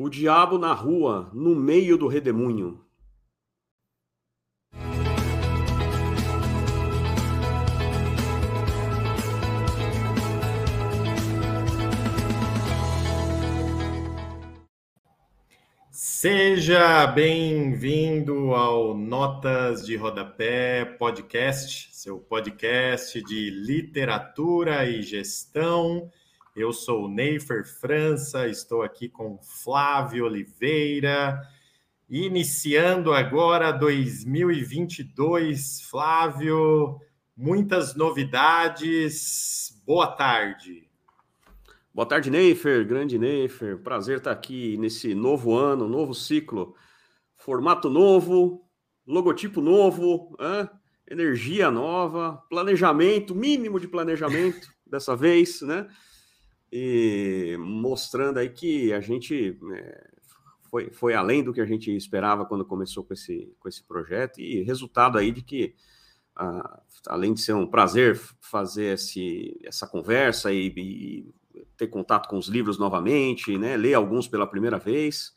O 0.00 0.08
diabo 0.08 0.58
na 0.58 0.72
rua, 0.72 1.28
no 1.34 1.56
meio 1.56 1.98
do 1.98 2.06
redemoinho. 2.06 2.80
Seja 15.90 17.04
bem-vindo 17.08 18.54
ao 18.54 18.96
Notas 18.96 19.84
de 19.84 19.96
Rodapé 19.96 20.84
Podcast, 20.84 21.88
seu 21.92 22.20
podcast 22.20 23.20
de 23.20 23.50
literatura 23.50 24.88
e 24.88 25.02
gestão. 25.02 26.08
Eu 26.58 26.72
sou 26.72 27.04
o 27.04 27.08
Neifer 27.08 27.64
França, 27.64 28.48
estou 28.48 28.82
aqui 28.82 29.08
com 29.08 29.38
Flávio 29.38 30.24
Oliveira, 30.24 31.40
iniciando 32.10 33.12
agora 33.12 33.70
2022. 33.70 35.82
Flávio, 35.82 36.98
muitas 37.36 37.94
novidades. 37.94 39.80
Boa 39.86 40.08
tarde. 40.08 40.90
Boa 41.94 42.06
tarde, 42.06 42.28
Neifer, 42.28 42.84
grande 42.84 43.20
Neifer. 43.20 43.78
Prazer 43.78 44.18
estar 44.18 44.32
aqui 44.32 44.76
nesse 44.78 45.14
novo 45.14 45.54
ano, 45.54 45.88
novo 45.88 46.12
ciclo. 46.12 46.74
Formato 47.36 47.88
novo, 47.88 48.68
logotipo 49.06 49.60
novo, 49.60 50.36
hein? 50.40 50.68
energia 51.08 51.70
nova, 51.70 52.44
planejamento, 52.50 53.32
mínimo 53.32 53.78
de 53.78 53.86
planejamento 53.86 54.74
dessa 54.84 55.14
vez, 55.14 55.62
né? 55.62 55.86
E 56.70 57.56
mostrando 57.58 58.38
aí 58.38 58.50
que 58.50 58.92
a 58.92 59.00
gente 59.00 59.58
é, 59.74 60.10
foi, 60.70 60.90
foi 60.90 61.14
além 61.14 61.42
do 61.42 61.52
que 61.52 61.60
a 61.60 61.66
gente 61.66 61.94
esperava 61.94 62.44
quando 62.44 62.64
começou 62.64 63.02
com 63.04 63.14
esse, 63.14 63.54
com 63.58 63.68
esse 63.68 63.82
projeto, 63.82 64.40
e 64.40 64.62
resultado 64.62 65.18
aí 65.18 65.32
de 65.32 65.42
que, 65.42 65.74
ah, 66.36 66.82
além 67.06 67.32
de 67.32 67.40
ser 67.40 67.54
um 67.54 67.66
prazer 67.66 68.20
fazer 68.40 68.94
esse, 68.94 69.58
essa 69.64 69.86
conversa 69.86 70.52
e, 70.52 70.72
e 70.76 71.34
ter 71.76 71.88
contato 71.88 72.28
com 72.28 72.36
os 72.36 72.48
livros 72.48 72.78
novamente, 72.78 73.56
né, 73.56 73.76
ler 73.76 73.94
alguns 73.94 74.28
pela 74.28 74.46
primeira 74.46 74.78
vez, 74.78 75.32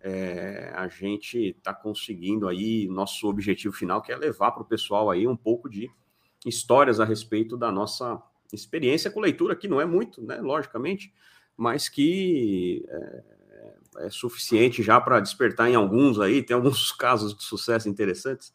é, 0.00 0.72
a 0.76 0.88
gente 0.88 1.56
está 1.56 1.72
conseguindo 1.74 2.46
aí 2.46 2.86
nosso 2.86 3.28
objetivo 3.28 3.74
final, 3.74 4.02
que 4.02 4.12
é 4.12 4.16
levar 4.16 4.52
para 4.52 4.62
o 4.62 4.66
pessoal 4.66 5.10
aí 5.10 5.26
um 5.26 5.36
pouco 5.36 5.68
de 5.68 5.90
histórias 6.44 7.00
a 7.00 7.04
respeito 7.04 7.56
da 7.56 7.72
nossa 7.72 8.22
experiência 8.52 9.10
com 9.10 9.20
leitura, 9.20 9.56
que 9.56 9.68
não 9.68 9.80
é 9.80 9.84
muito, 9.84 10.22
né, 10.22 10.40
logicamente, 10.40 11.12
mas 11.56 11.88
que 11.88 12.84
é, 12.88 13.24
é 14.06 14.10
suficiente 14.10 14.82
já 14.82 15.00
para 15.00 15.20
despertar 15.20 15.70
em 15.70 15.74
alguns 15.74 16.20
aí, 16.20 16.42
tem 16.42 16.54
alguns 16.54 16.92
casos 16.96 17.34
de 17.34 17.42
sucesso 17.42 17.88
interessantes, 17.88 18.52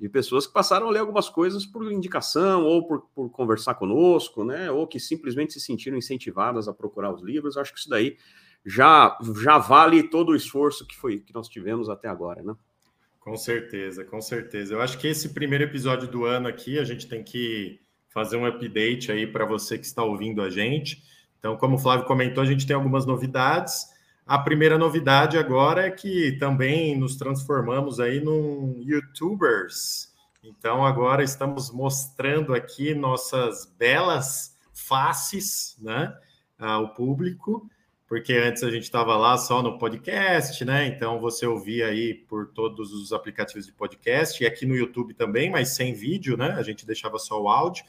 de 0.00 0.08
pessoas 0.08 0.46
que 0.46 0.52
passaram 0.52 0.88
a 0.88 0.90
ler 0.90 1.00
algumas 1.00 1.28
coisas 1.28 1.66
por 1.66 1.92
indicação 1.92 2.64
ou 2.64 2.86
por, 2.86 3.02
por, 3.14 3.28
conversar 3.30 3.74
conosco, 3.74 4.42
né? 4.42 4.70
Ou 4.70 4.86
que 4.86 4.98
simplesmente 4.98 5.52
se 5.52 5.60
sentiram 5.60 5.98
incentivadas 5.98 6.66
a 6.66 6.72
procurar 6.72 7.12
os 7.12 7.22
livros. 7.22 7.58
Acho 7.58 7.74
que 7.74 7.80
isso 7.80 7.90
daí 7.90 8.16
já, 8.64 9.18
já 9.42 9.58
vale 9.58 10.02
todo 10.02 10.30
o 10.30 10.34
esforço 10.34 10.86
que 10.86 10.96
foi 10.96 11.20
que 11.20 11.34
nós 11.34 11.50
tivemos 11.50 11.90
até 11.90 12.08
agora, 12.08 12.42
né? 12.42 12.54
Com 13.20 13.36
certeza, 13.36 14.02
com 14.02 14.22
certeza. 14.22 14.72
Eu 14.72 14.80
acho 14.80 14.98
que 14.98 15.06
esse 15.06 15.34
primeiro 15.34 15.64
episódio 15.64 16.08
do 16.08 16.24
ano 16.24 16.48
aqui 16.48 16.78
a 16.78 16.84
gente 16.84 17.06
tem 17.06 17.22
que 17.22 17.78
fazer 18.10 18.36
um 18.36 18.46
update 18.46 19.10
aí 19.10 19.26
para 19.26 19.46
você 19.46 19.78
que 19.78 19.86
está 19.86 20.04
ouvindo 20.04 20.42
a 20.42 20.50
gente. 20.50 21.02
Então, 21.38 21.56
como 21.56 21.76
o 21.76 21.78
Flávio 21.78 22.06
comentou, 22.06 22.42
a 22.42 22.46
gente 22.46 22.66
tem 22.66 22.76
algumas 22.76 23.06
novidades. 23.06 23.86
A 24.26 24.38
primeira 24.38 24.76
novidade 24.76 25.38
agora 25.38 25.86
é 25.86 25.90
que 25.90 26.32
também 26.38 26.96
nos 26.96 27.16
transformamos 27.16 27.98
aí 27.98 28.20
num 28.20 28.80
YouTubers. 28.84 30.10
Então 30.42 30.86
agora 30.86 31.22
estamos 31.22 31.70
mostrando 31.70 32.54
aqui 32.54 32.94
nossas 32.94 33.66
belas 33.78 34.56
faces, 34.72 35.76
né, 35.80 36.16
ao 36.58 36.94
público, 36.94 37.68
porque 38.06 38.32
antes 38.32 38.62
a 38.62 38.70
gente 38.70 38.84
estava 38.84 39.16
lá 39.16 39.36
só 39.36 39.62
no 39.62 39.78
podcast, 39.78 40.64
né? 40.64 40.86
Então 40.86 41.20
você 41.20 41.46
ouvia 41.46 41.88
aí 41.88 42.14
por 42.14 42.48
todos 42.48 42.92
os 42.92 43.12
aplicativos 43.12 43.66
de 43.66 43.72
podcast 43.72 44.42
e 44.42 44.46
aqui 44.46 44.64
no 44.64 44.74
YouTube 44.74 45.12
também, 45.12 45.50
mas 45.50 45.74
sem 45.74 45.92
vídeo, 45.92 46.36
né? 46.36 46.52
A 46.52 46.62
gente 46.62 46.86
deixava 46.86 47.18
só 47.18 47.40
o 47.40 47.48
áudio. 47.48 47.84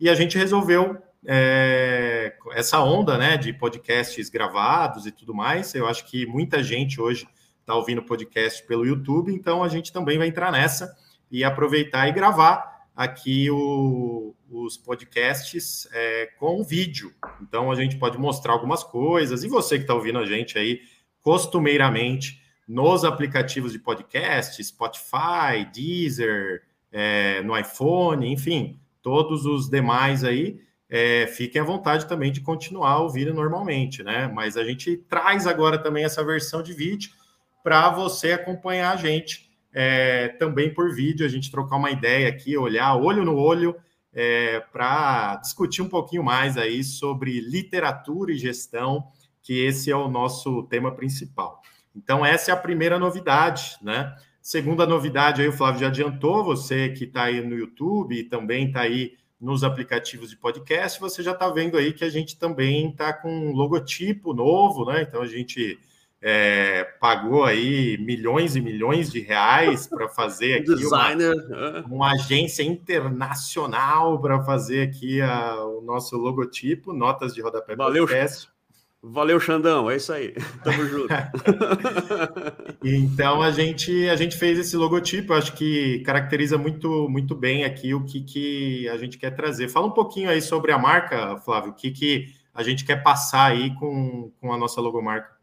E 0.00 0.08
a 0.08 0.14
gente 0.14 0.38
resolveu 0.38 0.96
é, 1.26 2.34
essa 2.52 2.80
onda 2.80 3.18
né, 3.18 3.36
de 3.36 3.52
podcasts 3.52 4.28
gravados 4.28 5.06
e 5.06 5.12
tudo 5.12 5.34
mais. 5.34 5.74
Eu 5.74 5.86
acho 5.86 6.06
que 6.06 6.26
muita 6.26 6.62
gente 6.62 7.00
hoje 7.00 7.26
está 7.60 7.74
ouvindo 7.74 8.02
podcast 8.02 8.64
pelo 8.66 8.86
YouTube, 8.86 9.32
então 9.32 9.62
a 9.62 9.68
gente 9.68 9.92
também 9.92 10.16
vai 10.16 10.28
entrar 10.28 10.50
nessa 10.50 10.96
e 11.30 11.44
aproveitar 11.44 12.08
e 12.08 12.12
gravar 12.12 12.86
aqui 12.96 13.50
o, 13.50 14.34
os 14.50 14.76
podcasts 14.76 15.86
é, 15.92 16.26
com 16.38 16.64
vídeo. 16.64 17.12
Então 17.42 17.70
a 17.70 17.74
gente 17.74 17.96
pode 17.96 18.18
mostrar 18.18 18.52
algumas 18.52 18.82
coisas. 18.82 19.44
E 19.44 19.48
você 19.48 19.76
que 19.76 19.82
está 19.82 19.94
ouvindo 19.94 20.18
a 20.18 20.26
gente 20.26 20.58
aí 20.58 20.80
costumeiramente 21.20 22.42
nos 22.66 23.04
aplicativos 23.04 23.72
de 23.72 23.78
podcast, 23.78 24.62
Spotify, 24.62 25.64
Deezer, 25.72 26.62
é, 26.90 27.42
no 27.42 27.58
iPhone, 27.58 28.32
enfim, 28.32 28.80
todos 29.08 29.46
os 29.46 29.70
demais 29.70 30.22
aí 30.22 30.60
é, 30.86 31.26
fiquem 31.28 31.62
à 31.62 31.64
vontade 31.64 32.06
também 32.06 32.30
de 32.30 32.42
continuar 32.42 33.00
ouvindo 33.00 33.32
normalmente, 33.32 34.02
né? 34.02 34.30
Mas 34.34 34.54
a 34.54 34.62
gente 34.62 34.98
traz 35.08 35.46
agora 35.46 35.78
também 35.78 36.04
essa 36.04 36.22
versão 36.22 36.62
de 36.62 36.74
vídeo 36.74 37.10
para 37.64 37.88
você 37.88 38.32
acompanhar 38.32 38.92
a 38.92 38.96
gente 38.96 39.50
é, 39.72 40.28
também 40.28 40.72
por 40.72 40.94
vídeo, 40.94 41.24
a 41.24 41.28
gente 41.28 41.50
trocar 41.50 41.76
uma 41.76 41.90
ideia 41.90 42.28
aqui, 42.28 42.54
olhar 42.56 42.94
olho 42.96 43.24
no 43.24 43.34
olho 43.34 43.74
é, 44.12 44.60
para 44.72 45.36
discutir 45.36 45.80
um 45.80 45.88
pouquinho 45.88 46.22
mais 46.22 46.58
aí 46.58 46.84
sobre 46.84 47.40
literatura 47.40 48.30
e 48.30 48.38
gestão, 48.38 49.04
que 49.42 49.64
esse 49.64 49.90
é 49.90 49.96
o 49.96 50.08
nosso 50.08 50.64
tema 50.64 50.94
principal. 50.94 51.62
Então, 51.96 52.24
essa 52.24 52.50
é 52.50 52.54
a 52.54 52.58
primeira 52.58 52.98
novidade, 52.98 53.78
né? 53.80 54.14
Segunda 54.48 54.86
novidade 54.86 55.42
aí, 55.42 55.48
o 55.48 55.52
Flávio 55.52 55.80
já 55.80 55.88
adiantou, 55.88 56.42
você 56.42 56.88
que 56.88 57.04
está 57.04 57.24
aí 57.24 57.46
no 57.46 57.54
YouTube 57.54 58.18
e 58.18 58.24
também 58.24 58.68
está 58.68 58.80
aí 58.80 59.12
nos 59.38 59.62
aplicativos 59.62 60.30
de 60.30 60.38
podcast, 60.38 60.98
você 60.98 61.22
já 61.22 61.32
está 61.32 61.50
vendo 61.50 61.76
aí 61.76 61.92
que 61.92 62.02
a 62.02 62.08
gente 62.08 62.38
também 62.38 62.88
está 62.88 63.12
com 63.12 63.30
um 63.30 63.52
logotipo 63.52 64.32
novo, 64.32 64.86
né? 64.86 65.02
Então 65.02 65.20
a 65.20 65.26
gente 65.26 65.78
é, 66.22 66.82
pagou 66.98 67.44
aí 67.44 67.98
milhões 67.98 68.56
e 68.56 68.62
milhões 68.62 69.12
de 69.12 69.20
reais 69.20 69.86
para 69.86 70.08
fazer 70.08 70.54
aqui 70.64 70.74
Designer. 70.76 71.34
Uma, 71.50 71.80
uma 71.80 72.12
agência 72.12 72.62
internacional 72.62 74.18
para 74.18 74.42
fazer 74.44 74.88
aqui 74.88 75.20
a, 75.20 75.62
o 75.62 75.82
nosso 75.82 76.16
logotipo, 76.16 76.94
notas 76.94 77.34
de 77.34 77.42
rodapé 77.42 77.76
Valeu, 77.76 78.06
podcast. 78.06 78.48
Valeu, 79.00 79.38
Xandão, 79.38 79.88
é 79.88 79.96
isso 79.96 80.12
aí. 80.12 80.34
Tamo 80.64 80.84
junto. 80.86 81.14
então 82.82 83.40
a 83.40 83.50
gente 83.52 84.08
a 84.08 84.16
gente 84.16 84.36
fez 84.36 84.58
esse 84.58 84.76
logotipo, 84.76 85.32
acho 85.32 85.54
que 85.54 86.00
caracteriza 86.00 86.58
muito 86.58 87.08
muito 87.08 87.34
bem 87.34 87.64
aqui 87.64 87.94
o 87.94 88.04
que, 88.04 88.22
que 88.22 88.88
a 88.88 88.96
gente 88.96 89.16
quer 89.16 89.30
trazer. 89.30 89.68
Fala 89.68 89.86
um 89.86 89.92
pouquinho 89.92 90.28
aí 90.28 90.42
sobre 90.42 90.72
a 90.72 90.78
marca, 90.78 91.36
Flávio, 91.38 91.70
o 91.70 91.74
que, 91.74 91.92
que 91.92 92.26
a 92.52 92.62
gente 92.64 92.84
quer 92.84 93.02
passar 93.02 93.52
aí 93.52 93.72
com, 93.76 94.32
com 94.40 94.52
a 94.52 94.58
nossa 94.58 94.80
logomarca. 94.80 95.38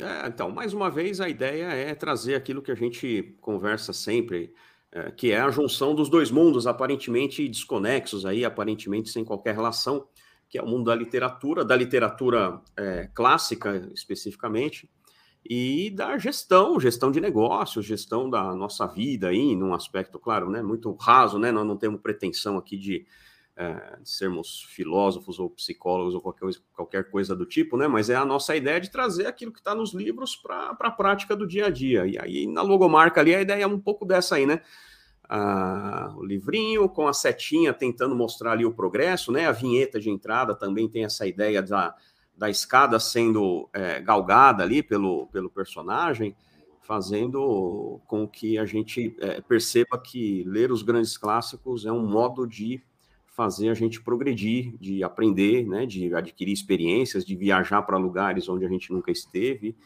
É, 0.00 0.28
então, 0.28 0.50
mais 0.50 0.74
uma 0.74 0.90
vez, 0.90 1.20
a 1.20 1.28
ideia 1.28 1.64
é 1.72 1.94
trazer 1.94 2.34
aquilo 2.34 2.62
que 2.62 2.70
a 2.70 2.74
gente 2.74 3.34
conversa 3.40 3.92
sempre, 3.94 4.52
é, 4.92 5.10
que 5.10 5.32
é 5.32 5.40
a 5.40 5.50
junção 5.50 5.94
dos 5.94 6.08
dois 6.10 6.30
mundos, 6.30 6.66
aparentemente 6.66 7.48
desconexos 7.48 8.26
aí, 8.26 8.44
aparentemente 8.44 9.08
sem 9.08 9.24
qualquer 9.24 9.54
relação 9.54 10.06
que 10.48 10.58
é 10.58 10.62
o 10.62 10.66
mundo 10.66 10.84
da 10.84 10.94
literatura, 10.94 11.64
da 11.64 11.76
literatura 11.76 12.60
é, 12.76 13.08
clássica 13.12 13.90
especificamente, 13.94 14.88
e 15.48 15.90
da 15.90 16.18
gestão, 16.18 16.78
gestão 16.78 17.10
de 17.10 17.20
negócios, 17.20 17.86
gestão 17.86 18.28
da 18.28 18.54
nossa 18.54 18.86
vida 18.86 19.28
aí, 19.28 19.54
num 19.56 19.72
aspecto, 19.72 20.18
claro, 20.18 20.50
né, 20.50 20.62
muito 20.62 20.92
raso, 20.94 21.38
né, 21.38 21.50
nós 21.50 21.66
não 21.66 21.76
temos 21.76 22.00
pretensão 22.00 22.58
aqui 22.58 22.76
de, 22.76 23.06
é, 23.56 23.98
de 24.02 24.10
sermos 24.10 24.64
filósofos 24.68 25.38
ou 25.38 25.48
psicólogos 25.48 26.14
ou 26.14 26.20
qualquer, 26.20 26.50
qualquer 26.74 27.10
coisa 27.10 27.34
do 27.34 27.46
tipo, 27.46 27.76
né, 27.76 27.88
mas 27.88 28.10
é 28.10 28.16
a 28.16 28.26
nossa 28.26 28.54
ideia 28.56 28.80
de 28.80 28.90
trazer 28.90 29.26
aquilo 29.26 29.52
que 29.52 29.60
está 29.60 29.74
nos 29.74 29.94
livros 29.94 30.36
para 30.36 30.76
a 30.78 30.90
prática 30.90 31.34
do 31.34 31.46
dia 31.46 31.66
a 31.66 31.70
dia, 31.70 32.06
e 32.06 32.18
aí 32.18 32.46
na 32.46 32.60
logomarca 32.62 33.20
ali 33.20 33.34
a 33.34 33.40
ideia 33.40 33.62
é 33.64 33.66
um 33.66 33.80
pouco 33.80 34.04
dessa 34.04 34.36
aí, 34.36 34.44
né, 34.44 34.60
o 36.16 36.24
livrinho 36.24 36.88
com 36.88 37.06
a 37.06 37.12
setinha 37.12 37.72
tentando 37.74 38.14
mostrar 38.14 38.52
ali 38.52 38.64
o 38.64 38.72
progresso, 38.72 39.30
né? 39.30 39.46
A 39.46 39.52
vinheta 39.52 40.00
de 40.00 40.08
entrada 40.08 40.54
também 40.54 40.88
tem 40.88 41.04
essa 41.04 41.26
ideia 41.26 41.62
da, 41.62 41.94
da 42.36 42.48
escada 42.48 42.98
sendo 42.98 43.68
é, 43.72 44.00
galgada 44.00 44.62
ali 44.62 44.82
pelo, 44.82 45.26
pelo 45.26 45.50
personagem, 45.50 46.34
fazendo 46.80 48.00
com 48.06 48.26
que 48.26 48.56
a 48.56 48.64
gente 48.64 49.14
é, 49.20 49.40
perceba 49.42 49.98
que 49.98 50.44
ler 50.44 50.72
os 50.72 50.82
grandes 50.82 51.18
clássicos 51.18 51.84
é 51.84 51.92
um 51.92 52.06
modo 52.06 52.46
de 52.46 52.82
fazer 53.26 53.68
a 53.68 53.74
gente 53.74 54.00
progredir, 54.00 54.74
de 54.80 55.04
aprender, 55.04 55.66
né? 55.66 55.84
De 55.84 56.14
adquirir 56.14 56.52
experiências, 56.52 57.24
de 57.24 57.36
viajar 57.36 57.82
para 57.82 57.98
lugares 57.98 58.48
onde 58.48 58.64
a 58.64 58.68
gente 58.68 58.90
nunca 58.90 59.10
esteve 59.10 59.76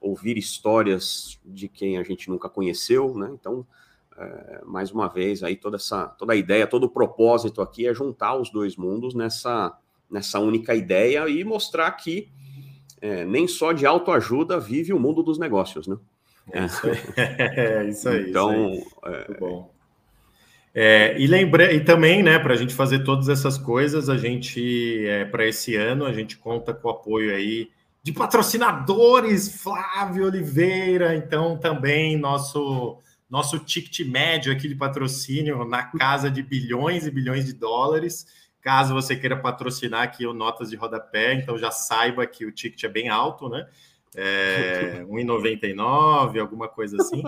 ouvir 0.00 0.36
histórias 0.36 1.40
de 1.44 1.68
quem 1.68 1.96
a 1.96 2.02
gente 2.02 2.28
nunca 2.28 2.48
conheceu, 2.48 3.16
né? 3.16 3.30
Então, 3.32 3.66
é, 4.18 4.60
mais 4.64 4.90
uma 4.90 5.08
vez, 5.08 5.42
aí 5.42 5.56
toda 5.56 5.76
essa 5.76 6.06
toda 6.06 6.32
a 6.32 6.36
ideia, 6.36 6.66
todo 6.66 6.84
o 6.84 6.90
propósito 6.90 7.60
aqui 7.60 7.86
é 7.86 7.94
juntar 7.94 8.36
os 8.36 8.50
dois 8.50 8.76
mundos 8.76 9.14
nessa, 9.14 9.76
nessa 10.10 10.38
única 10.38 10.74
ideia 10.74 11.28
e 11.28 11.42
mostrar 11.44 11.90
que 11.92 12.28
é, 13.00 13.24
nem 13.24 13.48
só 13.48 13.72
de 13.72 13.84
autoajuda 13.84 14.60
vive 14.60 14.92
o 14.92 14.98
mundo 14.98 15.22
dos 15.22 15.38
negócios, 15.38 15.86
né? 15.86 15.96
É 16.52 16.64
isso 16.64 16.86
aí. 16.86 16.98
É 17.16 17.84
isso 17.84 18.08
aí 18.08 18.30
então, 18.30 18.72
isso 18.72 18.86
aí. 19.02 19.14
É, 19.14 19.16
Muito 19.28 19.40
bom. 19.40 19.72
É, 20.74 21.18
e 21.18 21.26
lembra, 21.26 21.72
e 21.72 21.84
também, 21.84 22.22
né, 22.22 22.38
para 22.38 22.54
a 22.54 22.56
gente 22.56 22.74
fazer 22.74 23.00
todas 23.00 23.28
essas 23.28 23.58
coisas, 23.58 24.08
a 24.08 24.16
gente, 24.16 25.06
é, 25.06 25.24
para 25.24 25.46
esse 25.46 25.76
ano, 25.76 26.06
a 26.06 26.12
gente 26.14 26.38
conta 26.38 26.72
com 26.72 26.88
o 26.88 26.90
apoio 26.90 27.34
aí 27.34 27.68
de 28.02 28.10
patrocinadores, 28.10 29.60
Flávio 29.62 30.26
Oliveira, 30.26 31.14
então 31.14 31.58
também 31.58 32.16
nosso 32.16 32.98
nosso 33.32 33.58
ticket 33.58 34.06
médio 34.06 34.52
aqui 34.52 34.68
de 34.68 34.74
patrocínio 34.74 35.64
na 35.64 35.84
casa 35.84 36.30
de 36.30 36.42
bilhões 36.42 37.06
e 37.06 37.10
bilhões 37.10 37.46
de 37.46 37.54
dólares. 37.54 38.26
Caso 38.60 38.92
você 38.92 39.16
queira 39.16 39.34
patrocinar 39.34 40.02
aqui 40.02 40.26
o 40.26 40.34
Notas 40.34 40.68
de 40.68 40.76
Rodapé, 40.76 41.32
então 41.32 41.56
já 41.56 41.70
saiba 41.70 42.26
que 42.26 42.44
o 42.44 42.52
ticket 42.52 42.84
é 42.84 42.88
bem 42.88 43.08
alto, 43.08 43.48
né? 43.48 43.66
É, 44.14 45.02
1,99, 45.08 46.38
alguma 46.38 46.68
coisa 46.68 46.98
assim. 47.00 47.22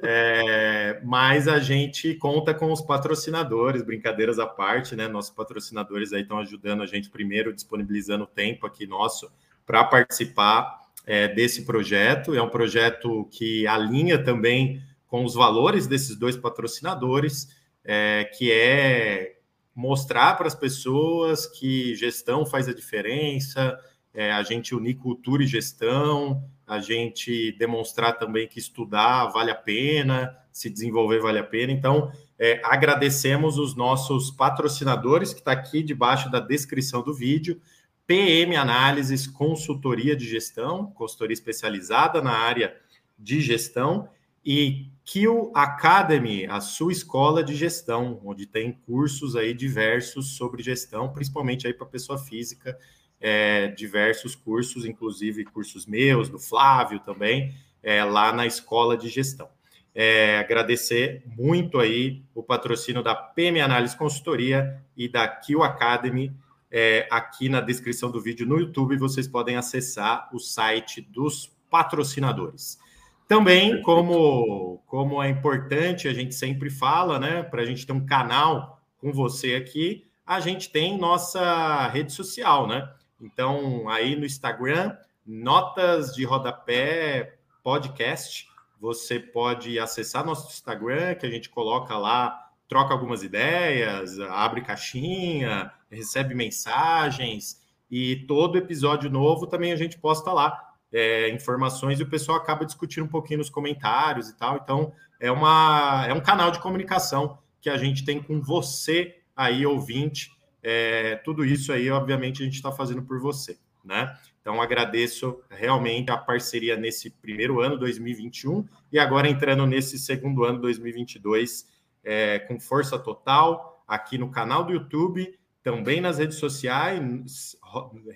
É, 0.00 1.00
mas 1.04 1.48
a 1.48 1.58
gente 1.58 2.14
conta 2.14 2.54
com 2.54 2.70
os 2.70 2.80
patrocinadores, 2.80 3.82
brincadeiras 3.82 4.38
à 4.38 4.46
parte, 4.46 4.94
né? 4.94 5.08
Nossos 5.08 5.32
patrocinadores 5.32 6.12
aí 6.12 6.22
estão 6.22 6.38
ajudando 6.38 6.84
a 6.84 6.86
gente, 6.86 7.10
primeiro, 7.10 7.52
disponibilizando 7.52 8.22
o 8.22 8.28
tempo 8.28 8.64
aqui 8.64 8.86
nosso 8.86 9.28
para 9.66 9.82
participar 9.82 10.82
é, 11.04 11.26
desse 11.26 11.64
projeto. 11.64 12.32
É 12.32 12.40
um 12.40 12.48
projeto 12.48 13.28
que 13.32 13.66
alinha 13.66 14.22
também 14.22 14.80
com 15.06 15.24
os 15.24 15.34
valores 15.34 15.86
desses 15.86 16.16
dois 16.16 16.36
patrocinadores, 16.36 17.48
é, 17.84 18.24
que 18.36 18.50
é 18.50 19.36
mostrar 19.74 20.34
para 20.36 20.46
as 20.46 20.54
pessoas 20.54 21.46
que 21.46 21.94
gestão 21.94 22.46
faz 22.46 22.68
a 22.68 22.74
diferença, 22.74 23.78
é, 24.12 24.32
a 24.32 24.42
gente 24.42 24.74
unir 24.74 24.94
cultura 24.94 25.42
e 25.42 25.46
gestão, 25.46 26.42
a 26.66 26.80
gente 26.80 27.52
demonstrar 27.58 28.18
também 28.18 28.48
que 28.48 28.58
estudar 28.58 29.26
vale 29.26 29.50
a 29.50 29.54
pena, 29.54 30.34
se 30.50 30.70
desenvolver 30.70 31.20
vale 31.20 31.38
a 31.38 31.44
pena. 31.44 31.70
Então, 31.70 32.10
é, 32.38 32.60
agradecemos 32.64 33.58
os 33.58 33.76
nossos 33.76 34.30
patrocinadores, 34.30 35.34
que 35.34 35.40
está 35.40 35.52
aqui 35.52 35.82
debaixo 35.82 36.30
da 36.30 36.40
descrição 36.40 37.02
do 37.02 37.14
vídeo. 37.14 37.60
PM 38.06 38.56
Análises, 38.56 39.26
consultoria 39.26 40.16
de 40.16 40.26
gestão, 40.26 40.86
consultoria 40.92 41.34
especializada 41.34 42.22
na 42.22 42.32
área 42.32 42.74
de 43.18 43.40
gestão, 43.40 44.08
e 44.44 44.90
Kill 45.06 45.52
Academy, 45.54 46.46
a 46.46 46.60
sua 46.60 46.90
escola 46.90 47.42
de 47.44 47.54
gestão, 47.54 48.20
onde 48.24 48.44
tem 48.44 48.72
cursos 48.72 49.36
aí 49.36 49.54
diversos 49.54 50.36
sobre 50.36 50.64
gestão, 50.64 51.12
principalmente 51.12 51.64
aí 51.64 51.72
para 51.72 51.86
pessoa 51.86 52.18
física, 52.18 52.76
é, 53.20 53.68
diversos 53.68 54.34
cursos, 54.34 54.84
inclusive 54.84 55.44
cursos 55.44 55.86
meus, 55.86 56.28
do 56.28 56.40
Flávio 56.40 56.98
também, 56.98 57.54
é, 57.80 58.02
lá 58.02 58.32
na 58.32 58.46
escola 58.46 58.96
de 58.96 59.08
gestão. 59.08 59.48
É, 59.94 60.38
agradecer 60.38 61.22
muito 61.24 61.78
aí 61.78 62.24
o 62.34 62.42
patrocínio 62.42 63.00
da 63.00 63.14
PM 63.14 63.60
Análise 63.60 63.96
Consultoria 63.96 64.82
e 64.96 65.08
da 65.08 65.28
Kill 65.28 65.62
Academy. 65.62 66.34
É, 66.68 67.06
aqui 67.12 67.48
na 67.48 67.60
descrição 67.60 68.10
do 68.10 68.20
vídeo 68.20 68.44
no 68.44 68.58
YouTube 68.58 68.98
vocês 68.98 69.28
podem 69.28 69.56
acessar 69.56 70.28
o 70.34 70.40
site 70.40 71.00
dos 71.00 71.56
patrocinadores. 71.70 72.84
Também, 73.28 73.82
como, 73.82 74.80
como 74.86 75.22
é 75.22 75.28
importante, 75.28 76.06
a 76.06 76.14
gente 76.14 76.34
sempre 76.34 76.70
fala, 76.70 77.18
né? 77.18 77.42
Para 77.42 77.62
a 77.62 77.64
gente 77.64 77.86
ter 77.86 77.92
um 77.92 78.06
canal 78.06 78.80
com 78.98 79.12
você 79.12 79.54
aqui, 79.56 80.06
a 80.24 80.40
gente 80.40 80.70
tem 80.70 80.96
nossa 80.96 81.88
rede 81.88 82.12
social, 82.12 82.66
né? 82.66 82.88
Então, 83.20 83.88
aí 83.88 84.14
no 84.14 84.24
Instagram, 84.24 84.96
Notas 85.26 86.14
de 86.14 86.24
Rodapé 86.24 87.36
Podcast, 87.62 88.48
você 88.80 89.18
pode 89.18 89.78
acessar 89.78 90.24
nosso 90.24 90.48
Instagram, 90.48 91.16
que 91.16 91.26
a 91.26 91.30
gente 91.30 91.48
coloca 91.48 91.98
lá, 91.98 92.50
troca 92.68 92.92
algumas 92.92 93.22
ideias, 93.22 94.20
abre 94.20 94.60
caixinha, 94.60 95.72
recebe 95.90 96.34
mensagens, 96.34 97.60
e 97.90 98.16
todo 98.26 98.58
episódio 98.58 99.10
novo 99.10 99.46
também 99.46 99.72
a 99.72 99.76
gente 99.76 99.98
posta 99.98 100.32
lá 100.32 100.65
é, 100.92 101.30
informações 101.30 102.00
e 102.00 102.02
o 102.02 102.08
pessoal 102.08 102.38
acaba 102.38 102.64
discutindo 102.64 103.04
um 103.04 103.08
pouquinho 103.08 103.38
nos 103.38 103.50
comentários 103.50 104.28
e 104.28 104.36
tal. 104.36 104.56
Então, 104.62 104.92
é, 105.20 105.30
uma, 105.30 106.06
é 106.08 106.12
um 106.12 106.20
canal 106.20 106.50
de 106.50 106.60
comunicação 106.60 107.38
que 107.60 107.70
a 107.70 107.76
gente 107.76 108.04
tem 108.04 108.22
com 108.22 108.40
você 108.40 109.16
aí, 109.34 109.66
ouvinte. 109.66 110.30
É, 110.62 111.16
tudo 111.16 111.44
isso 111.44 111.72
aí, 111.72 111.90
obviamente, 111.90 112.42
a 112.42 112.44
gente 112.44 112.54
está 112.54 112.72
fazendo 112.72 113.02
por 113.02 113.20
você, 113.20 113.58
né? 113.84 114.16
Então, 114.40 114.62
agradeço 114.62 115.40
realmente 115.50 116.10
a 116.10 116.16
parceria 116.16 116.76
nesse 116.76 117.10
primeiro 117.10 117.60
ano, 117.60 117.76
2021, 117.76 118.64
e 118.92 118.98
agora 118.98 119.28
entrando 119.28 119.66
nesse 119.66 119.98
segundo 119.98 120.44
ano, 120.44 120.60
2022, 120.60 121.66
é, 122.04 122.38
com 122.38 122.60
força 122.60 122.96
total, 122.96 123.82
aqui 123.86 124.16
no 124.16 124.30
canal 124.30 124.64
do 124.64 124.72
YouTube, 124.72 125.36
também 125.64 126.00
nas 126.00 126.18
redes 126.18 126.38
sociais, 126.38 127.56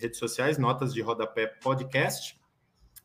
redes 0.00 0.18
sociais, 0.20 0.56
Notas 0.56 0.94
de 0.94 1.00
Rodapé 1.00 1.48
Podcast, 1.48 2.39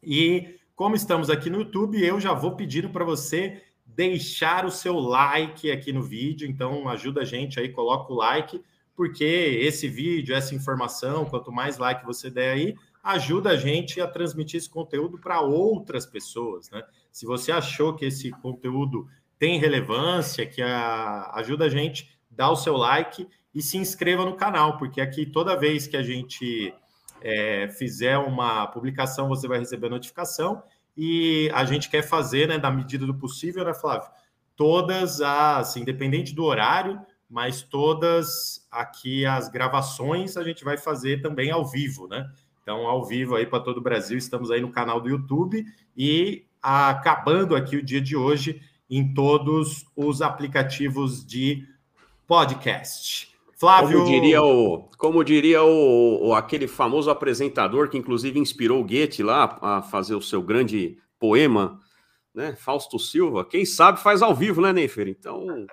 e 0.06 0.60
como 0.76 0.96
estamos 0.96 1.30
aqui 1.30 1.50
no 1.50 1.60
YouTube, 1.60 2.04
eu 2.04 2.20
já 2.20 2.34
vou 2.34 2.56
pedindo 2.56 2.90
para 2.90 3.06
você 3.06 3.62
deixar 3.86 4.66
o 4.66 4.72
seu 4.72 5.00
like 5.00 5.72
aqui 5.72 5.94
no 5.94 6.04
vídeo. 6.04 6.48
Então, 6.48 6.90
ajuda 6.90 7.22
a 7.22 7.26
gente 7.26 7.60
aí, 7.60 7.70
coloca 7.70 8.12
o 8.12 8.16
like, 8.16 8.62
porque 8.96 9.24
esse 9.24 9.88
vídeo, 9.88 10.36
essa 10.36 10.54
informação, 10.54 11.26
quanto 11.26 11.52
mais 11.52 11.78
like 11.78 12.06
você 12.06 12.30
der 12.30 12.54
aí, 12.54 12.76
ajuda 13.04 13.52
a 13.52 13.56
gente 13.56 14.02
a 14.02 14.08
transmitir 14.08 14.58
esse 14.58 14.70
conteúdo 14.70 15.18
para 15.18 15.40
outras 15.40 16.06
pessoas, 16.06 16.70
né? 16.72 16.84
Se 17.12 17.26
você 17.26 17.52
achou 17.52 17.94
que 17.94 18.06
esse 18.06 18.32
conteúdo 18.32 19.08
tem 19.38 19.60
relevância, 19.60 20.46
que 20.46 20.62
a, 20.62 21.32
ajuda 21.36 21.66
a 21.66 21.70
gente, 21.70 22.10
dá 22.30 22.50
o 22.50 22.56
seu 22.56 22.76
like 22.76 23.28
e 23.54 23.62
se 23.62 23.78
inscreva 23.78 24.26
no 24.26 24.36
canal, 24.36 24.78
porque 24.78 25.00
aqui 25.00 25.26
toda 25.26 25.56
vez 25.56 25.88
que 25.88 25.96
a 25.96 26.04
gente 26.04 26.74
é, 27.22 27.68
fizer 27.70 28.18
uma 28.18 28.68
publicação, 28.68 29.28
você 29.28 29.48
vai 29.48 29.60
receber 29.60 29.90
notificação. 29.90 30.64
E 30.98 31.50
a 31.54 31.66
gente 31.66 31.90
quer 31.90 32.04
fazer, 32.04 32.48
né, 32.48 32.58
na 32.58 32.72
medida 32.72 33.06
do 33.06 33.14
possível, 33.14 33.66
né, 33.66 33.74
Flávio? 33.74 34.10
Todas 34.56 35.22
as, 35.22 35.76
independente 35.76 36.34
do 36.34 36.44
horário, 36.44 37.00
mas 37.30 37.62
todas 37.62 38.66
aqui 38.72 39.26
as 39.26 39.50
gravações 39.50 40.38
a 40.38 40.44
gente 40.44 40.64
vai 40.64 40.78
fazer 40.78 41.22
também 41.22 41.52
ao 41.52 41.66
vivo, 41.66 42.08
né? 42.08 42.30
Então, 42.62 42.88
ao 42.88 43.06
vivo 43.06 43.36
aí 43.36 43.46
para 43.46 43.60
todo 43.60 43.78
o 43.78 43.82
Brasil, 43.82 44.18
estamos 44.18 44.50
aí 44.50 44.62
no 44.62 44.72
canal 44.72 45.02
do 45.02 45.10
YouTube 45.10 45.66
e 45.96 46.46
acabando 46.62 47.56
aqui 47.56 47.76
o 47.76 47.84
dia 47.84 48.02
de 48.02 48.16
hoje 48.16 48.62
em 48.90 49.14
todos 49.14 49.86
os 49.96 50.22
aplicativos 50.22 51.26
de 51.26 51.68
podcast. 52.26 53.35
Flávio. 53.58 54.00
Como 54.00 54.12
diria 54.12 54.44
o, 54.44 54.90
como 54.98 55.24
diria 55.24 55.64
o, 55.64 56.28
o, 56.28 56.34
aquele 56.34 56.68
famoso 56.68 57.10
apresentador 57.10 57.90
que 57.90 57.98
inclusive 57.98 58.38
inspirou 58.38 58.82
o 58.82 58.84
Goethe 58.84 59.24
lá 59.24 59.58
a 59.62 59.82
fazer 59.82 60.14
o 60.14 60.22
seu 60.22 60.42
grande 60.42 60.98
poema, 61.18 61.80
né? 62.34 62.54
Fausto 62.58 63.00
Silva. 63.00 63.46
Quem 63.46 63.66
sabe 63.66 64.00
faz 64.02 64.22
ao 64.22 64.36
vivo, 64.36 64.62
né, 64.62 64.74
Neifer? 64.74 65.08
Então, 65.08 65.66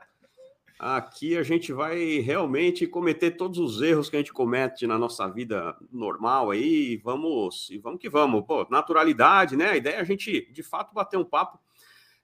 aqui 0.78 1.36
a 1.36 1.42
gente 1.42 1.72
vai 1.72 2.20
realmente 2.20 2.86
cometer 2.86 3.32
todos 3.32 3.58
os 3.58 3.82
erros 3.82 4.08
que 4.08 4.14
a 4.14 4.20
gente 4.20 4.32
comete 4.32 4.86
na 4.86 4.96
nossa 4.96 5.28
vida 5.28 5.76
normal 5.92 6.52
aí, 6.52 6.98
vamos, 6.98 7.68
e 7.68 7.78
vamos 7.78 8.00
que 8.00 8.08
vamos. 8.08 8.44
Pô, 8.46 8.64
naturalidade, 8.70 9.56
né? 9.56 9.70
A 9.70 9.76
ideia 9.76 9.96
é 9.96 10.00
a 10.00 10.04
gente 10.04 10.48
de 10.52 10.62
fato 10.62 10.94
bater 10.94 11.16
um 11.16 11.24
papo 11.24 11.58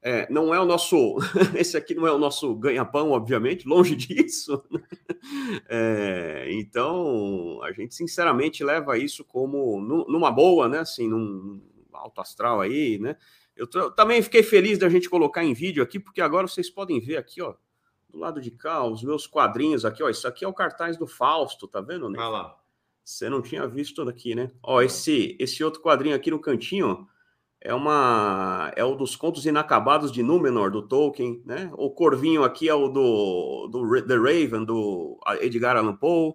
é, 0.00 0.31
não 0.31 0.55
é 0.55 0.61
o 0.61 0.64
nosso, 0.64 1.17
esse 1.57 1.76
aqui 1.76 1.95
não 1.95 2.07
é 2.07 2.12
o 2.12 2.19
nosso 2.19 2.55
ganha-pão, 2.55 3.11
obviamente, 3.11 3.67
longe 3.67 3.95
disso. 3.97 4.62
É, 5.69 6.47
então, 6.52 7.61
a 7.62 7.73
gente 7.73 7.95
sinceramente 7.95 8.62
leva 8.62 8.97
isso 8.97 9.25
como 9.25 9.81
numa 9.81 10.31
boa, 10.31 10.69
né? 10.69 10.78
Assim, 10.78 11.09
num 11.09 11.61
alto 11.93 12.21
astral 12.21 12.61
aí, 12.61 12.99
né? 12.99 13.17
Eu, 13.57 13.69
eu 13.75 13.90
também 13.90 14.23
fiquei 14.23 14.43
feliz 14.43 14.78
da 14.78 14.88
gente 14.88 15.11
colocar 15.11 15.45
em 15.45 15.52
vídeo 15.52 15.83
aqui, 15.83 15.99
porque 15.99 16.21
agora 16.21 16.47
vocês 16.47 16.71
podem 16.71 17.00
ver 17.00 17.17
aqui, 17.17 17.43
ó, 17.43 17.55
do 18.09 18.19
lado 18.19 18.40
de 18.40 18.52
cá, 18.52 18.85
os 18.85 19.02
meus 19.02 19.26
quadrinhos 19.26 19.85
aqui, 19.85 20.02
ó. 20.02 20.09
Isso 20.09 20.28
aqui 20.28 20.45
é 20.45 20.49
o 20.49 20.55
cartaz 20.55 20.97
do 20.97 21.09
Fausto, 21.09 21.67
tá 21.67 21.81
vendo, 21.81 22.09
né? 22.09 22.19
Ah 22.21 22.28
lá. 22.28 22.57
Você 23.02 23.28
não 23.28 23.43
tinha 23.43 23.67
visto 23.67 24.02
aqui, 24.02 24.35
né? 24.35 24.50
Ó, 24.62 24.81
esse, 24.81 25.37
esse 25.40 25.64
outro 25.64 25.81
quadrinho 25.83 26.14
aqui 26.14 26.31
no 26.31 26.38
cantinho, 26.38 26.87
ó 26.87 27.18
é 27.61 27.75
uma 27.75 28.73
é 28.77 28.85
o 28.85 28.95
dos 28.95 29.17
contos 29.17 29.45
inacabados 29.45 30.12
de 30.12 30.23
Númenor 30.23 30.71
do 30.71 30.87
Tolkien, 30.87 31.43
né? 31.45 31.71
O 31.75 31.91
Corvinho 31.91 32.45
aqui 32.45 32.69
é 32.69 32.75
o 32.75 32.88
do, 32.88 33.69
do 33.69 34.03
The 34.03 34.17
Raven 34.17 34.65
do 34.65 35.19
Edgar 35.41 35.77
Allan 35.77 35.97
Poe. 35.97 36.35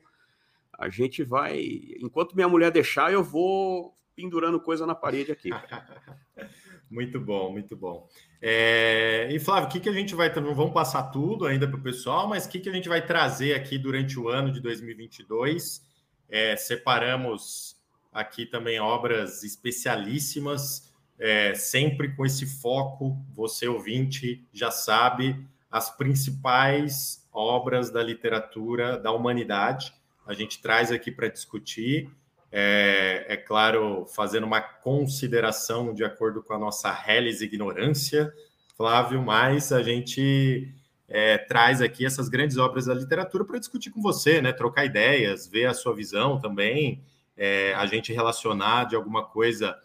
A 0.78 0.90
gente 0.90 1.24
vai, 1.24 1.62
enquanto 2.00 2.36
minha 2.36 2.50
mulher 2.50 2.72
deixar, 2.72 3.14
eu 3.14 3.24
vou 3.24 3.96
pendurando 4.16 4.60
coisa 4.60 4.86
na 4.86 4.96
parede 4.96 5.32
aqui. 5.32 5.50
Muito 6.94 7.20
bom, 7.20 7.52
muito 7.52 7.76
bom. 7.76 8.08
É... 8.40 9.28
E 9.32 9.40
Flávio, 9.40 9.68
o 9.68 9.72
que, 9.72 9.80
que 9.80 9.90
a 9.90 9.94
gente 9.94 10.14
vai. 10.14 10.32
Não 10.36 10.54
vamos 10.54 10.74
passar 10.74 11.04
tudo 11.10 11.48
ainda 11.48 11.68
para 11.68 11.80
o 11.80 11.82
pessoal, 11.82 12.28
mas 12.28 12.46
o 12.46 12.50
que, 12.50 12.60
que 12.60 12.70
a 12.70 12.72
gente 12.72 12.88
vai 12.88 13.04
trazer 13.04 13.56
aqui 13.56 13.80
durante 13.80 14.20
o 14.20 14.30
ano 14.30 14.52
de 14.52 14.60
2022? 14.60 15.84
É, 16.30 16.56
separamos 16.56 17.76
aqui 18.12 18.46
também 18.46 18.80
obras 18.80 19.44
especialíssimas, 19.44 20.93
é, 21.20 21.54
sempre 21.54 22.16
com 22.16 22.26
esse 22.26 22.46
foco, 22.46 23.18
você 23.34 23.68
ouvinte 23.68 24.46
já 24.52 24.72
sabe, 24.72 25.46
as 25.72 25.90
principais 25.96 27.28
obras 27.32 27.90
da 27.90 28.04
literatura 28.04 28.98
da 28.98 29.12
humanidade. 29.12 29.94
A 30.26 30.34
gente 30.34 30.62
traz 30.62 30.92
aqui 30.92 31.12
para 31.12 31.28
discutir 31.28 32.10
é, 32.56 33.26
é, 33.28 33.36
claro, 33.36 34.06
fazendo 34.06 34.46
uma 34.46 34.62
consideração 34.62 35.92
de 35.92 36.04
acordo 36.04 36.44
com 36.44 36.54
a 36.54 36.60
nossa 36.60 36.92
reles 36.92 37.42
ignorância, 37.42 38.32
Flávio, 38.78 39.24
mas 39.24 39.72
a 39.72 39.82
gente 39.82 40.72
é, 41.10 41.40
traz 41.40 41.82
aqui 41.82 42.06
essas 42.06 42.30
grandes 42.30 42.58
obras 42.58 42.86
da 42.86 42.94
literatura 42.94 43.44
para 43.44 43.58
discutir 43.58 43.90
com 43.90 44.04
você, 44.04 44.40
né? 44.40 44.54
Trocar 44.54 44.86
ideias, 44.86 45.48
ver 45.48 45.66
a 45.66 45.74
sua 45.74 45.96
visão 45.96 46.40
também, 46.40 47.04
é, 47.36 47.74
a 47.74 47.88
gente 47.88 48.14
relacionar 48.14 48.86
de 48.86 48.96
alguma 48.96 49.26
coisa, 49.26 49.76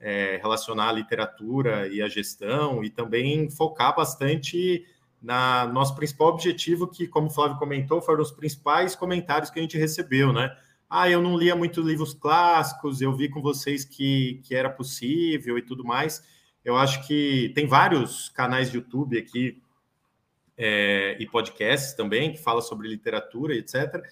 é, 0.00 0.38
relacionar 0.42 0.88
a 0.88 0.92
literatura 0.92 1.88
e 1.88 2.02
a 2.02 2.08
gestão, 2.08 2.84
e 2.84 2.90
também 2.90 3.50
focar 3.50 3.94
bastante 3.94 4.84
na 5.22 5.66
nosso 5.66 5.94
principal 5.94 6.28
objetivo, 6.28 6.86
que, 6.86 7.06
como 7.06 7.28
o 7.28 7.30
Flávio 7.30 7.58
comentou, 7.58 8.00
foram 8.00 8.22
os 8.22 8.30
principais 8.30 8.94
comentários 8.94 9.50
que 9.50 9.58
a 9.58 9.62
gente 9.62 9.78
recebeu, 9.78 10.32
né? 10.32 10.54
ah, 10.88 11.08
eu 11.10 11.20
não 11.20 11.36
lia 11.36 11.56
muito 11.56 11.80
livros 11.80 12.14
clássicos, 12.14 13.00
eu 13.00 13.14
vi 13.14 13.28
com 13.28 13.42
vocês 13.42 13.84
que, 13.84 14.40
que 14.44 14.54
era 14.54 14.70
possível 14.70 15.58
e 15.58 15.62
tudo 15.62 15.84
mais. 15.84 16.22
Eu 16.64 16.76
acho 16.76 17.06
que 17.06 17.52
tem 17.54 17.66
vários 17.66 18.28
canais 18.28 18.70
de 18.70 18.76
YouTube 18.76 19.18
aqui 19.18 19.60
é, 20.56 21.16
e 21.18 21.26
podcasts 21.26 21.94
também 21.94 22.32
que 22.32 22.38
falam 22.38 22.62
sobre 22.62 22.88
literatura, 22.88 23.54
etc. 23.54 24.02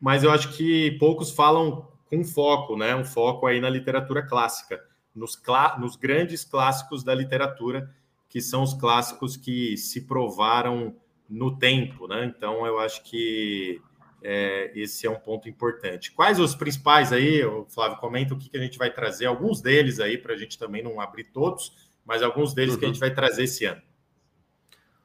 Mas 0.00 0.24
eu 0.24 0.30
acho 0.30 0.56
que 0.56 0.92
poucos 0.98 1.30
falam 1.30 1.88
com 2.06 2.24
foco, 2.24 2.76
né? 2.76 2.94
Um 2.94 3.04
foco 3.04 3.46
aí 3.46 3.60
na 3.60 3.70
literatura 3.70 4.22
clássica, 4.22 4.80
nos, 5.14 5.40
nos 5.78 5.96
grandes 5.96 6.44
clássicos 6.44 7.04
da 7.04 7.14
literatura, 7.14 7.90
que 8.28 8.40
são 8.40 8.62
os 8.62 8.74
clássicos 8.74 9.36
que 9.36 9.76
se 9.76 10.06
provaram 10.06 10.96
no 11.28 11.56
tempo, 11.56 12.06
né? 12.06 12.24
Então 12.26 12.66
eu 12.66 12.78
acho 12.78 13.02
que 13.04 13.80
é, 14.22 14.72
esse 14.74 15.06
é 15.06 15.10
um 15.10 15.18
ponto 15.18 15.48
importante. 15.48 16.10
Quais 16.10 16.40
os 16.40 16.54
principais 16.54 17.12
aí, 17.12 17.44
o 17.44 17.66
Flávio 17.66 17.98
comenta 17.98 18.34
o 18.34 18.38
que, 18.38 18.48
que 18.48 18.56
a 18.56 18.60
gente 18.60 18.78
vai 18.78 18.92
trazer, 18.92 19.26
alguns 19.26 19.60
deles 19.60 20.00
aí, 20.00 20.18
para 20.18 20.34
a 20.34 20.36
gente 20.36 20.58
também 20.58 20.82
não 20.82 21.00
abrir 21.00 21.24
todos, 21.24 21.72
mas 22.04 22.22
alguns 22.22 22.54
deles 22.54 22.74
uhum. 22.74 22.80
que 22.80 22.84
a 22.86 22.88
gente 22.88 23.00
vai 23.00 23.12
trazer 23.12 23.44
esse 23.44 23.64
ano. 23.66 23.82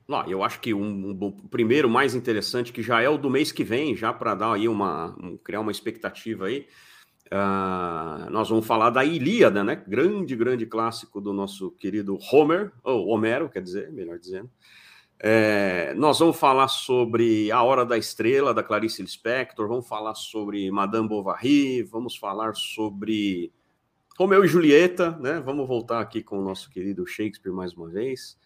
Não, 0.07 0.25
eu 0.27 0.41
acho 0.41 0.59
que 0.59 0.73
um, 0.73 1.11
um, 1.11 1.11
o 1.21 1.49
primeiro 1.49 1.87
mais 1.87 2.15
interessante, 2.15 2.73
que 2.73 2.81
já 2.81 2.99
é 2.99 3.07
o 3.07 3.17
do 3.17 3.29
mês 3.29 3.51
que 3.51 3.63
vem, 3.63 3.95
já 3.95 4.11
para 4.11 4.33
dar 4.33 4.53
aí 4.53 4.67
uma, 4.67 5.15
um, 5.21 5.37
criar 5.37 5.59
uma 5.59 5.71
expectativa 5.71 6.47
aí, 6.47 6.65
uh, 7.31 8.29
nós 8.29 8.50
vamos 8.50 8.65
falar 8.65 8.89
da 8.89 9.03
Ilíada, 9.03 9.63
né? 9.63 9.83
Grande, 9.88 10.36
grande 10.36 10.65
clássico 10.65 11.21
do 11.21 11.33
nosso 11.33 11.71
querido 11.71 12.17
Homer, 12.31 12.71
ou 12.83 13.07
Homero, 13.07 13.50
quer 13.50 13.62
dizer, 13.62 13.91
melhor 13.91 14.17
dizendo. 14.19 14.50
É, 15.21 15.93
nós 15.95 16.17
vamos 16.19 16.38
falar 16.38 16.69
sobre 16.69 17.51
A 17.51 17.62
Hora 17.62 17.86
da 17.86 17.98
Estrela, 17.98 18.53
da 18.53 18.63
Clarice 18.63 19.01
Lispector, 19.01 19.67
vamos 19.67 19.88
falar 19.88 20.15
sobre 20.15 20.71
Madame 20.71 21.09
Bovary, 21.09 21.83
vamos 21.83 22.15
falar 22.15 22.55
sobre 22.55 23.51
Romeu 24.17 24.45
e 24.45 24.48
Julieta, 24.48 25.12
né? 25.19 25.41
Vamos 25.41 25.67
voltar 25.67 26.00
aqui 26.00 26.24
com 26.24 26.39
o 26.39 26.43
nosso 26.43 26.69
querido 26.69 27.05
Shakespeare 27.05 27.53
mais 27.53 27.74
uma 27.74 27.89
vez. 27.89 28.38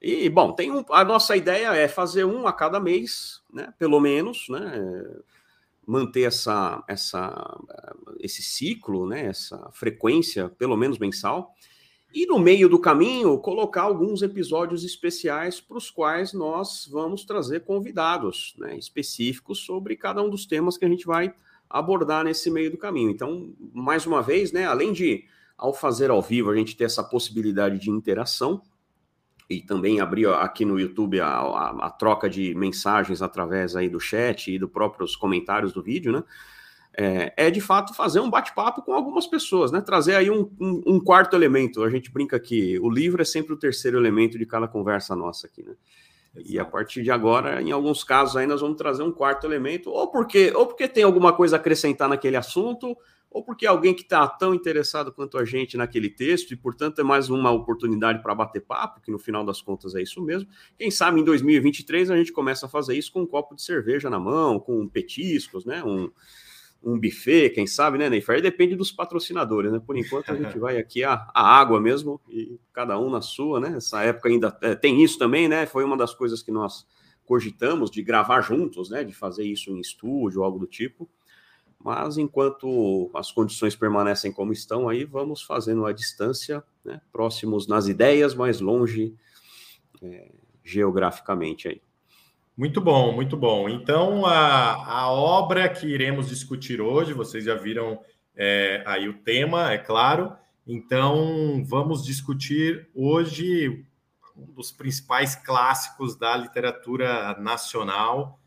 E, 0.00 0.28
bom, 0.28 0.52
tem 0.52 0.70
um, 0.70 0.84
a 0.90 1.04
nossa 1.04 1.36
ideia 1.36 1.74
é 1.74 1.86
fazer 1.86 2.24
um 2.24 2.46
a 2.46 2.52
cada 2.52 2.80
mês, 2.80 3.42
né? 3.52 3.72
Pelo 3.78 4.00
menos, 4.00 4.46
né? 4.48 5.04
Manter 5.86 6.22
essa, 6.22 6.82
essa, 6.86 7.58
esse 8.20 8.42
ciclo, 8.42 9.06
né? 9.06 9.26
Essa 9.26 9.70
frequência, 9.72 10.48
pelo 10.48 10.76
menos 10.76 10.98
mensal. 10.98 11.54
E 12.14 12.26
no 12.26 12.38
meio 12.38 12.68
do 12.68 12.78
caminho, 12.78 13.38
colocar 13.38 13.82
alguns 13.82 14.20
episódios 14.20 14.84
especiais 14.84 15.62
para 15.62 15.78
os 15.78 15.90
quais 15.90 16.34
nós 16.34 16.86
vamos 16.90 17.24
trazer 17.24 17.60
convidados 17.60 18.54
né, 18.58 18.76
específicos 18.76 19.60
sobre 19.60 19.96
cada 19.96 20.22
um 20.22 20.28
dos 20.28 20.44
temas 20.44 20.76
que 20.76 20.84
a 20.84 20.88
gente 20.88 21.06
vai 21.06 21.32
abordar 21.70 22.22
nesse 22.22 22.50
meio 22.50 22.70
do 22.70 22.76
caminho. 22.76 23.10
Então, 23.10 23.54
mais 23.72 24.04
uma 24.04 24.20
vez, 24.20 24.52
né, 24.52 24.66
além 24.66 24.92
de, 24.92 25.24
ao 25.56 25.72
fazer 25.72 26.10
ao 26.10 26.20
vivo, 26.20 26.50
a 26.50 26.54
gente 26.54 26.76
ter 26.76 26.84
essa 26.84 27.02
possibilidade 27.02 27.78
de 27.78 27.90
interação, 27.90 28.60
e 29.52 29.62
também 29.62 30.00
abrir 30.00 30.28
aqui 30.28 30.64
no 30.64 30.78
YouTube 30.78 31.20
a, 31.20 31.28
a, 31.28 31.86
a 31.86 31.90
troca 31.90 32.28
de 32.28 32.54
mensagens 32.54 33.22
através 33.22 33.76
aí 33.76 33.88
do 33.88 34.00
chat 34.00 34.52
e 34.52 34.58
dos 34.58 34.70
próprios 34.70 35.14
comentários 35.14 35.72
do 35.72 35.82
vídeo, 35.82 36.12
né? 36.12 36.22
é, 36.94 37.32
é, 37.36 37.50
de 37.50 37.60
fato 37.60 37.94
fazer 37.94 38.20
um 38.20 38.28
bate-papo 38.28 38.82
com 38.82 38.92
algumas 38.92 39.26
pessoas, 39.26 39.72
né? 39.72 39.80
Trazer 39.80 40.14
aí 40.14 40.30
um, 40.30 40.50
um, 40.60 40.82
um, 40.86 41.00
quarto 41.00 41.34
elemento. 41.34 41.82
A 41.82 41.90
gente 41.90 42.10
brinca 42.10 42.38
que 42.38 42.78
o 42.80 42.90
livro 42.90 43.22
é 43.22 43.24
sempre 43.24 43.52
o 43.52 43.56
terceiro 43.56 43.98
elemento 43.98 44.38
de 44.38 44.44
cada 44.44 44.68
conversa 44.68 45.16
nossa 45.16 45.46
aqui, 45.46 45.62
né? 45.62 45.74
Exato. 46.34 46.52
E 46.52 46.58
a 46.58 46.64
partir 46.64 47.02
de 47.02 47.10
agora, 47.10 47.62
em 47.62 47.72
alguns 47.72 48.04
casos 48.04 48.36
aí, 48.36 48.46
nós 48.46 48.60
vamos 48.60 48.76
trazer 48.76 49.02
um 49.02 49.12
quarto 49.12 49.46
elemento, 49.46 49.90
ou 49.90 50.08
porque, 50.08 50.52
ou 50.54 50.66
porque 50.66 50.86
tem 50.88 51.04
alguma 51.04 51.32
coisa 51.32 51.56
a 51.56 51.58
acrescentar 51.58 52.08
naquele 52.08 52.36
assunto, 52.36 52.96
ou 53.32 53.42
porque 53.42 53.66
alguém 53.66 53.94
que 53.94 54.02
está 54.02 54.26
tão 54.28 54.54
interessado 54.54 55.10
quanto 55.10 55.38
a 55.38 55.44
gente 55.44 55.76
naquele 55.76 56.08
texto, 56.10 56.52
e 56.52 56.56
portanto 56.56 57.00
é 57.00 57.04
mais 57.04 57.30
uma 57.30 57.50
oportunidade 57.50 58.22
para 58.22 58.34
bater 58.34 58.60
papo, 58.60 59.00
que 59.00 59.10
no 59.10 59.18
final 59.18 59.44
das 59.44 59.62
contas 59.62 59.94
é 59.94 60.02
isso 60.02 60.22
mesmo. 60.22 60.48
Quem 60.78 60.90
sabe 60.90 61.20
em 61.20 61.24
2023 61.24 62.10
a 62.10 62.16
gente 62.16 62.32
começa 62.32 62.66
a 62.66 62.68
fazer 62.68 62.96
isso 62.96 63.12
com 63.12 63.22
um 63.22 63.26
copo 63.26 63.54
de 63.54 63.62
cerveja 63.62 64.10
na 64.10 64.20
mão, 64.20 64.60
com 64.60 64.86
petiscos, 64.86 65.64
né? 65.64 65.82
Um, 65.82 66.10
um 66.84 66.98
buffet, 66.98 67.50
quem 67.50 67.66
sabe, 67.66 67.96
né, 67.96 68.10
Neyfer? 68.10 68.42
Depende 68.42 68.74
dos 68.74 68.92
patrocinadores, 68.92 69.72
né? 69.72 69.80
Por 69.84 69.96
enquanto 69.96 70.30
a 70.30 70.36
gente 70.36 70.58
vai 70.58 70.76
aqui 70.76 71.02
a, 71.02 71.26
a 71.32 71.42
água 71.42 71.80
mesmo, 71.80 72.20
e 72.28 72.58
cada 72.72 72.98
um 72.98 73.08
na 73.08 73.22
sua, 73.22 73.60
né? 73.60 73.74
Essa 73.76 74.02
época 74.02 74.28
ainda 74.28 74.56
é, 74.60 74.74
tem 74.74 75.02
isso 75.02 75.18
também, 75.18 75.48
né? 75.48 75.64
Foi 75.64 75.84
uma 75.84 75.96
das 75.96 76.12
coisas 76.14 76.42
que 76.42 76.50
nós 76.50 76.86
cogitamos 77.24 77.90
de 77.90 78.02
gravar 78.02 78.42
juntos, 78.42 78.90
né? 78.90 79.04
De 79.04 79.14
fazer 79.14 79.44
isso 79.44 79.70
em 79.70 79.80
estúdio, 79.80 80.42
algo 80.42 80.58
do 80.58 80.66
tipo. 80.66 81.08
Mas 81.84 82.16
enquanto 82.16 83.10
as 83.14 83.32
condições 83.32 83.74
permanecem 83.74 84.32
como 84.32 84.52
estão, 84.52 84.88
aí 84.88 85.04
vamos 85.04 85.42
fazendo 85.42 85.84
a 85.84 85.92
distância, 85.92 86.62
né? 86.84 87.00
Próximos 87.12 87.66
nas 87.66 87.88
ideias, 87.88 88.34
mais 88.34 88.60
longe 88.60 89.14
é, 90.02 90.30
geograficamente 90.62 91.68
aí. 91.68 91.82
Muito 92.56 92.80
bom, 92.80 93.12
muito 93.12 93.36
bom. 93.36 93.68
Então, 93.68 94.26
a, 94.26 95.00
a 95.00 95.10
obra 95.10 95.68
que 95.68 95.86
iremos 95.86 96.28
discutir 96.28 96.80
hoje, 96.80 97.12
vocês 97.12 97.44
já 97.44 97.54
viram 97.54 97.98
é, 98.36 98.82
aí 98.86 99.08
o 99.08 99.14
tema, 99.14 99.72
é 99.72 99.78
claro. 99.78 100.36
Então, 100.66 101.64
vamos 101.64 102.04
discutir 102.04 102.88
hoje 102.94 103.84
um 104.36 104.52
dos 104.52 104.70
principais 104.70 105.34
clássicos 105.34 106.16
da 106.16 106.36
literatura 106.36 107.36
nacional, 107.40 108.38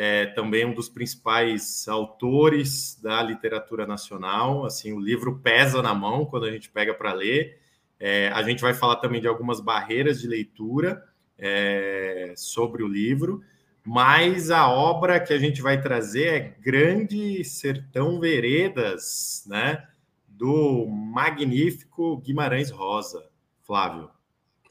é, 0.00 0.26
também 0.26 0.64
um 0.64 0.72
dos 0.72 0.88
principais 0.88 1.88
autores 1.88 2.96
da 3.02 3.20
literatura 3.20 3.84
nacional. 3.84 4.64
Assim, 4.64 4.92
o 4.92 5.00
livro 5.00 5.40
pesa 5.40 5.82
na 5.82 5.92
mão 5.92 6.24
quando 6.24 6.44
a 6.44 6.52
gente 6.52 6.70
pega 6.70 6.94
para 6.94 7.12
ler. 7.12 7.58
É, 7.98 8.28
a 8.28 8.40
gente 8.44 8.62
vai 8.62 8.72
falar 8.72 8.96
também 8.96 9.20
de 9.20 9.26
algumas 9.26 9.60
barreiras 9.60 10.20
de 10.20 10.28
leitura 10.28 11.02
é, 11.36 12.32
sobre 12.36 12.84
o 12.84 12.86
livro, 12.86 13.42
mas 13.84 14.52
a 14.52 14.68
obra 14.68 15.18
que 15.18 15.32
a 15.32 15.38
gente 15.38 15.60
vai 15.60 15.82
trazer 15.82 16.26
é 16.28 16.54
Grande 16.60 17.42
Sertão 17.42 18.20
Veredas, 18.20 19.44
né? 19.48 19.84
Do 20.28 20.86
magnífico 20.86 22.18
Guimarães 22.18 22.70
Rosa, 22.70 23.28
Flávio. 23.66 24.08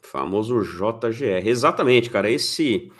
Famoso 0.00 0.62
JGR. 0.62 1.46
Exatamente, 1.46 2.08
cara. 2.08 2.30
Esse 2.30 2.90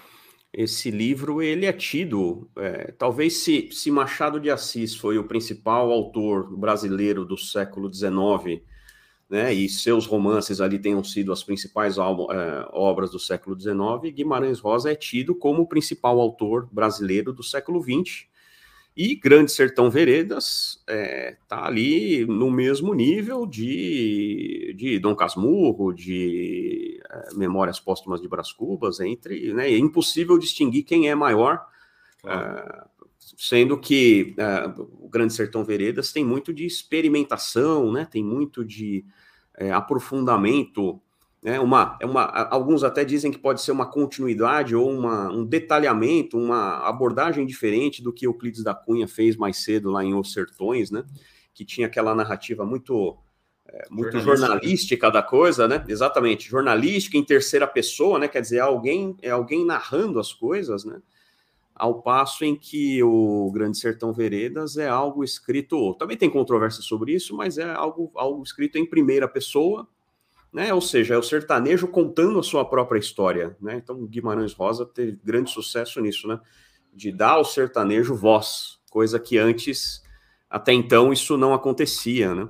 esse 0.52 0.90
livro 0.90 1.43
ele 1.43 1.67
é 1.67 1.73
tido, 1.73 2.50
é, 2.57 2.93
talvez 2.93 3.38
se, 3.38 3.69
se 3.71 3.90
Machado 3.90 4.40
de 4.40 4.50
Assis 4.50 4.95
foi 4.95 5.19
o 5.19 5.25
principal 5.25 5.90
autor 5.93 6.57
brasileiro 6.57 7.25
do 7.25 7.37
século 7.37 7.93
XIX 7.93 8.62
né, 9.28 9.52
e 9.52 9.69
seus 9.69 10.07
romances 10.07 10.61
ali 10.61 10.78
tenham 10.78 11.05
sido 11.05 11.33
as 11.33 11.45
principais 11.45 11.99
é, 11.99 12.00
obras 12.73 13.11
do 13.11 13.19
século 13.19 13.59
XIX, 13.61 14.14
Guimarães 14.14 14.59
Rosa 14.59 14.90
é 14.90 14.95
tido 14.95 15.35
como 15.35 15.62
o 15.62 15.69
principal 15.69 16.19
autor 16.19 16.67
brasileiro 16.73 17.33
do 17.33 17.43
século 17.43 17.83
XX. 17.83 18.26
E 19.00 19.14
Grande 19.14 19.52
Sertão 19.52 19.88
Veredas 19.88 20.81
está 20.81 20.93
é, 20.93 21.38
tá 21.47 21.64
ali 21.64 22.26
no 22.26 22.50
mesmo 22.50 22.93
nível 22.93 23.47
de, 23.47 24.75
de 24.76 24.99
Dom 24.99 25.14
Casmurro, 25.14 25.93
de 25.93 27.00
é, 27.09 27.35
Memórias 27.37 27.78
Póstumas 27.78 28.21
de 28.21 28.26
Brás 28.26 28.50
Cubas, 28.50 28.99
entre, 28.99 29.55
né, 29.55 29.71
é 29.71 29.78
impossível 29.78 30.37
distinguir 30.37 30.83
quem 30.83 31.09
é 31.09 31.14
maior, 31.14 31.64
claro. 32.21 32.59
É, 32.59 32.85
sendo 33.37 33.78
que 33.78 34.35
o 34.99 35.09
Grande 35.09 35.33
Sertão 35.33 35.64
Veredas 35.64 36.11
tem 36.11 36.25
muito 36.25 36.52
de 36.52 36.67
experimentação, 36.67 37.93
né, 37.93 38.05
tem 38.05 38.25
muito 38.25 38.64
de 38.64 39.05
é, 39.57 39.71
aprofundamento 39.71 41.00
né, 41.42 41.61
uma, 41.61 41.97
é 42.00 42.07
uma, 42.07 42.25
alguns 42.50 42.83
até 42.83 43.04
dizem 43.04 43.30
que 43.30 43.38
pode 43.38 43.62
ser 43.62 43.71
uma 43.71 43.87
continuidade 43.87 44.75
ou 44.75 44.90
uma, 44.90 45.30
um 45.30 45.45
detalhamento, 45.45 46.37
uma 46.37 46.78
abordagem 46.88 47.47
diferente 47.47 48.02
do 48.02 48.12
que 48.12 48.26
Euclides 48.26 48.64
da 48.64 48.75
Cunha 48.75 49.07
fez 49.07 49.37
mais 49.37 49.59
cedo 49.59 49.90
lá 49.90 50.04
em 50.04 50.14
Os 50.14 50.33
Sertões, 50.33 50.90
né? 50.90 51.04
Que 51.54 51.64
tinha 51.64 51.87
aquela 51.87 52.12
narrativa 52.12 52.64
muito, 52.64 53.16
é, 53.68 53.87
muito 53.88 54.18
jornalística 54.18 55.11
da 55.12 55.23
coisa, 55.23 55.68
né? 55.68 55.85
Exatamente, 55.87 56.49
jornalística 56.49 57.16
em 57.16 57.25
terceira 57.25 57.68
pessoa, 57.68 58.18
né? 58.18 58.26
Quer 58.26 58.40
dizer, 58.40 58.59
alguém 58.59 59.16
é 59.23 59.30
alguém 59.30 59.64
narrando 59.64 60.18
as 60.18 60.33
coisas, 60.33 60.85
né? 60.85 61.00
Ao 61.73 62.02
passo 62.02 62.45
em 62.45 62.57
que 62.57 63.00
o 63.04 63.49
Grande 63.52 63.78
Sertão 63.78 64.12
Veredas 64.12 64.76
é 64.76 64.88
algo 64.88 65.23
escrito, 65.23 65.95
também 65.95 66.16
tem 66.16 66.28
controvérsia 66.28 66.83
sobre 66.83 67.12
isso, 67.12 67.37
mas 67.37 67.59
é 67.59 67.73
algo, 67.73 68.11
algo 68.16 68.42
escrito 68.42 68.76
em 68.76 68.85
primeira 68.85 69.28
pessoa, 69.28 69.87
né? 70.52 70.73
Ou 70.73 70.81
seja, 70.81 71.14
é 71.14 71.19
o 71.19 71.23
sertanejo 71.23 71.88
contando 71.88 72.38
a 72.38 72.43
sua 72.43 72.64
própria 72.64 72.99
história, 72.99 73.57
né? 73.61 73.76
Então 73.76 74.07
Guimarães 74.07 74.52
Rosa 74.52 74.87
teve 74.87 75.19
grande 75.23 75.50
sucesso 75.50 76.00
nisso, 76.00 76.26
né? 76.26 76.40
De 76.93 77.12
dar 77.12 77.33
ao 77.33 77.45
sertanejo 77.45 78.14
voz, 78.14 78.78
coisa 78.90 79.19
que 79.21 79.38
antes, 79.38 80.02
até 80.49 80.73
então, 80.73 81.12
isso 81.12 81.37
não 81.37 81.52
acontecia, 81.52 82.35
né? 82.35 82.49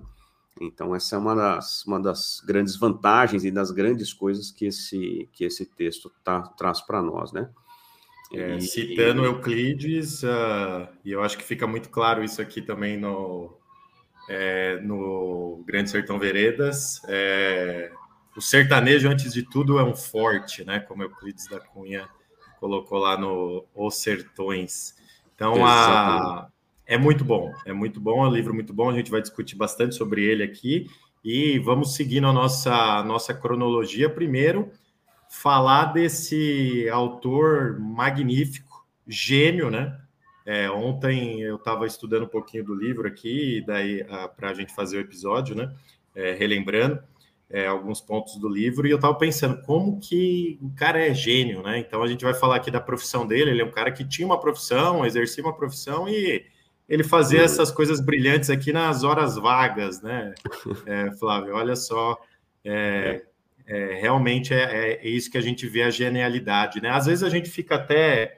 Então 0.61 0.95
essa 0.95 1.17
é 1.17 1.19
uma 1.19 1.35
das, 1.35 1.85
uma 1.87 2.01
das 2.01 2.41
grandes 2.47 2.77
vantagens 2.77 3.45
e 3.45 3.51
das 3.51 3.71
grandes 3.71 4.13
coisas 4.13 4.51
que 4.51 4.67
esse, 4.67 5.29
que 5.33 5.45
esse 5.45 5.67
texto 5.67 6.11
tá, 6.25 6.43
traz 6.43 6.81
para 6.81 7.03
nós, 7.03 7.33
né? 7.33 7.51
É, 8.33 8.61
citando 8.61 9.25
Euclides, 9.25 10.23
uh, 10.23 10.87
e 11.03 11.13
eu 11.13 11.23
acho 11.23 11.39
que 11.39 11.45
fica 11.45 11.67
muito 11.67 11.89
claro 11.89 12.23
isso 12.23 12.43
aqui 12.43 12.61
também 12.61 12.99
no, 12.99 13.57
é, 14.29 14.79
no 14.81 15.63
Grande 15.67 15.91
Sertão 15.91 16.19
Veredas. 16.19 17.01
É, 17.09 17.91
o 18.37 18.41
sertanejo, 18.41 19.09
antes 19.09 19.33
de 19.33 19.43
tudo, 19.43 19.79
é 19.79 19.85
um 19.85 19.97
forte, 19.97 20.65
né? 20.65 20.81
Como 20.81 21.03
Euclides 21.03 21.49
da 21.49 21.59
Cunha 21.59 22.09
colocou 22.61 22.99
lá 22.99 23.17
no 23.17 23.65
Os 23.75 23.97
Sertões. 23.97 24.95
Então, 25.35 25.65
a, 25.65 26.49
é 26.87 26.99
muito 26.99 27.25
bom, 27.25 27.53
é 27.65 27.73
muito 27.73 28.01
bom, 28.01 28.25
é 28.25 28.29
um 28.29 28.33
livro 28.33 28.55
muito 28.55 28.73
bom. 28.73 28.91
A 28.91 28.95
gente 28.95 29.11
vai 29.11 29.21
discutir 29.21 29.57
bastante 29.57 29.95
sobre 29.95 30.25
ele 30.25 30.43
aqui 30.43 30.87
e 31.25 31.59
vamos 31.59 31.95
seguindo 31.95 32.27
a 32.27 32.33
nossa, 32.33 33.03
nossa 33.05 33.35
cronologia. 33.35 34.09
Primeiro, 34.09 34.71
falar 35.29 35.87
desse 35.87 36.89
autor 36.91 37.79
magnífico, 37.79 38.87
gênio, 39.07 39.71
né? 39.71 39.99
É, 40.51 40.71
ontem 40.71 41.43
eu 41.43 41.57
estava 41.57 41.87
estudando 41.87 42.23
um 42.23 42.29
pouquinho 42.29 42.65
do 42.65 42.75
livro 42.75 43.07
aqui, 43.07 43.63
daí 43.67 44.03
para 44.35 44.49
a 44.49 44.55
gente 44.55 44.75
fazer 44.75 44.97
o 44.97 45.01
episódio, 45.01 45.55
né? 45.55 45.71
É, 46.15 46.33
relembrando 46.33 46.99
é, 47.51 47.67
alguns 47.67 48.01
pontos 48.01 48.35
do 48.37 48.49
livro, 48.49 48.87
e 48.87 48.91
eu 48.91 48.97
estava 48.97 49.15
pensando 49.15 49.61
como 49.61 50.01
que 50.01 50.59
o 50.63 50.71
cara 50.75 51.07
é 51.07 51.13
gênio, 51.13 51.63
né? 51.63 51.79
Então 51.79 52.03
a 52.03 52.07
gente 52.07 52.25
vai 52.25 52.33
falar 52.33 52.57
aqui 52.57 52.71
da 52.71 52.81
profissão 52.81 53.27
dele. 53.27 53.51
Ele 53.51 53.61
é 53.61 53.65
um 53.67 53.71
cara 53.71 53.93
que 53.93 54.03
tinha 54.09 54.25
uma 54.25 54.41
profissão, 54.41 55.05
exercia 55.05 55.45
uma 55.45 55.55
profissão 55.55 56.09
e 56.09 56.47
ele 56.89 57.05
fazia 57.05 57.41
uhum. 57.41 57.45
essas 57.45 57.71
coisas 57.71 58.01
brilhantes 58.01 58.49
aqui 58.49 58.73
nas 58.73 59.05
horas 59.05 59.37
vagas, 59.37 60.01
né? 60.01 60.33
É, 60.87 61.11
Flávio, 61.13 61.57
olha 61.57 61.77
só. 61.77 62.17
É, 62.65 63.23
é, 63.67 63.99
realmente 64.01 64.55
é, 64.55 64.95
é, 64.95 65.07
isso 65.07 65.31
que 65.31 65.37
a 65.37 65.43
gente 65.43 65.67
vê 65.67 65.83
a 65.83 65.91
genialidade, 65.91 66.81
né? 66.81 66.89
Às 66.89 67.05
vezes 67.05 67.23
a 67.23 67.29
gente 67.29 67.51
fica 67.51 67.75
até 67.75 68.38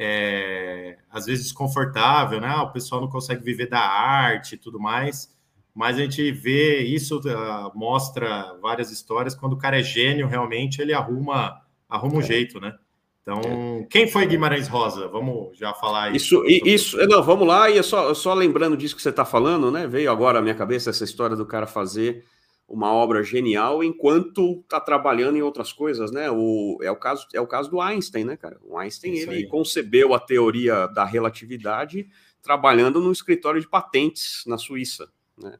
é, 0.00 0.96
às 1.10 1.26
vezes 1.26 1.46
desconfortável, 1.46 2.40
né? 2.40 2.54
O 2.58 2.70
pessoal 2.70 3.00
não 3.00 3.08
consegue 3.08 3.42
viver 3.42 3.66
da 3.66 3.80
arte 3.80 4.54
e 4.54 4.58
tudo 4.58 4.78
mais, 4.78 5.36
mas 5.74 5.96
a 5.96 6.02
gente 6.02 6.30
vê 6.30 6.82
isso, 6.82 7.18
uh, 7.18 7.76
mostra 7.76 8.56
várias 8.62 8.92
histórias, 8.92 9.34
quando 9.34 9.54
o 9.54 9.58
cara 9.58 9.80
é 9.80 9.82
gênio, 9.82 10.28
realmente 10.28 10.80
ele 10.80 10.92
arruma, 10.92 11.60
arruma 11.88 12.14
um 12.14 12.20
é. 12.20 12.24
jeito, 12.24 12.60
né? 12.60 12.74
Então, 13.22 13.40
é. 13.80 13.86
quem 13.90 14.08
foi 14.08 14.24
Guimarães 14.24 14.68
Rosa? 14.68 15.08
Vamos 15.08 15.58
já 15.58 15.74
falar 15.74 16.14
isso. 16.14 16.46
Isso, 16.46 16.96
isso 16.96 17.08
não, 17.08 17.20
vamos 17.22 17.46
lá, 17.46 17.68
e 17.68 17.82
só, 17.82 18.14
só 18.14 18.32
lembrando 18.34 18.76
disso 18.76 18.94
que 18.94 19.02
você 19.02 19.10
está 19.10 19.24
falando, 19.24 19.68
né? 19.70 19.86
Veio 19.88 20.12
agora 20.12 20.38
à 20.38 20.42
minha 20.42 20.54
cabeça 20.54 20.90
essa 20.90 21.04
história 21.04 21.36
do 21.36 21.44
cara 21.44 21.66
fazer 21.66 22.24
uma 22.68 22.92
obra 22.92 23.22
genial 23.22 23.82
enquanto 23.82 24.60
está 24.60 24.78
trabalhando 24.78 25.38
em 25.38 25.42
outras 25.42 25.72
coisas, 25.72 26.12
né? 26.12 26.30
O, 26.30 26.78
é, 26.82 26.90
o 26.90 26.96
caso, 26.96 27.26
é 27.32 27.40
o 27.40 27.46
caso 27.46 27.70
do 27.70 27.80
Einstein, 27.80 28.24
né, 28.24 28.36
cara? 28.36 28.58
O 28.62 28.76
Einstein 28.76 29.14
Isso 29.14 29.30
ele 29.30 29.36
aí. 29.36 29.48
concebeu 29.48 30.12
a 30.12 30.20
teoria 30.20 30.86
da 30.88 31.04
relatividade 31.04 32.06
trabalhando 32.42 33.00
no 33.00 33.10
escritório 33.10 33.60
de 33.60 33.66
patentes 33.66 34.44
na 34.46 34.58
Suíça, 34.58 35.10
né? 35.36 35.58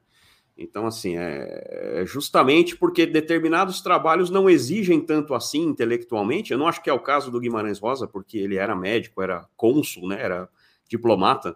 Então, 0.61 0.85
assim, 0.85 1.17
é, 1.17 2.01
é 2.01 2.05
justamente 2.05 2.75
porque 2.75 3.05
determinados 3.05 3.79
trabalhos 3.79 4.29
não 4.29 4.49
exigem 4.49 4.99
tanto 4.99 5.33
assim 5.33 5.61
intelectualmente. 5.61 6.51
Eu 6.51 6.57
não 6.59 6.67
acho 6.67 6.83
que 6.83 6.89
é 6.89 6.93
o 6.93 6.99
caso 6.99 7.31
do 7.31 7.39
Guimarães 7.39 7.79
Rosa, 7.79 8.05
porque 8.05 8.37
ele 8.37 8.57
era 8.57 8.75
médico, 8.75 9.21
era 9.21 9.47
cônsul, 9.55 10.09
né? 10.09 10.21
Era 10.21 10.49
diplomata. 10.87 11.55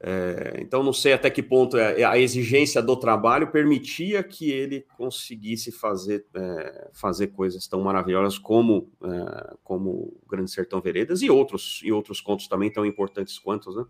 É, 0.00 0.58
então, 0.60 0.82
não 0.84 0.92
sei 0.92 1.12
até 1.12 1.28
que 1.28 1.42
ponto 1.42 1.76
é, 1.76 2.02
é 2.02 2.04
a 2.04 2.16
exigência 2.16 2.80
do 2.80 2.96
trabalho 2.96 3.50
permitia 3.50 4.22
que 4.22 4.48
ele 4.48 4.86
conseguisse 4.96 5.72
fazer, 5.72 6.24
é, 6.34 6.90
fazer 6.92 7.28
coisas 7.28 7.66
tão 7.66 7.82
maravilhosas 7.82 8.38
como, 8.38 8.92
é, 9.02 9.54
como 9.64 10.16
Grande 10.28 10.52
Sertão 10.52 10.80
Veredas 10.80 11.20
e 11.20 11.28
outros, 11.28 11.80
e 11.82 11.90
outros 11.90 12.20
contos 12.20 12.46
também 12.46 12.70
tão 12.70 12.86
importantes 12.86 13.38
quanto, 13.38 13.72
né? 13.72 13.84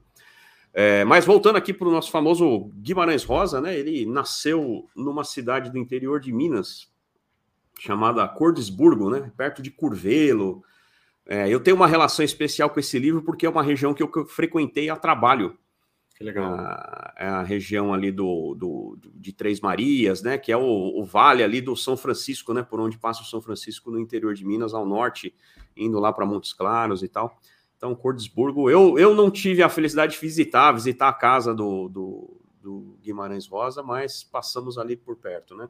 É, 0.73 1.05
mas 1.05 1.25
voltando 1.25 1.57
aqui 1.57 1.75
para 1.75 1.89
o 1.89 1.91
nosso 1.91 2.11
famoso 2.11 2.71
Guimarães 2.77 3.25
Rosa, 3.25 3.61
né? 3.61 3.79
Ele 3.79 4.07
nasceu 4.07 4.89
numa 4.95 5.25
cidade 5.25 5.71
do 5.71 5.79
interior 5.79 6.21
de 6.21 6.33
Minas 6.33 6.91
chamada 7.79 8.27
Cordesburgo, 8.29 9.11
né? 9.11 9.31
Perto 9.37 9.61
de 9.61 9.71
Curvelo. 9.71 10.63
É, 11.27 11.49
eu 11.49 11.61
tenho 11.61 11.77
uma 11.77 11.87
relação 11.87 12.25
especial 12.25 12.71
com 12.71 12.81
esse 12.81 12.99
livro 12.99 13.23
porque 13.23 13.45
é 13.45 13.51
uma 13.51 13.63
região 13.63 13.93
que 13.93 14.03
eu 14.03 14.11
frequentei 14.27 14.89
a 14.89 14.97
trabalho 14.97 15.59
que 16.19 16.25
legal. 16.25 16.53
A, 16.53 17.15
é 17.17 17.29
a 17.29 17.43
região 17.45 17.95
ali 17.95 18.11
do, 18.11 18.53
do, 18.57 18.99
de 19.15 19.33
Três 19.33 19.61
Marias, 19.61 20.21
né? 20.21 20.37
Que 20.37 20.51
é 20.51 20.57
o, 20.57 21.01
o, 21.01 21.05
vale 21.05 21.45
ali 21.45 21.61
do 21.61 21.77
São 21.77 21.97
Francisco, 21.97 22.53
né? 22.53 22.61
Por 22.61 22.81
onde 22.81 22.99
passa 22.99 23.23
o 23.23 23.25
São 23.25 23.41
Francisco 23.41 23.89
no 23.89 24.01
interior 24.01 24.35
de 24.35 24.45
Minas, 24.45 24.75
ao 24.75 24.85
norte, 24.85 25.33
indo 25.77 26.01
lá 26.01 26.13
para 26.13 26.27
Montes 26.27 26.53
Claros 26.53 27.05
e 27.05 27.09
tal. 27.09 27.39
Então, 27.77 27.95
Cordesburgo, 27.95 28.69
eu, 28.69 28.99
eu 28.99 29.15
não 29.15 29.31
tive 29.31 29.63
a 29.63 29.69
felicidade 29.69 30.15
de 30.15 30.19
visitar, 30.19 30.73
visitar 30.73 31.09
a 31.09 31.13
casa 31.13 31.55
do, 31.55 31.89
do, 31.89 32.41
do 32.61 32.99
Guimarães 33.01 33.47
Rosa, 33.47 33.81
mas 33.81 34.25
passamos 34.25 34.77
ali 34.77 34.97
por 34.97 35.15
perto, 35.15 35.55
né? 35.55 35.69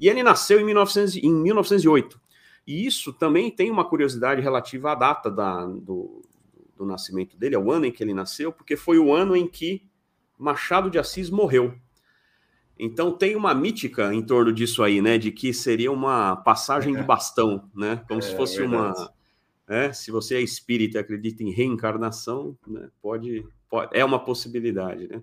E 0.00 0.08
ele 0.08 0.24
nasceu 0.24 0.58
em, 0.58 0.64
1900, 0.64 1.14
em 1.18 1.32
1908. 1.32 2.20
E 2.66 2.84
isso 2.84 3.12
também 3.12 3.48
tem 3.48 3.70
uma 3.70 3.84
curiosidade 3.84 4.42
relativa 4.42 4.90
à 4.90 4.94
data 4.96 5.30
da, 5.30 5.64
do, 5.64 6.20
do 6.76 6.84
nascimento 6.84 7.36
dele, 7.36 7.54
é 7.54 7.58
o 7.58 7.70
ano 7.70 7.86
em 7.86 7.92
que 7.92 8.02
ele 8.02 8.14
nasceu, 8.14 8.52
porque 8.52 8.76
foi 8.76 8.98
o 8.98 9.12
ano 9.12 9.36
em 9.36 9.46
que 9.46 9.82
Machado 10.38 10.90
de 10.90 10.98
Assis 10.98 11.30
morreu. 11.30 11.74
Então 12.78 13.12
tem 13.12 13.36
uma 13.36 13.54
mítica 13.54 14.12
em 14.12 14.22
torno 14.22 14.52
disso 14.52 14.82
aí, 14.82 15.00
né? 15.00 15.16
De 15.16 15.30
que 15.30 15.54
seria 15.54 15.92
uma 15.92 16.36
passagem 16.36 16.94
é. 16.94 17.00
de 17.00 17.06
bastão, 17.06 17.70
né? 17.74 18.02
Como 18.08 18.18
é, 18.18 18.22
se 18.22 18.36
fosse 18.36 18.60
é 18.60 18.64
uma. 18.64 19.12
É, 19.66 19.92
se 19.92 20.10
você 20.10 20.36
é 20.36 20.40
espírita 20.40 20.98
e 20.98 21.00
acredita 21.00 21.42
em 21.42 21.50
reencarnação, 21.50 22.54
né, 22.66 22.90
pode, 23.00 23.46
pode, 23.70 23.96
é 23.96 24.04
uma 24.04 24.22
possibilidade, 24.22 25.08
né? 25.08 25.22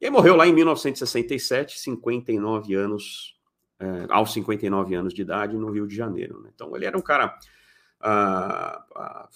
E 0.00 0.04
aí 0.04 0.10
morreu 0.10 0.36
lá 0.36 0.46
em 0.46 0.52
1967, 0.52 1.78
59 1.78 2.74
anos, 2.74 3.36
é, 3.78 4.06
aos 4.08 4.32
59 4.32 4.94
anos 4.94 5.12
de 5.12 5.22
idade, 5.22 5.56
no 5.56 5.70
Rio 5.70 5.86
de 5.86 5.94
Janeiro. 5.94 6.40
Né? 6.40 6.50
Então 6.54 6.74
ele 6.74 6.86
era 6.86 6.96
um 6.96 7.02
cara 7.02 7.36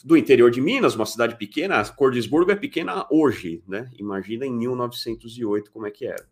do 0.04 0.16
interior 0.16 0.50
de 0.50 0.60
Minas, 0.60 0.94
uma 0.94 1.04
cidade 1.04 1.36
pequena, 1.36 1.84
Cordesburgo 1.90 2.50
é 2.50 2.56
pequena 2.56 3.06
hoje, 3.10 3.62
né? 3.68 3.90
Imagina 3.98 4.46
em 4.46 4.52
1908 4.52 5.70
como 5.70 5.86
é 5.86 5.90
que 5.90 6.06
era. 6.06 6.26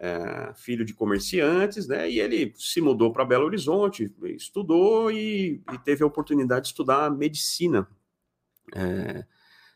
É, 0.00 0.52
filho 0.54 0.84
de 0.84 0.94
comerciantes, 0.94 1.88
né? 1.88 2.08
E 2.08 2.20
ele 2.20 2.52
se 2.56 2.80
mudou 2.80 3.12
para 3.12 3.24
Belo 3.24 3.46
Horizonte, 3.46 4.14
estudou 4.22 5.10
e, 5.10 5.60
e, 5.72 5.78
teve 5.78 6.04
a 6.04 6.06
oportunidade 6.06 6.62
de 6.62 6.68
estudar 6.68 7.10
medicina 7.10 7.88
é, 8.76 9.24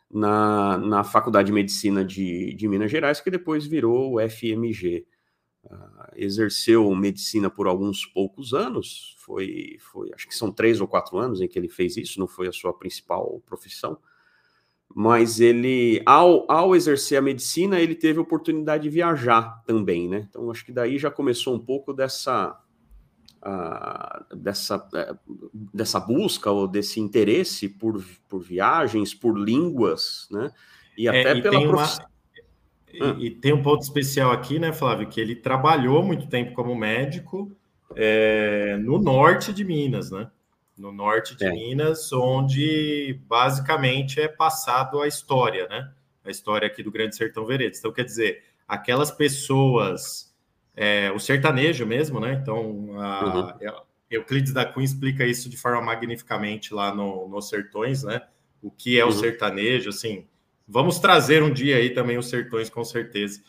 na, 0.08 0.78
na 0.78 1.02
Faculdade 1.02 1.46
de 1.46 1.52
Medicina 1.52 2.04
de, 2.04 2.54
de 2.54 2.68
Minas 2.68 2.88
Gerais, 2.88 3.20
que 3.20 3.32
depois 3.32 3.66
virou 3.66 4.14
o 4.14 4.20
FMG. 4.20 5.04
Uh, 5.64 6.12
exerceu 6.16 6.92
medicina 6.94 7.48
por 7.48 7.68
alguns 7.68 8.04
poucos 8.04 8.52
anos, 8.52 9.16
foi, 9.20 9.76
foi, 9.80 10.10
acho 10.12 10.26
que 10.26 10.34
são 10.34 10.50
três 10.50 10.80
ou 10.80 10.88
quatro 10.88 11.16
anos 11.18 11.40
em 11.40 11.46
que 11.46 11.56
ele 11.56 11.68
fez 11.68 11.96
isso, 11.96 12.18
não 12.18 12.26
foi 12.26 12.48
a 12.48 12.52
sua 12.52 12.76
principal 12.76 13.40
profissão, 13.46 13.96
mas 14.94 15.40
ele, 15.40 16.02
ao, 16.04 16.50
ao 16.50 16.76
exercer 16.76 17.18
a 17.18 17.22
medicina, 17.22 17.80
ele 17.80 17.94
teve 17.94 18.18
a 18.18 18.22
oportunidade 18.22 18.82
de 18.82 18.90
viajar 18.90 19.62
também, 19.64 20.08
né? 20.08 20.26
Então, 20.28 20.50
acho 20.50 20.64
que 20.64 20.72
daí 20.72 20.98
já 20.98 21.10
começou 21.10 21.54
um 21.54 21.58
pouco 21.58 21.92
dessa, 21.92 22.58
uh, 23.42 24.36
dessa, 24.36 24.76
uh, 24.76 25.50
dessa 25.72 25.98
busca 25.98 26.50
ou 26.50 26.68
desse 26.68 27.00
interesse 27.00 27.68
por, 27.68 28.04
por 28.28 28.42
viagens, 28.42 29.14
por 29.14 29.38
línguas, 29.38 30.28
né? 30.30 30.52
E 30.96 31.08
é, 31.08 31.10
até 31.10 31.32
é, 31.32 31.36
e 31.38 31.42
pela 31.42 31.68
profissão. 31.68 32.04
Uma 32.04 32.11
e, 32.92 33.26
e, 33.26 33.30
tem 33.30 33.52
um 33.52 33.62
ponto 33.62 33.82
especial 33.82 34.30
aqui, 34.32 34.58
né, 34.58 34.72
Flávio, 34.72 35.08
que 35.08 35.20
ele 35.20 35.34
trabalhou 35.34 36.02
muito 36.02 36.26
tempo 36.26 36.52
como 36.52 36.74
médico 36.74 37.50
é, 37.96 38.76
no 38.78 38.98
norte 38.98 39.52
de 39.52 39.64
Minas, 39.64 40.10
né? 40.10 40.30
No 40.76 40.90
norte 40.90 41.36
de 41.36 41.44
é. 41.44 41.50
Minas, 41.50 42.12
onde 42.12 43.20
basicamente 43.26 44.20
é 44.20 44.28
passado 44.28 45.00
a 45.00 45.06
história, 45.06 45.68
né? 45.68 45.90
A 46.24 46.30
história 46.30 46.66
aqui 46.66 46.82
do 46.82 46.90
Grande 46.90 47.16
Sertão 47.16 47.44
Veredas. 47.44 47.78
Então, 47.78 47.92
quer 47.92 48.04
dizer, 48.04 48.42
aquelas 48.66 49.10
pessoas, 49.10 50.34
é, 50.74 51.10
o 51.12 51.18
sertanejo 51.18 51.86
mesmo, 51.86 52.20
né? 52.20 52.38
Então, 52.40 53.00
a, 53.00 53.24
uhum. 53.24 53.48
É, 53.60 53.92
Euclides 54.10 54.52
da 54.52 54.64
Cunha 54.64 54.84
explica 54.84 55.26
isso 55.26 55.48
de 55.48 55.56
forma 55.56 55.80
magnificamente 55.80 56.74
lá 56.74 56.94
no, 56.94 57.28
nos 57.28 57.48
Sertões, 57.48 58.02
né? 58.02 58.22
O 58.62 58.70
que 58.70 58.98
é 58.98 59.04
o 59.04 59.08
uhum. 59.08 59.12
sertanejo, 59.12 59.90
assim. 59.90 60.26
Vamos 60.72 60.98
trazer 60.98 61.42
um 61.42 61.52
dia 61.52 61.76
aí 61.76 61.90
também 61.90 62.16
os 62.16 62.28
Sertões, 62.28 62.70
com 62.70 62.84
certeza, 62.84 63.42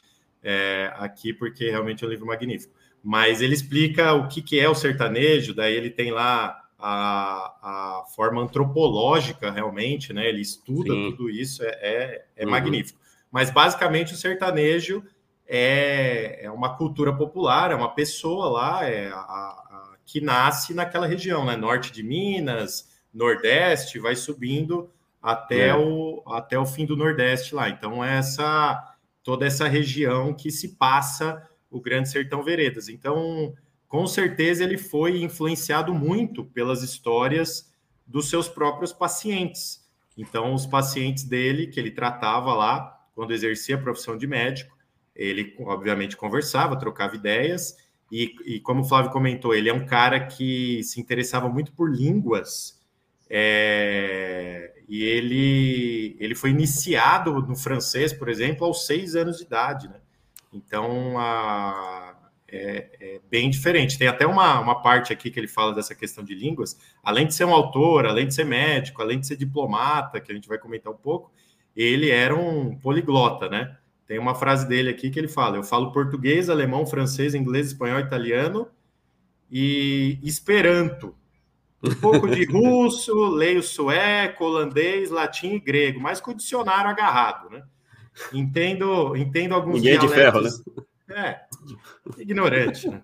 é, 0.44 0.92
aqui, 0.98 1.34
porque 1.34 1.70
realmente 1.70 2.04
é 2.04 2.08
um 2.08 2.10
livro 2.10 2.28
magnífico 2.28 2.74
mas 3.04 3.42
ele 3.42 3.54
explica 3.54 4.14
o 4.14 4.30
que, 4.30 4.42
que 4.42 4.58
é 4.58 4.70
o 4.70 4.74
sertanejo, 4.74 5.54
daí 5.54 5.76
ele 5.76 5.90
tem 5.90 6.10
lá 6.10 6.64
a, 6.80 8.00
a 8.02 8.06
forma 8.16 8.42
antropológica 8.42 9.52
realmente, 9.52 10.14
né? 10.14 10.30
Ele 10.30 10.42
estuda 10.42 10.94
Sim. 10.94 11.12
tudo 11.12 11.30
isso, 11.30 11.62
é, 11.64 11.68
é, 11.82 12.26
é 12.38 12.46
uhum. 12.46 12.52
magnífico. 12.52 12.98
Mas 13.30 13.52
basicamente 13.52 14.14
o 14.14 14.18
sertanejo 14.18 15.04
é, 15.46 16.46
é 16.46 16.50
uma 16.50 16.78
cultura 16.78 17.14
popular, 17.14 17.72
é 17.72 17.76
uma 17.76 17.94
pessoa 17.94 18.50
lá 18.50 18.86
é 18.86 19.10
a, 19.10 19.18
a, 19.18 19.96
que 20.06 20.22
nasce 20.22 20.74
naquela 20.74 21.06
região, 21.06 21.44
né? 21.44 21.58
Norte 21.58 21.92
de 21.92 22.04
Minas, 22.04 22.90
Nordeste, 23.14 24.00
vai 24.00 24.16
subindo 24.16 24.90
até, 25.24 25.70
é. 25.70 25.76
o, 25.76 26.22
até 26.28 26.60
o 26.60 26.66
fim 26.66 26.86
do 26.86 26.98
Nordeste 26.98 27.56
lá. 27.56 27.70
Então, 27.70 28.04
essa 28.04 28.94
toda 29.24 29.46
essa 29.46 29.70
região 29.70 30.34
que 30.34 30.52
se 30.52 30.76
passa 30.76 31.48
o 31.72 31.80
Grande 31.80 32.10
Sertão 32.10 32.44
Veredas. 32.44 32.90
Então, 32.90 33.54
com 33.88 34.06
certeza, 34.06 34.64
ele 34.64 34.78
foi 34.78 35.24
influenciado 35.24 35.94
muito 35.94 36.44
pelas 36.44 36.84
histórias 36.84 37.74
dos 38.06 38.30
seus 38.30 38.50
próprios 38.50 38.92
pacientes. 38.92 39.88
Então, 40.18 40.54
os 40.54 40.66
pacientes 40.66 41.24
dele, 41.24 41.68
que 41.68 41.80
ele 41.80 41.90
tratava 41.90 42.54
lá, 42.54 43.02
quando 43.16 43.32
exercia 43.34 43.76
a 43.76 43.82
profissão 43.82 44.18
de 44.18 44.28
médico, 44.28 44.76
ele, 45.16 45.56
obviamente, 45.62 46.18
conversava, 46.18 46.78
trocava 46.78 47.16
ideias. 47.16 47.78
E, 48.12 48.36
e 48.46 48.60
como 48.60 48.82
o 48.82 48.84
Flávio 48.84 49.12
comentou, 49.12 49.56
ele 49.56 49.70
é 49.70 49.74
um 49.74 49.86
cara 49.86 50.20
que 50.28 50.84
se 50.84 51.00
interessava 51.00 51.48
muito 51.48 51.72
por 51.72 51.90
línguas. 51.90 52.80
É, 53.30 54.73
e 54.94 55.02
ele, 55.02 56.16
ele 56.20 56.36
foi 56.36 56.52
iniciado 56.52 57.34
no 57.42 57.56
francês, 57.56 58.14
por 58.14 58.30
exemplo, 58.30 58.64
aos 58.64 58.86
seis 58.86 59.16
anos 59.16 59.38
de 59.38 59.44
idade, 59.44 59.88
né? 59.88 59.96
Então, 60.54 61.18
a, 61.18 62.16
é, 62.48 62.90
é, 63.02 63.22
bem 63.28 63.50
diferente. 63.50 63.98
Tem 63.98 64.08
até 64.08 64.28
uma, 64.28 64.60
uma 64.60 64.84
parte 64.84 65.12
aqui 65.12 65.32
que 65.32 65.40
ele 65.40 65.48
fala 65.48 65.74
dessa 65.74 65.96
questão 65.96 66.24
de 66.24 66.36
línguas. 66.36 66.78
Além 67.02 67.26
de 67.26 67.34
ser 67.34 67.44
um 67.44 67.54
autor, 67.56 68.06
além 68.06 68.28
de 68.28 68.36
ser 68.36 68.46
médico, 68.46 69.02
além 69.02 69.20
de 69.20 69.26
ser 69.26 69.36
diplomata, 69.36 70.22
que 70.22 70.32
a 70.32 70.36
gente 70.36 70.48
vai 70.48 70.60
comentar 70.60 70.94
um 70.94 70.98
pouco, 70.98 71.34
ele 71.76 72.12
era 72.12 72.36
um 72.36 72.78
poliglota, 72.78 73.50
né? 73.50 73.76
Tem 74.06 74.20
uma 74.20 74.36
frase 74.36 74.68
dele 74.68 74.92
aqui 74.92 75.10
que 75.10 75.18
ele 75.18 75.28
fala: 75.28 75.58
Eu 75.58 75.64
falo 75.64 75.92
português, 75.92 76.52
alemão, 76.52 76.86
francês, 76.86 77.34
inglês, 77.34 77.66
espanhol, 77.66 78.00
italiano 78.00 78.68
e 79.50 80.20
esperanto. 80.22 81.16
Um 81.84 81.94
pouco 81.96 82.30
de 82.30 82.46
russo, 82.46 83.14
leio 83.30 83.62
sueco, 83.62 84.46
holandês, 84.46 85.10
latim 85.10 85.56
e 85.56 85.60
grego, 85.60 86.00
mas 86.00 86.22
com 86.22 86.32
o 86.32 86.36
dicionário 86.36 86.90
agarrado, 86.90 87.50
né? 87.50 87.64
Entendo, 88.32 89.16
entendo 89.16 89.54
alguns 89.54 89.82
Ninguém 89.82 90.00
dialetos. 90.00 90.12
É 90.12 90.16
de 90.16 90.24
ferro, 90.24 90.42
né? 90.42 90.50
É, 91.10 91.42
ignorante, 92.22 92.88
né? 92.88 93.02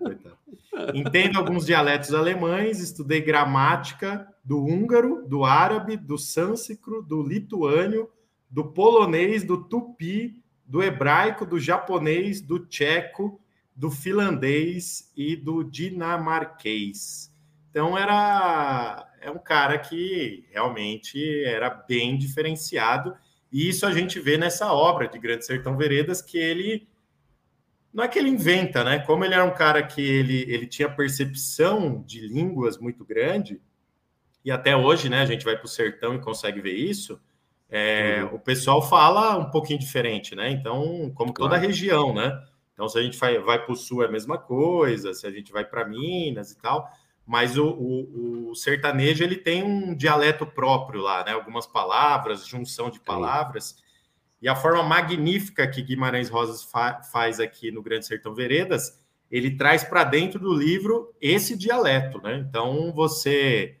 Entendo 0.94 1.38
alguns 1.38 1.66
dialetos 1.66 2.14
alemães, 2.14 2.80
estudei 2.80 3.20
gramática 3.20 4.26
do 4.42 4.64
húngaro, 4.64 5.26
do 5.28 5.44
árabe, 5.44 5.96
do 5.96 6.16
sânscrito, 6.16 7.02
do 7.02 7.22
lituânio, 7.22 8.08
do 8.48 8.64
polonês, 8.64 9.44
do 9.44 9.62
tupi, 9.62 10.42
do 10.64 10.82
hebraico, 10.82 11.44
do 11.44 11.58
japonês, 11.58 12.40
do 12.40 12.58
tcheco, 12.60 13.40
do 13.74 13.90
finlandês 13.90 15.10
e 15.16 15.36
do 15.36 15.62
dinamarquês. 15.62 17.29
Então 17.70 17.96
era 17.96 19.06
é 19.20 19.30
um 19.30 19.38
cara 19.38 19.78
que 19.78 20.46
realmente 20.50 21.44
era 21.44 21.70
bem 21.70 22.16
diferenciado 22.16 23.14
e 23.52 23.68
isso 23.68 23.84
a 23.84 23.92
gente 23.92 24.20
vê 24.20 24.38
nessa 24.38 24.72
obra 24.72 25.08
de 25.08 25.18
Grande 25.18 25.44
Sertão 25.44 25.76
Veredas, 25.76 26.22
que 26.22 26.38
ele. 26.38 26.88
Não 27.92 28.04
é 28.04 28.08
que 28.08 28.18
ele 28.18 28.28
inventa, 28.28 28.84
né? 28.84 29.00
Como 29.00 29.24
ele 29.24 29.34
era 29.34 29.44
um 29.44 29.52
cara 29.52 29.82
que 29.82 30.00
ele, 30.00 30.44
ele 30.48 30.66
tinha 30.66 30.88
percepção 30.88 32.04
de 32.06 32.20
línguas 32.20 32.78
muito 32.78 33.04
grande, 33.04 33.60
e 34.44 34.50
até 34.52 34.76
hoje, 34.76 35.08
né, 35.08 35.20
a 35.20 35.26
gente 35.26 35.44
vai 35.44 35.56
para 35.56 35.64
o 35.64 35.68
sertão 35.68 36.14
e 36.14 36.20
consegue 36.20 36.60
ver 36.60 36.72
isso. 36.72 37.20
É, 37.68 38.22
uhum. 38.22 38.36
O 38.36 38.38
pessoal 38.38 38.80
fala 38.80 39.36
um 39.36 39.50
pouquinho 39.50 39.78
diferente, 39.78 40.36
né? 40.36 40.50
Então, 40.50 41.10
como 41.14 41.32
claro. 41.32 41.50
toda 41.50 41.60
região, 41.60 42.14
né? 42.14 42.40
Então, 42.72 42.88
se 42.88 42.96
a 42.96 43.02
gente 43.02 43.18
vai, 43.18 43.38
vai 43.40 43.62
para 43.62 43.72
o 43.72 43.76
sul 43.76 44.02
é 44.04 44.06
a 44.06 44.10
mesma 44.10 44.38
coisa, 44.38 45.12
se 45.12 45.26
a 45.26 45.30
gente 45.30 45.52
vai 45.52 45.64
para 45.64 45.84
Minas 45.84 46.52
e 46.52 46.58
tal 46.58 46.88
mas 47.30 47.56
o, 47.56 47.64
o, 47.64 48.50
o, 48.50 48.54
sertanejo 48.56 49.22
ele 49.22 49.36
tem 49.36 49.62
um 49.62 49.94
dialeto 49.94 50.44
próprio 50.44 51.00
lá, 51.00 51.24
né? 51.24 51.30
Algumas 51.30 51.64
palavras, 51.64 52.44
junção 52.44 52.90
de 52.90 52.98
palavras. 52.98 53.76
E 54.42 54.48
a 54.48 54.56
forma 54.56 54.82
magnífica 54.82 55.68
que 55.68 55.80
Guimarães 55.80 56.28
Rosas 56.28 56.64
fa 56.64 57.04
faz 57.04 57.38
aqui 57.38 57.70
no 57.70 57.84
Grande 57.84 58.04
Sertão 58.04 58.34
Veredas, 58.34 59.00
ele 59.30 59.56
traz 59.56 59.84
para 59.84 60.02
dentro 60.02 60.40
do 60.40 60.52
livro 60.52 61.14
esse 61.20 61.56
dialeto, 61.56 62.20
né? 62.20 62.34
Então 62.36 62.92
você 62.92 63.78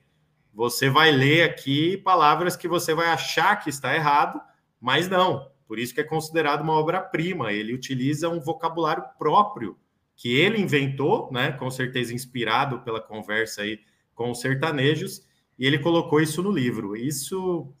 você 0.54 0.88
vai 0.88 1.10
ler 1.10 1.42
aqui 1.42 1.96
palavras 1.96 2.54
que 2.54 2.68
você 2.68 2.94
vai 2.94 3.08
achar 3.08 3.56
que 3.56 3.68
está 3.68 3.92
errado, 3.96 4.40
mas 4.80 5.08
não. 5.08 5.50
Por 5.66 5.76
isso 5.76 5.92
que 5.92 6.00
é 6.00 6.04
considerado 6.04 6.60
uma 6.60 6.74
obra-prima. 6.74 7.52
Ele 7.52 7.74
utiliza 7.74 8.28
um 8.28 8.38
vocabulário 8.38 9.02
próprio 9.18 9.76
que 10.20 10.36
ele 10.36 10.60
inventou, 10.60 11.30
né? 11.32 11.50
Com 11.52 11.70
certeza 11.70 12.12
inspirado 12.12 12.80
pela 12.80 13.00
conversa 13.00 13.62
aí 13.62 13.80
com 14.14 14.30
os 14.30 14.40
sertanejos, 14.40 15.26
e 15.58 15.66
ele 15.66 15.78
colocou 15.78 16.20
isso 16.20 16.42
no 16.42 16.52
livro. 16.52 16.94
Isso 16.94 17.72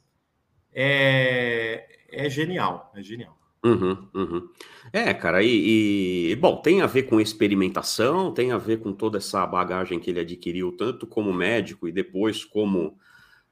é, 0.72 1.86
é 2.10 2.30
genial, 2.30 2.90
é 2.96 3.02
genial. 3.02 3.38
Uhum, 3.62 4.08
uhum. 4.14 4.48
É, 4.90 5.12
cara, 5.12 5.42
e, 5.42 6.30
e, 6.30 6.36
bom, 6.36 6.56
tem 6.62 6.80
a 6.80 6.86
ver 6.86 7.02
com 7.02 7.20
experimentação, 7.20 8.32
tem 8.32 8.52
a 8.52 8.56
ver 8.56 8.80
com 8.80 8.94
toda 8.94 9.18
essa 9.18 9.46
bagagem 9.46 10.00
que 10.00 10.08
ele 10.08 10.20
adquiriu, 10.20 10.72
tanto 10.72 11.06
como 11.06 11.34
médico 11.34 11.86
e 11.86 11.92
depois 11.92 12.42
como, 12.42 12.96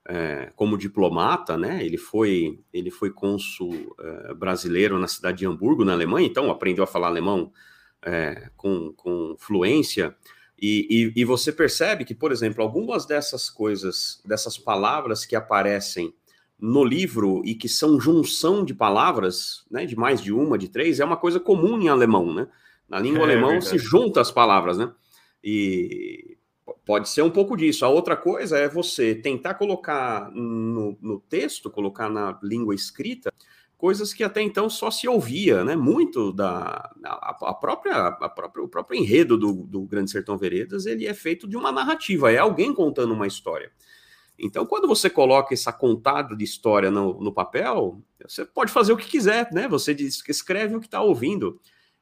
é, 0.08 0.50
como 0.56 0.78
diplomata, 0.78 1.58
né? 1.58 1.84
Ele 1.84 1.98
foi, 1.98 2.58
ele 2.72 2.90
foi 2.90 3.10
cônsul 3.10 3.94
é, 4.00 4.32
brasileiro 4.32 4.98
na 4.98 5.06
cidade 5.06 5.40
de 5.40 5.46
Hamburgo, 5.46 5.84
na 5.84 5.92
Alemanha, 5.92 6.26
então 6.26 6.50
aprendeu 6.50 6.84
a 6.84 6.86
falar 6.86 7.08
alemão 7.08 7.52
é, 8.02 8.50
com, 8.56 8.92
com 8.94 9.34
fluência, 9.38 10.14
e, 10.60 11.12
e, 11.14 11.20
e, 11.20 11.24
você 11.24 11.52
percebe 11.52 12.04
que, 12.04 12.14
por 12.14 12.32
exemplo, 12.32 12.64
algumas 12.64 13.06
dessas 13.06 13.48
coisas, 13.48 14.20
dessas 14.24 14.58
palavras 14.58 15.24
que 15.24 15.36
aparecem 15.36 16.12
no 16.58 16.82
livro 16.82 17.42
e 17.44 17.54
que 17.54 17.68
são 17.68 18.00
junção 18.00 18.64
de 18.64 18.74
palavras, 18.74 19.64
né, 19.70 19.86
de 19.86 19.94
mais 19.94 20.20
de 20.20 20.32
uma, 20.32 20.58
de 20.58 20.68
três, 20.68 20.98
é 20.98 21.04
uma 21.04 21.16
coisa 21.16 21.38
comum 21.38 21.80
em 21.80 21.88
alemão, 21.88 22.34
né? 22.34 22.48
Na 22.88 22.98
língua 22.98 23.20
é, 23.20 23.22
alemã 23.24 23.60
se 23.60 23.78
junta 23.78 24.20
as 24.20 24.32
palavras, 24.32 24.78
né? 24.78 24.90
E 25.44 26.36
pode 26.84 27.08
ser 27.08 27.22
um 27.22 27.30
pouco 27.30 27.56
disso. 27.56 27.84
A 27.84 27.88
outra 27.88 28.16
coisa 28.16 28.58
é 28.58 28.68
você 28.68 29.14
tentar 29.14 29.54
colocar 29.54 30.30
no, 30.32 30.98
no 31.00 31.20
texto, 31.20 31.70
colocar 31.70 32.08
na 32.08 32.36
língua 32.42 32.74
escrita, 32.74 33.32
coisas 33.78 34.12
que 34.12 34.24
até 34.24 34.42
então 34.42 34.68
só 34.68 34.90
se 34.90 35.06
ouvia, 35.06 35.64
né? 35.64 35.76
Muito 35.76 36.32
da 36.32 36.90
a, 37.04 37.36
a 37.40 37.54
própria, 37.54 38.08
a 38.08 38.28
própria 38.28 38.64
o 38.64 38.68
próprio 38.68 39.00
enredo 39.00 39.38
do, 39.38 39.52
do 39.52 39.82
Grande 39.82 40.10
Sertão 40.10 40.36
Veredas 40.36 40.84
ele 40.84 41.06
é 41.06 41.14
feito 41.14 41.48
de 41.48 41.56
uma 41.56 41.70
narrativa, 41.70 42.30
é 42.30 42.38
alguém 42.38 42.74
contando 42.74 43.14
uma 43.14 43.26
história. 43.26 43.70
Então, 44.38 44.66
quando 44.66 44.86
você 44.86 45.08
coloca 45.08 45.54
essa 45.54 45.72
contada 45.72 46.36
de 46.36 46.44
história 46.44 46.90
no, 46.90 47.20
no 47.20 47.32
papel, 47.32 48.00
você 48.24 48.44
pode 48.44 48.70
fazer 48.70 48.92
o 48.92 48.96
que 48.96 49.08
quiser, 49.08 49.48
né? 49.52 49.66
Você 49.68 49.92
escreve 50.28 50.76
o 50.76 50.80
que 50.80 50.86
está 50.86 51.00
ouvindo. 51.00 51.60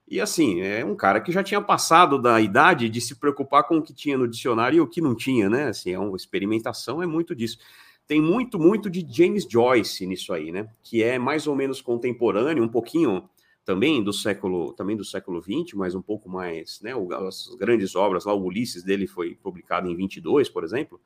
E 0.09 0.21
assim, 0.21 0.61
é 0.61 0.85
um 0.85 0.95
cara 0.95 1.21
que 1.21 1.33
já 1.33 1.43
tinha 1.43 1.61
passado 1.61 2.21
da 2.21 2.41
idade 2.41 2.89
de 2.89 3.01
se 3.01 3.17
preocupar 3.17 3.65
com 3.65 3.79
o 3.79 3.83
que 3.83 3.93
tinha 3.93 4.17
no 4.17 4.29
dicionário 4.29 4.77
e 4.77 4.81
o 4.81 4.87
que 4.87 5.01
não 5.01 5.15
tinha, 5.15 5.49
né? 5.49 5.69
Assim, 5.69 5.93
é 5.93 5.99
uma 5.99 6.17
experimentação, 6.17 7.03
é 7.03 7.07
muito 7.07 7.35
disso 7.35 7.59
tem 8.07 8.21
muito, 8.21 8.59
muito 8.59 8.89
de 8.89 9.05
James 9.09 9.47
Joyce 9.51 10.07
nisso 10.07 10.33
aí, 10.33 10.53
né? 10.53 10.69
Que 10.83 11.03
é 11.03 11.19
mais 11.19 11.47
ou 11.47 11.57
menos 11.57 11.81
contemporâneo, 11.81 12.63
um 12.63 12.69
pouquinho 12.69 13.29
também 13.65 14.03
do 14.03 14.13
século, 14.13 14.73
também 14.73 14.97
do 14.97 15.05
século 15.05 15.41
20, 15.41 15.77
mas 15.77 15.95
um 15.95 16.03
pouco 16.03 16.29
mais, 16.29 16.81
né? 16.83 16.93
As 17.27 17.49
grandes 17.59 17.97
obras 17.97 18.25
lá, 18.25 18.33
o 18.33 18.45
Ulisses 18.45 18.85
dele 18.85 19.07
foi 19.07 19.35
publicado 19.35 19.91
em 19.91 19.97
22, 19.97 20.49
por 20.49 20.63
exemplo. 20.63 21.01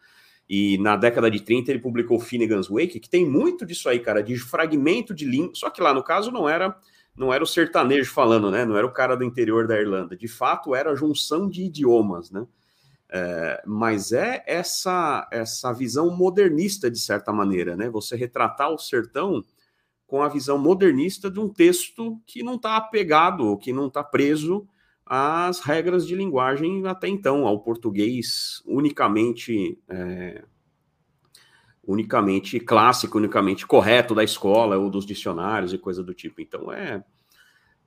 E 0.48 0.76
na 0.78 0.96
década 0.96 1.30
de 1.30 1.40
30 1.40 1.70
ele 1.70 1.78
publicou 1.78 2.20
Finnegan's 2.20 2.68
Wake, 2.68 3.00
que 3.00 3.08
tem 3.08 3.24
muito 3.24 3.64
disso 3.64 3.88
aí, 3.88 3.98
cara, 3.98 4.22
de 4.22 4.36
fragmento 4.36 5.14
de 5.14 5.24
língua. 5.24 5.52
Só 5.54 5.70
que 5.70 5.80
lá 5.80 5.94
no 5.94 6.02
caso 6.02 6.30
não 6.30 6.48
era 6.48 6.76
não 7.16 7.32
era 7.32 7.42
o 7.42 7.46
sertanejo 7.46 8.12
falando, 8.12 8.50
né? 8.50 8.64
Não 8.64 8.76
era 8.76 8.86
o 8.86 8.92
cara 8.92 9.16
do 9.16 9.24
interior 9.24 9.66
da 9.66 9.78
Irlanda. 9.78 10.16
De 10.16 10.28
fato, 10.28 10.74
era 10.74 10.90
a 10.92 10.94
junção 10.94 11.48
de 11.48 11.62
idiomas, 11.62 12.30
né? 12.30 12.46
É, 13.12 13.62
mas 13.66 14.12
é 14.12 14.44
essa 14.46 15.29
essa 15.33 15.73
visão 15.73 16.16
modernista, 16.16 16.88
de 16.88 16.99
certa 17.01 17.33
maneira, 17.33 17.77
né? 17.77 17.90
Você 17.90 18.14
retratar 18.14 18.70
o 18.70 18.79
sertão 18.79 19.44
com 20.07 20.23
a 20.23 20.29
visão 20.29 20.57
modernista 20.57 21.29
de 21.29 21.40
um 21.40 21.49
texto 21.49 22.20
que 22.25 22.42
não 22.42 22.55
está 22.55 22.77
apegado, 22.77 23.57
que 23.59 23.73
não 23.73 23.88
está 23.88 24.05
preso 24.05 24.64
às 25.05 25.59
regras 25.59 26.07
de 26.07 26.14
linguagem 26.14 26.87
até 26.87 27.09
então, 27.09 27.46
ao 27.49 27.61
português 27.61 28.62
unicamente 28.64 29.77
é, 29.88 30.44
unicamente 31.83 32.61
clássico, 32.61 33.18
unicamente 33.18 33.66
correto 33.66 34.14
da 34.14 34.23
escola 34.23 34.79
ou 34.79 34.88
dos 34.88 35.05
dicionários 35.05 35.73
e 35.73 35.79
coisa 35.79 36.03
do 36.05 36.14
tipo. 36.14 36.40
Então 36.40 36.73
é 36.73 37.03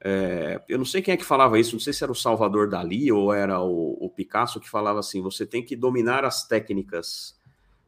é, 0.05 0.61
eu 0.67 0.77
não 0.77 0.83
sei 0.83 1.01
quem 1.01 1.13
é 1.13 1.17
que 1.17 1.23
falava 1.23 1.57
isso, 1.57 1.73
não 1.73 1.79
sei 1.79 1.93
se 1.93 2.03
era 2.03 2.11
o 2.11 2.15
Salvador 2.15 2.67
Dali 2.67 3.09
ou 3.09 3.33
era 3.33 3.61
o, 3.61 3.97
o 4.01 4.02
Picasso 4.13 4.59
que 4.59 4.69
falava 4.69 4.99
assim: 4.99 5.21
você 5.21 5.45
tem 5.45 5.63
que 5.63 5.75
dominar 5.75 6.23
as 6.25 6.47
técnicas 6.47 7.39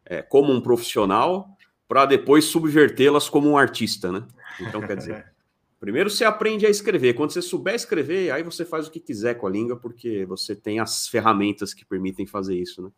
é, 0.05 0.21
como 0.21 0.51
um 0.53 0.61
profissional 0.61 1.49
para 1.88 2.05
depois 2.05 2.45
subvertê-las 2.45 3.29
como 3.29 3.49
um 3.49 3.57
artista, 3.57 4.11
né? 4.11 4.25
Então, 4.59 4.81
quer 4.81 4.97
dizer, 4.97 5.25
primeiro 5.79 6.09
você 6.09 6.25
aprende 6.25 6.65
a 6.65 6.69
escrever. 6.69 7.13
Quando 7.13 7.31
você 7.31 7.41
souber 7.41 7.75
escrever, 7.75 8.31
aí 8.31 8.43
você 8.43 8.65
faz 8.65 8.88
o 8.88 8.91
que 8.91 8.99
quiser 8.99 9.35
com 9.35 9.47
a 9.47 9.49
língua, 9.49 9.75
porque 9.75 10.25
você 10.25 10.55
tem 10.55 10.79
as 10.79 11.07
ferramentas 11.07 11.73
que 11.73 11.85
permitem 11.85 12.25
fazer 12.25 12.55
isso, 12.55 12.81
né? 12.81 12.89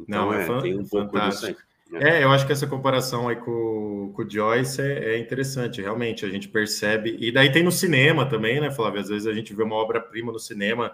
Então, 0.00 0.26
não, 0.26 0.34
é, 0.34 0.44
é 0.44 0.60
tem 0.60 0.78
um 0.78 0.86
pouco 0.86 1.18
disso 1.18 1.46
é. 1.92 2.18
é, 2.20 2.24
eu 2.24 2.30
acho 2.30 2.46
que 2.46 2.52
essa 2.52 2.66
comparação 2.66 3.28
aí 3.28 3.36
com, 3.36 4.12
com 4.14 4.22
o 4.22 4.30
Joyce 4.30 4.80
é, 4.80 5.14
é, 5.14 5.18
interessante, 5.18 5.80
realmente, 5.80 6.24
a 6.24 6.28
gente 6.28 6.48
percebe, 6.48 7.16
e 7.18 7.32
daí 7.32 7.50
tem 7.50 7.62
no 7.62 7.72
cinema 7.72 8.26
também, 8.28 8.60
né, 8.60 8.70
Flávio? 8.70 9.00
Às 9.00 9.08
vezes 9.08 9.26
a 9.26 9.32
gente 9.32 9.54
vê 9.54 9.62
uma 9.62 9.76
obra-prima 9.76 10.30
no 10.30 10.38
cinema, 10.38 10.92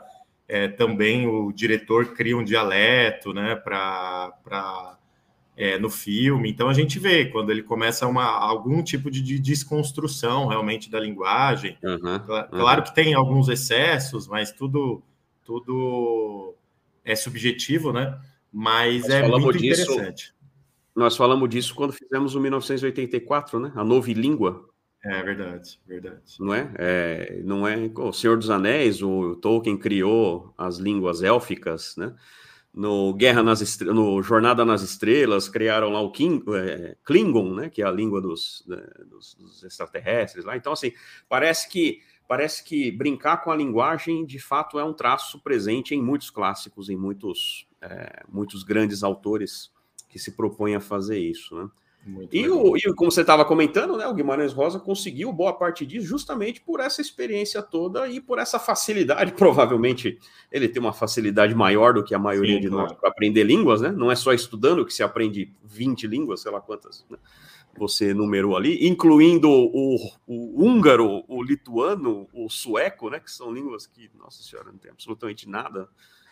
é, 0.48 0.68
também 0.68 1.26
o 1.26 1.52
diretor 1.52 2.14
cria 2.14 2.36
um 2.36 2.44
dialeto, 2.44 3.32
né, 3.32 3.54
para 3.56 4.98
é, 5.56 5.78
no 5.78 5.88
filme, 5.88 6.50
então 6.50 6.68
a 6.68 6.74
gente 6.74 6.98
vê 6.98 7.26
quando 7.26 7.50
ele 7.50 7.62
começa 7.62 8.06
uma, 8.06 8.24
algum 8.24 8.82
tipo 8.82 9.10
de, 9.10 9.22
de 9.22 9.38
desconstrução 9.38 10.48
realmente 10.48 10.90
da 10.90 10.98
linguagem. 10.98 11.78
Uhum, 11.82 12.48
claro 12.50 12.80
uhum. 12.80 12.86
que 12.86 12.94
tem 12.94 13.14
alguns 13.14 13.48
excessos, 13.48 14.26
mas 14.26 14.50
tudo, 14.50 15.00
tudo 15.44 16.54
é 17.04 17.14
subjetivo, 17.14 17.92
né? 17.92 18.18
Mas 18.52 19.02
Nós 19.02 19.10
é 19.10 19.28
muito 19.28 19.58
disso, 19.58 19.92
interessante. 19.92 20.34
Nós 20.94 21.16
falamos 21.16 21.48
disso 21.48 21.74
quando 21.74 21.92
fizemos 21.92 22.34
o 22.34 22.40
1984, 22.40 23.58
né? 23.58 23.72
A 23.74 23.84
Nova 23.84 24.12
Língua. 24.12 24.68
É 25.04 25.22
verdade, 25.22 25.78
verdade. 25.86 26.22
Não 26.40 26.54
é? 26.54 26.70
é? 26.76 27.40
Não 27.44 27.68
é? 27.68 27.90
O 27.94 28.12
Senhor 28.12 28.38
dos 28.38 28.48
Anéis, 28.48 29.02
o 29.02 29.36
Tolkien 29.36 29.76
criou 29.76 30.54
as 30.56 30.78
línguas 30.78 31.22
élficas, 31.22 31.94
né? 31.96 32.14
No 32.72 33.12
Guerra 33.12 33.42
nas 33.42 33.78
no 33.80 34.22
Jornada 34.22 34.64
nas 34.64 34.82
Estrelas, 34.82 35.48
criaram 35.48 35.90
lá 35.90 36.00
o 36.00 36.10
King, 36.10 36.42
é, 36.56 36.96
Klingon, 37.04 37.54
né? 37.54 37.68
Que 37.68 37.82
é 37.82 37.84
a 37.84 37.90
língua 37.90 38.20
dos, 38.20 38.64
né, 38.66 38.82
dos, 39.06 39.34
dos 39.34 39.62
extraterrestres 39.62 40.44
lá. 40.44 40.56
Então, 40.56 40.72
assim, 40.72 40.92
parece 41.28 41.68
que 41.68 42.00
parece 42.26 42.64
que 42.64 42.90
brincar 42.90 43.44
com 43.44 43.50
a 43.50 43.56
linguagem 43.56 44.24
de 44.24 44.38
fato 44.38 44.78
é 44.78 44.84
um 44.84 44.94
traço 44.94 45.38
presente 45.40 45.94
em 45.94 46.02
muitos 46.02 46.30
clássicos, 46.30 46.88
em 46.88 46.96
muitos, 46.96 47.68
é, 47.82 48.24
muitos 48.26 48.62
grandes 48.62 49.02
autores 49.02 49.70
que 50.08 50.18
se 50.18 50.32
propõe 50.32 50.74
a 50.74 50.80
fazer 50.80 51.18
isso, 51.18 51.54
né? 51.54 51.68
E, 52.30 52.48
o, 52.48 52.76
e, 52.76 52.82
como 52.94 53.10
você 53.10 53.22
estava 53.22 53.44
comentando, 53.44 53.96
né, 53.96 54.06
o 54.06 54.12
Guimarães 54.12 54.52
Rosa 54.52 54.78
conseguiu 54.78 55.32
boa 55.32 55.54
parte 55.54 55.86
disso 55.86 56.06
justamente 56.06 56.60
por 56.60 56.80
essa 56.80 57.00
experiência 57.00 57.62
toda 57.62 58.06
e 58.08 58.20
por 58.20 58.38
essa 58.38 58.58
facilidade. 58.58 59.32
Provavelmente 59.38 60.18
ele 60.52 60.68
tem 60.68 60.80
uma 60.80 60.92
facilidade 60.92 61.54
maior 61.54 61.94
do 61.94 62.04
que 62.04 62.14
a 62.14 62.18
maioria 62.18 62.56
Sim, 62.56 62.60
de 62.60 62.70
nós 62.70 62.92
para 62.92 63.08
aprender 63.08 63.44
línguas, 63.44 63.80
né? 63.80 63.90
Não 63.90 64.10
é 64.10 64.16
só 64.16 64.32
estudando 64.34 64.84
que 64.84 64.92
se 64.92 65.02
aprende 65.02 65.52
20 65.64 66.06
línguas, 66.06 66.40
sei 66.40 66.52
lá 66.52 66.60
quantas 66.60 67.06
né? 67.08 67.16
você 67.76 68.14
numerou 68.14 68.56
ali, 68.56 68.86
incluindo 68.86 69.48
o, 69.50 69.96
o, 70.26 70.64
húngaro, 70.64 71.24
o 71.26 71.42
lituano, 71.42 72.28
o 72.32 72.48
sueco, 72.48 73.10
né? 73.10 73.18
Que 73.18 73.30
são 73.30 73.52
línguas 73.52 73.86
que, 73.86 74.10
nossa 74.14 74.42
senhora, 74.42 74.70
não 74.70 74.78
tem 74.78 74.90
absolutamente 74.90 75.48
nada 75.48 75.88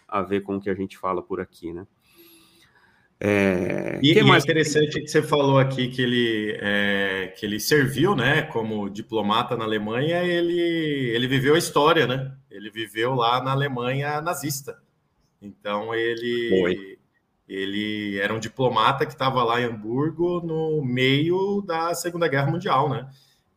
a 0.06 0.22
ver 0.22 0.42
com 0.42 0.56
o 0.56 0.60
que 0.60 0.70
a 0.70 0.74
gente 0.74 0.98
fala 0.98 1.22
por 1.22 1.40
aqui, 1.40 1.72
né? 1.72 1.86
É, 3.24 4.00
e, 4.02 4.14
que 4.14 4.22
mais? 4.24 4.42
interessante 4.42 5.00
que 5.00 5.06
você 5.06 5.22
falou 5.22 5.56
aqui 5.56 5.86
que 5.86 6.02
ele, 6.02 6.58
é, 6.60 7.32
que 7.36 7.46
ele 7.46 7.60
serviu, 7.60 8.16
né, 8.16 8.42
como 8.42 8.90
diplomata 8.90 9.56
na 9.56 9.62
Alemanha. 9.62 10.24
Ele, 10.24 10.58
ele 10.58 11.28
viveu 11.28 11.54
a 11.54 11.58
história, 11.58 12.04
né? 12.04 12.32
Ele 12.50 12.68
viveu 12.68 13.14
lá 13.14 13.40
na 13.40 13.52
Alemanha 13.52 14.20
nazista. 14.20 14.76
Então 15.40 15.94
ele, 15.94 16.98
ele 17.48 18.18
era 18.18 18.34
um 18.34 18.40
diplomata 18.40 19.06
que 19.06 19.12
estava 19.12 19.44
lá 19.44 19.60
em 19.60 19.66
Hamburgo 19.66 20.40
no 20.40 20.84
meio 20.84 21.62
da 21.64 21.94
Segunda 21.94 22.26
Guerra 22.26 22.50
Mundial, 22.50 22.88
né? 22.88 23.08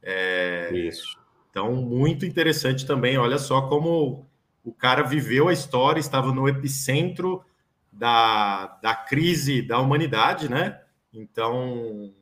É, 0.03 0.69
Isso. 0.75 1.17
Então 1.49 1.73
muito 1.73 2.23
interessante 2.23 2.85
também. 2.85 3.17
Olha 3.17 3.39
só 3.39 3.63
como 3.63 4.27
o 4.63 4.71
cara 4.71 5.01
viveu 5.01 5.47
a 5.47 5.53
história, 5.53 5.99
estava 5.99 6.31
no 6.31 6.47
epicentro 6.47 7.43
da, 7.95 8.77
da 8.81 8.93
crise 8.93 9.61
da 9.61 9.79
humanidade, 9.79 10.49
né? 10.49 10.79
Então, 11.13 12.13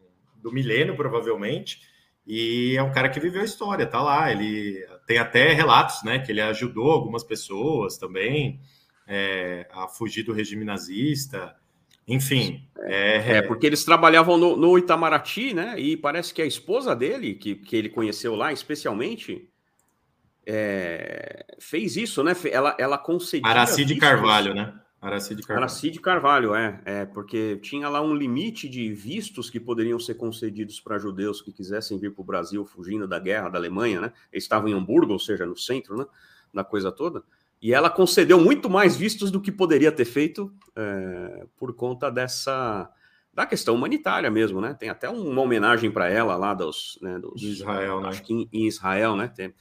do 0.42 0.52
milênio, 0.52 0.96
provavelmente. 0.96 1.82
E 2.26 2.76
é 2.78 2.84
um 2.84 2.92
cara 2.92 3.10
que 3.10 3.20
viveu 3.20 3.42
a 3.42 3.46
história, 3.46 3.86
tá 3.86 4.02
lá. 4.02 4.32
Ele 4.32 4.86
tem 5.08 5.18
até 5.18 5.52
relatos, 5.52 6.04
né? 6.04 6.20
Que 6.20 6.32
ele 6.32 6.42
ajudou 6.42 6.92
algumas 6.92 7.24
pessoas 7.24 7.98
também 7.98 8.62
é, 9.08 9.68
a 9.72 9.88
fugir 9.88 10.24
do 10.24 10.32
regime 10.32 10.64
nazista. 10.64 11.56
Enfim. 12.08 12.68
É, 12.82 13.38
é 13.38 13.42
porque 13.42 13.66
eles 13.66 13.84
trabalhavam 13.84 14.38
no, 14.38 14.56
no, 14.56 14.78
Itamaraty, 14.78 15.54
né? 15.54 15.80
E 15.80 15.98
parece 15.98 16.34
que 16.34 16.42
a 16.42 16.46
esposa 16.46 16.96
dele, 16.96 17.34
que, 17.34 17.56
que 17.56 17.76
ele 17.76 17.90
conheceu 17.90 18.36
lá 18.36 18.54
especialmente, 18.54 19.50
é, 20.46 21.46
fez 21.60 21.98
isso, 21.98 22.24
né? 22.24 22.34
Ela, 22.52 22.76
ela 22.78 22.98
concedia. 22.98 23.50
Aracide 23.50 23.96
Carvalho, 23.96 24.54
né? 24.54 24.74
Aracide 25.04 25.42
Carvalho. 25.42 25.64
Aracide 25.64 26.00
Carvalho, 26.00 26.56
é, 26.56 26.82
é, 26.86 27.06
porque 27.06 27.58
tinha 27.58 27.90
lá 27.90 28.02
um 28.02 28.16
limite 28.16 28.70
de 28.70 28.94
vistos 28.94 29.50
que 29.50 29.60
poderiam 29.60 30.00
ser 30.00 30.14
concedidos 30.14 30.80
para 30.80 30.98
judeus 30.98 31.42
que 31.42 31.52
quisessem 31.52 31.98
vir 31.98 32.14
para 32.14 32.22
o 32.22 32.26
Brasil 32.26 32.66
fugindo 32.66 33.06
da 33.06 33.20
guerra 33.20 33.50
da 33.50 33.58
Alemanha, 33.58 34.00
né? 34.00 34.14
Eles 34.32 34.46
estavam 34.46 34.70
em 34.70 34.74
Hamburgo, 34.74 35.12
ou 35.12 35.20
seja, 35.20 35.46
no 35.46 35.58
centro, 35.58 35.98
né? 35.98 36.06
Da 36.54 36.64
coisa 36.64 36.90
toda. 36.90 37.22
E 37.62 37.74
ela 37.74 37.90
concedeu 37.90 38.40
muito 38.40 38.70
mais 38.70 38.96
vistos 38.96 39.30
do 39.30 39.42
que 39.42 39.52
poderia 39.52 39.92
ter 39.92 40.06
feito 40.06 40.54
é, 40.76 41.46
por 41.58 41.74
conta 41.74 42.10
dessa 42.10 42.90
da 43.34 43.46
questão 43.46 43.74
humanitária 43.74 44.30
mesmo, 44.30 44.62
né? 44.62 44.74
Tem 44.74 44.90
até 44.90 45.10
uma 45.10 45.42
homenagem 45.42 45.90
para 45.92 46.08
ela 46.08 46.36
lá 46.38 46.54
dos, 46.54 47.00
né, 47.02 47.18
dos 47.18 47.42
de 47.42 47.50
Israel, 47.50 48.00
né? 48.00 48.10
Acho 48.10 48.22
que 48.22 48.32
em, 48.32 48.50
em 48.54 48.68
Israel, 48.68 49.16
né? 49.16 49.28
Tem, 49.28 49.54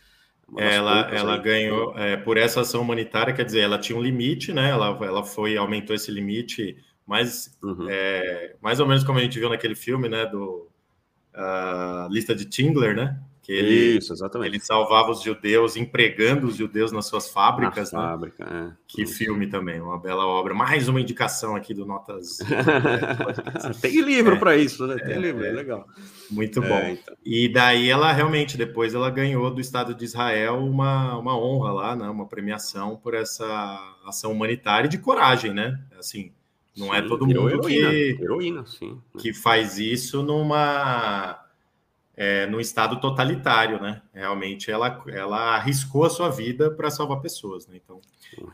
ela, 0.57 1.11
ela 1.11 1.39
ganhou 1.39 1.97
é, 1.99 2.17
por 2.17 2.37
essa 2.37 2.61
ação 2.61 2.83
humanitária, 2.83 3.33
quer 3.33 3.45
dizer, 3.45 3.61
ela 3.61 3.79
tinha 3.79 3.99
um 3.99 4.03
limite, 4.03 4.53
né? 4.53 4.71
Ela, 4.71 4.89
ela 5.05 5.25
foi, 5.25 5.57
aumentou 5.57 5.97
esse 5.97 6.11
limite, 6.11 6.77
mais, 7.07 7.57
uhum. 7.63 7.87
é, 7.89 8.55
mais 8.61 8.79
ou 8.79 8.87
menos 8.87 9.05
como 9.05 9.19
a 9.19 9.23
gente 9.23 9.39
viu 9.39 9.49
naquele 9.49 9.75
filme, 9.75 10.09
né? 10.09 10.27
Do 10.27 10.69
uh, 11.35 12.09
lista 12.11 12.35
de 12.35 12.45
Tingler, 12.45 12.95
né? 12.95 13.19
Que 13.43 13.51
ele, 13.51 13.99
Isso, 13.99 14.13
exatamente. 14.13 14.51
Ele 14.51 14.61
salvava 14.61 15.11
os 15.11 15.21
judeus, 15.21 15.75
empregando 15.77 16.47
os 16.47 16.55
judeus 16.55 16.93
nas 16.93 17.07
suas 17.07 17.29
fábricas. 17.29 17.91
Na 17.91 18.01
né? 18.01 18.09
fábrica, 18.09 18.45
é. 18.45 18.73
Que 18.87 19.03
Isso. 19.03 19.19
filme 19.19 19.49
também, 19.49 19.81
uma 19.81 19.99
bela 19.99 20.25
obra. 20.25 20.55
Mais 20.55 20.87
uma 20.87 21.01
indicação 21.01 21.57
aqui 21.57 21.75
do 21.75 21.85
Notas. 21.85 22.39
Tem 23.83 24.01
livro 24.01 24.37
é, 24.37 24.39
para 24.39 24.57
isso, 24.57 24.87
né? 24.87 24.97
Tem 24.97 25.15
é, 25.15 25.19
livro, 25.19 25.45
é, 25.45 25.49
é 25.49 25.53
legal. 25.53 25.85
Muito 26.31 26.63
é, 26.63 26.69
bom. 26.69 26.89
Então. 26.89 27.17
E 27.25 27.49
daí 27.49 27.91
ela 27.91 28.13
realmente, 28.13 28.57
depois 28.57 28.95
ela 28.95 29.11
ganhou 29.11 29.51
do 29.51 29.61
Estado 29.61 29.93
de 29.93 30.05
Israel 30.05 30.59
uma, 30.59 31.19
uma 31.19 31.37
honra 31.37 31.73
lá, 31.73 31.97
né? 31.97 32.09
Uma 32.09 32.29
premiação 32.29 32.97
por 32.97 33.13
essa 33.13 33.45
ação 34.07 34.31
humanitária 34.31 34.87
e 34.87 34.91
de 34.91 34.99
coragem, 34.99 35.53
né? 35.53 35.81
Assim, 35.99 36.31
não 36.77 36.95
é 36.95 37.01
sim, 37.01 37.07
é 37.07 37.09
todo 37.09 37.27
mundo 37.27 37.51
heroína, 37.51 37.91
que, 37.91 38.19
heroína, 38.23 38.67
sim, 38.67 38.93
né? 38.93 39.21
que 39.21 39.35
faz 39.35 39.79
isso 39.79 40.23
numa 40.23 41.42
é, 42.23 42.47
no 42.47 42.61
estado 42.61 43.01
totalitário, 43.01 43.83
né? 43.83 44.01
Realmente 44.15 44.71
ela, 44.71 45.03
ela 45.09 45.57
arriscou 45.57 46.05
a 46.05 46.11
sua 46.11 46.29
vida 46.29 46.71
para 46.71 46.89
salvar 46.89 47.21
pessoas, 47.21 47.67
né? 47.67 47.81
Então 47.83 48.01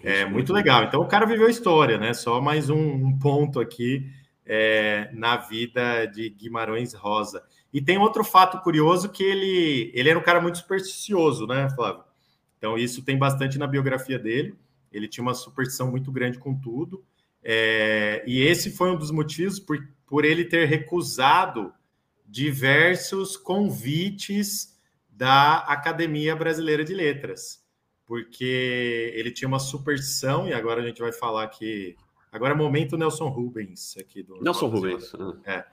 é 0.03 0.25
muito 0.25 0.55
legal. 0.55 0.85
Então 0.85 1.03
o 1.03 1.07
cara 1.07 1.27
viveu 1.27 1.47
a 1.47 1.51
história, 1.51 1.99
né? 1.99 2.15
Só 2.15 2.41
mais 2.41 2.71
um, 2.71 2.79
um 2.79 3.19
ponto 3.19 3.61
aqui 3.61 4.11
é, 4.47 5.11
na 5.13 5.37
vida 5.37 6.07
de 6.07 6.31
Guimarães 6.31 6.95
Rosa. 6.95 7.43
E 7.71 7.83
tem 7.83 7.99
outro 7.99 8.25
fato 8.25 8.59
curioso 8.63 9.11
que 9.11 9.23
ele, 9.23 9.93
ele 9.95 10.09
era 10.09 10.19
um 10.19 10.23
cara 10.23 10.41
muito 10.41 10.57
supersticioso, 10.57 11.47
né, 11.47 11.69
Flávio? 11.75 12.05
Então 12.57 12.79
isso 12.79 13.05
tem 13.05 13.19
bastante 13.19 13.59
na 13.59 13.67
biografia 13.67 14.19
dele. 14.19 14.55
Ele 14.91 15.07
tinha 15.07 15.23
uma 15.23 15.35
superstição 15.35 15.91
muito 15.91 16.11
grande 16.11 16.39
com 16.39 16.59
tudo. 16.59 17.05
É, 17.45 18.25
e 18.27 18.41
esse 18.41 18.71
foi 18.71 18.91
um 18.91 18.97
dos 18.97 19.11
motivos 19.11 19.61
por, 19.61 19.77
por 20.07 20.25
ele 20.25 20.47
ter 20.47 20.67
recusado 20.67 21.71
diversos 22.29 23.37
convites 23.37 24.79
da 25.09 25.59
Academia 25.59 26.37
Brasileira 26.37 26.85
de 26.85 26.95
Letras, 26.95 27.65
porque 28.05 29.13
ele 29.15 29.33
tinha 29.33 29.49
uma 29.49 29.59
superstição, 29.59 30.47
e 30.47 30.53
agora 30.53 30.83
a 30.83 30.87
gente 30.87 31.01
vai 31.01 31.13
falar 31.13 31.45
aqui 31.45 31.97
Agora, 32.31 32.55
momento 32.55 32.97
Nelson 32.97 33.29
Rubens 33.29 33.97
aqui 33.97 34.23
do. 34.23 34.41
Nelson 34.43 34.69
Rubens. 34.69 35.13
É. 35.45 35.65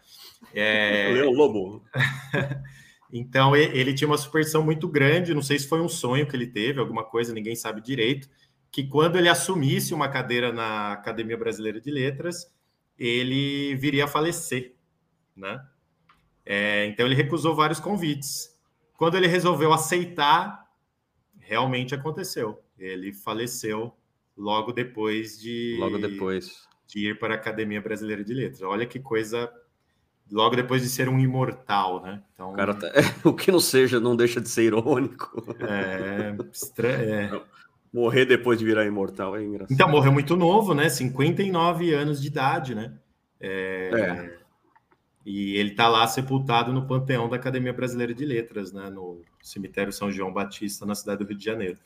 é... 0.53 1.11
Leão 1.13 1.31
Lobo. 1.31 1.83
então, 3.11 3.55
ele 3.55 3.93
tinha 3.93 4.07
uma 4.07 4.17
superstição 4.17 4.63
muito 4.63 4.87
grande. 4.87 5.33
Não 5.33 5.41
sei 5.41 5.59
se 5.59 5.67
foi 5.67 5.81
um 5.81 5.89
sonho 5.89 6.27
que 6.27 6.35
ele 6.35 6.47
teve, 6.47 6.79
alguma 6.79 7.03
coisa, 7.03 7.33
ninguém 7.33 7.55
sabe 7.55 7.81
direito. 7.81 8.29
Que 8.71 8.87
quando 8.87 9.17
ele 9.17 9.29
assumisse 9.29 9.93
uma 9.93 10.07
cadeira 10.07 10.51
na 10.51 10.93
Academia 10.93 11.37
Brasileira 11.37 11.79
de 11.79 11.91
Letras, 11.91 12.51
ele 12.97 13.75
viria 13.75 14.05
a 14.05 14.07
falecer, 14.07 14.75
né? 15.35 15.61
É, 16.45 16.85
então, 16.85 17.05
ele 17.05 17.15
recusou 17.15 17.55
vários 17.55 17.79
convites. 17.79 18.53
Quando 18.97 19.15
ele 19.15 19.27
resolveu 19.27 19.73
aceitar, 19.73 20.65
realmente 21.39 21.95
aconteceu. 21.95 22.61
Ele 22.77 23.13
faleceu 23.13 23.93
logo 24.37 24.71
depois 24.71 25.39
de 25.39 25.77
logo 25.79 25.97
depois 25.97 26.67
de 26.87 27.09
ir 27.09 27.19
para 27.19 27.33
a 27.33 27.37
Academia 27.37 27.81
Brasileira 27.81 28.23
de 28.23 28.33
Letras. 28.33 28.61
Olha 28.61 28.85
que 28.85 28.99
coisa 28.99 29.51
logo 30.31 30.55
depois 30.55 30.81
de 30.81 30.89
ser 30.89 31.07
um 31.07 31.19
imortal, 31.19 32.01
né? 32.01 32.21
Então, 32.33 32.53
cara, 32.53 32.73
tá... 32.73 32.91
o 33.23 33.33
que 33.33 33.51
não 33.51 33.59
seja 33.59 33.99
não 33.99 34.15
deixa 34.15 34.41
de 34.41 34.49
ser 34.49 34.63
irônico. 34.63 35.55
É, 35.59 36.35
estranho. 36.51 37.13
É. 37.13 37.41
Morrer 37.93 38.25
depois 38.25 38.59
de 38.59 38.65
virar 38.65 38.85
imortal 38.85 39.37
é 39.37 39.43
engraçado. 39.43 39.71
Então, 39.71 39.87
morreu 39.87 40.11
muito 40.11 40.35
novo, 40.35 40.73
né? 40.73 40.89
59 40.89 41.93
anos 41.93 42.21
de 42.21 42.27
idade, 42.27 42.75
né? 42.75 42.91
É... 43.39 43.89
é. 43.93 44.34
E 45.25 45.55
ele 45.55 45.71
está 45.71 45.87
lá 45.87 46.05
sepultado 46.05 46.71
no 46.71 46.85
panteão 46.85 47.27
da 47.27 47.35
Academia 47.35 47.73
Brasileira 47.73 48.13
de 48.13 48.23
Letras, 48.23 48.71
né? 48.71 48.89
No 48.89 49.21
cemitério 49.41 49.91
São 49.91 50.11
João 50.11 50.31
Batista, 50.31 50.85
na 50.85 50.93
cidade 50.93 51.23
do 51.23 51.27
Rio 51.27 51.37
de 51.37 51.43
Janeiro. 51.43 51.79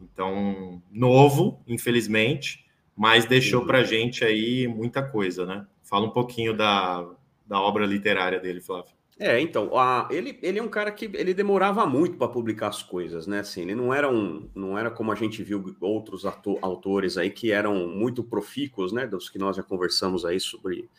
Então, 0.00 0.82
novo, 0.90 1.60
infelizmente, 1.66 2.64
mas 2.96 3.26
deixou 3.26 3.66
para 3.66 3.84
gente 3.84 4.24
aí 4.24 4.66
muita 4.66 5.02
coisa, 5.02 5.44
né? 5.44 5.66
Fala 5.82 6.06
um 6.06 6.10
pouquinho 6.10 6.56
da, 6.56 7.06
da 7.46 7.60
obra 7.60 7.84
literária 7.84 8.40
dele, 8.40 8.60
Flávio. 8.60 8.96
É, 9.18 9.40
então, 9.40 9.76
a, 9.78 10.08
ele, 10.10 10.38
ele 10.42 10.58
é 10.58 10.62
um 10.62 10.68
cara 10.68 10.90
que 10.90 11.10
ele 11.14 11.32
demorava 11.32 11.86
muito 11.86 12.18
para 12.18 12.28
publicar 12.28 12.68
as 12.68 12.82
coisas, 12.82 13.26
né? 13.26 13.40
Assim, 13.40 13.62
ele 13.62 13.74
não 13.74 13.92
era 13.92 14.10
um, 14.10 14.48
não 14.54 14.78
era 14.78 14.90
como 14.90 15.10
a 15.10 15.14
gente 15.14 15.42
viu 15.42 15.74
outros 15.80 16.26
ator, 16.26 16.58
autores 16.60 17.16
aí 17.16 17.30
que 17.30 17.50
eram 17.50 17.88
muito 17.88 18.22
profícuos, 18.22 18.92
né? 18.92 19.06
Dos 19.06 19.30
que 19.30 19.38
nós 19.38 19.56
já 19.56 19.62
conversamos 19.62 20.26
aí 20.26 20.38
sobre, 20.38 20.90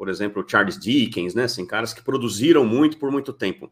por 0.00 0.08
exemplo, 0.08 0.42
Charles 0.48 0.78
Dickens, 0.78 1.34
né? 1.34 1.44
Assim, 1.44 1.66
caras 1.66 1.92
que 1.92 2.02
produziram 2.02 2.64
muito 2.64 2.96
por 2.96 3.12
muito 3.12 3.34
tempo. 3.34 3.70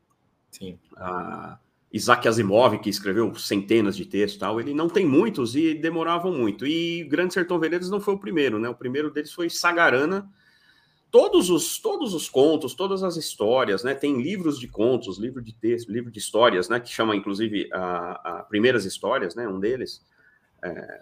Sim. 0.50 0.78
Ah, 0.94 1.58
Isaac 1.90 2.28
Asimov, 2.28 2.78
que 2.80 2.90
escreveu 2.90 3.34
centenas 3.34 3.96
de 3.96 4.04
textos 4.04 4.38
tal, 4.38 4.60
ele 4.60 4.74
não 4.74 4.90
tem 4.90 5.06
muitos 5.06 5.56
e 5.56 5.72
demoravam 5.72 6.30
muito. 6.30 6.66
E 6.66 7.02
Grande 7.04 7.32
Sertão 7.32 7.58
Veredas 7.58 7.88
não 7.88 7.98
foi 7.98 8.12
o 8.12 8.18
primeiro, 8.18 8.58
né? 8.58 8.68
O 8.68 8.74
primeiro 8.74 9.10
deles 9.10 9.32
foi 9.32 9.48
Sagarana. 9.48 10.30
Todos 11.10 11.48
os, 11.48 11.78
todos 11.78 12.12
os 12.12 12.28
contos, 12.28 12.74
todas 12.74 13.02
as 13.02 13.16
histórias, 13.16 13.82
né? 13.82 13.94
Tem 13.94 14.20
livros 14.20 14.60
de 14.60 14.68
contos, 14.68 15.18
livro 15.18 15.40
de 15.40 15.54
texto, 15.54 15.90
livro 15.90 16.10
de 16.10 16.18
histórias, 16.18 16.68
né? 16.68 16.78
Que 16.78 16.90
chama, 16.90 17.16
inclusive, 17.16 17.70
a, 17.72 18.40
a 18.40 18.42
Primeiras 18.42 18.84
Histórias, 18.84 19.34
né? 19.34 19.48
Um 19.48 19.58
deles. 19.58 20.04
É, 20.62 21.00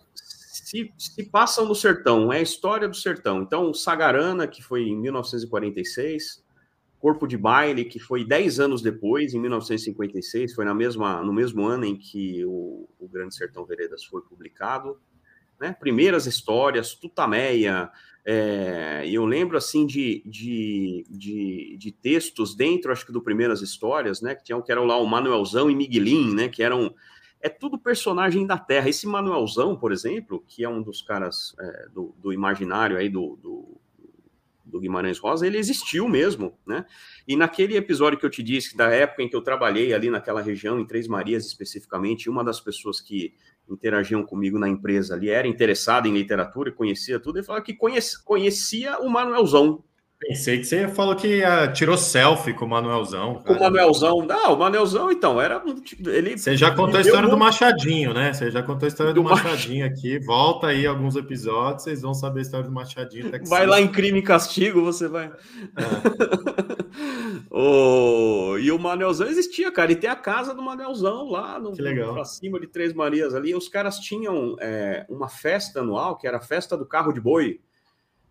se, 0.65 0.93
se 0.97 1.25
passam 1.25 1.67
no 1.67 1.75
sertão, 1.75 2.33
é 2.33 2.39
a 2.39 2.43
história 2.43 2.89
do 2.89 2.97
sertão. 2.97 3.43
Então, 3.43 3.73
Sagarana, 3.75 4.47
que 4.47 4.63
foi 4.63 4.83
em 4.85 4.97
1946, 4.97 6.45
Corpo 6.99 7.27
de 7.27 7.37
Baile, 7.37 7.85
que 7.85 7.99
foi 7.99 8.25
10 8.25 8.61
anos 8.61 8.83
depois, 8.83 9.35
em 9.35 9.41
1956, 9.41 10.55
foi 10.55 10.65
na 10.65 10.75
mesma, 10.75 11.23
no 11.23 11.33
mesmo 11.33 11.67
ano 11.67 11.85
em 11.85 11.97
que 11.97 12.45
o, 12.45 12.89
o 12.99 13.09
Grande 13.09 13.35
Sertão 13.35 13.65
Veredas 13.65 14.05
foi 14.05 14.23
publicado. 14.23 14.99
Né? 15.61 15.73
Primeiras 15.79 16.27
histórias, 16.27 16.95
Tutameia, 16.95 17.91
é, 18.29 19.05
e 19.07 19.15
eu 19.15 19.25
lembro 19.25 19.57
assim 19.57 19.87
de, 19.87 20.21
de, 20.27 21.07
de, 21.09 21.77
de, 21.79 21.93
textos 21.93 22.57
dentro, 22.57 22.91
acho 22.91 23.07
que 23.07 23.13
do 23.13 23.23
Primeiras 23.23 23.63
Histórias, 23.63 24.21
né? 24.21 24.35
Que 24.35 24.43
tinham 24.43 24.61
que 24.61 24.73
eram 24.73 24.85
lá 24.85 24.97
o 24.97 25.07
Manuelzão 25.07 25.71
e 25.71 25.77
Miguelin, 25.77 26.35
né? 26.35 26.49
Que 26.49 26.61
eram 26.61 26.93
é 27.41 27.49
tudo 27.49 27.79
personagem 27.79 28.47
da 28.47 28.59
Terra. 28.59 28.89
Esse 28.89 29.07
Manuelzão, 29.07 29.77
por 29.77 29.93
exemplo, 29.93 30.45
que 30.47 30.65
é 30.65 30.69
um 30.69 30.83
dos 30.83 31.03
caras 31.03 31.55
é, 31.59 31.89
do, 31.93 32.15
do, 32.19 32.33
imaginário 32.33 32.97
aí 32.97 33.09
do, 33.09 33.37
do, 33.37 33.81
do 34.65 34.81
Guimarães 34.81 35.19
Rosa, 35.19 35.47
ele 35.47 35.59
existiu 35.59 36.09
mesmo, 36.09 36.59
né? 36.67 36.85
E 37.27 37.37
naquele 37.37 37.77
episódio 37.77 38.19
que 38.19 38.27
eu 38.27 38.31
te 38.31 38.43
disse, 38.43 38.77
da 38.77 38.91
época 38.91 39.23
em 39.23 39.29
que 39.29 39.37
eu 39.37 39.43
trabalhei 39.43 39.95
ali 39.95 40.11
naquela 40.11 40.43
região, 40.43 40.81
em 40.81 40.87
Três 40.87 41.07
Marias 41.07 41.47
especificamente, 41.47 42.29
uma 42.29 42.43
das 42.43 42.61
pessoas 42.61 43.01
que 43.01 43.35
interagiam 43.69 44.23
comigo 44.25 44.59
na 44.59 44.69
empresa 44.69 45.15
ali 45.15 45.29
era 45.29 45.47
interessada 45.47 46.09
em 46.09 46.13
literatura 46.13 46.71
e 46.71 46.73
conhecia 46.73 47.19
tudo, 47.19 47.39
ele 47.39 47.47
falava 47.47 47.65
que 47.65 47.75
conhecia, 47.75 48.19
conhecia 48.25 48.99
o 48.99 49.09
Manuelzão, 49.09 49.83
Pensei 50.19 50.59
que 50.59 50.65
você 50.65 50.89
falou 50.89 51.15
que 51.15 51.43
uh, 51.43 51.71
tirou 51.75 51.97
selfie 51.97 52.55
com 52.55 52.65
o 52.65 52.69
Manuelzão. 52.69 53.43
Com 53.47 53.53
o 53.53 53.61
Manuelzão. 53.61 54.25
Não, 54.25 54.55
o 54.55 54.59
Manuelzão, 54.59 55.13
então, 55.13 55.39
era. 55.39 55.63
Ele, 56.07 56.39
você 56.39 56.57
já 56.57 56.75
contou 56.75 56.97
a 56.97 57.03
história 57.03 57.29
do 57.29 57.37
Machadinho, 57.37 58.15
né? 58.15 58.33
Você 58.33 58.51
já 58.51 58.63
contou 58.63 58.87
a 58.87 58.89
história 58.89 59.13
do, 59.13 59.23
do 59.23 59.29
Machadinho 59.29 59.85
Mach... 59.85 59.93
aqui. 59.93 60.19
Volta 60.19 60.69
aí 60.69 60.87
alguns 60.87 61.17
episódios, 61.17 61.83
vocês 61.83 62.01
vão 62.01 62.15
saber 62.15 62.39
a 62.39 62.43
história 62.43 62.67
do 62.67 62.73
Machadinho. 62.73 63.31
Vai 63.47 63.67
lá 63.67 63.79
em 63.79 63.89
Crime 63.89 64.21
e 64.21 64.23
Castigo, 64.23 64.83
você 64.83 65.07
vai. 65.07 65.27
É. 65.27 65.33
o... 67.55 68.57
E 68.59 68.73
o 68.73 68.79
Manuelzão 68.79 69.27
existia, 69.27 69.71
cara. 69.71 69.93
E 69.93 69.97
tem 69.97 70.09
a 70.09 70.17
casa 70.17 70.55
do 70.55 70.63
Manuelzão 70.63 71.29
lá 71.29 71.59
no, 71.61 71.73
que 71.73 71.83
legal. 71.83 72.15
pra 72.15 72.25
cima 72.25 72.59
de 72.59 72.67
Três 72.67 72.95
Marias 72.95 73.35
ali. 73.35 73.55
Os 73.55 73.69
caras 73.69 73.99
tinham 73.99 74.57
é, 74.61 75.05
uma 75.11 75.29
festa 75.29 75.81
anual, 75.81 76.17
que 76.17 76.27
era 76.27 76.39
a 76.39 76.43
festa 76.43 76.75
do 76.75 76.87
carro 76.87 77.13
de 77.13 77.21
boi 77.21 77.61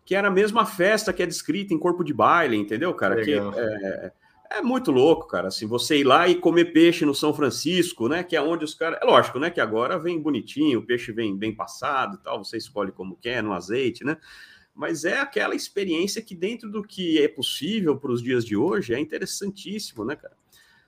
que 0.06 0.14
era 0.14 0.28
a 0.28 0.32
mesma 0.32 0.66
festa 0.66 1.12
que 1.12 1.24
é 1.24 1.26
descrita 1.26 1.74
em 1.74 1.80
Corpo 1.80 2.04
de 2.04 2.14
Baile, 2.14 2.56
entendeu, 2.56 2.94
cara? 2.94 3.24
Que 3.24 3.34
é, 3.34 4.12
é, 4.52 4.62
muito 4.62 4.92
louco, 4.92 5.28
cara. 5.28 5.48
Assim, 5.48 5.66
você 5.66 5.98
ir 5.98 6.04
lá 6.04 6.28
e 6.28 6.36
comer 6.36 6.66
peixe 6.66 7.04
no 7.04 7.16
São 7.16 7.34
Francisco, 7.34 8.08
né? 8.08 8.24
Que 8.24 8.36
é 8.36 8.42
onde 8.42 8.64
os 8.64 8.76
caras. 8.76 9.00
É 9.02 9.06
lógico, 9.06 9.40
né? 9.40 9.50
Que 9.50 9.60
agora 9.60 9.98
vem 9.98 10.22
bonitinho, 10.22 10.80
o 10.80 10.86
peixe 10.86 11.12
vem 11.12 11.36
bem 11.36 11.54
passado 11.56 12.18
e 12.18 12.24
tal, 12.24 12.44
você 12.44 12.56
escolhe 12.56 12.92
como 12.92 13.18
quer, 13.18 13.42
no 13.42 13.52
azeite, 13.52 14.04
né? 14.04 14.16
Mas 14.76 15.06
é 15.06 15.20
aquela 15.20 15.56
experiência 15.56 16.22
que, 16.22 16.36
dentro 16.36 16.70
do 16.70 16.84
que 16.84 17.20
é 17.20 17.28
possível 17.28 17.98
para 17.98 18.12
os 18.12 18.22
dias 18.22 18.46
de 18.46 18.56
hoje, 18.56 18.94
é 18.94 19.00
interessantíssimo, 19.00 20.06
né, 20.06 20.16
cara? 20.16 20.36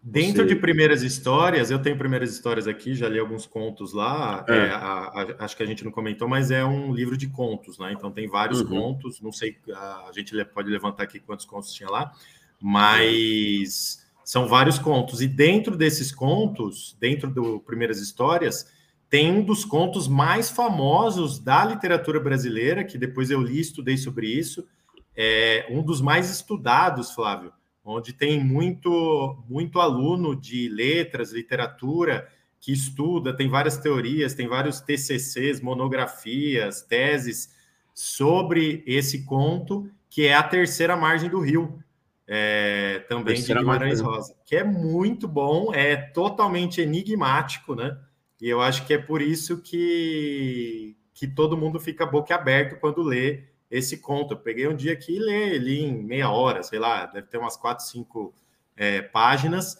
Dentro 0.09 0.43
Você... 0.43 0.53
de 0.53 0.55
primeiras 0.55 1.03
histórias, 1.03 1.69
eu 1.69 1.79
tenho 1.79 1.97
primeiras 1.97 2.31
histórias 2.31 2.65
aqui, 2.65 2.95
já 2.95 3.09
li 3.09 3.19
alguns 3.19 3.45
contos 3.45 3.91
lá. 3.91 4.45
É. 4.47 4.55
É, 4.55 4.69
a, 4.69 4.77
a, 4.79 5.43
acho 5.43 5.57
que 5.57 5.63
a 5.63 5.65
gente 5.65 5.83
não 5.83 5.91
comentou, 5.91 6.29
mas 6.29 6.49
é 6.49 6.63
um 6.63 6.93
livro 6.93 7.17
de 7.17 7.27
contos, 7.27 7.77
né? 7.77 7.91
Então 7.91 8.09
tem 8.09 8.25
vários 8.25 8.61
uhum. 8.61 8.67
contos. 8.67 9.19
Não 9.19 9.33
sei, 9.33 9.57
a, 9.69 10.09
gente 10.13 10.33
pode 10.45 10.69
levantar 10.69 11.03
aqui 11.03 11.19
quantos 11.19 11.45
contos 11.45 11.73
tinha 11.73 11.89
lá, 11.89 12.13
mas 12.57 14.07
são 14.23 14.47
vários 14.47 14.79
contos. 14.79 15.21
E 15.21 15.27
dentro 15.27 15.75
desses 15.75 16.09
contos, 16.09 16.95
dentro 17.01 17.29
do 17.29 17.59
primeiras 17.59 17.99
histórias, 17.99 18.71
tem 19.09 19.29
um 19.29 19.43
dos 19.43 19.65
contos 19.65 20.07
mais 20.07 20.49
famosos 20.49 21.37
da 21.37 21.65
literatura 21.65 22.17
brasileira, 22.17 22.85
que 22.85 22.97
depois 22.97 23.29
eu 23.29 23.41
li, 23.41 23.59
estudei 23.59 23.97
sobre 23.97 24.27
isso. 24.27 24.65
É 25.13 25.67
um 25.69 25.83
dos 25.83 25.99
mais 25.99 26.29
estudados, 26.29 27.11
Flávio 27.11 27.51
onde 27.87 28.11
tem 28.11 28.43
muito, 28.43 29.41
muito 29.47 29.79
aluno 29.79 30.35
de 30.35 30.67
letras, 30.67 31.31
literatura, 31.31 32.27
que 32.59 32.73
estuda, 32.73 33.33
tem 33.33 33.47
várias 33.47 33.77
teorias, 33.77 34.33
tem 34.33 34.45
vários 34.45 34.81
TCCs, 34.81 35.61
monografias, 35.61 36.81
teses 36.81 37.55
sobre 37.93 38.83
esse 38.85 39.23
conto, 39.23 39.89
que 40.09 40.25
é 40.25 40.33
a 40.33 40.43
terceira 40.43 40.97
margem 40.97 41.29
do 41.29 41.39
rio, 41.39 41.81
é, 42.27 43.05
também 43.07 43.35
terceira 43.35 43.61
de 43.61 43.65
Guimarães 43.65 44.01
Rosa, 44.01 44.35
que 44.45 44.57
é 44.57 44.65
muito 44.65 45.25
bom, 45.25 45.73
é 45.73 45.95
totalmente 45.95 46.81
enigmático, 46.81 47.73
né? 47.73 47.97
E 48.41 48.49
eu 48.49 48.59
acho 48.59 48.85
que 48.85 48.93
é 48.93 48.97
por 48.97 49.21
isso 49.21 49.61
que, 49.61 50.97
que 51.13 51.25
todo 51.25 51.57
mundo 51.57 51.79
fica 51.79 52.05
boca 52.05 52.35
aberta 52.35 52.75
quando 52.75 53.01
lê 53.01 53.45
esse 53.69 53.97
conto. 53.97 54.33
Eu 54.33 54.37
peguei 54.37 54.67
um 54.67 54.75
dia 54.75 54.93
aqui 54.93 55.15
e 55.15 55.19
li 55.19 55.33
ele 55.33 55.79
em 55.81 56.03
meia 56.03 56.29
hora, 56.29 56.63
sei 56.63 56.79
lá, 56.79 57.05
deve 57.05 57.27
ter 57.27 57.37
umas 57.37 57.57
quatro, 57.57 57.85
cinco 57.85 58.33
é, 58.75 59.01
páginas, 59.01 59.77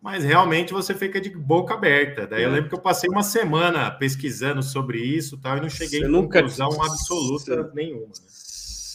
mas 0.00 0.24
realmente 0.24 0.72
você 0.72 0.94
fica 0.94 1.20
de 1.20 1.30
boca 1.30 1.74
aberta. 1.74 2.26
Daí 2.26 2.42
é. 2.42 2.46
eu 2.46 2.50
lembro 2.50 2.68
que 2.68 2.74
eu 2.74 2.80
passei 2.80 3.08
uma 3.10 3.22
semana 3.22 3.90
pesquisando 3.90 4.62
sobre 4.62 4.98
isso 4.98 5.38
tal, 5.38 5.58
e 5.58 5.60
não 5.60 5.68
cheguei 5.68 6.00
você 6.00 6.06
em 6.06 6.10
nunca... 6.10 6.40
conclusão 6.40 6.70
absoluta 6.82 7.64
você... 7.64 7.74
nenhuma. 7.74 8.06
Né? 8.06 8.12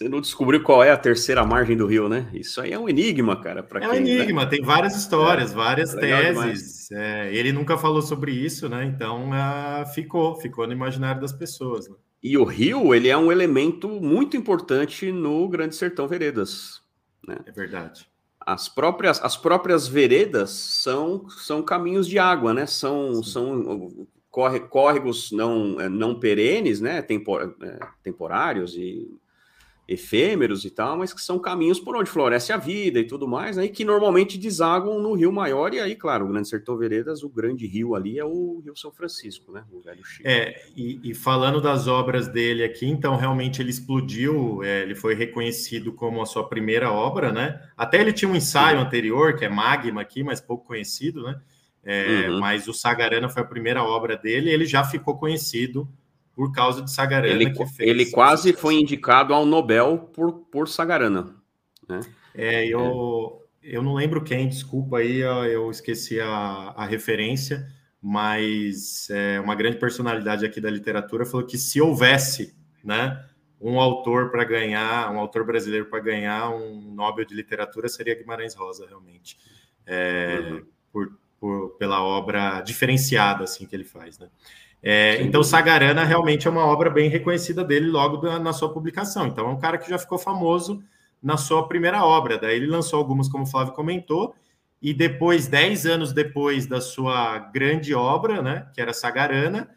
Você 0.01 0.09
não 0.09 0.19
descobriu 0.19 0.63
qual 0.63 0.83
é 0.83 0.89
a 0.89 0.97
terceira 0.97 1.45
margem 1.45 1.77
do 1.77 1.85
rio, 1.85 2.09
né? 2.09 2.27
Isso 2.33 2.59
aí 2.59 2.73
é 2.73 2.79
um 2.79 2.89
enigma, 2.89 3.39
cara. 3.39 3.63
É 3.75 3.87
um 3.87 3.91
né? 3.91 3.97
enigma, 3.97 4.47
tem 4.47 4.63
várias 4.63 4.95
histórias, 4.95 5.51
é, 5.51 5.55
várias 5.55 5.93
teses. 5.93 6.89
É, 6.91 7.31
ele 7.31 7.51
nunca 7.51 7.77
falou 7.77 8.01
sobre 8.01 8.31
isso, 8.31 8.67
né? 8.67 8.83
Então 8.83 9.29
uh, 9.29 9.85
ficou, 9.93 10.35
ficou 10.41 10.65
no 10.65 10.73
imaginário 10.73 11.21
das 11.21 11.31
pessoas. 11.31 11.87
Né? 11.87 11.95
E 12.23 12.37
o 12.37 12.43
rio, 12.43 12.93
ele 12.93 13.09
é 13.09 13.17
um 13.17 13.31
elemento 13.31 13.89
muito 13.89 14.37
importante 14.37 15.11
no 15.11 15.47
Grande 15.47 15.75
Sertão 15.75 16.07
Veredas. 16.07 16.81
Né? 17.27 17.37
É 17.45 17.51
verdade. 17.51 18.07
As 18.39 18.69
próprias, 18.69 19.23
as 19.23 19.37
próprias 19.37 19.87
veredas 19.87 20.51
são, 20.51 21.27
são 21.29 21.63
caminhos 21.63 22.07
de 22.07 22.17
água, 22.19 22.53
né? 22.53 22.65
São, 22.65 23.23
são 23.23 24.07
corre, 24.31 24.61
córregos 24.61 25.31
não, 25.31 25.79
é, 25.79 25.89
não 25.89 26.19
perenes, 26.19 26.79
né? 26.79 27.01
Tempor, 27.01 27.55
é, 27.61 27.79
temporários 28.01 28.75
e 28.75 29.07
efêmeros 29.91 30.63
e 30.63 30.69
tal, 30.69 30.97
mas 30.97 31.13
que 31.13 31.21
são 31.21 31.37
caminhos 31.37 31.79
por 31.79 31.95
onde 31.95 32.09
floresce 32.09 32.53
a 32.53 32.57
vida 32.57 32.99
e 32.99 33.03
tudo 33.03 33.27
mais, 33.27 33.57
né, 33.57 33.67
que 33.67 33.83
normalmente 33.83 34.37
desaguam 34.37 34.99
no 34.99 35.13
Rio 35.13 35.31
Maior, 35.31 35.73
e 35.73 35.79
aí, 35.79 35.95
claro, 35.95 36.25
o 36.25 36.29
Grande 36.29 36.47
Sertão 36.47 36.77
Veredas, 36.77 37.23
o 37.23 37.29
grande 37.29 37.67
rio 37.67 37.93
ali 37.93 38.17
é 38.17 38.23
o 38.23 38.61
Rio 38.63 38.75
São 38.75 38.91
Francisco, 38.91 39.51
né? 39.51 39.63
O 39.71 39.81
velho 39.81 40.03
Chico. 40.05 40.27
É, 40.27 40.63
e, 40.75 40.99
e 41.03 41.13
falando 41.13 41.59
das 41.59 41.87
obras 41.87 42.27
dele 42.27 42.63
aqui, 42.63 42.85
então 42.85 43.15
realmente 43.15 43.61
ele 43.61 43.69
explodiu, 43.69 44.63
é, 44.63 44.83
ele 44.83 44.95
foi 44.95 45.13
reconhecido 45.13 45.91
como 45.91 46.21
a 46.21 46.25
sua 46.25 46.47
primeira 46.47 46.91
obra, 46.91 47.31
né? 47.31 47.61
Até 47.75 47.99
ele 47.99 48.13
tinha 48.13 48.29
um 48.29 48.35
ensaio 48.35 48.79
Sim. 48.79 48.85
anterior, 48.85 49.35
que 49.35 49.45
é 49.45 49.49
Magma 49.49 50.01
aqui, 50.01 50.23
mas 50.23 50.39
pouco 50.39 50.65
conhecido, 50.65 51.23
né? 51.23 51.39
É, 51.83 52.29
uhum. 52.29 52.39
Mas 52.39 52.67
o 52.67 52.73
Sagarana 52.73 53.27
foi 53.27 53.41
a 53.41 53.45
primeira 53.45 53.83
obra 53.83 54.15
dele, 54.15 54.51
ele 54.51 54.65
já 54.65 54.83
ficou 54.83 55.17
conhecido 55.17 55.89
por 56.41 56.51
causa 56.51 56.81
de 56.81 56.89
Sagarana. 56.89 57.31
Ele, 57.31 57.53
ele 57.77 58.05
quase 58.07 58.51
foi 58.51 58.73
indicado 58.73 59.31
ao 59.31 59.45
Nobel 59.45 60.09
por, 60.11 60.31
por 60.45 60.67
Sagarana. 60.67 61.35
Né? 61.87 61.99
É, 62.33 62.65
eu, 62.65 63.43
é. 63.61 63.77
eu 63.77 63.83
não 63.83 63.93
lembro 63.93 64.23
quem, 64.23 64.49
desculpa 64.49 64.97
aí, 64.97 65.19
eu 65.19 65.69
esqueci 65.69 66.19
a, 66.19 66.73
a 66.75 66.83
referência, 66.83 67.67
mas 68.01 69.07
é, 69.11 69.39
uma 69.39 69.53
grande 69.53 69.77
personalidade 69.77 70.43
aqui 70.43 70.59
da 70.59 70.71
literatura 70.71 71.27
falou 71.27 71.45
que 71.45 71.59
se 71.59 71.79
houvesse 71.79 72.57
né, 72.83 73.23
um 73.61 73.79
autor 73.79 74.31
para 74.31 74.43
ganhar, 74.43 75.11
um 75.11 75.19
autor 75.19 75.45
brasileiro 75.45 75.85
para 75.91 75.99
ganhar 75.99 76.49
um 76.49 76.91
Nobel 76.91 77.23
de 77.23 77.35
Literatura, 77.35 77.87
seria 77.87 78.15
Guimarães 78.15 78.55
Rosa, 78.55 78.87
realmente. 78.87 79.37
É, 79.85 80.39
uhum. 80.41 80.65
por, 80.91 81.19
por, 81.39 81.69
pela 81.77 82.01
obra 82.01 82.61
diferenciada 82.61 83.43
assim 83.43 83.67
que 83.67 83.75
ele 83.75 83.85
faz, 83.85 84.17
né? 84.17 84.27
É, 84.83 85.21
então, 85.21 85.43
Sagarana 85.43 86.03
realmente 86.03 86.47
é 86.47 86.51
uma 86.51 86.65
obra 86.65 86.89
bem 86.89 87.09
reconhecida 87.09 87.63
dele 87.63 87.87
logo 87.89 88.17
da, 88.17 88.39
na 88.39 88.51
sua 88.51 88.73
publicação. 88.73 89.27
Então, 89.27 89.47
é 89.47 89.49
um 89.49 89.59
cara 89.59 89.77
que 89.77 89.89
já 89.89 89.97
ficou 89.97 90.17
famoso 90.17 90.83
na 91.21 91.37
sua 91.37 91.67
primeira 91.67 92.03
obra. 92.03 92.37
Daí 92.37 92.55
ele 92.55 92.67
lançou 92.67 92.97
algumas, 92.97 93.29
como 93.29 93.43
o 93.43 93.47
Flávio 93.47 93.73
comentou, 93.73 94.33
e 94.81 94.93
depois, 94.93 95.47
dez 95.47 95.85
anos 95.85 96.11
depois 96.11 96.65
da 96.65 96.81
sua 96.81 97.37
grande 97.37 97.93
obra, 97.93 98.41
né, 98.41 98.67
que 98.73 98.81
era 98.81 98.93
Sagarana, 98.93 99.69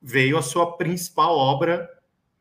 veio 0.00 0.38
a 0.38 0.42
sua 0.42 0.76
principal 0.76 1.36
obra, 1.36 1.88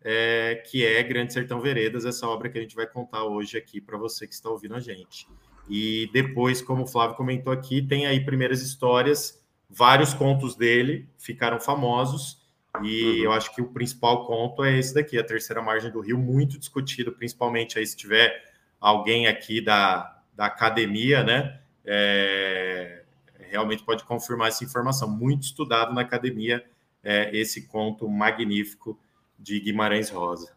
é, 0.03 0.63
que 0.69 0.85
é 0.85 1.01
Grande 1.01 1.33
Sertão 1.33 1.59
Veredas, 1.59 2.05
essa 2.05 2.27
obra 2.27 2.49
que 2.49 2.57
a 2.57 2.61
gente 2.61 2.75
vai 2.75 2.85
contar 2.85 3.23
hoje 3.23 3.57
aqui 3.57 3.81
para 3.81 3.97
você 3.97 4.27
que 4.27 4.33
está 4.33 4.49
ouvindo 4.49 4.75
a 4.75 4.79
gente. 4.79 5.27
E 5.67 6.09
depois, 6.13 6.61
como 6.61 6.83
o 6.83 6.87
Flávio 6.87 7.15
comentou 7.15 7.51
aqui, 7.51 7.81
tem 7.81 8.05
aí 8.05 8.23
primeiras 8.23 8.61
histórias 8.61 9.40
vários 9.71 10.13
contos 10.13 10.55
dele 10.55 11.07
ficaram 11.17 11.59
famosos 11.59 12.41
e 12.83 13.03
uhum. 13.03 13.23
eu 13.25 13.31
acho 13.31 13.53
que 13.53 13.61
o 13.61 13.67
principal 13.67 14.25
conto 14.25 14.63
é 14.63 14.77
esse 14.77 14.93
daqui, 14.93 15.17
a 15.17 15.23
terceira 15.23 15.61
margem 15.61 15.91
do 15.91 16.01
rio, 16.01 16.17
muito 16.17 16.57
discutido, 16.57 17.11
principalmente 17.11 17.79
aí 17.79 17.85
se 17.85 17.95
tiver 17.95 18.51
alguém 18.79 19.27
aqui 19.27 19.61
da, 19.61 20.21
da 20.35 20.45
academia, 20.45 21.23
né? 21.23 21.59
É, 21.85 23.03
realmente 23.39 23.83
pode 23.83 24.03
confirmar 24.03 24.49
essa 24.49 24.63
informação. 24.63 25.09
Muito 25.09 25.43
estudado 25.43 25.93
na 25.93 26.01
academia 26.01 26.63
é, 27.03 27.35
esse 27.35 27.67
conto 27.67 28.07
magnífico 28.07 28.97
de 29.37 29.59
Guimarães 29.59 30.09
Rosa. 30.09 30.53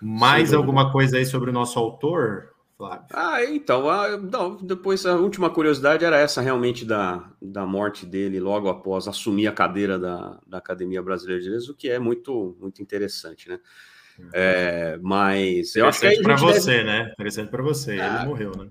Mais 0.00 0.52
alguma 0.52 0.90
coisa 0.90 1.18
aí 1.18 1.26
sobre 1.26 1.50
o 1.50 1.52
nosso 1.52 1.78
autor? 1.78 2.51
Flávio? 2.82 3.06
Ah, 3.12 3.44
então, 3.44 3.88
a, 3.88 4.16
não, 4.16 4.56
depois 4.56 5.06
a 5.06 5.14
última 5.14 5.48
curiosidade 5.48 6.04
era 6.04 6.18
essa 6.18 6.40
realmente 6.40 6.84
da, 6.84 7.30
da 7.40 7.64
morte 7.64 8.04
dele 8.04 8.40
logo 8.40 8.68
após 8.68 9.06
assumir 9.06 9.46
a 9.46 9.52
cadeira 9.52 9.98
da, 9.98 10.40
da 10.44 10.58
Academia 10.58 11.00
Brasileira 11.00 11.38
de 11.38 11.44
Direitos, 11.44 11.68
o 11.68 11.76
que 11.76 11.88
é 11.88 12.00
muito, 12.00 12.56
muito 12.60 12.82
interessante, 12.82 13.48
né? 13.48 13.60
Uhum. 14.18 14.28
É, 14.34 14.98
mas 15.00 15.76
eu 15.76 15.86
acho 15.86 16.00
que 16.00 16.22
para 16.22 16.36
você, 16.36 16.78
deve... 16.78 16.84
né? 16.84 17.10
Interessante 17.12 17.50
para 17.50 17.62
você. 17.62 18.00
Ah, 18.00 18.16
ele 18.16 18.26
morreu, 18.26 18.52
né? 18.56 18.68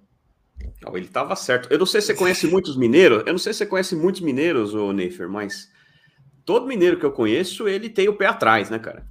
Não, 0.84 0.96
ele 0.96 1.06
estava 1.06 1.36
certo. 1.36 1.72
Eu 1.72 1.80
não 1.80 1.86
sei 1.86 2.02
se 2.02 2.08
você 2.08 2.14
conhece 2.14 2.48
muitos 2.48 2.76
mineiros. 2.76 3.24
Eu 3.26 3.32
não 3.32 3.40
sei 3.40 3.54
se 3.54 3.60
você 3.60 3.66
conhece 3.66 3.96
muitos 3.96 4.22
mineiros, 4.22 4.76
ô 4.76 4.92
Neifer, 4.92 5.30
mas 5.30 5.70
todo 6.46 6.68
mineiro 6.68 7.00
que 7.00 7.06
eu 7.06 7.12
conheço, 7.12 7.68
ele 7.68 7.90
tem 7.90 8.10
o 8.10 8.16
pé 8.16 8.28
atrás, 8.28 8.70
né, 8.70 8.78
cara? 8.78 9.08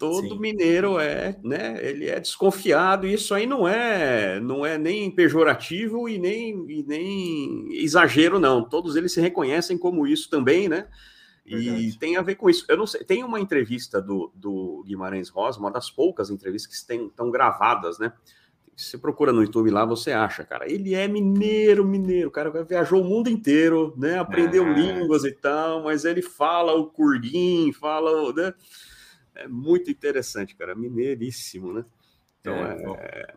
Todo 0.00 0.30
Sim. 0.30 0.40
mineiro 0.40 0.98
é, 0.98 1.36
né? 1.44 1.78
Ele 1.86 2.08
é 2.08 2.18
desconfiado 2.18 3.06
e 3.06 3.12
isso 3.12 3.34
aí 3.34 3.46
não 3.46 3.68
é, 3.68 4.40
não 4.40 4.64
é 4.64 4.78
nem 4.78 5.10
pejorativo 5.10 6.08
e 6.08 6.18
nem, 6.18 6.64
e 6.70 6.82
nem 6.82 7.68
exagero 7.84 8.40
não. 8.40 8.66
Todos 8.66 8.96
eles 8.96 9.12
se 9.12 9.20
reconhecem 9.20 9.76
como 9.76 10.06
isso 10.06 10.30
também, 10.30 10.70
né? 10.70 10.88
Verdade. 11.44 11.82
E 11.82 11.98
tem 11.98 12.16
a 12.16 12.22
ver 12.22 12.36
com 12.36 12.48
isso. 12.48 12.64
Eu 12.66 12.78
não 12.78 12.86
sei, 12.86 13.04
tem 13.04 13.22
uma 13.22 13.38
entrevista 13.38 14.00
do, 14.00 14.32
do 14.34 14.82
Guimarães 14.86 15.28
Rosa, 15.28 15.60
uma 15.60 15.70
das 15.70 15.90
poucas 15.90 16.30
entrevistas 16.30 16.86
que 16.86 16.94
estão 16.94 17.30
gravadas, 17.30 17.98
né? 17.98 18.10
você 18.74 18.96
procura 18.96 19.30
no 19.30 19.42
YouTube 19.42 19.70
lá, 19.70 19.84
você 19.84 20.12
acha, 20.12 20.42
cara. 20.42 20.66
Ele 20.66 20.94
é 20.94 21.06
mineiro, 21.06 21.84
mineiro, 21.84 22.30
cara 22.30 22.64
viajou 22.64 23.02
o 23.02 23.04
mundo 23.04 23.28
inteiro, 23.28 23.92
né? 23.98 24.18
Aprendeu 24.18 24.66
é. 24.66 24.72
línguas 24.72 25.24
e 25.24 25.32
tal, 25.32 25.82
mas 25.84 26.06
ele 26.06 26.22
fala 26.22 26.72
o 26.72 26.86
curguim, 26.86 27.70
fala, 27.74 28.32
né? 28.32 28.54
É 29.40 29.48
muito 29.48 29.90
interessante, 29.90 30.54
cara. 30.54 30.74
Mineiríssimo, 30.74 31.72
né? 31.72 31.84
Então 32.40 32.54
é. 32.54 33.34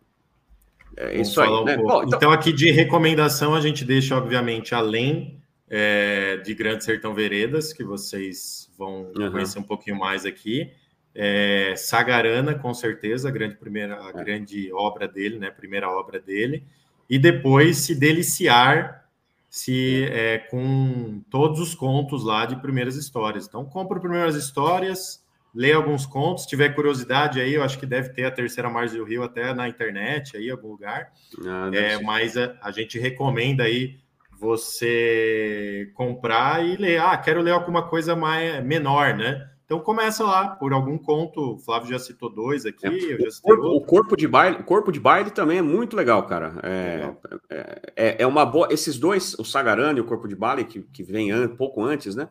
é, 0.97 1.17
é 1.17 1.21
isso 1.21 1.41
aí. 1.41 1.49
Um 1.49 1.63
né? 1.63 1.77
Bom, 1.77 2.03
então... 2.03 2.17
então... 2.17 2.31
aqui 2.31 2.51
de 2.53 2.71
recomendação, 2.71 3.55
a 3.55 3.61
gente 3.61 3.83
deixa, 3.83 4.15
obviamente, 4.15 4.75
além 4.75 5.41
é, 5.69 6.37
de 6.37 6.53
Grande 6.53 6.83
Sertão 6.83 7.13
Veredas, 7.13 7.73
que 7.73 7.83
vocês 7.83 8.71
vão 8.77 9.11
uhum. 9.15 9.31
conhecer 9.31 9.59
um 9.59 9.63
pouquinho 9.63 9.97
mais 9.97 10.25
aqui. 10.25 10.71
É, 11.15 11.73
Sagarana, 11.75 12.55
com 12.55 12.73
certeza, 12.73 13.29
a 13.29 13.31
grande 13.31 13.55
primeira, 13.55 14.03
a 14.03 14.09
é. 14.09 14.13
grande 14.13 14.71
obra 14.73 15.07
dele, 15.07 15.37
né? 15.39 15.49
Primeira 15.49 15.89
obra 15.89 16.19
dele. 16.19 16.63
E 17.09 17.19
depois 17.19 17.77
se 17.77 17.95
deliciar 17.95 19.03
se 19.49 20.05
é, 20.05 20.39
com 20.39 21.21
todos 21.29 21.59
os 21.59 21.75
contos 21.75 22.23
lá 22.23 22.43
de 22.43 22.55
primeiras 22.55 22.95
histórias. 22.95 23.45
Então, 23.45 23.63
compra 23.63 23.99
primeiras 23.99 24.35
histórias, 24.35 25.22
lê 25.53 25.71
alguns 25.71 26.05
contos, 26.05 26.43
se 26.43 26.49
tiver 26.49 26.69
curiosidade 26.69 27.39
aí, 27.39 27.53
eu 27.53 27.63
acho 27.63 27.77
que 27.77 27.85
deve 27.85 28.09
ter 28.09 28.25
a 28.25 28.31
terceira 28.31 28.69
margem 28.69 28.97
do 28.97 29.05
rio 29.05 29.23
até 29.23 29.53
na 29.53 29.69
internet, 29.69 30.35
aí, 30.35 30.47
em 30.47 30.51
algum 30.51 30.69
lugar. 30.69 31.11
Ah, 31.45 31.69
é, 31.73 32.01
mas 32.01 32.35
a, 32.35 32.55
a, 32.61 32.71
gente 32.71 32.97
recomenda 32.97 33.63
aí 33.63 33.99
você 34.39 35.91
comprar 35.93 36.65
e 36.65 36.75
ler. 36.75 36.99
Ah, 36.99 37.15
quero 37.17 37.41
ler 37.41 37.51
alguma 37.51 37.87
coisa 37.87 38.15
mais 38.15 38.63
menor, 38.65 39.15
né? 39.15 39.47
Então 39.65 39.79
começa 39.79 40.23
lá 40.23 40.49
por 40.49 40.73
algum 40.73 40.97
conto. 40.97 41.53
O 41.53 41.57
Flávio 41.59 41.91
já 41.91 41.99
citou 41.99 42.29
dois 42.29 42.65
aqui, 42.65 42.87
é, 42.87 43.13
eu 43.13 43.19
já 43.19 43.31
citei 43.31 43.53
o, 43.53 43.57
corpo, 43.57 43.67
o 43.67 43.81
corpo 43.81 44.17
de 44.17 44.27
baile, 44.27 44.57
o 44.57 44.63
corpo 44.63 44.91
de 44.91 44.99
baile 44.99 45.29
também 45.29 45.59
é 45.59 45.61
muito 45.61 45.95
legal, 45.95 46.25
cara. 46.25 46.55
É, 46.63 46.95
legal. 46.95 47.19
é, 47.49 47.81
é, 47.95 48.23
é 48.23 48.27
uma 48.27 48.45
boa. 48.45 48.67
Esses 48.71 48.97
dois, 48.97 49.35
o 49.35 49.45
Sagarana 49.45 49.99
e 49.99 50.01
o 50.01 50.05
corpo 50.05 50.27
de 50.27 50.35
baile 50.35 50.65
que, 50.65 50.81
que 50.81 51.03
vem 51.03 51.31
an, 51.31 51.47
pouco 51.55 51.83
antes, 51.83 52.15
né? 52.15 52.27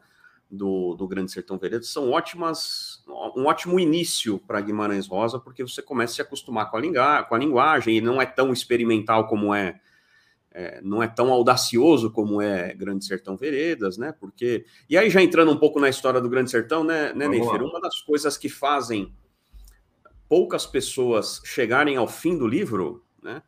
do, 0.53 0.95
do 0.95 1.09
Grande 1.09 1.33
Sertão 1.33 1.59
Veredas 1.59 1.89
são 1.89 2.11
ótimas, 2.11 2.92
um 3.09 3.47
ótimo 3.47 3.79
início 3.79 4.39
para 4.39 4.61
Guimarães 4.61 5.07
Rosa, 5.07 5.39
porque 5.39 5.63
você 5.63 5.83
começa 5.83 6.13
a 6.13 6.17
se 6.17 6.23
acostumar 6.23 6.71
com 6.71 6.77
a, 6.77 6.81
lingu 6.81 6.99
com 7.29 7.35
a 7.35 7.39
linguagem 7.39 7.97
e 7.97 8.01
não 8.01 8.21
é 8.21 8.27
tão 8.27 8.53
experimental 8.53 9.27
como 9.27 9.55
é, 9.55 9.81
é, 10.51 10.81
não 10.83 11.03
é 11.03 11.09
tão 11.09 11.33
audacioso 11.33 12.11
como 12.11 12.41
é 12.41 12.75
Grande 12.75 13.05
Sertão 13.05 13.37
Veredas, 13.37 13.97
né? 13.99 14.13
Porque 14.13 14.65
e 14.89 14.97
aí 14.97 15.11
já 15.11 15.23
entrando 15.23 15.51
um 15.51 15.57
pouco 15.57 15.81
na 15.81 15.89
história 15.89 16.21
do 16.21 16.29
Grande 16.29 16.51
Sertão, 16.51 16.85
né, 16.85 17.13
né 17.13 17.29
Neifer? 17.29 17.63
Uma 17.63 17.81
das 17.81 18.01
coisas 18.01 18.37
que 18.37 18.49
fazem 18.49 19.13
poucas 20.29 20.67
pessoas 20.67 21.41
chegarem 21.45 21.97
ao 21.97 22.09
fim 22.09 22.37
do 22.39 22.47
livro, 22.47 23.05
né? 23.23 23.43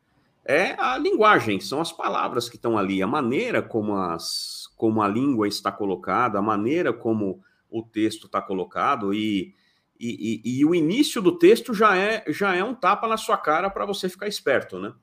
É 0.47 0.79
a 0.79 0.95
linguagem, 0.97 1.59
são 1.59 1.81
as 1.81 1.91
palavras 1.91 2.47
que 2.47 2.55
estão 2.55 2.77
ali, 2.77 3.01
a 3.01 3.07
maneira 3.07 3.61
como 3.61 3.97
as 3.97 4.65
como 4.75 5.01
a 5.01 5.07
língua 5.07 5.47
está 5.47 5.71
colocada, 5.71 6.37
a 6.37 6.41
maneira 6.41 6.91
como 6.91 7.41
o 7.77 7.83
texto 7.83 8.27
está 8.27 8.41
colocado 8.41 9.13
e, 9.13 9.53
e, 9.99 10.41
e, 10.43 10.59
e, 10.59 10.65
o 10.65 10.73
início 10.73 11.21
do 11.21 11.37
texto 11.37 11.73
já 11.73 11.97
é, 11.97 12.23
já 12.29 12.55
é 12.55 12.63
um 12.63 12.73
tapa 12.73 13.07
na 13.07 13.17
sua 13.17 13.37
cara 13.37 13.69
para 13.69 13.85
você 13.85 14.07
ficar 14.07 14.27
esperto, 14.27 14.79
né? 14.79 14.93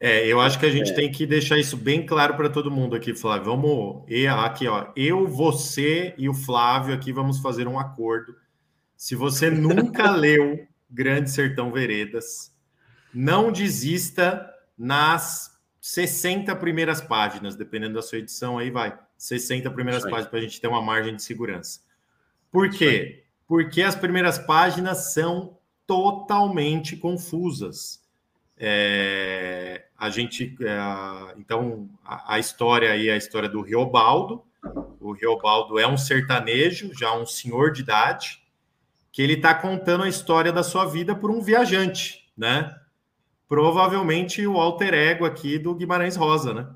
É, 0.00 0.26
eu 0.26 0.40
acho 0.40 0.58
que 0.58 0.66
a 0.66 0.70
gente 0.70 0.90
é. 0.90 0.94
tem 0.94 1.10
que 1.10 1.26
deixar 1.26 1.58
isso 1.58 1.76
bem 1.76 2.04
claro 2.04 2.34
para 2.36 2.48
todo 2.48 2.70
mundo 2.70 2.96
aqui, 2.96 3.14
Flávio. 3.14 3.44
Vamos 3.44 4.04
aqui, 4.42 4.66
ó. 4.66 4.88
Eu, 4.96 5.26
você 5.26 6.14
e 6.18 6.28
o 6.28 6.34
Flávio 6.34 6.94
aqui 6.94 7.12
vamos 7.12 7.38
fazer 7.40 7.68
um 7.68 7.78
acordo. 7.78 8.34
Se 8.96 9.14
você 9.14 9.48
nunca 9.50 10.10
leu 10.10 10.66
Grande 10.90 11.30
Sertão 11.30 11.70
Veredas, 11.72 12.52
não 13.12 13.52
desista 13.52 14.50
nas 14.76 15.58
60 15.80 16.54
primeiras 16.56 17.00
páginas, 17.00 17.54
dependendo 17.56 17.94
da 17.94 18.02
sua 18.02 18.18
edição, 18.18 18.58
aí 18.58 18.70
vai. 18.70 18.98
60 19.16 19.70
primeiras 19.70 20.02
páginas 20.02 20.26
para 20.26 20.38
a 20.38 20.42
gente 20.42 20.60
ter 20.60 20.66
uma 20.66 20.82
margem 20.82 21.14
de 21.14 21.22
segurança. 21.22 21.80
Por 22.54 22.70
quê? 22.70 23.24
Porque 23.48 23.82
as 23.82 23.96
primeiras 23.96 24.38
páginas 24.38 25.12
são 25.12 25.58
totalmente 25.84 26.96
confusas. 26.96 28.00
É, 28.56 29.86
a 29.98 30.08
gente, 30.08 30.56
é, 30.60 31.34
então, 31.36 31.90
a, 32.04 32.36
a, 32.36 32.38
história 32.38 32.92
aí 32.92 33.08
é 33.08 33.14
a 33.14 33.16
história 33.16 33.48
do 33.48 33.60
Riobaldo. 33.60 34.44
O 35.00 35.10
Riobaldo 35.10 35.80
é 35.80 35.88
um 35.88 35.96
sertanejo, 35.96 36.92
já 36.96 37.12
um 37.12 37.26
senhor 37.26 37.72
de 37.72 37.80
idade, 37.80 38.40
que 39.10 39.20
ele 39.20 39.32
está 39.32 39.52
contando 39.52 40.04
a 40.04 40.08
história 40.08 40.52
da 40.52 40.62
sua 40.62 40.84
vida 40.84 41.12
por 41.12 41.32
um 41.32 41.42
viajante. 41.42 42.24
né? 42.38 42.72
Provavelmente 43.48 44.46
o 44.46 44.58
alter 44.58 44.94
ego 44.94 45.24
aqui 45.24 45.58
do 45.58 45.74
Guimarães 45.74 46.14
Rosa, 46.14 46.54
né? 46.54 46.68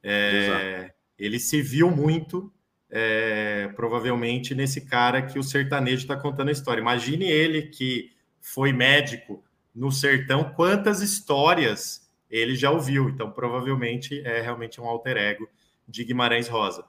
É, 0.00 0.92
ele 1.18 1.40
se 1.40 1.60
viu 1.60 1.90
muito, 1.90 2.52
é, 2.96 3.72
provavelmente, 3.74 4.54
nesse 4.54 4.82
cara 4.82 5.20
que 5.20 5.36
o 5.36 5.42
sertanejo 5.42 6.02
está 6.02 6.16
contando 6.16 6.50
a 6.50 6.52
história. 6.52 6.80
Imagine 6.80 7.24
ele 7.24 7.62
que 7.62 8.12
foi 8.40 8.72
médico 8.72 9.42
no 9.74 9.90
sertão, 9.90 10.52
quantas 10.54 11.02
histórias 11.02 12.08
ele 12.30 12.54
já 12.54 12.70
ouviu. 12.70 13.08
Então, 13.08 13.32
provavelmente, 13.32 14.20
é 14.24 14.40
realmente 14.40 14.80
um 14.80 14.84
alter 14.84 15.16
ego 15.16 15.48
de 15.88 16.04
Guimarães 16.04 16.46
Rosa. 16.46 16.84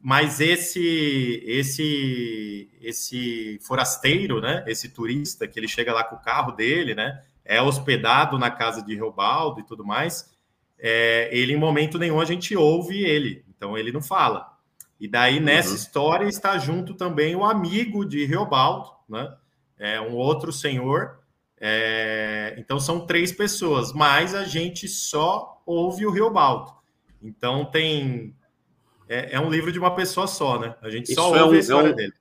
Mas 0.00 0.40
esse 0.40 1.42
esse 1.44 2.70
esse 2.80 3.58
forasteiro, 3.60 4.40
né? 4.40 4.64
Esse 4.66 4.88
turista 4.88 5.46
que 5.46 5.60
ele 5.60 5.68
chega 5.68 5.92
lá 5.92 6.02
com 6.04 6.16
o 6.16 6.22
carro 6.22 6.52
dele, 6.52 6.94
né? 6.94 7.22
É 7.44 7.60
hospedado 7.60 8.38
na 8.38 8.50
casa 8.50 8.82
de 8.82 8.94
Reobaldo 8.94 9.60
e 9.60 9.66
tudo 9.66 9.84
mais. 9.84 10.32
É, 10.78 11.28
ele 11.30 11.52
em 11.52 11.58
momento 11.58 11.98
nenhum 11.98 12.18
a 12.18 12.24
gente 12.24 12.56
ouve 12.56 13.04
ele, 13.04 13.44
então 13.46 13.76
ele 13.76 13.92
não 13.92 14.00
fala. 14.00 14.53
E 15.00 15.08
daí 15.08 15.40
nessa 15.40 15.70
uhum. 15.70 15.74
história 15.74 16.26
está 16.26 16.56
junto 16.58 16.94
também 16.94 17.34
o 17.34 17.44
amigo 17.44 18.04
de 18.04 18.24
Reobaldo, 18.24 18.90
né? 19.08 19.34
É 19.78 20.00
um 20.00 20.14
outro 20.14 20.52
senhor. 20.52 21.18
É, 21.60 22.54
então 22.58 22.78
são 22.78 23.06
três 23.06 23.32
pessoas, 23.32 23.92
mas 23.92 24.34
a 24.34 24.44
gente 24.44 24.88
só 24.88 25.62
ouve 25.66 26.06
o 26.06 26.10
Reobaldo. 26.10 26.72
Então 27.22 27.64
tem 27.64 28.34
é, 29.08 29.34
é, 29.34 29.40
um 29.40 29.50
livro 29.50 29.72
de 29.72 29.78
uma 29.78 29.94
pessoa 29.94 30.26
só, 30.26 30.58
né? 30.58 30.74
A 30.82 30.90
gente 30.90 31.12
só 31.14 31.22
Isso 31.22 31.30
ouve 31.30 31.38
é 31.38 31.44
um, 31.44 31.50
a 31.50 31.58
história 31.58 31.88
é 31.88 31.92
um... 31.92 31.96
dele. 31.96 32.12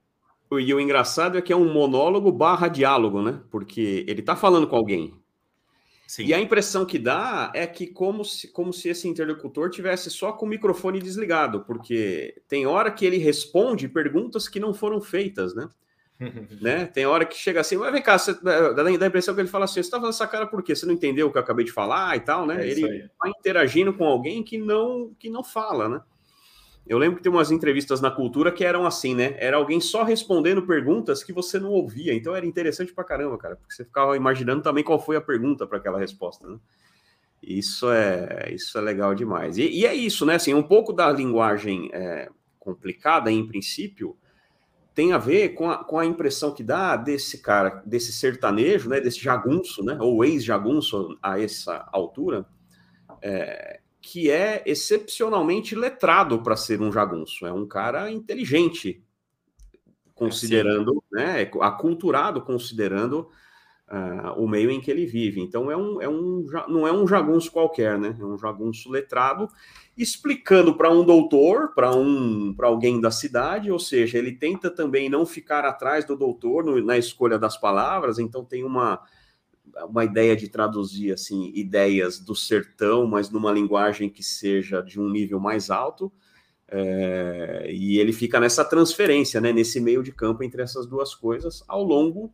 E 0.51 0.74
o 0.74 0.80
engraçado 0.80 1.38
é 1.38 1.41
que 1.41 1.51
é 1.51 1.55
um 1.55 1.74
monólogo 1.74 2.32
barra 2.32 2.67
diálogo, 2.67 3.21
né? 3.21 3.39
Porque 3.49 4.05
ele 4.07 4.21
tá 4.21 4.36
falando 4.36 4.67
com 4.67 4.76
alguém. 4.76 5.22
Sim. 6.07 6.25
E 6.25 6.33
a 6.33 6.39
impressão 6.39 6.85
que 6.85 6.99
dá 6.99 7.51
é 7.55 7.65
que 7.65 7.87
como 7.87 8.23
se, 8.23 8.47
como 8.49 8.73
se 8.73 8.89
esse 8.89 9.07
interlocutor 9.07 9.69
tivesse 9.69 10.09
só 10.09 10.31
com 10.31 10.45
o 10.45 10.49
microfone 10.49 10.99
desligado, 10.99 11.63
porque 11.65 12.41
tem 12.47 12.65
hora 12.65 12.91
que 12.91 13.05
ele 13.05 13.17
responde 13.17 13.87
perguntas 13.87 14.47
que 14.47 14.59
não 14.59 14.73
foram 14.73 15.01
feitas, 15.01 15.55
né? 15.55 15.67
né? 16.61 16.85
Tem 16.85 17.05
hora 17.05 17.25
que 17.25 17.35
chega 17.35 17.61
assim, 17.61 17.77
mas 17.77 17.91
vem 17.91 18.01
cá, 18.01 18.17
você, 18.17 18.33
dá, 18.41 18.73
dá 18.73 18.83
a 18.83 19.07
impressão 19.07 19.33
que 19.33 19.41
ele 19.41 19.47
fala 19.47 19.65
assim, 19.65 19.81
você 19.81 19.89
tá 19.89 19.97
fazendo 19.97 20.13
essa 20.13 20.27
cara 20.27 20.45
por 20.45 20.61
quê? 20.61 20.75
Você 20.75 20.85
não 20.85 20.93
entendeu 20.93 21.27
o 21.27 21.31
que 21.31 21.37
eu 21.37 21.41
acabei 21.41 21.65
de 21.65 21.71
falar 21.71 22.15
e 22.15 22.19
tal, 22.19 22.45
né? 22.45 22.65
É 22.65 22.69
ele 22.69 23.09
vai 23.19 23.31
interagindo 23.31 23.93
com 23.93 24.05
alguém 24.05 24.43
que 24.43 24.57
não, 24.57 25.13
que 25.17 25.29
não 25.29 25.43
fala, 25.43 25.89
né? 25.89 26.01
Eu 26.86 26.97
lembro 26.97 27.17
que 27.17 27.23
tem 27.23 27.31
umas 27.31 27.49
entrevistas 27.49 28.01
na 28.01 28.11
cultura 28.11 28.51
que 28.51 28.63
eram 28.63 28.86
assim, 28.86 29.15
né? 29.15 29.36
Era 29.39 29.55
alguém 29.55 29.79
só 29.79 30.03
respondendo 30.03 30.61
perguntas 30.67 31.23
que 31.23 31.31
você 31.31 31.57
não 31.57 31.69
ouvia. 31.69 32.13
Então 32.13 32.36
era 32.36 32.45
interessante 32.45 32.93
pra 32.93 33.05
caramba, 33.05 33.38
cara, 33.38 33.55
porque 33.55 33.73
você 33.73 33.86
ficava 33.86 34.17
imaginando 34.17 34.61
também 34.61 34.84
qual 34.84 34.99
foi 34.99 35.15
a 35.15 35.21
pergunta 35.21 35.65
para 35.65 35.77
aquela 35.77 35.97
resposta, 35.97 36.45
né? 36.45 36.57
Isso 37.41 37.89
é, 37.91 38.51
isso 38.53 38.77
é 38.77 38.81
legal 38.81 39.15
demais. 39.15 39.57
E, 39.57 39.63
e, 39.63 39.86
é 39.86 39.93
isso, 39.93 40.25
né? 40.25 40.36
Assim, 40.36 40.53
um 40.53 40.63
pouco 40.63 40.93
da 40.93 41.11
linguagem 41.11 41.89
é, 41.93 42.29
complicada, 42.59 43.31
em 43.31 43.45
princípio, 43.45 44.17
tem 44.93 45.11
a 45.11 45.17
ver 45.17 45.49
com 45.49 45.69
a, 45.69 45.84
com 45.84 45.99
a 45.99 46.05
impressão 46.05 46.53
que 46.53 46.63
dá 46.63 46.95
desse 46.95 47.41
cara, 47.41 47.81
desse 47.86 48.13
sertanejo, 48.13 48.89
né? 48.89 48.99
Desse 48.99 49.19
jagunço, 49.19 49.84
né? 49.84 49.97
Ou 49.99 50.23
ex-jagunço 50.23 51.17
a 51.21 51.39
essa 51.39 51.88
altura, 51.91 52.45
é, 53.21 53.81
que 54.03 54.29
é 54.29 54.61
excepcionalmente 54.65 55.73
letrado 55.73 56.43
para 56.43 56.57
ser 56.57 56.81
um 56.81 56.91
jagunço. 56.91 57.47
É 57.47 57.53
um 57.53 57.65
cara 57.65 58.11
inteligente, 58.11 59.01
considerando, 60.13 61.01
é 61.15 61.45
né, 61.45 61.51
aculturado, 61.61 62.41
considerando 62.41 63.29
uh, 63.87 64.33
o 64.35 64.45
meio 64.45 64.69
em 64.69 64.81
que 64.81 64.91
ele 64.91 65.05
vive. 65.05 65.39
Então 65.39 65.71
é 65.71 65.77
um, 65.77 66.01
é 66.01 66.09
um, 66.09 66.45
não 66.67 66.85
é 66.85 66.91
um 66.91 67.07
jagunço 67.07 67.49
qualquer, 67.49 67.97
né? 67.97 68.13
É 68.19 68.25
um 68.25 68.37
jagunço 68.37 68.91
letrado, 68.91 69.47
explicando 69.97 70.75
para 70.75 70.91
um 70.91 71.05
doutor, 71.05 71.73
para 71.73 71.95
um, 71.95 72.53
para 72.53 72.67
alguém 72.67 72.99
da 72.99 73.09
cidade, 73.09 73.71
ou 73.71 73.79
seja, 73.79 74.17
ele 74.17 74.33
tenta 74.33 74.69
também 74.69 75.07
não 75.07 75.25
ficar 75.25 75.63
atrás 75.63 76.03
do 76.03 76.17
doutor 76.17 76.65
no, 76.65 76.83
na 76.83 76.97
escolha 76.97 77.39
das 77.39 77.55
palavras. 77.55 78.19
Então 78.19 78.43
tem 78.43 78.65
uma 78.65 78.99
uma 79.89 80.05
ideia 80.05 80.36
de 80.36 80.47
traduzir 80.47 81.13
assim 81.13 81.51
ideias 81.55 82.19
do 82.19 82.36
sertão, 82.36 83.07
mas 83.07 83.30
numa 83.30 83.51
linguagem 83.51 84.09
que 84.09 84.24
seja 84.24 84.82
de 84.82 84.99
um 84.99 85.09
nível 85.09 85.39
mais 85.39 85.69
alto. 85.69 86.11
É, 86.67 87.67
e 87.71 87.99
ele 87.99 88.13
fica 88.13 88.39
nessa 88.39 88.65
transferência, 88.65 89.39
né, 89.39 89.51
nesse 89.51 89.80
meio 89.80 90.01
de 90.01 90.11
campo 90.11 90.43
entre 90.43 90.61
essas 90.61 90.88
duas 90.88 91.13
coisas 91.13 91.63
ao 91.67 91.84
longo 91.84 92.34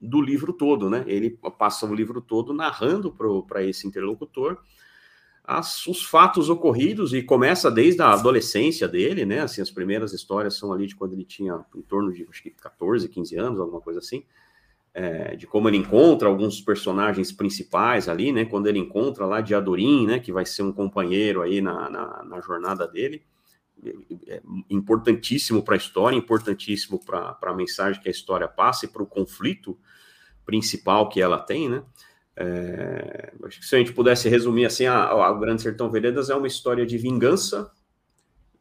do 0.00 0.20
livro 0.20 0.52
todo, 0.52 0.90
né? 0.90 1.04
Ele 1.06 1.30
passa 1.58 1.86
o 1.86 1.94
livro 1.94 2.20
todo 2.20 2.52
narrando 2.52 3.14
para 3.46 3.62
esse 3.62 3.86
interlocutor 3.86 4.58
as, 5.46 5.86
os 5.86 6.04
fatos 6.04 6.50
ocorridos 6.50 7.14
e 7.14 7.22
começa 7.22 7.70
desde 7.70 8.02
a 8.02 8.12
adolescência 8.12 8.88
dele, 8.88 9.24
né? 9.24 9.40
Assim, 9.40 9.62
as 9.62 9.70
primeiras 9.70 10.12
histórias 10.12 10.56
são 10.56 10.72
ali 10.72 10.88
de 10.88 10.96
quando 10.96 11.12
ele 11.12 11.24
tinha 11.24 11.64
em 11.74 11.82
torno 11.82 12.12
de 12.12 12.26
acho 12.28 12.42
que 12.42 12.50
14, 12.50 13.08
15 13.08 13.36
anos, 13.36 13.60
alguma 13.60 13.80
coisa 13.80 14.00
assim 14.00 14.24
é, 14.98 15.36
de 15.36 15.46
como 15.46 15.68
ele 15.68 15.76
encontra 15.76 16.26
alguns 16.26 16.58
personagens 16.58 17.30
principais 17.30 18.08
ali, 18.08 18.32
né? 18.32 18.46
Quando 18.46 18.66
ele 18.66 18.78
encontra 18.78 19.26
lá 19.26 19.42
Diadorim, 19.42 20.06
né? 20.06 20.18
Que 20.18 20.32
vai 20.32 20.46
ser 20.46 20.62
um 20.62 20.72
companheiro 20.72 21.42
aí 21.42 21.60
na, 21.60 21.90
na, 21.90 22.24
na 22.24 22.40
jornada 22.40 22.88
dele. 22.88 23.22
É 24.26 24.40
importantíssimo 24.70 25.62
para 25.62 25.74
a 25.74 25.76
história, 25.76 26.16
importantíssimo 26.16 26.98
para 27.04 27.36
a 27.42 27.52
mensagem 27.52 28.00
que 28.00 28.08
a 28.08 28.10
história 28.10 28.48
passa 28.48 28.86
e 28.86 28.88
para 28.88 29.02
o 29.02 29.06
conflito 29.06 29.78
principal 30.46 31.10
que 31.10 31.20
ela 31.20 31.40
tem, 31.40 31.68
né? 31.68 31.82
É, 32.34 33.34
acho 33.44 33.60
que 33.60 33.66
se 33.66 33.76
a 33.76 33.78
gente 33.78 33.92
pudesse 33.92 34.30
resumir 34.30 34.64
assim, 34.64 34.86
a, 34.86 35.08
a 35.08 35.32
Grande 35.34 35.60
Sertão 35.60 35.90
Veredas 35.90 36.30
é 36.30 36.34
uma 36.34 36.46
história 36.46 36.86
de 36.86 36.96
vingança 36.96 37.70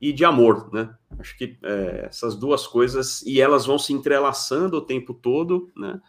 e 0.01 0.11
de 0.11 0.25
amor, 0.25 0.69
né? 0.73 0.93
Acho 1.17 1.37
que 1.37 1.57
é, 1.63 2.07
essas 2.09 2.35
duas 2.35 2.67
coisas 2.67 3.21
e 3.21 3.39
elas 3.39 3.65
vão 3.65 3.79
se 3.79 3.93
entrelaçando 3.93 4.75
o 4.75 4.81
tempo 4.81 5.13
todo, 5.13 5.71
né? 5.77 6.01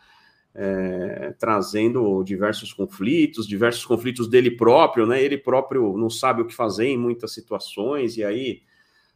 É, 0.59 1.35
trazendo 1.39 2.23
diversos 2.25 2.73
conflitos, 2.73 3.47
diversos 3.47 3.85
conflitos 3.85 4.27
dele 4.27 4.51
próprio, 4.51 5.07
né? 5.07 5.23
Ele 5.23 5.37
próprio 5.37 5.97
não 5.99 6.09
sabe 6.09 6.41
o 6.41 6.47
que 6.47 6.55
fazer 6.55 6.87
em 6.87 6.97
muitas 6.97 7.35
situações, 7.35 8.17
e 8.17 8.25
aí 8.25 8.63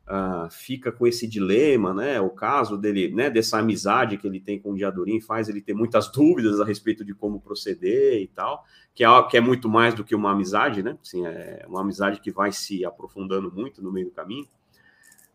uh, 0.07 0.51
fica 0.51 0.93
com 0.93 1.07
esse 1.07 1.27
dilema, 1.27 1.95
né? 1.95 2.21
O 2.21 2.29
caso 2.29 2.77
dele, 2.77 3.09
né, 3.09 3.31
dessa 3.31 3.59
amizade 3.59 4.19
que 4.19 4.27
ele 4.27 4.39
tem 4.39 4.61
com 4.61 4.73
o 4.73 4.77
Diadorim 4.77 5.19
faz 5.19 5.49
ele 5.49 5.63
ter 5.63 5.73
muitas 5.73 6.09
dúvidas 6.13 6.61
a 6.61 6.65
respeito 6.65 7.03
de 7.03 7.15
como 7.15 7.41
proceder 7.41 8.21
e 8.21 8.27
tal, 8.27 8.63
que 8.95 9.03
é, 9.03 9.23
que 9.31 9.39
é 9.39 9.41
muito 9.41 9.67
mais 9.67 9.95
do 9.95 10.05
que 10.05 10.15
uma 10.15 10.33
amizade, 10.33 10.83
né? 10.83 10.99
Assim, 11.01 11.25
é 11.25 11.65
uma 11.67 11.81
amizade 11.81 12.21
que 12.21 12.31
vai 12.31 12.53
se 12.53 12.85
aprofundando 12.85 13.51
muito 13.51 13.83
no 13.83 13.91
meio 13.91 14.09
do 14.09 14.13
caminho 14.13 14.47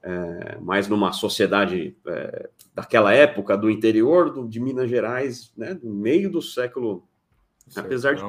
é, 0.05 0.57
mais 0.61 0.87
numa 0.87 1.11
sociedade 1.11 1.95
é, 2.07 2.49
daquela 2.75 3.11
época, 3.11 3.57
do 3.57 3.71
interior 3.71 4.31
do, 4.31 4.47
de 4.47 4.59
Minas 4.59 4.89
Gerais, 4.89 5.51
né, 5.57 5.77
no 5.81 5.93
meio 5.93 6.31
do 6.31 6.41
século. 6.43 7.03
Apesar 7.75 8.13
de, 8.13 8.23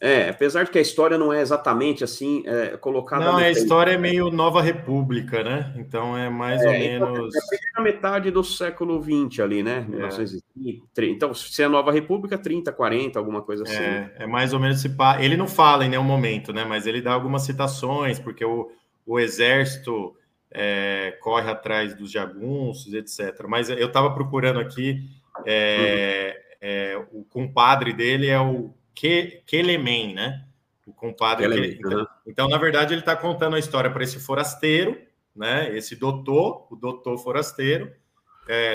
é, 0.00 0.28
apesar 0.28 0.64
de 0.64 0.70
que 0.72 0.78
a 0.78 0.80
história 0.80 1.16
não 1.16 1.32
é 1.32 1.40
exatamente 1.40 2.02
assim 2.02 2.42
é, 2.44 2.76
colocada. 2.76 3.24
Não, 3.24 3.36
a 3.36 3.48
história 3.48 3.92
é 3.92 3.96
meio 3.96 4.30
Nova 4.30 4.60
República, 4.60 5.44
né? 5.44 5.72
Então 5.76 6.18
é 6.18 6.28
mais 6.28 6.60
é, 6.62 6.68
ou 6.68 6.74
então, 6.74 7.12
menos. 7.12 7.34
É 7.36 7.58
a 7.76 7.80
metade 7.80 8.30
do 8.32 8.42
século 8.42 9.00
XX 9.00 9.40
ali, 9.40 9.62
né? 9.62 9.86
1930. 9.88 10.82
É. 10.98 11.04
Então, 11.06 11.32
se 11.32 11.62
é 11.62 11.68
Nova 11.68 11.92
República, 11.92 12.36
30, 12.36 12.72
40, 12.72 13.18
alguma 13.18 13.42
coisa 13.42 13.62
assim. 13.62 13.76
É, 13.76 14.12
é 14.18 14.26
mais 14.26 14.52
ou 14.52 14.58
menos. 14.58 14.84
Ele 15.20 15.36
não 15.36 15.46
fala 15.46 15.86
em 15.86 15.88
nenhum 15.88 16.02
momento, 16.02 16.52
né? 16.52 16.64
Mas 16.64 16.86
ele 16.86 17.00
dá 17.00 17.12
algumas 17.12 17.42
citações, 17.42 18.18
porque 18.18 18.44
o, 18.44 18.70
o 19.06 19.20
exército 19.20 20.14
é, 20.58 21.10
corre 21.20 21.50
atrás 21.50 21.94
dos 21.94 22.10
jagunços, 22.10 22.94
etc. 22.94 23.44
Mas 23.46 23.68
eu 23.68 23.86
estava 23.86 24.14
procurando 24.14 24.58
aqui, 24.58 25.06
é, 25.44 26.40
é, 26.58 27.06
o 27.12 27.22
compadre 27.24 27.92
dele 27.92 28.26
é 28.26 28.40
o 28.40 28.72
Ke, 28.94 29.42
Kelemen, 29.46 30.14
né? 30.14 30.46
O 30.86 30.94
compadre. 30.94 31.46
Kelemen, 31.46 31.78
então, 31.78 32.06
então, 32.26 32.48
na 32.48 32.56
verdade, 32.56 32.94
ele 32.94 33.00
está 33.02 33.14
contando 33.14 33.54
a 33.54 33.58
história 33.58 33.90
para 33.90 34.02
esse 34.02 34.18
forasteiro, 34.18 34.98
né? 35.34 35.76
Esse 35.76 35.94
doutor, 35.94 36.66
o 36.70 36.76
doutor 36.76 37.18
forasteiro, 37.18 37.92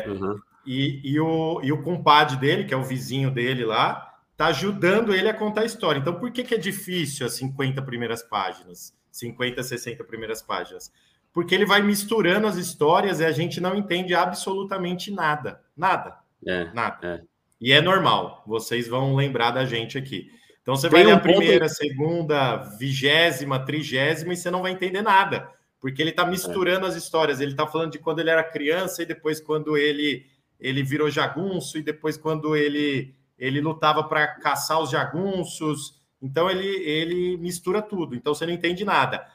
uhum. 0.05 0.39
e, 0.63 1.01
e, 1.03 1.19
o, 1.19 1.61
e 1.63 1.71
o 1.71 1.81
compadre 1.81 2.37
dele, 2.37 2.65
que 2.65 2.75
é 2.75 2.77
o 2.77 2.83
vizinho 2.83 3.31
dele 3.31 3.65
lá, 3.65 4.19
está 4.33 4.45
ajudando 4.47 5.15
ele 5.15 5.27
a 5.27 5.33
contar 5.33 5.61
a 5.61 5.65
história. 5.65 5.99
Então, 5.99 6.13
por 6.13 6.31
que, 6.31 6.43
que 6.43 6.53
é 6.53 6.59
difícil 6.59 7.25
as 7.25 7.33
50 7.33 7.81
primeiras 7.81 8.21
páginas? 8.21 8.95
50, 9.11 9.63
60 9.63 10.03
primeiras 10.03 10.43
páginas? 10.43 10.91
Porque 11.33 11.55
ele 11.55 11.65
vai 11.65 11.81
misturando 11.81 12.47
as 12.47 12.57
histórias 12.57 13.19
e 13.19 13.25
a 13.25 13.31
gente 13.31 13.61
não 13.61 13.75
entende 13.75 14.13
absolutamente 14.13 15.11
nada. 15.11 15.61
Nada. 15.75 16.17
É, 16.45 16.71
nada. 16.73 16.97
É. 17.01 17.21
E 17.59 17.71
é 17.71 17.79
normal, 17.79 18.43
vocês 18.45 18.87
vão 18.87 19.15
lembrar 19.15 19.51
da 19.51 19.65
gente 19.65 19.97
aqui. 19.97 20.29
Então 20.61 20.75
você 20.75 20.89
Tem 20.89 20.99
vai 20.99 21.03
ler 21.03 21.13
um 21.13 21.17
a 21.17 21.19
primeira, 21.19 21.65
ponto... 21.65 21.75
segunda, 21.75 22.57
vigésima, 22.77 23.63
trigésima 23.63 24.33
e 24.33 24.37
você 24.37 24.51
não 24.51 24.61
vai 24.61 24.71
entender 24.71 25.01
nada, 25.01 25.49
porque 25.79 26.01
ele 26.01 26.09
está 26.11 26.25
misturando 26.25 26.85
é. 26.85 26.89
as 26.89 26.95
histórias. 26.95 27.39
Ele 27.39 27.51
está 27.51 27.67
falando 27.67 27.91
de 27.91 27.99
quando 27.99 28.19
ele 28.19 28.29
era 28.29 28.43
criança 28.43 29.03
e 29.03 29.05
depois 29.05 29.39
quando 29.39 29.77
ele 29.77 30.25
ele 30.59 30.83
virou 30.83 31.09
jagunço 31.09 31.79
e 31.79 31.81
depois 31.81 32.17
quando 32.17 32.55
ele 32.55 33.15
ele 33.37 33.59
lutava 33.59 34.03
para 34.03 34.27
caçar 34.27 34.79
os 34.79 34.91
jagunços, 34.91 35.99
então 36.21 36.49
ele, 36.49 36.67
ele 36.67 37.37
mistura 37.37 37.81
tudo, 37.81 38.15
então 38.15 38.35
você 38.35 38.45
não 38.45 38.53
entende 38.53 38.85
nada. 38.85 39.25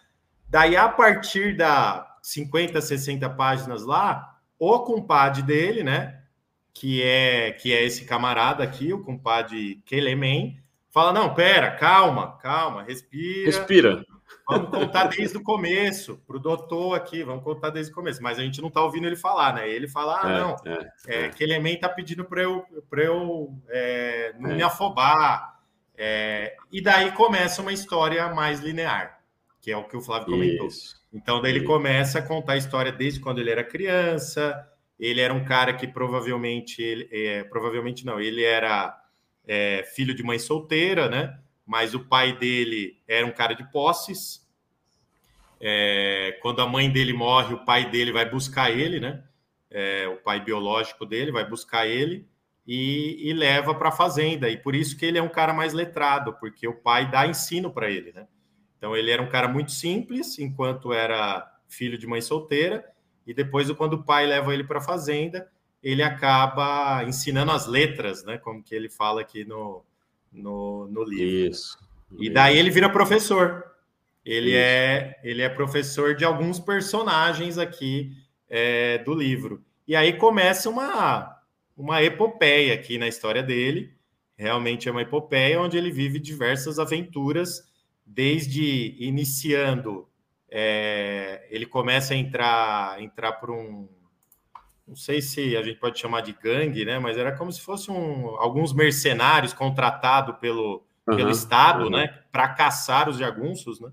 Daí, 0.49 0.77
a 0.77 0.89
partir 0.89 1.57
da 1.57 2.17
50, 2.23 2.81
60 2.81 3.29
páginas 3.31 3.85
lá, 3.85 4.39
o 4.59 4.81
compadre 4.81 5.43
dele, 5.43 5.83
né? 5.83 6.23
Que 6.73 7.03
é 7.03 7.53
que 7.53 7.73
é 7.73 7.83
esse 7.85 8.05
camarada 8.05 8.63
aqui, 8.63 8.93
o 8.93 9.03
compadre 9.03 9.83
Kelemen, 9.87 10.61
fala: 10.91 11.13
não, 11.13 11.35
pera, 11.35 11.71
calma, 11.73 12.37
calma, 12.39 12.83
respira. 12.83 13.47
Respira. 13.47 14.05
Vamos 14.49 14.71
contar 14.71 15.07
desde 15.07 15.37
o 15.37 15.43
começo, 15.43 16.23
para 16.27 16.37
o 16.37 16.41
doutor 16.41 16.95
aqui, 16.95 17.25
vamos 17.25 17.43
contar 17.43 17.71
desde 17.71 17.91
o 17.91 17.95
começo. 17.95 18.23
Mas 18.23 18.39
a 18.39 18.43
gente 18.43 18.61
não 18.61 18.69
está 18.69 18.81
ouvindo 18.81 19.07
ele 19.07 19.17
falar, 19.17 19.55
né? 19.55 19.69
Ele 19.69 19.89
fala, 19.89 20.21
ah, 20.23 20.31
é, 20.31 20.41
não, 20.41 20.57
é, 20.65 20.91
é, 21.07 21.25
é. 21.25 21.29
que 21.31 21.43
Elemen 21.43 21.75
está 21.75 21.89
pedindo 21.89 22.25
para 22.25 22.43
eu, 22.43 22.65
pra 22.89 23.03
eu 23.03 23.53
é, 23.69 24.35
não 24.39 24.55
me 24.55 24.63
é. 24.63 24.65
afobar. 24.65 25.61
É, 25.99 26.55
e 26.71 26.81
daí 26.81 27.11
começa 27.13 27.63
uma 27.63 27.73
história 27.73 28.29
mais 28.33 28.61
linear, 28.61 29.16
que 29.67 29.73
é 29.73 29.77
o 29.77 29.83
que 29.83 29.97
o 29.97 30.01
Flávio 30.01 30.29
comentou. 30.29 30.69
Isso. 30.69 30.95
Então, 31.13 31.43
daí 31.43 31.51
ele 31.51 31.65
começa 31.65 32.21
a 32.21 32.23
contar 32.23 32.53
a 32.53 32.57
história 32.57 32.93
desde 32.93 33.19
quando 33.19 33.41
ele 33.41 33.51
era 33.51 33.65
criança. 33.65 34.65
Ele 34.97 35.21
era 35.21 35.35
um 35.35 35.45
cara 35.45 35.75
que 35.75 35.89
provavelmente, 35.89 36.81
ele, 36.81 37.45
provavelmente 37.51 38.07
não, 38.07 38.21
ele 38.21 38.45
era 38.45 38.97
filho 39.95 40.15
de 40.15 40.23
mãe 40.23 40.39
solteira, 40.39 41.09
né? 41.09 41.37
mas 41.67 41.95
o 41.95 42.01
pai 42.01 42.39
dele 42.39 42.97
era 43.09 43.27
um 43.27 43.33
cara 43.33 43.53
de 43.53 43.69
posses. 43.73 44.47
É, 45.61 46.39
quando 46.41 46.63
a 46.63 46.67
mãe 46.67 46.89
dele 46.89 47.13
morre, 47.13 47.55
o 47.55 47.65
pai 47.65 47.91
dele 47.91 48.13
vai 48.13 48.31
buscar 48.31 48.71
ele, 48.71 49.01
né? 49.01 49.25
É, 49.69 50.07
o 50.07 50.17
pai 50.19 50.41
biológico 50.41 51.05
dele 51.05 51.33
vai 51.33 51.45
buscar 51.45 51.89
ele 51.89 52.25
e, 52.65 53.29
e 53.29 53.33
leva 53.33 53.75
para 53.75 53.89
a 53.89 53.93
fazenda. 53.93 54.49
E 54.49 54.57
por 54.57 54.77
isso 54.77 54.97
que 54.97 55.05
ele 55.05 55.19
é 55.19 55.23
um 55.23 55.29
cara 55.29 55.53
mais 55.53 55.73
letrado, 55.73 56.35
porque 56.35 56.69
o 56.69 56.75
pai 56.75 57.11
dá 57.11 57.27
ensino 57.27 57.73
para 57.73 57.91
ele, 57.91 58.13
né? 58.13 58.29
Então 58.77 58.97
ele 58.97 59.11
era 59.11 59.23
um 59.23 59.29
cara 59.29 59.49
muito 59.49 59.73
simples, 59.73 60.39
enquanto 60.39 60.93
era 60.93 61.51
filho 61.69 61.99
de 61.99 62.07
mãe 62.07 62.21
solteira, 62.21 62.85
e 63.27 63.35
depois, 63.35 63.71
quando 63.73 63.95
o 63.95 64.05
pai 64.05 64.27
leva 64.27 64.55
ele 64.55 64.63
para 64.63 64.79
a 64.79 64.83
fazenda, 64.83 65.49
ele 65.83 66.03
acaba 66.03 67.03
ensinando 67.05 67.51
as 67.51 67.67
letras, 67.67 68.25
né? 68.25 68.39
Como 68.39 68.63
que 68.63 68.75
ele 68.75 68.89
fala 68.89 69.21
aqui 69.21 69.45
no, 69.45 69.85
no, 70.33 70.87
no 70.87 71.03
livro. 71.03 71.51
Isso. 71.51 71.79
E 72.19 72.31
daí 72.31 72.57
ele 72.57 72.71
vira 72.71 72.89
professor. 72.89 73.65
Ele 74.25 74.55
é, 74.55 75.21
ele 75.23 75.43
é 75.43 75.49
professor 75.49 76.15
de 76.15 76.25
alguns 76.25 76.59
personagens 76.59 77.59
aqui 77.59 78.13
é, 78.49 78.99
do 78.99 79.15
livro. 79.15 79.65
E 79.87 79.95
aí 79.95 80.15
começa 80.15 80.69
uma, 80.69 81.41
uma 81.77 82.03
epopeia 82.03 82.75
aqui 82.75 82.99
na 82.99 83.07
história 83.07 83.43
dele. 83.43 83.95
Realmente 84.37 84.89
é 84.89 84.93
uma 84.93 85.03
epopeia 85.03 85.61
onde 85.61 85.77
ele 85.79 85.91
vive 85.91 86.19
diversas 86.19 86.79
aventuras, 86.79 87.63
desde 88.07 88.97
iniciando. 88.99 90.09
É, 90.49 91.47
ele 91.51 91.67
começa 91.67 92.15
a 92.15 92.17
entrar, 92.17 93.03
entrar 93.03 93.33
por 93.33 93.51
um, 93.51 93.89
não 94.87 94.95
sei 94.95 95.21
se 95.21 95.57
a 95.57 95.63
gente 95.63 95.81
pode 95.81 95.99
chamar 95.99 96.21
de 96.21 96.33
gangue, 96.33 96.85
né? 96.85 96.99
Mas 96.99 97.19
era 97.19 97.37
como 97.37 97.51
se 97.51 97.61
fossem 97.61 97.93
um, 97.93 98.37
alguns 98.37 98.73
mercenários 98.73 99.53
contratados 99.53 100.37
pelo, 100.39 100.85
uhum, 101.09 101.17
pelo 101.17 101.31
Estado, 101.31 101.85
uhum. 101.85 101.91
né? 101.91 102.21
Para 102.31 102.49
caçar 102.51 103.09
os 103.09 103.19
jagunços, 103.19 103.81
né? 103.81 103.91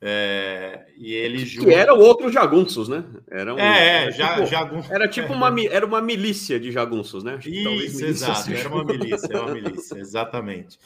É, 0.00 0.86
e 0.96 1.12
ele 1.12 1.38
que, 1.38 1.46
junto... 1.46 1.66
que 1.66 1.74
eram 1.74 1.98
outros 1.98 2.32
jagunços, 2.32 2.86
né? 2.88 3.02
Era 3.28 3.54
um, 3.54 3.58
é, 3.58 4.02
era, 4.02 4.10
ja, 4.12 4.34
tipo, 4.34 4.46
jagun... 4.46 4.82
era 4.90 5.08
tipo 5.08 5.32
uma 5.32 5.52
era 5.70 5.86
uma 5.86 6.02
milícia 6.02 6.60
de 6.60 6.70
jagunços, 6.70 7.24
né? 7.24 7.38
Isso, 7.44 8.04
exato, 8.04 8.52
era 8.52 8.68
uma 8.68 8.84
milícia, 8.84 9.26
era 9.28 9.42
uma 9.42 9.54
milícia, 9.54 9.98
exatamente. 9.98 10.78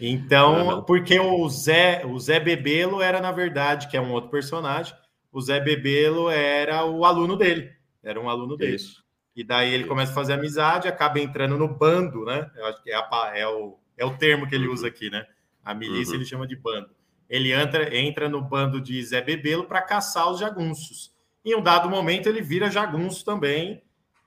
Então, 0.00 0.82
porque 0.84 1.18
o 1.18 1.48
Zé, 1.48 2.04
o 2.04 2.18
Zé 2.18 2.38
Bebelo 2.38 3.00
era 3.00 3.20
na 3.20 3.32
verdade, 3.32 3.88
que 3.88 3.96
é 3.96 4.00
um 4.00 4.12
outro 4.12 4.30
personagem, 4.30 4.94
o 5.32 5.40
Zé 5.40 5.60
Bebelo 5.60 6.30
era 6.30 6.84
o 6.84 7.04
aluno 7.04 7.36
dele. 7.36 7.72
Era 8.02 8.20
um 8.20 8.28
aluno 8.28 8.56
dele. 8.56 8.76
Isso. 8.76 9.04
E 9.34 9.44
daí 9.44 9.72
ele 9.74 9.84
começa 9.84 10.12
a 10.12 10.14
fazer 10.14 10.32
amizade, 10.32 10.88
acaba 10.88 11.20
entrando 11.20 11.58
no 11.58 11.68
bando, 11.68 12.24
né? 12.24 12.50
Eu 12.56 12.66
acho 12.66 12.82
que 12.82 12.90
é, 12.90 12.96
a, 12.96 13.32
é, 13.34 13.46
o, 13.46 13.78
é 13.96 14.04
o 14.04 14.16
termo 14.16 14.48
que 14.48 14.54
ele 14.54 14.68
usa 14.68 14.86
aqui, 14.88 15.10
né? 15.10 15.26
A 15.62 15.74
milícia 15.74 16.12
uhum. 16.12 16.20
ele 16.20 16.24
chama 16.24 16.46
de 16.46 16.56
bando. 16.56 16.88
Ele 17.28 17.52
entra, 17.52 17.94
entra 17.94 18.28
no 18.28 18.40
bando 18.40 18.80
de 18.80 19.02
Zé 19.04 19.20
Bebelo 19.20 19.64
para 19.64 19.82
caçar 19.82 20.30
os 20.30 20.38
jagunços. 20.38 21.12
Em 21.44 21.54
um 21.54 21.60
dado 21.60 21.90
momento 21.90 22.28
ele 22.28 22.40
vira 22.40 22.70
jagunço 22.70 23.24
também, 23.24 23.82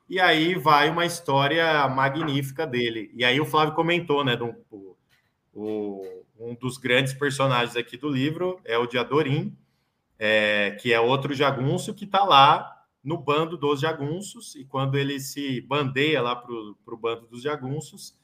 e 0.07 0.19
aí 0.19 0.55
vai 0.55 0.89
uma 0.89 1.05
história 1.05 1.87
magnífica 1.87 2.67
dele. 2.67 3.11
E 3.15 3.23
aí 3.23 3.39
o 3.39 3.45
Flávio 3.45 3.73
comentou, 3.73 4.23
né? 4.23 4.35
Do, 4.35 4.53
o, 5.53 6.23
um 6.37 6.55
dos 6.55 6.77
grandes 6.77 7.13
personagens 7.13 7.75
aqui 7.75 7.97
do 7.97 8.09
livro 8.09 8.59
é 8.63 8.77
o 8.77 8.85
de 8.85 8.97
Adorim, 8.97 9.57
é, 10.17 10.77
que 10.79 10.93
é 10.93 10.99
outro 10.99 11.33
jagunço 11.33 11.93
que 11.93 12.05
está 12.05 12.23
lá 12.23 12.75
no 13.03 13.17
bando 13.17 13.57
dos 13.57 13.79
jagunços, 13.79 14.55
e 14.55 14.65
quando 14.65 14.97
ele 14.97 15.19
se 15.19 15.61
bandeia 15.61 16.21
lá 16.21 16.35
para 16.35 16.53
o 16.53 16.97
bando 16.97 17.27
dos 17.27 17.41
jagunços, 17.41 18.17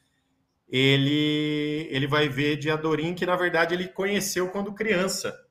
ele, 0.68 1.88
ele 1.90 2.06
vai 2.06 2.28
ver 2.28 2.56
de 2.56 2.70
Adorim 2.70 3.14
que, 3.14 3.24
na 3.24 3.36
verdade, 3.36 3.74
ele 3.74 3.88
conheceu 3.88 4.50
quando 4.50 4.74
criança. 4.74 5.46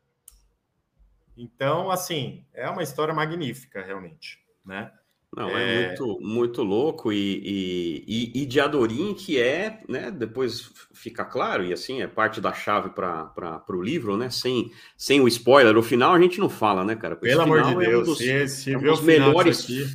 Então, 1.36 1.90
assim, 1.90 2.46
é 2.54 2.70
uma 2.70 2.84
história 2.84 3.14
magnífica, 3.14 3.84
realmente, 3.84 4.40
né? 4.64 4.92
Não, 5.36 5.50
é, 5.50 5.84
é 5.84 5.88
muito, 5.88 6.20
muito 6.22 6.64
louco 6.64 7.12
e, 7.12 8.04
e, 8.08 8.32
e, 8.42 8.46
de 8.46 8.60
Adorim, 8.62 9.14
que 9.14 9.38
é, 9.38 9.82
né, 9.90 10.10
depois 10.10 10.72
fica 10.94 11.26
claro, 11.26 11.66
e 11.66 11.74
assim, 11.74 12.02
é 12.02 12.08
parte 12.08 12.40
da 12.40 12.54
chave 12.54 12.92
para 12.92 13.62
o 13.68 13.82
livro, 13.82 14.16
né, 14.16 14.30
sem, 14.30 14.72
sem 14.96 15.20
o 15.20 15.28
spoiler, 15.28 15.78
o 15.78 15.84
final 15.84 16.14
a 16.14 16.20
gente 16.22 16.40
não 16.40 16.48
fala, 16.48 16.86
né, 16.86 16.96
cara? 16.96 17.18
Pelo 17.18 17.42
amor 17.42 17.64
de 17.64 17.76
Deus, 17.76 17.84
é 17.84 17.98
um 17.98 18.04
dos, 18.04 18.18
se, 18.18 18.48
se 18.48 18.74
é 18.74 18.78
um 18.78 18.82
dos 18.82 19.02
melhores, 19.02 19.64
aqui, 19.64 19.86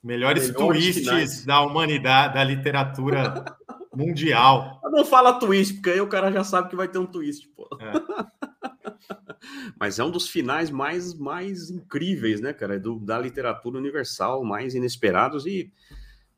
melhores, 0.00 0.48
melhores 0.48 0.50
twists 0.52 1.04
finais. 1.04 1.44
da 1.44 1.60
humanidade, 1.60 2.34
da 2.34 2.44
literatura 2.44 3.44
mundial. 3.92 4.80
Não 4.84 5.04
fala 5.04 5.40
twist, 5.40 5.74
porque 5.74 5.90
aí 5.90 6.00
o 6.00 6.06
cara 6.06 6.30
já 6.30 6.44
sabe 6.44 6.68
que 6.68 6.76
vai 6.76 6.86
ter 6.86 6.98
um 6.98 7.06
twist, 7.06 7.48
pô. 7.48 7.68
É. 7.80 8.47
Mas 9.78 9.98
é 9.98 10.04
um 10.04 10.10
dos 10.10 10.28
finais 10.28 10.70
mais, 10.70 11.14
mais 11.14 11.70
incríveis, 11.70 12.40
né, 12.40 12.52
cara? 12.52 12.78
Do, 12.78 12.98
da 12.98 13.18
literatura 13.18 13.78
universal, 13.78 14.44
mais 14.44 14.74
inesperados 14.74 15.46
e. 15.46 15.72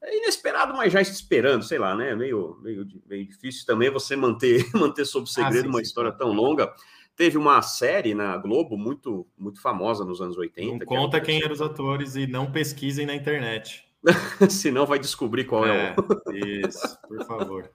É 0.02 0.16
inesperado, 0.16 0.72
mas 0.74 0.90
já 0.90 1.00
esperando, 1.02 1.62
sei 1.62 1.78
lá, 1.78 1.94
né? 1.94 2.14
Meio, 2.16 2.58
meio, 2.62 2.88
meio 3.06 3.26
difícil 3.26 3.66
também 3.66 3.90
você 3.90 4.16
manter, 4.16 4.64
manter 4.72 5.04
sob 5.04 5.24
ah, 5.28 5.30
segredo 5.30 5.58
ah, 5.58 5.62
sim, 5.62 5.68
uma 5.68 5.78
sim, 5.78 5.82
história 5.82 6.10
sim. 6.10 6.16
tão 6.16 6.32
longa. 6.32 6.72
Teve 7.14 7.36
uma 7.36 7.60
série 7.60 8.14
na 8.14 8.34
Globo 8.38 8.78
muito, 8.78 9.26
muito 9.36 9.60
famosa 9.60 10.02
nos 10.02 10.22
anos 10.22 10.38
80. 10.38 10.72
Não 10.72 10.78
que 10.78 10.86
conta 10.86 11.20
quem 11.20 11.42
eram 11.42 11.52
os 11.52 11.60
atores 11.60 12.16
e 12.16 12.26
não 12.26 12.50
pesquisem 12.50 13.04
na 13.04 13.14
internet. 13.14 13.84
Senão 14.48 14.86
vai 14.86 14.98
descobrir 14.98 15.44
qual 15.44 15.66
é, 15.66 15.88
é 15.88 15.94
o. 15.98 16.32
Isso, 16.66 16.98
por 17.06 17.26
favor. 17.26 17.70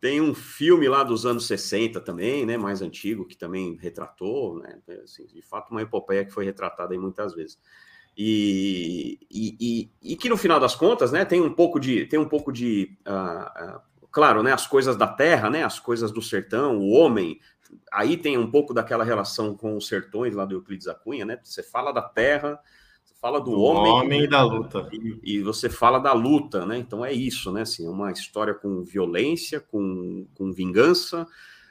Tem 0.00 0.20
um 0.20 0.34
filme 0.34 0.88
lá 0.88 1.02
dos 1.02 1.24
anos 1.24 1.46
60 1.46 2.00
também, 2.00 2.44
né, 2.44 2.56
mais 2.56 2.82
antigo, 2.82 3.26
que 3.26 3.36
também 3.36 3.76
retratou, 3.80 4.58
né, 4.58 4.78
assim, 5.02 5.26
de 5.26 5.42
fato 5.42 5.70
uma 5.70 5.82
epopeia 5.82 6.24
que 6.24 6.30
foi 6.30 6.44
retratada 6.44 6.92
aí 6.92 6.98
muitas 6.98 7.34
vezes. 7.34 7.58
E, 8.16 9.18
e, 9.30 9.56
e, 9.60 10.12
e, 10.12 10.16
que 10.16 10.28
no 10.28 10.38
final 10.38 10.58
das 10.58 10.74
contas, 10.74 11.12
né, 11.12 11.24
tem 11.24 11.40
um 11.40 11.52
pouco 11.52 11.78
de, 11.78 12.06
tem 12.06 12.18
um 12.18 12.28
pouco 12.28 12.50
de, 12.50 12.96
uh, 13.06 13.76
uh, 13.76 13.80
claro, 14.10 14.42
né, 14.42 14.52
as 14.52 14.66
coisas 14.66 14.96
da 14.96 15.06
terra, 15.06 15.50
né, 15.50 15.64
as 15.64 15.78
coisas 15.78 16.10
do 16.10 16.22
sertão, 16.22 16.78
o 16.78 16.90
homem, 16.90 17.38
aí 17.92 18.16
tem 18.16 18.38
um 18.38 18.50
pouco 18.50 18.72
daquela 18.72 19.04
relação 19.04 19.54
com 19.54 19.76
os 19.76 19.86
sertões 19.86 20.34
lá 20.34 20.46
do 20.46 20.54
Euclides 20.54 20.86
da 20.86 20.94
Cunha, 20.94 21.26
né, 21.26 21.38
você 21.42 21.62
fala 21.62 21.92
da 21.92 22.00
terra, 22.00 22.58
fala 23.20 23.40
do, 23.40 23.52
do 23.52 23.60
homem, 23.60 23.92
homem 23.92 24.22
e 24.24 24.28
da 24.28 24.42
luta. 24.42 24.88
E, 24.92 25.20
e, 25.22 25.42
você 25.42 25.68
fala 25.68 25.98
da 25.98 26.12
luta, 26.12 26.64
né? 26.66 26.78
Então 26.78 27.04
é 27.04 27.12
isso, 27.12 27.52
né? 27.52 27.62
Assim, 27.62 27.86
é 27.86 27.90
uma 27.90 28.10
história 28.10 28.54
com 28.54 28.82
violência, 28.82 29.60
com, 29.60 30.26
com 30.34 30.52
vingança. 30.52 31.26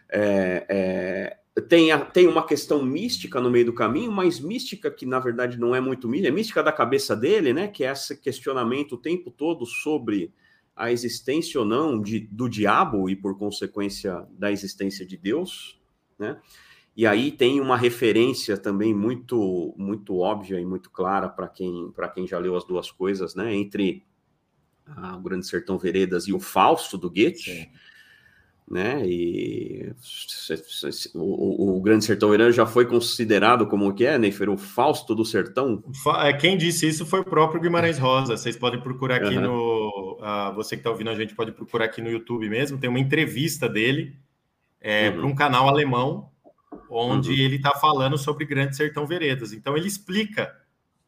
É, 0.10 1.38
é, 1.56 1.62
tem, 1.62 1.92
a, 1.92 2.00
tem 2.00 2.28
uma 2.28 2.46
questão 2.46 2.84
mística 2.84 3.40
no 3.40 3.50
meio 3.50 3.66
do 3.66 3.74
caminho, 3.74 4.12
mas 4.12 4.40
mística 4.40 4.92
que 4.92 5.06
na 5.06 5.20
verdade 5.20 5.58
não 5.60 5.76
é 5.76 5.80
muito 5.80 6.08
mística, 6.08 6.30
é 6.30 6.32
mística 6.32 6.64
da 6.64 6.72
cabeça 6.72 7.16
dele, 7.16 7.54
né? 7.54 7.68
Que 7.68 7.84
é 7.84 7.92
esse 7.92 8.20
questionamento 8.20 8.94
o 8.94 8.98
tempo 8.98 9.32
todo 9.32 9.66
sobre 9.66 10.34
a 10.76 10.92
existência 10.92 11.60
ou 11.60 11.66
não 11.66 12.02
de, 12.02 12.20
do 12.20 12.50
diabo 12.50 13.10
e 13.10 13.16
por 13.16 13.38
consequência 13.38 14.28
da 14.32 14.52
existência 14.52 15.06
de 15.06 15.16
Deus, 15.16 15.80
né? 16.20 16.38
E 16.96 17.06
aí 17.06 17.32
tem 17.32 17.60
uma 17.60 17.76
referência 17.76 18.58
também 18.58 18.94
muito 18.94 19.74
muito 19.78 20.18
óbvia 20.18 20.60
e 20.60 20.66
muito 20.66 20.90
clara 20.90 21.28
para 21.28 21.48
quem 21.48 21.92
para 21.94 22.08
quem 22.08 22.26
já 22.26 22.40
leu 22.40 22.56
as 22.56 22.64
duas 22.64 22.90
coisas, 22.90 23.36
né? 23.36 23.54
Entre 23.54 24.04
o 25.16 25.20
Grande 25.20 25.46
Sertão 25.46 25.78
Veredas 25.78 26.28
e 26.28 26.34
o 26.34 26.40
Fausto 26.40 26.98
do 26.98 27.10
Goethe, 27.10 27.70
né? 28.70 29.06
E 29.06 29.94
o, 31.14 31.78
o, 31.78 31.82
Grande 31.82 32.06
Sertão 32.06 32.30
Veredas 32.30 32.56
já 32.56 32.66
foi 32.66 32.86
considerado 32.86 33.68
como 33.68 33.94
que 33.94 34.06
é, 34.06 34.18
Neifer, 34.18 34.50
o 34.50 34.58
Fausto 34.58 35.14
do 35.14 35.26
Sertão. 35.26 35.84
É, 36.20 36.34
quem 36.34 36.58
disse 36.58 36.88
isso 36.88 37.06
foi 37.06 37.22
o 37.22 37.26
próprio 37.26 37.62
Guimarães 37.62 37.98
Rosa. 37.98 38.38
Vocês 38.38 38.56
podem 38.56 38.80
procurar 38.80 39.18
aqui 39.18 39.36
uhum. 39.38 39.42
no 39.42 40.20
uh, 40.22 40.54
você 40.56 40.76
que 40.76 40.82
está 40.82 40.90
ouvindo 40.90 41.10
a 41.10 41.16
gente 41.16 41.36
pode 41.36 41.52
procurar 41.52 41.86
aqui 41.86 42.02
no 42.02 42.10
YouTube 42.10 42.50
mesmo, 42.50 42.78
tem 42.78 42.90
uma 42.90 43.00
entrevista 43.00 43.68
dele 43.68 44.16
é, 44.82 45.10
uhum. 45.10 45.16
para 45.16 45.26
um 45.28 45.36
canal 45.36 45.68
alemão, 45.68 46.30
onde 46.90 47.30
uhum. 47.30 47.38
ele 47.38 47.56
está 47.58 47.72
falando 47.72 48.18
sobre 48.18 48.46
Grande 48.46 48.76
Sertão 48.76 49.06
Veredas. 49.06 49.54
Então 49.54 49.76
ele 49.76 49.88
explica 49.88 50.56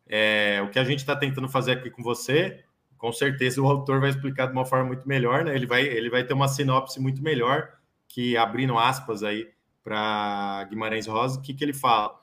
é, 0.08 0.62
o 0.64 0.70
que 0.70 0.80
a 0.80 0.84
gente 0.84 1.00
está 1.00 1.16
tentando 1.16 1.50
fazer 1.50 1.74
aqui 1.74 1.90
com 1.90 2.04
você. 2.04 2.64
Com 2.98 3.12
certeza 3.12 3.62
o 3.62 3.68
autor 3.68 4.00
vai 4.00 4.10
explicar 4.10 4.48
de 4.48 4.54
uma 4.54 4.66
forma 4.66 4.86
muito 4.86 5.08
melhor, 5.08 5.46
né? 5.46 5.56
Ele 5.56 5.68
vai, 5.68 5.84
ele 5.84 6.10
vai 6.10 6.24
ter 6.24 6.34
uma 6.34 6.48
sinopse 6.48 7.00
muito 7.00 7.22
melhor 7.22 7.72
que 8.08 8.36
abrindo 8.36 8.78
aspas 8.78 9.22
aí 9.22 9.48
para 9.84 10.66
Guimarães 10.70 11.08
Rosa, 11.08 11.40
o 11.40 11.42
que, 11.42 11.54
que 11.54 11.64
ele 11.64 11.74
fala? 11.74 12.20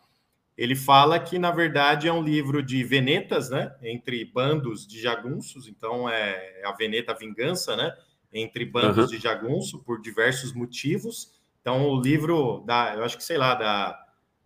Ele 0.57 0.77
fala 0.77 1.19
que, 1.19 1.39
na 1.39 1.51
verdade, 1.51 2.07
é 2.07 2.13
um 2.13 2.23
livro 2.23 2.63
de 2.63 2.85
venetas, 2.85 3.51
né? 3.51 3.75
Entre 3.83 4.25
bandos 4.25 4.87
de 4.87 5.01
jagunços, 5.01 5.67
então 5.67 6.09
é 6.09 6.63
a 6.65 6.73
veneta 6.73 7.13
a 7.13 7.17
vingança, 7.17 7.75
né? 7.77 7.93
Entre 8.33 8.65
bandos 8.65 9.05
uhum. 9.05 9.07
de 9.07 9.19
jagunço, 9.19 9.83
por 9.83 10.01
diversos 10.01 10.53
motivos. 10.53 11.33
Então, 11.65 11.89
o 11.89 11.99
livro 11.99 12.63
da, 12.67 12.95
eu 12.95 13.03
acho 13.05 13.17
que 13.17 13.25
sei 13.25 13.39
lá, 13.39 13.55
da, 13.55 13.99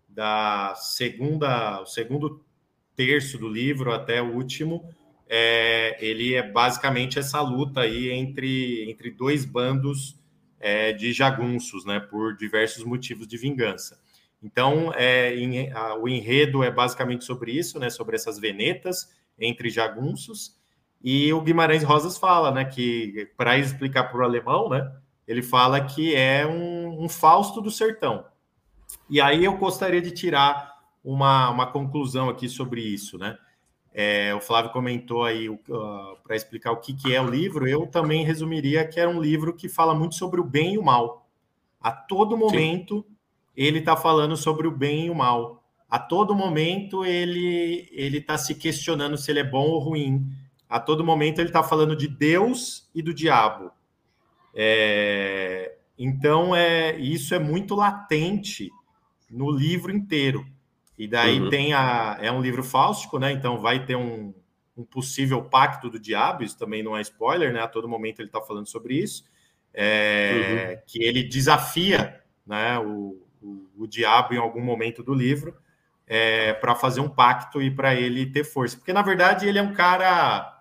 da 0.08 0.72
segunda, 0.76 1.82
o 1.82 1.84
segundo 1.84 2.44
terço 2.94 3.36
do 3.36 3.48
livro 3.48 3.92
até 3.92 4.22
o 4.22 4.36
último, 4.36 4.88
é, 5.28 5.98
ele 5.98 6.34
é 6.34 6.48
basicamente 6.48 7.18
essa 7.18 7.40
luta 7.40 7.80
aí 7.80 8.12
entre, 8.12 8.88
entre 8.88 9.10
dois 9.10 9.44
bandos 9.44 10.16
é, 10.60 10.92
de 10.92 11.12
jagunços, 11.12 11.84
né? 11.84 11.98
Por 11.98 12.36
diversos 12.36 12.84
motivos 12.84 13.26
de 13.26 13.36
vingança. 13.36 14.00
Então, 14.40 14.94
é, 14.94 15.34
em, 15.34 15.72
a, 15.72 15.96
o 15.96 16.08
enredo 16.08 16.62
é 16.62 16.70
basicamente 16.70 17.24
sobre 17.24 17.50
isso, 17.50 17.80
né? 17.80 17.90
Sobre 17.90 18.14
essas 18.14 18.38
venetas 18.38 19.12
entre 19.36 19.70
jagunços. 19.70 20.56
E 21.02 21.32
o 21.32 21.40
Guimarães 21.40 21.82
Rosas 21.82 22.16
fala, 22.16 22.52
né? 22.52 22.64
Que 22.64 23.28
para 23.36 23.58
explicar 23.58 24.04
para 24.04 24.20
o 24.20 24.24
alemão, 24.24 24.68
né? 24.68 24.88
Ele 25.28 25.42
fala 25.42 25.80
que 25.80 26.14
é 26.14 26.44
um, 26.44 27.04
um 27.04 27.08
Fausto 27.08 27.60
do 27.60 27.70
sertão. 27.70 28.24
E 29.08 29.20
aí 29.20 29.44
eu 29.44 29.56
gostaria 29.56 30.02
de 30.02 30.10
tirar 30.10 30.72
uma, 31.04 31.50
uma 31.50 31.66
conclusão 31.66 32.28
aqui 32.28 32.48
sobre 32.48 32.80
isso, 32.80 33.16
né? 33.18 33.38
É, 33.92 34.34
o 34.34 34.40
Flávio 34.40 34.72
comentou 34.72 35.24
aí 35.24 35.48
uh, 35.48 35.58
para 36.24 36.34
explicar 36.34 36.72
o 36.72 36.78
que, 36.78 36.94
que 36.94 37.14
é 37.14 37.20
o 37.20 37.28
livro. 37.28 37.68
Eu 37.68 37.86
também 37.86 38.24
resumiria 38.24 38.86
que 38.86 38.98
é 38.98 39.06
um 39.06 39.20
livro 39.20 39.54
que 39.54 39.68
fala 39.68 39.94
muito 39.94 40.14
sobre 40.14 40.40
o 40.40 40.44
bem 40.44 40.74
e 40.74 40.78
o 40.78 40.82
mal. 40.82 41.28
A 41.80 41.92
todo 41.92 42.36
momento 42.36 43.04
Sim 43.06 43.18
ele 43.58 43.80
está 43.80 43.96
falando 43.96 44.36
sobre 44.36 44.68
o 44.68 44.70
bem 44.70 45.06
e 45.06 45.10
o 45.10 45.14
mal. 45.16 45.64
A 45.90 45.98
todo 45.98 46.32
momento 46.32 47.04
ele 47.04 47.88
ele 47.90 48.18
está 48.18 48.38
se 48.38 48.54
questionando 48.54 49.18
se 49.18 49.32
ele 49.32 49.40
é 49.40 49.44
bom 49.44 49.66
ou 49.66 49.80
ruim. 49.80 50.30
A 50.68 50.78
todo 50.78 51.04
momento 51.04 51.40
ele 51.40 51.48
está 51.48 51.64
falando 51.64 51.96
de 51.96 52.06
Deus 52.06 52.88
e 52.94 53.02
do 53.02 53.12
diabo. 53.12 53.72
É, 54.54 55.76
então 55.98 56.54
é 56.54 56.96
isso 56.98 57.34
é 57.34 57.38
muito 57.38 57.74
latente 57.74 58.70
no 59.30 59.50
livro 59.50 59.94
inteiro. 59.94 60.46
E 60.98 61.06
daí 61.06 61.40
uhum. 61.40 61.50
tem 61.50 61.72
a 61.74 62.18
é 62.20 62.30
um 62.30 62.40
livro 62.40 62.62
fáustico, 62.62 63.18
né? 63.18 63.32
Então 63.32 63.58
vai 63.58 63.84
ter 63.84 63.96
um, 63.96 64.34
um 64.76 64.84
possível 64.84 65.42
pacto 65.42 65.88
do 65.88 65.98
diabo. 65.98 66.42
Isso 66.42 66.58
também 66.58 66.82
não 66.82 66.96
é 66.96 67.00
spoiler, 67.02 67.52
né? 67.52 67.60
A 67.60 67.68
todo 67.68 67.88
momento 67.88 68.20
ele 68.20 68.28
está 68.28 68.40
falando 68.40 68.66
sobre 68.66 68.94
isso. 68.94 69.24
É, 69.72 70.76
uhum. 70.76 70.82
Que 70.86 71.04
ele 71.04 71.22
desafia, 71.22 72.20
né? 72.46 72.78
O, 72.78 73.22
o, 73.42 73.66
o 73.78 73.86
diabo 73.86 74.34
em 74.34 74.38
algum 74.38 74.60
momento 74.60 75.02
do 75.02 75.14
livro 75.14 75.54
é, 76.08 76.54
para 76.54 76.74
fazer 76.74 77.00
um 77.00 77.08
pacto 77.08 77.60
e 77.60 77.70
para 77.70 77.94
ele 77.94 78.26
ter 78.26 78.44
força. 78.44 78.76
Porque, 78.76 78.92
na 78.92 79.02
verdade, 79.02 79.46
ele 79.46 79.58
é 79.58 79.62
um 79.62 79.74
cara. 79.74 80.57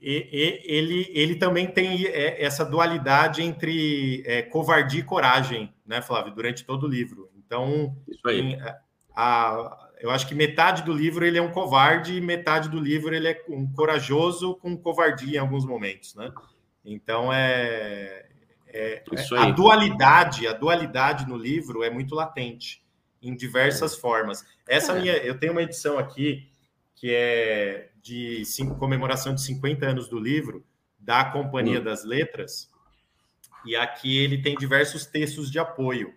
Ele, 0.00 1.10
ele 1.12 1.36
também 1.36 1.66
tem 1.66 2.06
é, 2.06 2.44
essa 2.44 2.64
dualidade 2.64 3.42
entre 3.42 4.22
é, 4.26 4.42
covardia 4.42 5.00
e 5.00 5.04
coragem, 5.04 5.72
né, 5.86 6.02
Flávio, 6.02 6.34
durante 6.34 6.64
todo 6.64 6.84
o 6.84 6.88
livro. 6.88 7.30
Então, 7.36 7.96
em, 8.28 8.58
a, 9.14 9.88
eu 10.00 10.10
acho 10.10 10.26
que 10.28 10.34
metade 10.34 10.82
do 10.82 10.92
livro 10.92 11.24
ele 11.24 11.38
é 11.38 11.42
um 11.42 11.50
covarde 11.50 12.16
e 12.16 12.20
metade 12.20 12.68
do 12.68 12.78
livro 12.78 13.14
ele 13.14 13.28
é 13.28 13.44
um 13.48 13.66
corajoso 13.72 14.54
com 14.56 14.76
covardia 14.76 15.38
em 15.38 15.40
alguns 15.40 15.64
momentos, 15.64 16.14
né? 16.14 16.30
Então 16.84 17.32
é, 17.32 18.26
é, 18.68 19.02
é 19.02 19.38
a 19.38 19.50
dualidade, 19.50 20.46
a 20.46 20.52
dualidade 20.52 21.26
no 21.26 21.36
livro 21.36 21.82
é 21.82 21.90
muito 21.90 22.14
latente 22.14 22.84
em 23.22 23.34
diversas 23.34 23.96
é. 23.96 24.00
formas. 24.00 24.44
Essa 24.68 24.92
é. 24.92 25.00
minha, 25.00 25.16
eu 25.16 25.38
tenho 25.38 25.52
uma 25.52 25.62
edição 25.62 25.98
aqui 25.98 26.48
que 26.94 27.12
é 27.12 27.90
de 28.06 28.44
cinco, 28.44 28.76
comemoração 28.76 29.34
de 29.34 29.42
50 29.42 29.84
anos 29.84 30.08
do 30.08 30.18
livro 30.18 30.64
da 30.96 31.24
Companhia 31.24 31.80
hum. 31.80 31.84
das 31.84 32.04
Letras. 32.04 32.70
E 33.64 33.74
aqui 33.74 34.16
ele 34.16 34.40
tem 34.40 34.54
diversos 34.54 35.06
textos 35.06 35.50
de 35.50 35.58
apoio. 35.58 36.14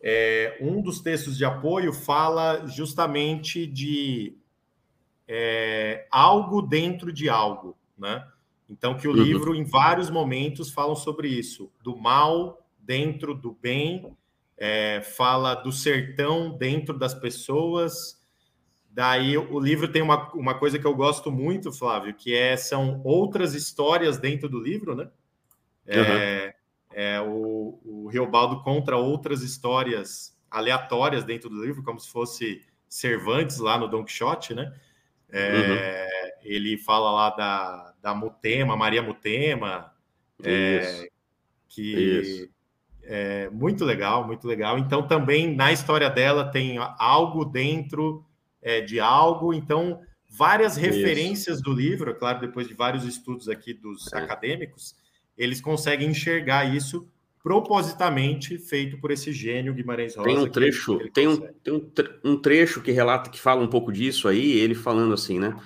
É, 0.00 0.56
um 0.60 0.80
dos 0.80 1.00
textos 1.00 1.36
de 1.36 1.44
apoio 1.44 1.92
fala 1.92 2.66
justamente 2.66 3.66
de 3.66 4.36
é, 5.26 6.06
algo 6.10 6.62
dentro 6.62 7.12
de 7.12 7.28
algo, 7.28 7.76
né? 7.96 8.26
Então, 8.70 8.96
que 8.96 9.08
o 9.08 9.12
uhum. 9.12 9.22
livro, 9.22 9.54
em 9.54 9.64
vários 9.64 10.10
momentos, 10.10 10.70
falam 10.70 10.94
sobre 10.94 11.28
isso, 11.28 11.70
do 11.82 11.96
mal 11.96 12.66
dentro 12.78 13.34
do 13.34 13.52
bem, 13.52 14.14
é, 14.56 15.00
fala 15.02 15.54
do 15.54 15.72
sertão 15.72 16.56
dentro 16.56 16.98
das 16.98 17.14
pessoas. 17.14 18.17
Daí 18.90 19.38
o 19.38 19.60
livro 19.60 19.88
tem 19.88 20.02
uma, 20.02 20.32
uma 20.32 20.58
coisa 20.58 20.78
que 20.78 20.86
eu 20.86 20.94
gosto 20.94 21.30
muito, 21.30 21.72
Flávio, 21.72 22.14
que 22.14 22.34
é 22.34 22.56
são 22.56 23.00
outras 23.04 23.54
histórias 23.54 24.18
dentro 24.18 24.48
do 24.48 24.60
livro, 24.60 24.94
né? 24.94 25.08
É, 25.86 26.00
uhum. 26.00 26.52
é 26.92 27.20
o, 27.20 27.80
o 27.84 28.08
Riobaldo 28.08 28.62
contra 28.62 28.96
outras 28.96 29.42
histórias 29.42 30.36
aleatórias 30.50 31.24
dentro 31.24 31.48
do 31.48 31.64
livro, 31.64 31.82
como 31.82 31.98
se 31.98 32.10
fosse 32.10 32.62
Cervantes 32.88 33.58
lá 33.58 33.78
no 33.78 33.86
Don 33.86 34.04
Quixote, 34.04 34.54
né? 34.54 34.74
É, 35.30 35.52
uhum. 35.52 36.30
Ele 36.42 36.78
fala 36.78 37.10
lá 37.10 37.30
da, 37.30 37.94
da 38.02 38.14
Mutema, 38.14 38.76
Maria 38.76 39.02
Mutema, 39.02 39.92
é, 40.42 41.08
que 41.68 41.94
Isso. 41.94 42.50
é 43.02 43.50
muito 43.50 43.84
legal, 43.84 44.26
muito 44.26 44.46
legal. 44.46 44.78
Então, 44.78 45.06
também 45.06 45.54
na 45.54 45.70
história 45.70 46.08
dela 46.08 46.50
tem 46.50 46.78
algo 46.98 47.44
dentro 47.44 48.24
é, 48.62 48.80
de 48.80 49.00
algo, 49.00 49.52
então 49.52 50.00
várias 50.28 50.76
referências 50.76 51.56
Isso. 51.56 51.64
do 51.64 51.72
livro, 51.72 52.10
é 52.10 52.14
claro, 52.14 52.40
depois 52.40 52.68
de 52.68 52.74
vários 52.74 53.04
estudos 53.04 53.48
aqui 53.48 53.72
dos 53.72 54.12
é. 54.12 54.18
acadêmicos, 54.18 54.94
eles 55.36 55.60
conseguem 55.60 56.10
enxergar 56.10 56.64
isso 56.64 57.08
propositamente 57.42 58.58
feito 58.58 58.98
por 58.98 59.10
esse 59.10 59.32
gênio 59.32 59.72
Guimarães 59.72 60.16
Rosa. 60.16 60.28
Tem 60.28 60.38
um 60.38 60.48
trecho, 60.48 60.98
tem, 61.12 61.28
um, 61.28 61.36
tem 61.62 61.72
um, 61.72 61.90
um, 62.24 62.36
trecho 62.36 62.82
que 62.82 62.90
relata 62.90 63.30
que 63.30 63.40
fala 63.40 63.62
um 63.62 63.68
pouco 63.68 63.92
disso 63.92 64.28
aí, 64.28 64.58
ele 64.58 64.74
falando 64.74 65.14
assim, 65.14 65.38
né? 65.38 65.56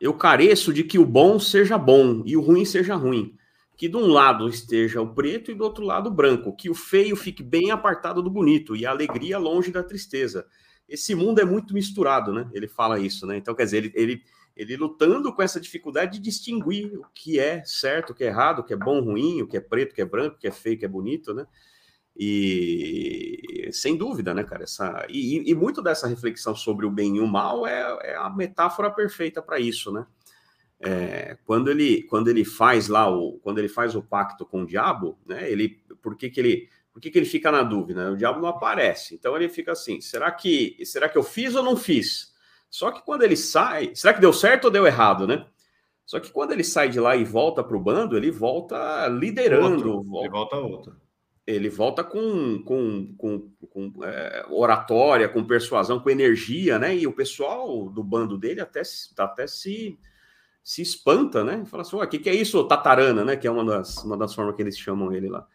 Eu 0.00 0.14
careço 0.14 0.72
de 0.72 0.82
que 0.82 0.98
o 0.98 1.04
bom 1.04 1.38
seja 1.38 1.78
bom 1.78 2.22
e 2.26 2.36
o 2.36 2.40
ruim 2.40 2.64
seja 2.64 2.94
ruim. 2.94 3.36
Que 3.76 3.88
de 3.88 3.96
um 3.96 4.06
lado 4.06 4.48
esteja 4.48 5.00
o 5.00 5.14
preto 5.14 5.50
e 5.50 5.54
do 5.54 5.64
outro 5.64 5.84
lado 5.84 6.08
o 6.08 6.12
branco. 6.12 6.54
Que 6.54 6.68
o 6.68 6.74
feio 6.74 7.14
fique 7.16 7.42
bem 7.42 7.70
apartado 7.70 8.22
do 8.22 8.30
bonito 8.30 8.74
e 8.74 8.84
a 8.84 8.90
alegria 8.90 9.38
longe 9.38 9.70
da 9.70 9.82
tristeza. 9.82 10.46
Esse 10.90 11.14
mundo 11.14 11.40
é 11.40 11.44
muito 11.44 11.72
misturado, 11.72 12.32
né? 12.32 12.50
Ele 12.52 12.66
fala 12.66 12.98
isso, 12.98 13.24
né? 13.26 13.36
Então, 13.36 13.54
quer 13.54 13.64
dizer, 13.64 13.76
ele, 13.78 13.92
ele, 13.94 14.22
ele 14.56 14.76
lutando 14.76 15.32
com 15.32 15.40
essa 15.40 15.60
dificuldade 15.60 16.18
de 16.18 16.24
distinguir 16.24 16.98
o 16.98 17.06
que 17.14 17.38
é 17.38 17.64
certo, 17.64 18.10
o 18.10 18.14
que 18.14 18.24
é 18.24 18.26
errado, 18.26 18.58
o 18.58 18.64
que 18.64 18.74
é 18.74 18.76
bom, 18.76 19.00
ruim, 19.00 19.40
o 19.40 19.46
que 19.46 19.56
é 19.56 19.60
preto, 19.60 19.92
o 19.92 19.94
que 19.94 20.02
é 20.02 20.04
branco, 20.04 20.36
o 20.36 20.38
que 20.38 20.48
é 20.48 20.50
feio, 20.50 20.74
o 20.76 20.78
que 20.80 20.84
é 20.84 20.88
bonito, 20.88 21.32
né? 21.32 21.46
E 22.16 23.70
sem 23.72 23.96
dúvida, 23.96 24.34
né, 24.34 24.42
cara? 24.42 24.64
Essa, 24.64 25.06
e, 25.08 25.48
e 25.48 25.54
muito 25.54 25.80
dessa 25.80 26.08
reflexão 26.08 26.54
sobre 26.56 26.84
o 26.84 26.90
bem 26.90 27.16
e 27.16 27.20
o 27.20 27.26
mal 27.26 27.66
é, 27.66 27.98
é 28.02 28.16
a 28.16 28.28
metáfora 28.28 28.90
perfeita 28.90 29.40
para 29.40 29.60
isso, 29.60 29.92
né? 29.92 30.04
É, 30.82 31.36
quando 31.44 31.70
ele 31.70 32.02
quando 32.04 32.28
ele 32.28 32.42
faz 32.42 32.88
lá 32.88 33.06
o 33.06 33.38
quando 33.40 33.58
ele 33.58 33.68
faz 33.68 33.94
o 33.94 34.02
pacto 34.02 34.46
com 34.46 34.62
o 34.62 34.66
diabo, 34.66 35.18
né? 35.26 35.50
Ele 35.50 35.82
por 36.02 36.16
que, 36.16 36.30
que 36.30 36.40
ele 36.40 36.68
por 36.92 37.00
que, 37.00 37.10
que 37.10 37.18
ele 37.18 37.26
fica 37.26 37.50
na 37.50 37.62
dúvida? 37.62 38.10
O 38.10 38.16
diabo 38.16 38.40
não 38.40 38.48
aparece, 38.48 39.14
então 39.14 39.36
ele 39.36 39.48
fica 39.48 39.72
assim: 39.72 40.00
será 40.00 40.30
que 40.30 40.76
será 40.84 41.08
que 41.08 41.18
eu 41.18 41.22
fiz 41.22 41.54
ou 41.54 41.62
não 41.62 41.76
fiz? 41.76 42.34
Só 42.68 42.90
que 42.90 43.02
quando 43.02 43.22
ele 43.22 43.36
sai, 43.36 43.92
será 43.94 44.14
que 44.14 44.20
deu 44.20 44.32
certo 44.32 44.66
ou 44.66 44.70
deu 44.70 44.86
errado, 44.86 45.26
né? 45.26 45.46
Só 46.06 46.18
que 46.18 46.30
quando 46.30 46.52
ele 46.52 46.64
sai 46.64 46.88
de 46.88 46.98
lá 46.98 47.16
e 47.16 47.24
volta 47.24 47.62
para 47.62 47.76
o 47.76 47.80
bando, 47.80 48.16
ele 48.16 48.30
volta 48.30 49.06
liderando. 49.08 49.92
Outro, 49.92 50.02
volta, 50.02 50.26
ele 50.26 50.30
volta 50.30 50.56
outro 50.56 51.10
ele 51.46 51.68
volta 51.68 52.04
com, 52.04 52.62
com, 52.62 53.14
com, 53.16 53.50
com 53.68 54.04
é, 54.04 54.46
oratória, 54.50 55.28
com 55.28 55.44
persuasão, 55.44 56.00
com 56.00 56.10
energia, 56.10 56.78
né? 56.78 56.96
E 56.96 57.06
o 57.06 57.12
pessoal 57.12 57.88
do 57.88 58.02
bando 58.04 58.38
dele 58.38 58.60
até, 58.60 58.82
até 59.18 59.46
se, 59.46 59.98
se 60.62 60.82
espanta, 60.82 61.42
né? 61.42 61.64
Fala 61.66 61.82
assim: 61.82 61.96
o 61.96 62.06
que, 62.06 62.18
que 62.18 62.30
é 62.30 62.34
isso, 62.34 62.62
tatarana, 62.64 63.24
né? 63.24 63.36
Que 63.36 63.46
é 63.46 63.50
uma 63.50 63.64
das, 63.64 64.02
uma 64.04 64.16
das 64.16 64.34
formas 64.34 64.54
que 64.54 64.62
eles 64.62 64.78
chamam 64.78 65.12
ele 65.12 65.28
lá. 65.28 65.46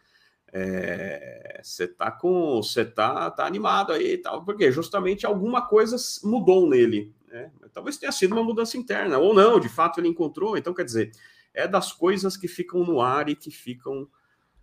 Você 1.62 1.84
é, 1.84 1.86
tá 1.86 2.10
com. 2.10 2.62
Você 2.62 2.84
tá, 2.84 3.30
tá 3.30 3.46
animado 3.46 3.92
aí 3.92 4.14
e 4.14 4.18
tal, 4.18 4.44
porque 4.44 4.70
justamente 4.70 5.26
alguma 5.26 5.62
coisa 5.62 5.96
mudou 6.22 6.68
nele. 6.68 7.12
Né? 7.28 7.50
Talvez 7.72 7.96
tenha 7.96 8.12
sido 8.12 8.32
uma 8.32 8.44
mudança 8.44 8.76
interna, 8.76 9.18
ou 9.18 9.34
não, 9.34 9.60
de 9.60 9.68
fato 9.68 10.00
ele 10.00 10.08
encontrou. 10.08 10.56
Então, 10.56 10.72
quer 10.72 10.84
dizer, 10.84 11.12
é 11.52 11.66
das 11.66 11.92
coisas 11.92 12.36
que 12.36 12.48
ficam 12.48 12.84
no 12.84 13.00
ar 13.00 13.28
e 13.28 13.36
que 13.36 13.50
ficam 13.50 14.08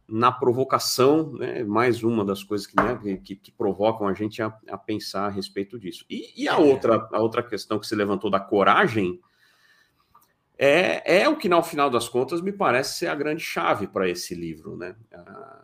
na 0.07 0.31
provocação, 0.31 1.33
né? 1.33 1.63
Mais 1.63 2.03
uma 2.03 2.25
das 2.25 2.43
coisas 2.43 2.67
que, 2.67 2.75
né, 2.75 3.19
que, 3.23 3.35
que 3.35 3.51
provocam 3.51 4.07
a 4.07 4.13
gente 4.13 4.41
a, 4.41 4.55
a, 4.69 4.77
pensar 4.77 5.25
a 5.25 5.29
respeito 5.29 5.79
disso. 5.79 6.05
E, 6.09 6.43
e 6.43 6.47
a, 6.47 6.53
é. 6.53 6.57
outra, 6.57 7.07
a 7.11 7.19
outra 7.19 7.41
questão 7.41 7.79
que 7.79 7.87
se 7.87 7.95
levantou 7.95 8.29
da 8.29 8.39
coragem 8.39 9.19
é, 10.57 11.21
é 11.21 11.29
o 11.29 11.35
que, 11.35 11.49
no 11.49 11.63
final 11.63 11.89
das 11.89 12.07
contas, 12.07 12.41
me 12.41 12.51
parece 12.51 12.99
ser 12.99 13.07
a 13.07 13.15
grande 13.15 13.41
chave 13.41 13.87
para 13.87 14.07
esse 14.07 14.35
livro, 14.35 14.77
né? 14.77 14.95
Ah, 15.13 15.62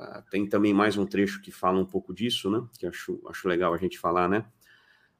ah, 0.00 0.22
tem 0.30 0.48
também 0.48 0.72
mais 0.72 0.96
um 0.96 1.04
trecho 1.04 1.42
que 1.42 1.50
fala 1.50 1.78
um 1.78 1.84
pouco 1.84 2.14
disso, 2.14 2.50
né? 2.50 2.62
Que 2.78 2.86
acho, 2.86 3.20
acho 3.28 3.46
legal 3.46 3.74
a 3.74 3.76
gente 3.76 3.98
falar, 3.98 4.28
né? 4.28 4.46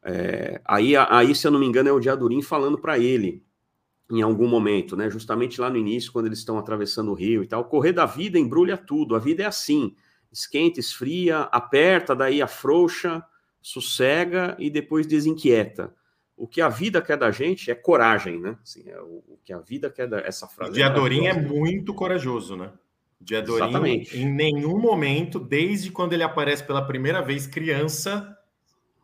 É, 0.02 0.60
aí, 0.64 0.96
aí, 0.96 1.34
se 1.34 1.46
eu 1.46 1.50
não 1.50 1.60
me 1.60 1.66
engano, 1.66 1.90
é 1.90 1.92
o 1.92 2.00
Diadurim 2.00 2.40
falando 2.40 2.78
para 2.78 2.98
ele 2.98 3.44
em 4.10 4.22
algum 4.22 4.48
momento, 4.48 4.96
né? 4.96 5.10
Justamente 5.10 5.60
lá 5.60 5.68
no 5.68 5.76
início, 5.76 6.10
quando 6.10 6.26
eles 6.26 6.38
estão 6.38 6.58
atravessando 6.58 7.10
o 7.10 7.14
rio 7.14 7.42
e 7.42 7.46
tal. 7.46 7.64
Correr 7.66 7.92
da 7.92 8.06
vida 8.06 8.38
embrulha 8.38 8.76
tudo. 8.78 9.14
A 9.14 9.18
vida 9.18 9.42
é 9.42 9.46
assim: 9.46 9.94
esquenta, 10.32 10.80
esfria, 10.80 11.40
aperta, 11.52 12.16
daí 12.16 12.40
afrouxa, 12.40 13.22
sossega 13.60 14.56
e 14.58 14.70
depois 14.70 15.06
desinquieta. 15.06 15.94
O 16.34 16.48
que 16.48 16.62
a 16.62 16.70
vida 16.70 17.02
quer 17.02 17.18
da 17.18 17.30
gente 17.30 17.70
é 17.70 17.74
coragem, 17.74 18.40
né? 18.40 18.56
Assim, 18.62 18.88
é 18.88 18.98
o, 18.98 19.22
o, 19.28 19.38
que 19.44 19.52
a 19.52 19.58
vida 19.58 19.90
quer 19.90 20.08
da 20.08 20.20
essa 20.20 20.48
frase. 20.48 20.70
O 20.70 20.74
Diadorim 20.74 21.26
é, 21.26 21.32
é 21.32 21.34
muito 21.34 21.92
corajoso, 21.92 22.56
né? 22.56 22.72
O 23.20 23.24
Diadorim, 23.24 23.64
Exatamente. 23.64 24.18
em 24.18 24.26
nenhum 24.26 24.78
momento, 24.78 25.38
desde 25.38 25.90
quando 25.90 26.14
ele 26.14 26.22
aparece 26.22 26.64
pela 26.64 26.86
primeira 26.86 27.20
vez 27.20 27.46
criança, 27.46 28.36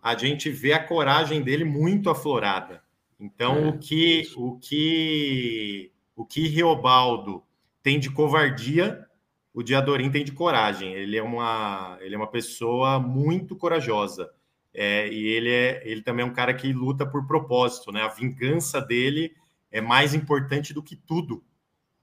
a 0.03 0.15
gente 0.17 0.49
vê 0.51 0.73
a 0.73 0.83
coragem 0.83 1.43
dele 1.43 1.65
muito 1.65 2.09
aflorada. 2.09 2.83
Então, 3.19 3.57
é, 3.57 3.69
o 3.69 3.79
que 3.79 4.21
isso. 4.21 4.43
o 4.43 4.59
que 4.59 5.93
o 6.15 6.25
que 6.25 6.49
Riobaldo 6.49 7.43
tem 7.83 7.99
de 7.99 8.11
covardia, 8.11 9.07
o 9.53 9.63
Diadorim 9.63 10.11
tem 10.11 10.25
de 10.25 10.33
coragem. 10.33 10.93
Ele 10.93 11.17
é 11.17 11.23
uma 11.23 11.99
ele 12.01 12.15
é 12.15 12.19
uma 12.19 12.31
pessoa 12.31 12.99
muito 12.99 13.57
corajosa. 13.57 14.31
É, 14.73 15.09
e 15.09 15.27
ele 15.29 15.51
é 15.51 15.83
ele 15.85 16.03
também 16.03 16.25
é 16.25 16.29
um 16.29 16.33
cara 16.33 16.55
que 16.55 16.73
luta 16.73 17.07
por 17.07 17.27
propósito, 17.27 17.91
né? 17.93 18.03
A 18.03 18.09
vingança 18.09 18.81
dele 18.81 19.35
é 19.71 19.81
mais 19.81 20.15
importante 20.15 20.73
do 20.73 20.83
que 20.83 20.97
tudo. 20.97 21.43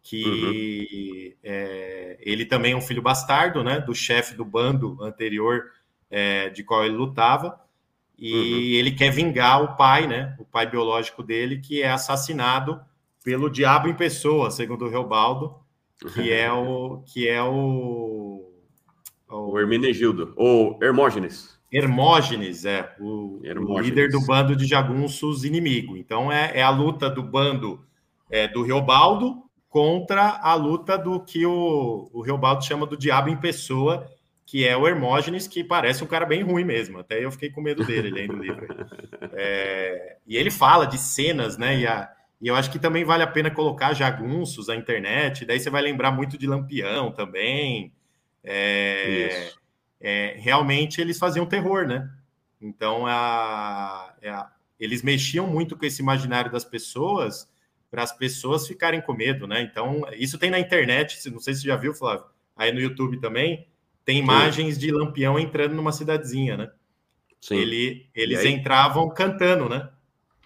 Que 0.03 1.35
uhum. 1.41 1.49
é, 1.49 2.17
ele 2.19 2.45
também 2.45 2.73
é 2.73 2.75
um 2.75 2.81
filho 2.81 3.01
bastardo, 3.01 3.63
né? 3.63 3.79
Do 3.79 3.95
chefe 3.95 4.35
do 4.35 4.43
bando 4.43 5.01
anterior 5.01 5.71
é, 6.11 6.49
de 6.49 6.63
qual 6.63 6.85
ele 6.85 6.95
lutava 6.95 7.59
e 8.17 8.33
uhum. 8.33 8.79
ele 8.79 8.91
quer 8.91 9.11
vingar 9.11 9.63
o 9.63 9.75
pai, 9.75 10.05
né? 10.05 10.35
O 10.37 10.45
pai 10.45 10.69
biológico 10.69 11.23
dele, 11.23 11.59
que 11.59 11.81
é 11.81 11.89
assassinado 11.89 12.79
pelo 13.23 13.49
diabo 13.49 13.87
em 13.87 13.95
pessoa, 13.95 14.51
segundo 14.51 14.85
o 14.85 14.89
Reobaldo, 14.89 15.55
que 16.13 16.31
é 16.31 16.51
o 16.51 17.01
que 17.05 17.27
é 17.27 17.41
o 17.41 18.49
o, 19.29 19.51
o 19.51 19.59
Hermenegildo, 19.59 20.33
ou 20.35 20.77
Hermógenes. 20.81 21.59
Hermógenes, 21.71 22.65
é, 22.65 22.95
o, 22.99 23.39
Hermógenes. 23.43 23.79
o, 23.79 23.89
líder 23.89 24.09
do 24.11 24.21
bando 24.21 24.55
de 24.55 24.65
jagunços 24.65 25.43
inimigo. 25.43 25.97
Então 25.97 26.31
é, 26.31 26.51
é 26.59 26.61
a 26.61 26.69
luta 26.69 27.09
do 27.09 27.23
bando 27.23 27.83
é, 28.29 28.47
do 28.47 28.61
Reobaldo 28.61 29.42
contra 29.73 30.37
a 30.39 30.53
luta 30.53 30.95
do 30.99 31.19
que 31.19 31.47
o, 31.47 32.07
o 32.13 32.21
Reobaldo 32.21 32.63
chama 32.63 32.85
do 32.85 32.95
diabo 32.95 33.29
em 33.29 33.35
pessoa, 33.35 34.07
que 34.45 34.67
é 34.67 34.77
o 34.77 34.87
Hermógenes, 34.87 35.47
que 35.47 35.63
parece 35.63 36.03
um 36.03 36.07
cara 36.07 36.27
bem 36.27 36.43
ruim 36.43 36.63
mesmo. 36.63 36.99
Até 36.99 37.25
eu 37.25 37.31
fiquei 37.31 37.49
com 37.49 37.59
medo 37.59 37.83
dele 37.83 38.11
lendo 38.11 38.35
o 38.35 38.37
livro. 38.37 38.67
É, 39.31 40.17
e 40.27 40.37
ele 40.37 40.51
fala 40.51 40.85
de 40.85 40.99
cenas, 40.99 41.57
né? 41.57 41.75
E, 41.75 41.87
a, 41.87 42.07
e, 42.39 42.47
eu 42.47 42.55
acho 42.55 42.69
que 42.69 42.77
também 42.77 43.03
vale 43.03 43.23
a 43.23 43.27
pena 43.27 43.49
colocar 43.49 43.95
jagunços 43.95 44.67
na 44.67 44.75
internet. 44.75 45.43
Daí 45.43 45.59
você 45.59 45.71
vai 45.71 45.81
lembrar 45.81 46.11
muito 46.11 46.37
de 46.37 46.45
Lampião 46.45 47.11
também. 47.11 47.91
É, 48.43 49.53
é, 49.99 50.35
realmente 50.37 51.01
eles 51.01 51.17
faziam 51.17 51.47
terror, 51.47 51.87
né? 51.87 52.07
Então 52.61 53.07
a, 53.07 54.13
é 54.21 54.29
a, 54.29 54.51
eles 54.79 55.01
mexiam 55.01 55.47
muito 55.47 55.75
com 55.75 55.83
esse 55.83 55.99
imaginário 55.99 56.51
das 56.51 56.63
pessoas 56.63 57.51
para 57.93 58.01
as 58.01 58.11
pessoas 58.11 58.67
ficarem 58.67 58.99
com 59.01 59.13
medo, 59.13 59.45
né? 59.45 59.61
Então 59.61 60.01
isso 60.13 60.39
tem 60.39 60.49
na 60.49 60.57
internet. 60.57 61.29
Não 61.29 61.39
sei 61.39 61.53
se 61.53 61.61
você 61.61 61.67
já 61.67 61.75
viu, 61.75 61.93
Flávio. 61.93 62.25
Aí 62.57 62.71
no 62.71 62.79
YouTube 62.79 63.19
também 63.19 63.67
tem 64.03 64.17
imagens 64.17 64.73
Sim. 64.73 64.79
de 64.79 64.91
Lampião 64.91 65.37
entrando 65.37 65.75
numa 65.75 65.91
cidadezinha, 65.91 66.57
né? 66.57 66.71
Sim. 67.39 67.55
Ele, 67.55 68.09
eles 68.15 68.43
entravam 68.45 69.07
cantando, 69.09 69.69
né? 69.69 69.89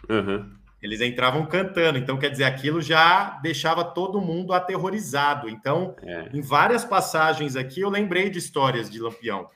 Uhum. 0.10 0.58
Eles 0.82 1.00
entravam 1.00 1.45
cantando, 1.45 1.98
então 1.98 2.20
quer 2.20 2.30
dizer, 2.30 2.43
aquilo 2.43 2.82
já 2.82 3.39
deixava 3.41 3.82
todo 3.86 4.20
mundo 4.20 4.52
aterrorizado. 4.52 5.48
Então, 5.48 5.95
é. 6.04 6.30
em 6.34 6.41
várias 6.41 6.84
passagens 6.84 7.56
aqui, 7.56 7.80
eu 7.80 7.89
lembrei 7.89 8.30
de 8.30 8.39
histórias 8.39 8.89
de 8.89 9.00
Lampião. 9.00 9.50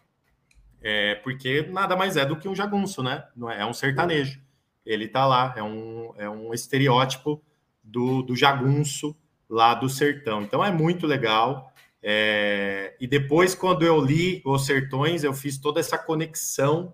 É, 0.82 1.16
porque 1.16 1.64
nada 1.64 1.98
mais 1.98 2.16
é 2.16 2.26
do 2.26 2.38
que 2.38 2.48
um 2.48 2.56
jagunço, 2.56 3.04
né? 3.04 3.26
Não 3.36 3.52
é, 3.52 3.60
é 3.60 3.66
um 3.66 3.74
sertanejo. 3.74 4.40
Ele 4.86 5.10
tá 5.10 5.26
lá, 5.28 5.54
é 5.58 5.62
um, 5.62 6.14
é 6.18 6.30
um 6.30 6.54
estereótipo 6.54 7.44
do, 7.84 8.22
do 8.22 8.36
jagunço 8.36 9.16
lá 9.50 9.74
do 9.74 9.90
sertão. 9.90 10.42
Então 10.42 10.64
é 10.64 10.72
muito 10.72 11.06
legal. 11.06 11.72
É, 12.02 12.96
e 13.00 13.06
depois, 13.06 13.54
quando 13.54 13.86
eu 13.86 14.00
li 14.04 14.42
Os 14.44 14.66
Sertões, 14.66 15.24
eu 15.24 15.34
fiz 15.34 15.58
toda 15.58 15.80
essa 15.80 15.98
conexão. 15.98 16.94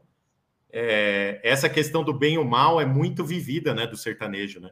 É, 0.71 1.39
essa 1.43 1.69
questão 1.69 2.03
do 2.03 2.13
bem 2.13 2.35
e 2.35 2.37
o 2.37 2.43
mal 2.43 2.81
é 2.81 2.85
muito 2.85 3.23
vivida, 3.23 3.73
né, 3.73 3.87
do 3.87 3.95
sertanejo, 3.95 4.59
né? 4.59 4.71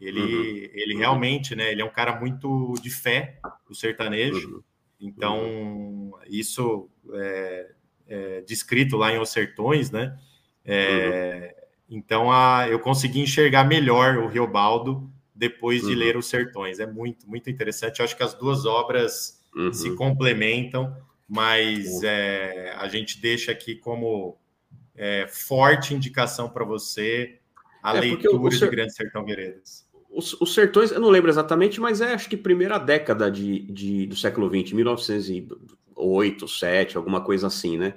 Ele, 0.00 0.20
uhum. 0.20 0.70
ele 0.72 0.96
realmente, 0.96 1.56
né, 1.56 1.72
ele 1.72 1.82
é 1.82 1.84
um 1.84 1.92
cara 1.92 2.18
muito 2.18 2.74
de 2.82 2.90
fé, 2.90 3.38
o 3.68 3.74
sertanejo. 3.74 4.56
Uhum. 4.56 4.62
Então, 5.00 6.12
isso 6.26 6.88
é, 7.12 7.70
é, 8.08 8.40
descrito 8.42 8.96
lá 8.96 9.12
em 9.12 9.18
Os 9.18 9.30
Sertões, 9.30 9.90
né? 9.90 10.18
É, 10.64 11.54
uhum. 11.54 11.98
Então, 11.98 12.32
a, 12.32 12.66
eu 12.68 12.78
consegui 12.80 13.20
enxergar 13.20 13.64
melhor 13.64 14.18
o 14.18 14.28
Riobaldo 14.28 15.10
depois 15.38 15.82
de 15.82 15.92
uhum. 15.92 15.98
ler 15.98 16.16
Os 16.16 16.26
Sertões. 16.26 16.80
É 16.80 16.86
muito, 16.86 17.28
muito 17.28 17.48
interessante. 17.48 18.00
Eu 18.00 18.04
acho 18.04 18.16
que 18.16 18.22
as 18.22 18.34
duas 18.34 18.66
obras 18.66 19.40
uhum. 19.54 19.72
se 19.72 19.94
complementam, 19.94 20.94
mas 21.28 22.02
é, 22.02 22.74
a 22.76 22.88
gente 22.88 23.20
deixa 23.20 23.52
aqui 23.52 23.76
como 23.76 24.36
é, 24.96 25.28
forte 25.28 25.94
indicação 25.94 26.50
para 26.50 26.64
você 26.64 27.38
a 27.82 27.96
é 27.96 28.00
leitura 28.00 28.50
ser... 28.50 28.64
de 28.64 28.70
Grande 28.70 28.94
Sertão 28.94 29.24
Veredas. 29.24 29.86
Os, 30.10 30.32
os, 30.40 30.52
sertões, 30.52 30.90
eu 30.90 31.00
não 31.00 31.10
lembro 31.10 31.30
exatamente, 31.30 31.80
mas 31.80 32.00
é 32.00 32.14
acho 32.14 32.28
que 32.28 32.36
primeira 32.36 32.78
década 32.78 33.30
de, 33.30 33.60
de, 33.70 34.06
do 34.06 34.16
século 34.16 34.48
XX, 34.48 34.72
1908, 34.72 36.48
7, 36.48 36.96
alguma 36.96 37.20
coisa 37.20 37.46
assim, 37.46 37.76
né? 37.76 37.94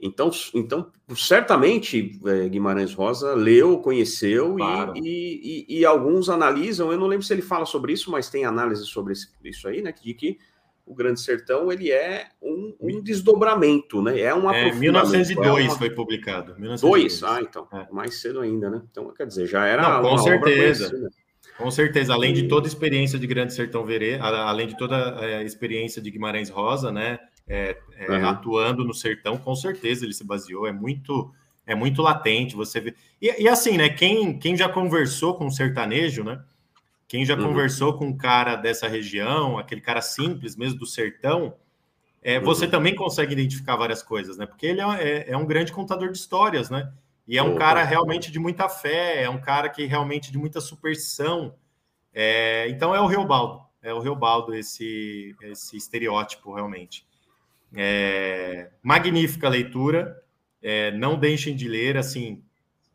Então, 0.00 0.30
então 0.54 0.90
certamente 1.14 2.20
é, 2.26 2.48
Guimarães 2.48 2.92
Rosa 2.92 3.34
leu, 3.34 3.78
conheceu 3.78 4.54
claro. 4.54 4.92
e, 4.96 5.64
e, 5.68 5.78
e, 5.78 5.86
alguns 5.86 6.28
analisam. 6.28 6.92
Eu 6.92 6.98
não 6.98 7.06
lembro 7.06 7.24
se 7.24 7.32
ele 7.32 7.42
fala 7.42 7.64
sobre 7.64 7.92
isso, 7.92 8.10
mas 8.10 8.28
tem 8.28 8.44
análise 8.44 8.84
sobre 8.84 9.14
isso 9.44 9.68
aí, 9.68 9.80
né? 9.80 9.92
De 9.92 10.12
que 10.12 10.38
o 10.86 10.94
Grande 10.94 11.20
Sertão 11.20 11.72
ele 11.72 11.90
é 11.90 12.28
um, 12.40 12.74
um 12.80 13.00
desdobramento, 13.02 14.02
né? 14.02 14.20
É 14.20 14.34
um 14.34 14.50
é, 14.50 14.72
1902 14.72 15.64
é 15.64 15.68
uma... 15.68 15.78
foi 15.78 15.90
publicado. 15.90 16.54
1902. 16.58 16.80
Dois? 16.80 17.22
Ah, 17.24 17.40
então 17.40 17.66
é. 17.72 17.88
mais 17.90 18.20
cedo 18.20 18.40
ainda, 18.40 18.68
né? 18.68 18.82
Então 18.90 19.12
quer 19.12 19.26
dizer 19.26 19.46
já 19.46 19.66
era 19.66 19.82
Não, 19.82 20.10
com 20.10 20.18
certeza. 20.18 21.10
Com 21.56 21.70
certeza, 21.70 22.12
além 22.12 22.34
de 22.34 22.48
toda 22.48 22.66
a 22.66 22.68
experiência 22.68 23.18
de 23.18 23.26
Grande 23.26 23.54
Sertão 23.54 23.82
Verê, 23.82 24.18
além 24.20 24.66
de 24.66 24.76
toda 24.76 25.18
a 25.18 25.42
experiência 25.42 26.02
de 26.02 26.10
Guimarães 26.10 26.50
Rosa, 26.50 26.92
né, 26.92 27.18
é, 27.48 27.76
é, 27.96 28.10
uhum. 28.10 28.28
atuando 28.28 28.84
no 28.84 28.92
sertão, 28.92 29.36
com 29.36 29.54
certeza 29.54 30.04
ele 30.04 30.14
se 30.14 30.24
baseou. 30.24 30.66
É 30.66 30.72
muito, 30.72 31.32
é 31.66 31.74
muito 31.74 32.02
latente. 32.02 32.56
Você 32.56 32.80
vê. 32.80 32.94
E, 33.20 33.42
e 33.42 33.48
assim, 33.48 33.76
né? 33.76 33.88
Quem, 33.88 34.38
quem 34.38 34.56
já 34.56 34.68
conversou 34.68 35.34
com 35.34 35.46
um 35.46 35.50
sertanejo, 35.50 36.24
né? 36.24 36.42
Quem 37.08 37.24
já 37.24 37.36
uhum. 37.36 37.44
conversou 37.44 37.96
com 37.96 38.06
um 38.06 38.16
cara 38.16 38.56
dessa 38.56 38.88
região, 38.88 39.58
aquele 39.58 39.80
cara 39.80 40.02
simples 40.02 40.56
mesmo 40.56 40.80
do 40.80 40.86
sertão, 40.86 41.54
é, 42.20 42.38
uhum. 42.38 42.44
você 42.44 42.66
também 42.66 42.94
consegue 42.94 43.32
identificar 43.32 43.76
várias 43.76 44.02
coisas, 44.02 44.36
né? 44.36 44.46
Porque 44.46 44.66
ele 44.66 44.80
é, 44.80 44.84
é, 44.84 45.30
é 45.30 45.36
um 45.36 45.46
grande 45.46 45.72
contador 45.72 46.10
de 46.10 46.18
histórias, 46.18 46.68
né? 46.68 46.92
E 47.28 47.38
é 47.38 47.42
um 47.42 47.56
cara 47.56 47.82
realmente 47.82 48.30
de 48.30 48.38
muita 48.38 48.68
fé, 48.68 49.22
é 49.22 49.30
um 49.30 49.40
cara 49.40 49.68
que 49.68 49.84
realmente 49.84 50.30
de 50.30 50.38
muita 50.38 50.60
superstição. 50.60 51.54
É, 52.12 52.68
então 52.68 52.94
é 52.94 53.00
o 53.00 53.06
Reobaldo, 53.06 53.62
é 53.82 53.92
o 53.92 54.00
Reobaldo 54.00 54.54
esse, 54.54 55.34
esse 55.42 55.76
estereótipo 55.76 56.52
realmente. 56.52 57.05
É, 57.74 58.70
magnífica 58.82 59.48
leitura, 59.48 60.16
é, 60.62 60.90
não 60.92 61.18
deixem 61.18 61.54
de 61.54 61.68
ler, 61.68 61.96
assim, 61.96 62.42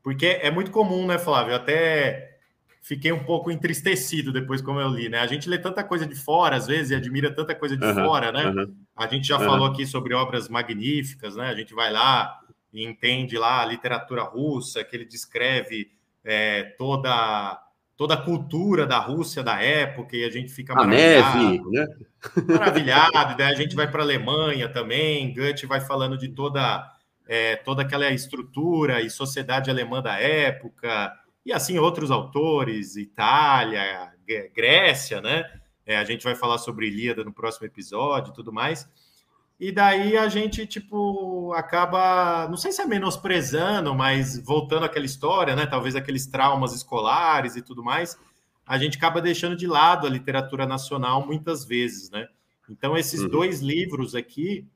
porque 0.03 0.26
é 0.26 0.49
muito 0.49 0.72
comum, 0.72 1.05
né, 1.05 1.17
Flávio? 1.17 1.55
Até 1.55 2.38
fiquei 2.82 3.11
um 3.11 3.24
pouco 3.24 3.51
entristecido 3.51 4.34
depois 4.34 4.61
como 4.61 4.80
eu 4.80 4.89
li, 4.89 5.07
né? 5.07 5.19
A 5.19 5.28
gente 5.28 5.47
lê 5.47 5.57
tanta 5.57 5.84
coisa 5.84 6.05
de 6.05 6.15
fora, 6.15 6.55
às 6.55 6.67
vezes, 6.67 6.91
e 6.91 6.95
admira 6.95 7.34
tanta 7.34 7.53
coisa 7.53 7.78
de 7.78 7.86
uhum, 7.86 7.93
fora, 7.93 8.32
né? 8.32 8.47
Uhum, 8.47 8.76
a 8.95 9.07
gente 9.07 9.28
já 9.28 9.38
uhum. 9.38 9.45
falou 9.45 9.67
aqui 9.67 9.86
sobre 9.86 10.13
obras 10.13 10.49
magníficas, 10.49 11.36
né? 11.36 11.47
A 11.47 11.55
gente 11.55 11.74
vai 11.74 11.91
lá 11.91 12.39
e 12.74 12.84
entende 12.84 13.38
lá 13.38 13.61
a 13.61 13.65
literatura 13.65 14.24
russa, 14.24 14.84
que 14.84 14.95
ele 14.95 15.05
descreve 15.05 15.91
é, 16.24 16.63
toda 16.78 17.61
toda 18.01 18.15
a 18.15 18.17
cultura 18.17 18.87
da 18.87 18.97
Rússia 18.97 19.43
da 19.43 19.61
época 19.61 20.17
e 20.17 20.25
a 20.25 20.29
gente 20.31 20.51
fica 20.51 20.73
a 20.73 20.87
neve, 20.87 21.61
né? 21.69 21.85
Maravilhado, 22.47 23.37
daí 23.37 23.53
a 23.53 23.55
gente 23.55 23.75
vai 23.75 23.91
para 23.91 24.01
a 24.01 24.03
Alemanha 24.03 24.67
também, 24.67 25.31
Goethe 25.31 25.67
vai 25.67 25.79
falando 25.79 26.17
de 26.17 26.29
toda 26.29 26.91
é, 27.27 27.57
toda 27.57 27.83
aquela 27.83 28.09
estrutura 28.09 29.01
e 29.01 29.09
sociedade 29.11 29.69
alemã 29.69 30.01
da 30.01 30.17
época, 30.17 31.13
e 31.45 31.53
assim 31.53 31.77
outros 31.77 32.09
autores, 32.09 32.95
Itália, 32.95 34.11
Grécia, 34.51 35.21
né? 35.21 35.43
É, 35.85 35.95
a 35.95 36.03
gente 36.03 36.23
vai 36.23 36.33
falar 36.33 36.57
sobre 36.57 36.87
Ilíada 36.87 37.23
no 37.23 37.31
próximo 37.31 37.67
episódio 37.67 38.31
e 38.31 38.33
tudo 38.33 38.51
mais. 38.51 38.89
E 39.62 39.72
daí 39.72 40.18
a 40.18 40.28
gente, 40.28 40.66
tipo, 40.66 41.53
acaba, 41.53 42.47
não 42.47 42.57
sei 42.57 42.72
se 42.72 42.82
é 42.82 42.86
menosprezando, 42.88 43.93
mas 43.93 44.43
voltando 44.43 44.86
àquela 44.88 45.05
história, 45.05 45.55
né? 45.55 45.68
Talvez 45.68 45.95
aqueles 45.95 46.26
traumas 46.26 46.74
escolares 46.74 47.55
e 47.55 47.62
tudo 47.62 47.84
mais, 47.84 48.18
a 48.66 48.80
gente 48.80 48.97
acaba 48.97 49.22
deixando 49.22 49.55
de 49.55 49.68
lado 49.68 50.07
a 50.07 50.09
literatura 50.09 50.66
nacional 50.66 51.24
muitas 51.28 51.64
vezes, 51.64 52.09
né? 52.09 52.28
Então, 52.68 52.97
esses 52.97 53.22
uhum. 53.22 53.30
dois 53.30 53.59
livros 53.59 54.16
aqui, 54.16 54.68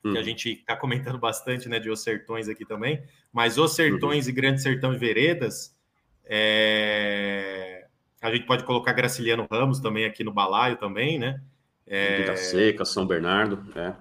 que 0.00 0.10
uhum. 0.10 0.16
a 0.16 0.22
gente 0.22 0.48
está 0.48 0.76
comentando 0.76 1.18
bastante, 1.18 1.68
né, 1.68 1.80
de 1.80 1.90
Os 1.90 2.00
Sertões 2.00 2.48
aqui 2.48 2.64
também, 2.64 3.02
mas 3.32 3.58
Os 3.58 3.74
Sertões 3.74 4.26
uhum. 4.26 4.30
e 4.30 4.32
Grande 4.32 4.62
Sertão 4.62 4.94
e 4.94 4.96
Veredas, 4.96 5.76
é... 6.24 7.88
a 8.22 8.32
gente 8.32 8.46
pode 8.46 8.62
colocar 8.62 8.92
Graciliano 8.92 9.48
Ramos 9.50 9.80
também 9.80 10.04
aqui 10.04 10.22
no 10.22 10.32
balaio 10.32 10.76
também, 10.76 11.18
né? 11.18 11.42
É... 11.86 12.18
Vida 12.18 12.36
Seca, 12.36 12.84
São 12.84 13.06
Bernardo, 13.06 13.64
é. 13.76 13.94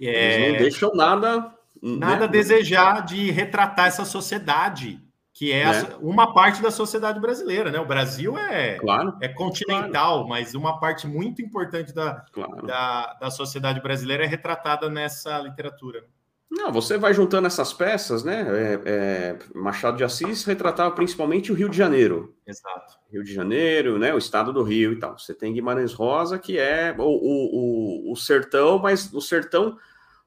é... 0.00 0.34
Eles 0.34 0.52
não 0.52 0.58
deixam 0.58 0.94
nada... 0.94 1.54
Nada 1.82 2.18
né? 2.18 2.24
a 2.24 2.26
desejar 2.26 3.06
de 3.06 3.30
retratar 3.30 3.86
essa 3.86 4.04
sociedade, 4.04 5.00
que 5.32 5.50
é, 5.50 5.62
é, 5.62 5.96
uma 6.00 6.34
parte 6.34 6.60
da 6.60 6.70
sociedade 6.70 7.18
brasileira, 7.18 7.70
né? 7.70 7.80
O 7.80 7.86
Brasil 7.86 8.36
é, 8.36 8.74
claro, 8.74 9.16
é 9.22 9.28
continental, 9.28 10.16
claro. 10.16 10.28
mas 10.28 10.54
uma 10.54 10.78
parte 10.78 11.06
muito 11.06 11.40
importante 11.40 11.94
da, 11.94 12.22
claro. 12.30 12.66
da, 12.66 13.14
da 13.14 13.30
sociedade 13.30 13.80
brasileira 13.80 14.24
é 14.24 14.26
retratada 14.26 14.90
nessa 14.90 15.38
literatura. 15.38 16.04
Não, 16.50 16.70
você 16.70 16.98
vai 16.98 17.14
juntando 17.14 17.46
essas 17.46 17.72
peças, 17.72 18.22
né? 18.22 18.42
É, 18.42 18.80
é, 18.84 19.38
Machado 19.54 19.96
de 19.96 20.04
Assis 20.04 20.44
retratava 20.44 20.90
principalmente 20.90 21.50
o 21.50 21.54
Rio 21.54 21.70
de 21.70 21.76
Janeiro. 21.78 22.36
Exato. 22.46 22.99
Rio 23.10 23.24
de 23.24 23.32
Janeiro, 23.32 23.98
né? 23.98 24.14
O 24.14 24.18
estado 24.18 24.52
do 24.52 24.62
Rio 24.62 24.92
e 24.92 24.98
tal. 24.98 25.18
Você 25.18 25.34
tem 25.34 25.52
Guimarães 25.52 25.92
Rosa, 25.92 26.38
que 26.38 26.58
é 26.58 26.94
o, 26.96 27.02
o, 27.02 28.08
o, 28.08 28.12
o 28.12 28.16
sertão, 28.16 28.78
mas 28.78 29.12
o 29.12 29.20
sertão, 29.20 29.76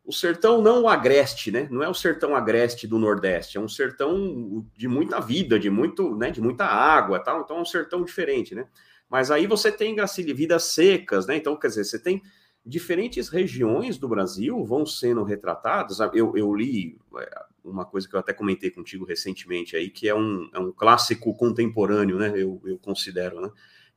o 0.03 0.11
sertão 0.11 0.61
não 0.61 0.83
o 0.83 0.89
agreste, 0.89 1.51
né? 1.51 1.67
Não 1.71 1.81
é 1.81 1.89
o 1.89 1.93
sertão 1.93 2.35
agreste 2.35 2.87
do 2.87 2.99
Nordeste, 2.99 3.57
é 3.57 3.61
um 3.61 3.69
sertão 3.69 4.65
de 4.75 4.87
muita 4.87 5.19
vida, 5.19 5.59
de 5.59 5.69
muito, 5.69 6.15
né? 6.15 6.29
De 6.29 6.41
muita 6.41 6.65
água, 6.65 7.19
tal. 7.19 7.41
Então 7.41 7.57
é 7.57 7.61
um 7.61 7.65
sertão 7.65 8.03
diferente, 8.03 8.53
né? 8.53 8.67
Mas 9.09 9.29
aí 9.29 9.45
você 9.45 9.71
tem 9.71 9.95
Gracília, 9.95 10.33
vidas 10.33 10.63
secas, 10.63 11.27
né? 11.27 11.37
Então, 11.37 11.55
quer 11.55 11.67
dizer, 11.67 11.83
você 11.83 11.99
tem 11.99 12.21
diferentes 12.65 13.29
regiões 13.29 13.97
do 13.97 14.07
Brasil 14.07 14.63
vão 14.65 14.85
sendo 14.85 15.23
retratadas. 15.23 15.99
Eu, 16.13 16.35
eu, 16.35 16.53
li 16.53 16.97
é, 17.17 17.45
uma 17.63 17.85
coisa 17.85 18.07
que 18.07 18.15
eu 18.15 18.19
até 18.19 18.33
comentei 18.33 18.69
contigo 18.69 19.05
recentemente 19.05 19.75
aí, 19.75 19.89
que 19.89 20.07
é 20.07 20.15
um, 20.15 20.49
é 20.53 20.59
um 20.59 20.71
clássico 20.71 21.35
contemporâneo, 21.35 22.17
né? 22.17 22.33
Eu, 22.35 22.61
eu 22.65 22.77
considero, 22.77 23.41
né? 23.41 23.49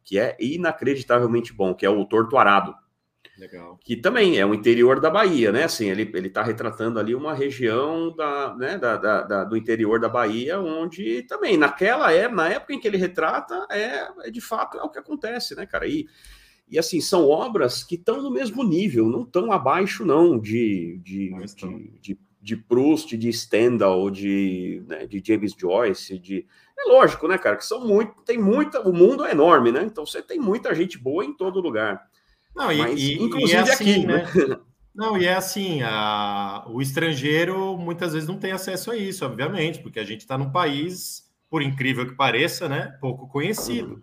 Que 0.04 0.18
é 0.18 0.36
inacreditavelmente 0.38 1.52
bom, 1.52 1.74
que 1.74 1.84
é 1.84 1.90
o 1.90 2.04
Torto 2.04 2.36
Arado. 2.36 2.74
Legal. 3.38 3.78
Que 3.84 3.96
também 3.96 4.38
é 4.38 4.46
o 4.46 4.54
interior 4.54 4.98
da 4.98 5.10
Bahia, 5.10 5.52
né? 5.52 5.64
Assim, 5.64 5.90
ele 5.90 6.10
ele 6.14 6.28
está 6.28 6.42
retratando 6.42 6.98
ali 6.98 7.14
uma 7.14 7.34
região 7.34 8.14
da, 8.14 8.54
né, 8.56 8.78
da, 8.78 8.96
da, 8.96 9.22
da, 9.22 9.44
do 9.44 9.56
interior 9.56 10.00
da 10.00 10.08
Bahia, 10.08 10.58
onde 10.58 11.22
também 11.24 11.56
naquela 11.58 12.12
é 12.12 12.28
na 12.28 12.48
época 12.48 12.72
em 12.72 12.80
que 12.80 12.88
ele 12.88 12.96
retrata 12.96 13.66
é, 13.70 14.08
é 14.24 14.30
de 14.30 14.40
fato 14.40 14.78
é 14.78 14.82
o 14.82 14.88
que 14.88 14.98
acontece, 14.98 15.54
né, 15.54 15.66
cara? 15.66 15.86
E 15.86 16.06
e 16.68 16.78
assim, 16.78 17.00
são 17.00 17.28
obras 17.28 17.84
que 17.84 17.94
estão 17.94 18.20
no 18.20 18.30
mesmo 18.30 18.64
nível, 18.64 19.08
não 19.08 19.22
estão 19.22 19.52
abaixo, 19.52 20.04
não, 20.04 20.38
de, 20.38 21.00
de, 21.04 21.30
de, 21.54 22.00
de, 22.00 22.18
de, 22.46 22.56
Proust, 22.56 23.16
de 23.16 23.32
Stendhal, 23.32 24.08
de, 24.08 24.80
né, 24.86 25.04
de 25.04 25.20
James 25.24 25.52
Joyce, 25.58 26.16
de. 26.16 26.46
É 26.78 26.88
lógico, 26.88 27.26
né, 27.26 27.36
cara? 27.36 27.56
Que 27.56 27.64
são 27.64 27.84
muito. 27.84 28.22
Tem 28.22 28.38
muita. 28.38 28.80
O 28.88 28.92
mundo 28.92 29.24
é 29.24 29.32
enorme, 29.32 29.72
né? 29.72 29.82
Então 29.82 30.06
você 30.06 30.22
tem 30.22 30.38
muita 30.38 30.72
gente 30.72 30.96
boa 30.96 31.24
em 31.24 31.36
todo 31.36 31.60
lugar. 31.60 32.00
Não, 32.54 32.70
e, 32.70 32.78
Mas, 32.78 33.00
e 33.00 33.14
inclusive 33.14 33.52
e 33.52 33.56
é 33.56 33.60
assim, 33.60 33.72
aqui, 33.72 34.06
né? 34.06 34.22
né? 34.48 34.56
Não, 34.94 35.18
e 35.18 35.26
é 35.26 35.34
assim, 35.34 35.82
a, 35.82 36.64
o 36.68 36.80
estrangeiro 36.80 37.76
muitas 37.76 38.12
vezes 38.12 38.28
não 38.28 38.38
tem 38.38 38.52
acesso 38.52 38.92
a 38.92 38.96
isso, 38.96 39.26
obviamente, 39.26 39.80
porque 39.80 39.98
a 39.98 40.04
gente 40.04 40.20
está 40.20 40.38
num 40.38 40.50
país, 40.50 41.28
por 41.50 41.60
incrível 41.60 42.06
que 42.06 42.14
pareça, 42.14 42.66
né, 42.66 42.96
pouco 42.98 43.28
conhecido. 43.28 44.02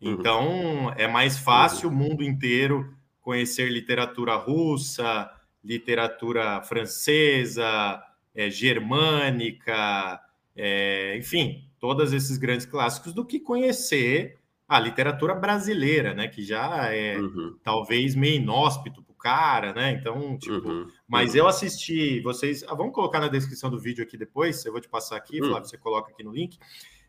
Uhum. 0.00 0.08
Uhum. 0.08 0.12
Então, 0.12 0.94
é 0.96 1.06
mais 1.06 1.36
fácil 1.36 1.90
o 1.90 1.92
mundo 1.92 2.24
inteiro 2.24 2.94
conhecer 3.20 3.68
literatura 3.68 4.36
russa, 4.36 5.30
literatura 5.66 6.62
francesa, 6.62 8.02
é, 8.34 8.48
germânica, 8.48 10.20
é, 10.54 11.16
enfim, 11.16 11.68
todos 11.80 12.12
esses 12.12 12.38
grandes 12.38 12.66
clássicos, 12.66 13.12
do 13.12 13.24
que 13.24 13.40
conhecer 13.40 14.38
a 14.68 14.80
literatura 14.80 15.34
brasileira, 15.34 16.14
né? 16.14 16.28
Que 16.28 16.42
já 16.42 16.92
é 16.92 17.18
uhum. 17.18 17.56
talvez 17.62 18.14
meio 18.14 18.36
inóspito 18.36 19.02
para 19.02 19.12
o 19.12 19.16
cara, 19.16 19.72
né? 19.72 19.92
Então, 19.92 20.36
tipo, 20.38 20.68
uhum. 20.68 20.88
mas 21.06 21.32
uhum. 21.32 21.40
eu 21.40 21.46
assisti, 21.46 22.20
vocês. 22.20 22.64
Ah, 22.64 22.74
vamos 22.74 22.92
colocar 22.92 23.20
na 23.20 23.28
descrição 23.28 23.70
do 23.70 23.78
vídeo 23.78 24.02
aqui 24.02 24.16
depois, 24.16 24.64
eu 24.64 24.72
vou 24.72 24.80
te 24.80 24.88
passar 24.88 25.16
aqui, 25.16 25.42
hum. 25.42 25.48
Flávio, 25.48 25.68
você 25.68 25.78
coloca 25.78 26.10
aqui 26.10 26.24
no 26.24 26.32
link. 26.32 26.58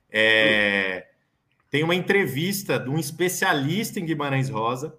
É, 0.09 1.07
tem 1.69 1.83
uma 1.83 1.95
entrevista 1.95 2.79
de 2.79 2.89
um 2.89 2.97
especialista 2.97 3.99
em 3.99 4.05
Guimarães 4.05 4.49
Rosa, 4.49 4.97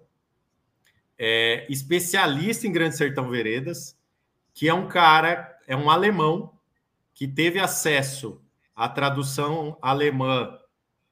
é, 1.19 1.65
especialista 1.69 2.65
em 2.65 2.71
Grande 2.71 2.95
Sertão 2.95 3.29
Veredas, 3.29 3.97
que 4.53 4.69
é 4.69 4.73
um 4.73 4.87
cara, 4.87 5.59
é 5.67 5.75
um 5.75 5.89
alemão 5.89 6.53
que 7.13 7.27
teve 7.27 7.59
acesso 7.59 8.41
à 8.73 8.87
tradução 8.87 9.77
alemã 9.81 10.57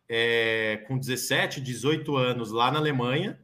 é, 0.07 0.85
com 0.87 0.97
17, 0.97 1.59
18 1.59 2.15
anos 2.15 2.51
lá 2.51 2.71
na 2.71 2.79
Alemanha. 2.79 3.37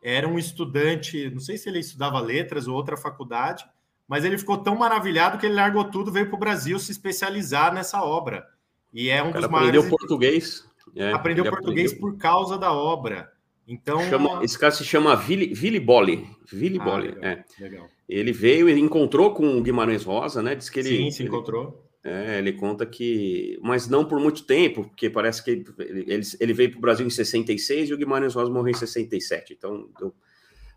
Era 0.00 0.28
um 0.28 0.38
estudante, 0.38 1.28
não 1.30 1.40
sei 1.40 1.58
se 1.58 1.68
ele 1.68 1.80
estudava 1.80 2.20
letras 2.20 2.68
ou 2.68 2.76
outra 2.76 2.96
faculdade, 2.96 3.64
mas 4.06 4.24
ele 4.24 4.38
ficou 4.38 4.58
tão 4.58 4.76
maravilhado 4.76 5.38
que 5.38 5.46
ele 5.46 5.54
largou 5.54 5.84
tudo, 5.90 6.12
veio 6.12 6.26
para 6.26 6.36
o 6.36 6.38
Brasil 6.38 6.78
se 6.78 6.92
especializar 6.92 7.74
nessa 7.74 8.04
obra. 8.04 8.46
E 8.92 9.08
é 9.08 9.20
um 9.20 9.32
dos 9.32 9.48
maiores. 9.48 9.80
Aprendeu 9.80 9.98
português. 9.98 10.64
É, 10.94 11.12
aprendeu 11.12 11.44
português 11.44 11.90
aprendeu. 11.90 12.12
por 12.12 12.18
causa 12.18 12.56
da 12.56 12.72
obra. 12.72 13.33
Então, 13.66 14.00
chama, 14.08 14.44
esse 14.44 14.58
cara 14.58 14.72
se 14.72 14.84
chama 14.84 15.16
Vili, 15.16 15.54
Vili 15.54 15.80
Bolli. 15.80 16.28
Vili 16.52 16.78
ah, 16.80 16.84
Bolli, 16.84 17.08
legal, 17.08 17.24
é. 17.24 17.44
Legal. 17.58 17.88
Ele 18.08 18.32
veio 18.32 18.68
e 18.68 18.78
encontrou 18.78 19.32
com 19.32 19.58
o 19.58 19.62
Guimarães 19.62 20.04
Rosa, 20.04 20.42
né? 20.42 20.54
Diz 20.54 20.68
que 20.68 20.80
ele. 20.80 20.96
Sim, 20.96 21.10
se 21.10 21.22
ele, 21.22 21.28
encontrou. 21.28 21.82
É, 22.04 22.38
ele 22.38 22.52
conta 22.52 22.84
que. 22.84 23.58
Mas 23.62 23.88
não 23.88 24.04
por 24.04 24.20
muito 24.20 24.44
tempo, 24.44 24.84
porque 24.84 25.08
parece 25.08 25.42
que 25.42 25.50
ele, 25.50 25.64
ele, 25.78 26.22
ele 26.38 26.52
veio 26.52 26.70
para 26.70 26.78
o 26.78 26.82
Brasil 26.82 27.06
em 27.06 27.10
66 27.10 27.88
e 27.88 27.94
o 27.94 27.96
Guimarães 27.96 28.34
Rosa 28.34 28.50
morreu 28.50 28.72
em 28.72 28.74
67. 28.74 29.54
Então. 29.54 29.88
Eu, 30.00 30.14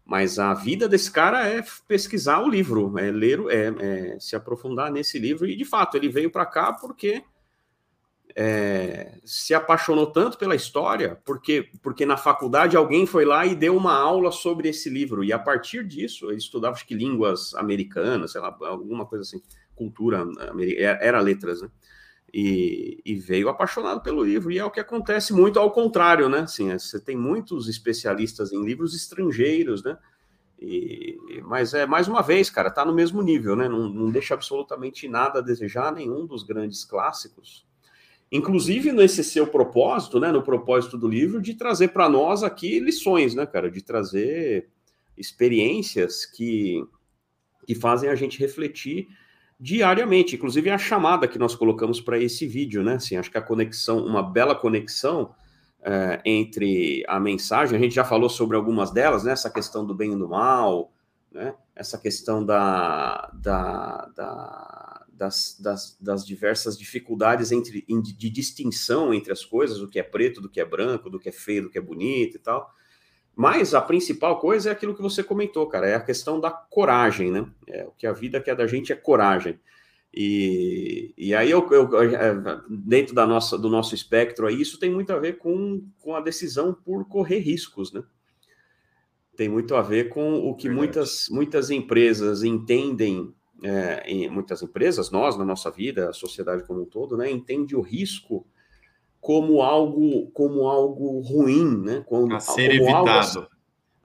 mas 0.05 0.39
a 0.39 0.53
vida 0.53 0.87
desse 0.87 1.11
cara 1.11 1.45
é 1.45 1.61
pesquisar 1.85 2.41
o 2.41 2.49
livro, 2.49 2.97
é 2.97 3.11
ler, 3.11 3.41
é, 3.49 3.73
é 3.77 4.19
se 4.21 4.37
aprofundar 4.37 4.89
nesse 4.89 5.19
livro. 5.19 5.45
E 5.45 5.53
de 5.53 5.65
fato, 5.65 5.97
ele 5.97 6.07
veio 6.07 6.31
para 6.31 6.45
cá 6.45 6.71
porque 6.71 7.21
é, 8.39 9.17
se 9.25 9.55
apaixonou 9.55 10.05
tanto 10.05 10.37
pela 10.37 10.53
história, 10.53 11.19
porque, 11.25 11.71
porque 11.81 12.05
na 12.05 12.15
faculdade 12.15 12.77
alguém 12.77 13.07
foi 13.07 13.25
lá 13.25 13.47
e 13.47 13.55
deu 13.55 13.75
uma 13.75 13.95
aula 13.95 14.31
sobre 14.31 14.69
esse 14.69 14.91
livro, 14.91 15.23
e 15.23 15.33
a 15.33 15.39
partir 15.39 15.83
disso 15.83 16.29
ele 16.29 16.37
estudava, 16.37 16.75
acho 16.75 16.85
que 16.85 16.93
línguas 16.93 17.55
americanas, 17.55 18.33
sei 18.33 18.41
lá, 18.41 18.55
alguma 18.61 19.07
coisa 19.07 19.23
assim, 19.23 19.41
cultura, 19.75 20.23
era 20.77 21.19
letras, 21.19 21.63
né? 21.63 21.69
E, 22.31 23.01
e, 23.03 23.15
veio 23.15 23.49
apaixonado 23.49 24.03
pelo 24.03 24.23
livro, 24.23 24.51
e 24.51 24.59
é 24.59 24.63
o 24.63 24.69
que 24.69 24.81
acontece 24.81 25.33
muito 25.33 25.57
ao 25.57 25.71
contrário, 25.71 26.29
né? 26.29 26.41
Assim, 26.41 26.69
é, 26.69 26.77
você 26.77 26.99
tem 26.99 27.15
muitos 27.15 27.67
especialistas 27.67 28.51
em 28.51 28.63
livros 28.63 28.93
estrangeiros, 28.93 29.81
né? 29.81 29.97
E, 30.59 31.41
mas 31.45 31.73
é 31.73 31.87
mais 31.87 32.07
uma 32.07 32.21
vez, 32.21 32.51
cara, 32.51 32.69
tá 32.69 32.85
no 32.85 32.93
mesmo 32.93 33.23
nível, 33.23 33.55
né? 33.55 33.67
Não, 33.67 33.89
não 33.89 34.11
deixa 34.11 34.35
absolutamente 34.35 35.07
nada 35.07 35.39
a 35.39 35.41
desejar 35.41 35.91
nenhum 35.91 36.27
dos 36.27 36.43
grandes 36.43 36.85
clássicos 36.85 37.65
inclusive 38.31 38.91
nesse 38.91 39.23
seu 39.23 39.47
propósito, 39.47 40.19
né, 40.19 40.31
no 40.31 40.41
propósito 40.41 40.97
do 40.97 41.07
livro, 41.07 41.41
de 41.41 41.53
trazer 41.53 41.89
para 41.89 42.09
nós 42.09 42.43
aqui 42.43 42.79
lições, 42.79 43.33
né, 43.33 43.45
cara, 43.45 43.71
de 43.71 43.81
trazer 43.81 44.69
experiências 45.17 46.25
que, 46.25 46.83
que 47.65 47.73
fazem 47.73 48.09
a 48.09 48.15
gente 48.15 48.39
refletir 48.39 49.07
diariamente, 49.59 50.35
inclusive 50.35 50.69
a 50.69 50.77
chamada 50.77 51.27
que 51.27 51.39
nós 51.39 51.55
colocamos 51.55 51.99
para 51.99 52.19
esse 52.19 52.45
vídeo, 52.45 52.83
né, 52.83 52.95
assim, 52.95 53.15
acho 53.15 53.31
que 53.31 53.37
a 53.37 53.41
conexão, 53.41 54.05
uma 54.05 54.21
bela 54.21 54.53
conexão 54.53 55.33
é, 55.81 56.21
entre 56.25 57.03
a 57.07 57.19
mensagem, 57.19 57.77
a 57.77 57.81
gente 57.81 57.95
já 57.95 58.03
falou 58.03 58.29
sobre 58.29 58.55
algumas 58.57 58.91
delas, 58.91 59.23
né, 59.23 59.31
essa 59.31 59.49
questão 59.49 59.85
do 59.85 59.95
bem 59.95 60.11
e 60.11 60.17
do 60.17 60.27
mal, 60.27 60.91
né, 61.31 61.55
essa 61.75 61.97
questão 61.97 62.45
da, 62.45 63.31
da, 63.33 64.09
da 64.15 64.86
das, 65.17 65.57
das, 65.59 65.97
das, 65.99 66.25
diversas 66.25 66.77
dificuldades 66.77 67.51
entre, 67.51 67.85
de, 67.87 68.29
distinção 68.29 69.13
entre 69.13 69.33
as 69.33 69.43
coisas, 69.43 69.81
o 69.81 69.87
que 69.87 69.99
é 69.99 70.03
preto, 70.03 70.39
do 70.39 70.49
que 70.49 70.61
é 70.61 70.65
branco, 70.65 71.09
do 71.09 71.19
que 71.19 71.29
é 71.29 71.31
feio, 71.31 71.63
do 71.63 71.69
que 71.69 71.77
é 71.77 71.81
bonito 71.81 72.35
e 72.35 72.39
tal. 72.39 72.71
Mas 73.35 73.73
a 73.73 73.81
principal 73.81 74.39
coisa 74.39 74.69
é 74.69 74.71
aquilo 74.71 74.95
que 74.95 75.01
você 75.01 75.23
comentou, 75.23 75.67
cara, 75.67 75.87
é 75.87 75.95
a 75.95 76.03
questão 76.03 76.39
da 76.39 76.51
coragem, 76.51 77.31
né? 77.31 77.47
É, 77.67 77.85
o 77.85 77.91
que 77.91 78.07
a 78.07 78.13
vida 78.13 78.41
quer 78.41 78.55
da 78.55 78.65
gente 78.65 78.91
é 78.91 78.95
coragem. 78.95 79.59
E, 80.13 81.13
e 81.17 81.35
aí, 81.35 81.51
eu, 81.51 81.67
eu, 81.71 82.01
é, 82.01 82.33
dentro 82.67 83.13
da 83.13 83.27
nossa, 83.27 83.57
do 83.57 83.69
nosso 83.69 83.93
espectro, 83.93 84.47
aí, 84.47 84.59
isso 84.59 84.79
tem 84.79 84.89
muito 84.89 85.13
a 85.13 85.19
ver 85.19 85.37
com, 85.37 85.87
com 85.99 86.15
a 86.15 86.21
decisão 86.21 86.73
por 86.73 87.07
correr 87.07 87.39
riscos, 87.39 87.91
né? 87.91 88.03
Tem 89.35 89.47
muito 89.47 89.75
a 89.75 89.83
ver 89.83 90.09
com 90.09 90.39
o 90.39 90.55
que 90.55 90.67
muitas, 90.67 91.27
muitas 91.29 91.69
empresas 91.69 92.41
entendem, 92.41 93.31
é, 93.63 94.03
em, 94.05 94.29
muitas 94.29 94.61
empresas, 94.61 95.09
nós, 95.09 95.37
na 95.37 95.45
nossa 95.45 95.71
vida, 95.71 96.09
a 96.09 96.13
sociedade 96.13 96.63
como 96.65 96.81
um 96.81 96.85
todo, 96.85 97.17
né, 97.17 97.29
entende 97.29 97.75
o 97.75 97.81
risco 97.81 98.45
como 99.19 99.61
algo 99.61 100.29
como 100.31 100.67
algo 100.67 101.19
ruim, 101.19 101.81
né? 101.83 102.03
Como, 102.07 102.33
a 102.33 102.39
ser 102.39 102.71
evitado. 102.71 103.47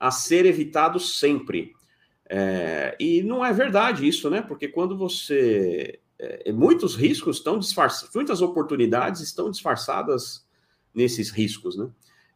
A, 0.00 0.08
a, 0.08 0.10
ser 0.10 0.46
evitado 0.46 0.98
sempre. 0.98 1.72
É, 2.28 2.96
e 2.98 3.22
não 3.22 3.44
é 3.44 3.52
verdade 3.52 4.06
isso, 4.08 4.28
né? 4.30 4.42
Porque 4.42 4.68
quando 4.68 4.96
você. 4.96 6.00
É, 6.18 6.52
muitos 6.52 6.96
riscos 6.96 7.36
estão 7.36 7.58
disfarçados, 7.58 8.14
muitas 8.14 8.40
oportunidades 8.42 9.20
estão 9.20 9.50
disfarçadas 9.50 10.46
nesses 10.94 11.30
riscos, 11.30 11.76
né? 11.76 11.88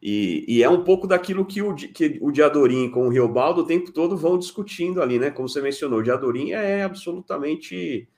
E, 0.08 0.44
e, 0.46 0.62
é 0.62 0.70
um 0.70 0.84
pouco 0.84 1.04
daquilo 1.04 1.44
que 1.44 1.60
o, 1.60 1.74
que 1.74 2.16
o 2.20 2.30
Diadorim 2.30 2.88
com 2.88 3.08
o 3.08 3.08
Riobaldo 3.08 3.62
o 3.62 3.66
tempo 3.66 3.90
todo 3.90 4.16
vão 4.16 4.38
discutindo 4.38 5.02
ali, 5.02 5.18
né? 5.18 5.32
Como 5.32 5.48
você 5.48 5.60
mencionou, 5.60 5.98
o 5.98 6.02
Diadorim 6.04 6.52
é 6.52 6.84
absolutamente 6.84 8.08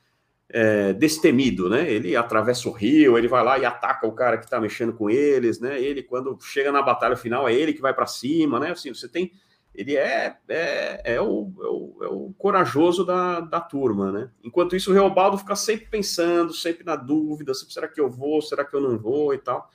é, 0.50 0.92
destemido, 0.92 1.66
né? 1.70 1.90
Ele 1.90 2.14
atravessa 2.14 2.68
o 2.68 2.72
rio, 2.72 3.16
ele 3.16 3.26
vai 3.26 3.42
lá 3.42 3.58
e 3.58 3.64
ataca 3.64 4.06
o 4.06 4.12
cara 4.12 4.36
que 4.36 4.44
está 4.44 4.60
mexendo 4.60 4.92
com 4.92 5.08
eles, 5.08 5.60
né? 5.60 5.80
Ele, 5.80 6.02
quando 6.02 6.38
chega 6.42 6.70
na 6.70 6.82
batalha 6.82 7.16
final, 7.16 7.48
é 7.48 7.54
ele 7.54 7.72
que 7.72 7.80
vai 7.80 7.94
para 7.94 8.06
cima, 8.06 8.60
né? 8.60 8.72
Assim, 8.72 8.92
você 8.92 9.08
tem. 9.08 9.32
Ele 9.74 9.96
é, 9.96 10.36
é, 10.46 11.14
é, 11.14 11.20
o, 11.22 11.50
é, 11.58 11.68
o, 11.68 11.98
é 12.02 12.08
o 12.08 12.34
corajoso 12.36 13.02
da, 13.02 13.40
da 13.40 13.62
turma, 13.62 14.12
né? 14.12 14.30
Enquanto 14.44 14.76
isso, 14.76 14.90
o 14.90 14.94
Reobaldo 14.94 15.38
fica 15.38 15.56
sempre 15.56 15.86
pensando, 15.86 16.52
sempre 16.52 16.84
na 16.84 16.96
dúvida: 16.96 17.54
será 17.54 17.88
que 17.88 17.98
eu 17.98 18.10
vou, 18.10 18.42
será 18.42 18.62
que 18.62 18.76
eu 18.76 18.80
não 18.82 18.98
vou 18.98 19.32
e 19.32 19.38
tal. 19.38 19.70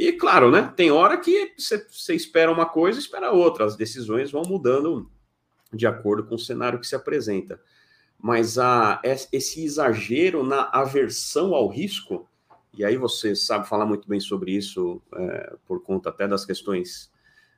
E 0.00 0.12
claro, 0.12 0.50
né? 0.50 0.72
Tem 0.74 0.90
hora 0.90 1.18
que 1.18 1.52
você, 1.58 2.14
espera 2.14 2.50
uma 2.50 2.66
coisa 2.66 2.98
e 2.98 3.02
espera 3.02 3.32
outra, 3.32 3.64
as 3.64 3.76
decisões 3.76 4.30
vão 4.30 4.42
mudando 4.42 5.10
de 5.72 5.86
acordo 5.86 6.24
com 6.24 6.36
o 6.36 6.38
cenário 6.38 6.80
que 6.80 6.86
se 6.86 6.96
apresenta 6.96 7.60
mas 8.22 8.58
a, 8.58 9.00
esse 9.32 9.64
exagero 9.64 10.44
na 10.44 10.68
aversão 10.72 11.54
ao 11.54 11.68
risco, 11.68 12.28
e 12.76 12.84
aí 12.84 12.96
você 12.96 13.34
sabe 13.34 13.68
falar 13.68 13.86
muito 13.86 14.08
bem 14.08 14.20
sobre 14.20 14.52
isso 14.52 15.02
é, 15.14 15.56
por 15.66 15.82
conta 15.82 16.10
até 16.10 16.28
das 16.28 16.44
questões 16.44 17.10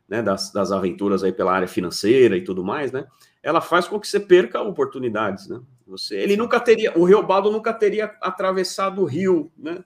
né, 0.09 0.23
das, 0.23 0.53
das 0.53 0.73
aventuras 0.73 1.23
aí 1.23 1.33
pela 1.33 1.53
área 1.53 1.69
financeira 1.69 2.37
e 2.37 2.45
tudo 2.45 2.65
mais, 2.65 2.93
né? 2.93 3.07
Ela 3.43 3.61
faz 3.61 3.89
com 3.89 3.99
que 3.99 4.07
você 4.07 4.21
perca 4.21 4.63
oportunidades, 4.63 5.49
né? 5.49 5.61
Você, 5.87 6.17
ele 6.17 6.37
nunca 6.37 6.61
teria, 6.61 6.97
o 6.97 7.05
Reobaldo 7.05 7.51
nunca 7.51 7.73
teria 7.73 8.05
atravessado 8.21 9.03
o 9.03 9.05
rio, 9.05 9.51
né? 9.57 9.85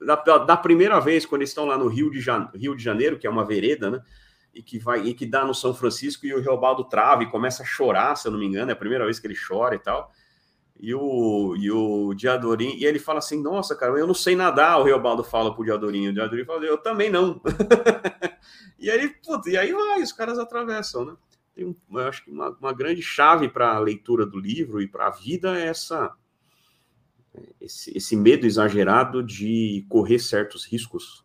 Da, 0.00 0.16
da, 0.16 0.56
primeira 0.56 1.00
vez, 1.00 1.26
quando 1.26 1.42
eles 1.42 1.50
estão 1.50 1.64
lá 1.66 1.76
no 1.76 1.88
Rio 1.88 2.10
de, 2.10 2.24
Rio 2.54 2.76
de 2.76 2.82
Janeiro, 2.82 3.18
que 3.18 3.26
é 3.26 3.30
uma 3.30 3.44
vereda, 3.44 3.90
né? 3.90 4.02
e 4.54 4.62
que 4.62 4.78
vai 4.78 5.00
e 5.06 5.14
que 5.14 5.24
dá 5.24 5.44
no 5.44 5.54
São 5.54 5.72
Francisco 5.72 6.26
e 6.26 6.34
o 6.34 6.40
Reobaldo 6.40 6.84
trava 6.84 7.22
e 7.22 7.30
começa 7.30 7.62
a 7.62 7.66
chorar, 7.66 8.16
se 8.16 8.26
eu 8.26 8.32
não 8.32 8.38
me 8.38 8.46
engano, 8.46 8.70
é 8.70 8.74
a 8.74 8.76
primeira 8.76 9.04
vez 9.04 9.18
que 9.18 9.26
ele 9.26 9.36
chora 9.36 9.74
e 9.74 9.78
tal. 9.78 10.12
E 10.80 10.94
o, 10.94 11.56
e 11.56 11.70
o 11.70 12.14
Diadorim, 12.14 12.76
e 12.76 12.84
ele 12.84 13.00
fala 13.00 13.18
assim: 13.18 13.42
Nossa, 13.42 13.74
cara, 13.74 13.98
eu 13.98 14.06
não 14.06 14.14
sei 14.14 14.36
nadar. 14.36 14.78
O 14.80 14.84
Reobaldo 14.84 15.24
fala 15.24 15.52
pro 15.52 15.64
Diadorim, 15.64 16.08
o 16.08 16.12
Diadorim 16.12 16.44
fala: 16.44 16.64
Eu 16.64 16.78
também 16.78 17.10
não. 17.10 17.40
e 18.78 18.88
aí, 18.88 19.08
putz, 19.08 19.46
e 19.46 19.56
aí 19.56 19.72
vai, 19.72 20.02
os 20.02 20.12
caras 20.12 20.38
atravessam, 20.38 21.04
né? 21.04 21.16
Tem 21.54 21.76
eu 21.90 21.98
acho 22.00 22.24
que 22.24 22.30
uma, 22.30 22.50
uma 22.60 22.72
grande 22.72 23.02
chave 23.02 23.48
para 23.48 23.74
a 23.74 23.78
leitura 23.80 24.24
do 24.24 24.38
livro 24.38 24.80
e 24.80 24.86
para 24.86 25.08
a 25.08 25.10
vida 25.10 25.58
é 25.58 25.66
essa, 25.66 26.12
esse, 27.68 27.96
esse 27.96 28.16
medo 28.16 28.46
exagerado 28.46 29.22
de 29.22 29.86
correr 29.88 30.18
certos 30.18 30.64
riscos 30.64 31.24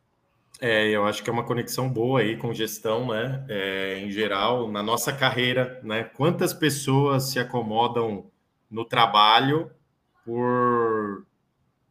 é, 0.62 0.88
eu 0.92 1.06
acho 1.06 1.22
que 1.22 1.30
é 1.30 1.34
uma 1.34 1.44
conexão 1.44 1.90
boa 1.90 2.22
aí 2.22 2.38
com 2.38 2.54
gestão, 2.54 3.08
né? 3.10 3.46
É, 3.50 4.00
em 4.00 4.10
geral, 4.10 4.72
na 4.72 4.82
nossa 4.82 5.12
carreira, 5.12 5.78
né? 5.84 6.06
Quantas 6.06 6.54
pessoas 6.54 7.24
se 7.24 7.38
acomodam 7.38 8.32
no 8.72 8.86
trabalho 8.86 9.70
por 10.24 11.26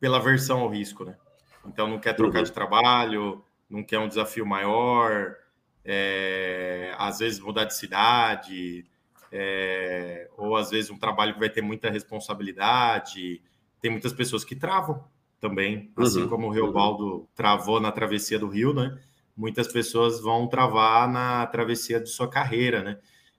pela 0.00 0.18
versão 0.18 0.60
ao 0.60 0.70
risco, 0.70 1.04
né? 1.04 1.18
Então 1.66 1.86
não 1.86 1.98
quer 1.98 2.14
trocar 2.14 2.38
uhum. 2.38 2.44
de 2.44 2.52
trabalho, 2.52 3.44
não 3.68 3.82
quer 3.82 3.98
um 3.98 4.08
desafio 4.08 4.46
maior, 4.46 5.36
é, 5.84 6.94
às 6.96 7.18
vezes 7.18 7.40
mudar 7.40 7.64
de 7.64 7.76
cidade, 7.76 8.86
é, 9.30 10.30
ou 10.34 10.56
às 10.56 10.70
vezes 10.70 10.90
um 10.90 10.98
trabalho 10.98 11.34
que 11.34 11.40
vai 11.40 11.50
ter 11.50 11.60
muita 11.60 11.90
responsabilidade. 11.90 13.42
Tem 13.82 13.90
muitas 13.90 14.14
pessoas 14.14 14.44
que 14.44 14.56
travam, 14.56 15.04
também, 15.42 15.90
assim 15.96 16.22
uhum, 16.22 16.28
como 16.28 16.46
o 16.46 16.50
Reobaldo 16.52 17.04
uhum. 17.04 17.26
travou 17.34 17.80
na 17.80 17.90
travessia 17.90 18.38
do 18.38 18.46
Rio, 18.46 18.72
né? 18.72 18.96
Muitas 19.36 19.66
pessoas 19.66 20.20
vão 20.20 20.46
travar 20.46 21.10
na 21.10 21.44
travessia 21.48 21.98
de 21.98 22.08
sua 22.08 22.28
carreira, 22.28 22.84
né? 22.84 22.98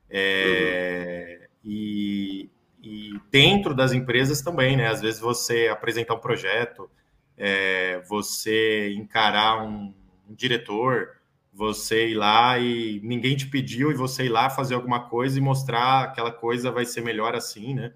É, 0.09 1.39
uhum. 1.39 1.71
e, 1.71 2.49
e, 2.83 3.13
dentro 3.31 3.73
das 3.73 3.93
empresas 3.93 4.41
também, 4.41 4.75
né? 4.75 4.89
Às 4.89 4.99
vezes 4.99 5.21
você 5.21 5.69
apresentar 5.69 6.15
um 6.15 6.19
projeto, 6.19 6.91
é, 7.37 8.01
você 8.09 8.93
encarar 8.95 9.63
um, 9.63 9.93
um 10.29 10.35
diretor, 10.35 11.21
você 11.53 12.09
ir 12.09 12.15
lá 12.15 12.59
e 12.59 12.99
ninguém 13.01 13.37
te 13.37 13.47
pediu 13.47 13.91
e 13.91 13.95
você 13.95 14.25
ir 14.25 14.29
lá 14.29 14.49
fazer 14.49 14.75
alguma 14.75 15.07
coisa 15.07 15.37
e 15.37 15.41
mostrar 15.41 16.03
aquela 16.03 16.33
coisa 16.33 16.69
vai 16.69 16.83
ser 16.83 16.99
melhor 16.99 17.33
assim, 17.33 17.73
né? 17.73 17.93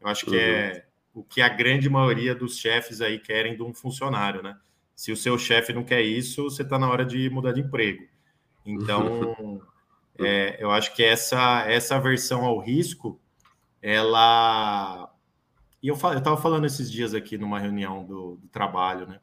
Eu 0.00 0.08
acho 0.08 0.26
que 0.26 0.34
uhum. 0.34 0.42
é 0.42 0.85
o 1.16 1.24
que 1.24 1.40
a 1.40 1.48
grande 1.48 1.88
maioria 1.88 2.34
dos 2.34 2.58
chefes 2.58 3.00
aí 3.00 3.18
querem 3.18 3.56
de 3.56 3.62
um 3.62 3.72
funcionário, 3.72 4.42
né? 4.42 4.54
Se 4.94 5.10
o 5.10 5.16
seu 5.16 5.38
chefe 5.38 5.72
não 5.72 5.82
quer 5.82 6.02
isso, 6.02 6.44
você 6.44 6.60
está 6.60 6.78
na 6.78 6.90
hora 6.90 7.06
de 7.06 7.30
mudar 7.30 7.52
de 7.52 7.62
emprego. 7.62 8.06
Então, 8.66 9.62
é, 10.20 10.62
eu 10.62 10.70
acho 10.70 10.94
que 10.94 11.02
essa 11.02 11.64
essa 11.66 11.98
versão 11.98 12.44
ao 12.44 12.58
risco, 12.58 13.18
ela 13.80 15.10
e 15.82 15.88
eu 15.88 15.94
estava 15.94 16.36
falando 16.36 16.66
esses 16.66 16.92
dias 16.92 17.14
aqui 17.14 17.38
numa 17.38 17.58
reunião 17.58 18.04
do, 18.04 18.36
do 18.36 18.48
trabalho, 18.48 19.06
né? 19.06 19.18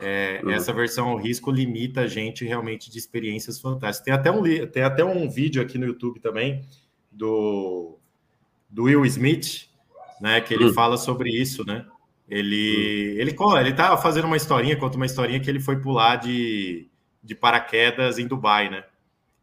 É, 0.00 0.40
uhum. 0.44 0.50
Essa 0.52 0.72
versão 0.72 1.08
ao 1.08 1.16
risco 1.16 1.50
limita 1.50 2.02
a 2.02 2.06
gente 2.06 2.44
realmente 2.44 2.88
de 2.88 2.98
experiências 2.98 3.60
fantásticas. 3.60 4.04
Tem 4.04 4.14
até 4.14 4.30
um, 4.30 4.42
tem 4.68 4.82
até 4.84 5.04
um 5.04 5.28
vídeo 5.28 5.60
aqui 5.60 5.76
no 5.76 5.86
YouTube 5.86 6.20
também 6.20 6.64
do, 7.10 7.98
do 8.70 8.84
Will 8.84 9.04
Smith, 9.06 9.71
né? 10.22 10.40
Que 10.40 10.54
ele 10.54 10.66
hum. 10.66 10.72
fala 10.72 10.96
sobre 10.96 11.30
isso, 11.30 11.66
né? 11.66 11.84
Ele, 12.28 13.16
hum. 13.16 13.20
ele, 13.20 13.36
ele 13.60 13.72
tá 13.74 13.96
fazendo 13.96 14.26
uma 14.26 14.36
historinha, 14.36 14.76
conta 14.76 14.96
uma 14.96 15.04
historinha 15.04 15.40
que 15.40 15.50
ele 15.50 15.58
foi 15.58 15.80
pular 15.80 16.14
de, 16.14 16.88
de 17.22 17.34
paraquedas 17.34 18.20
em 18.20 18.28
Dubai, 18.28 18.70
né? 18.70 18.84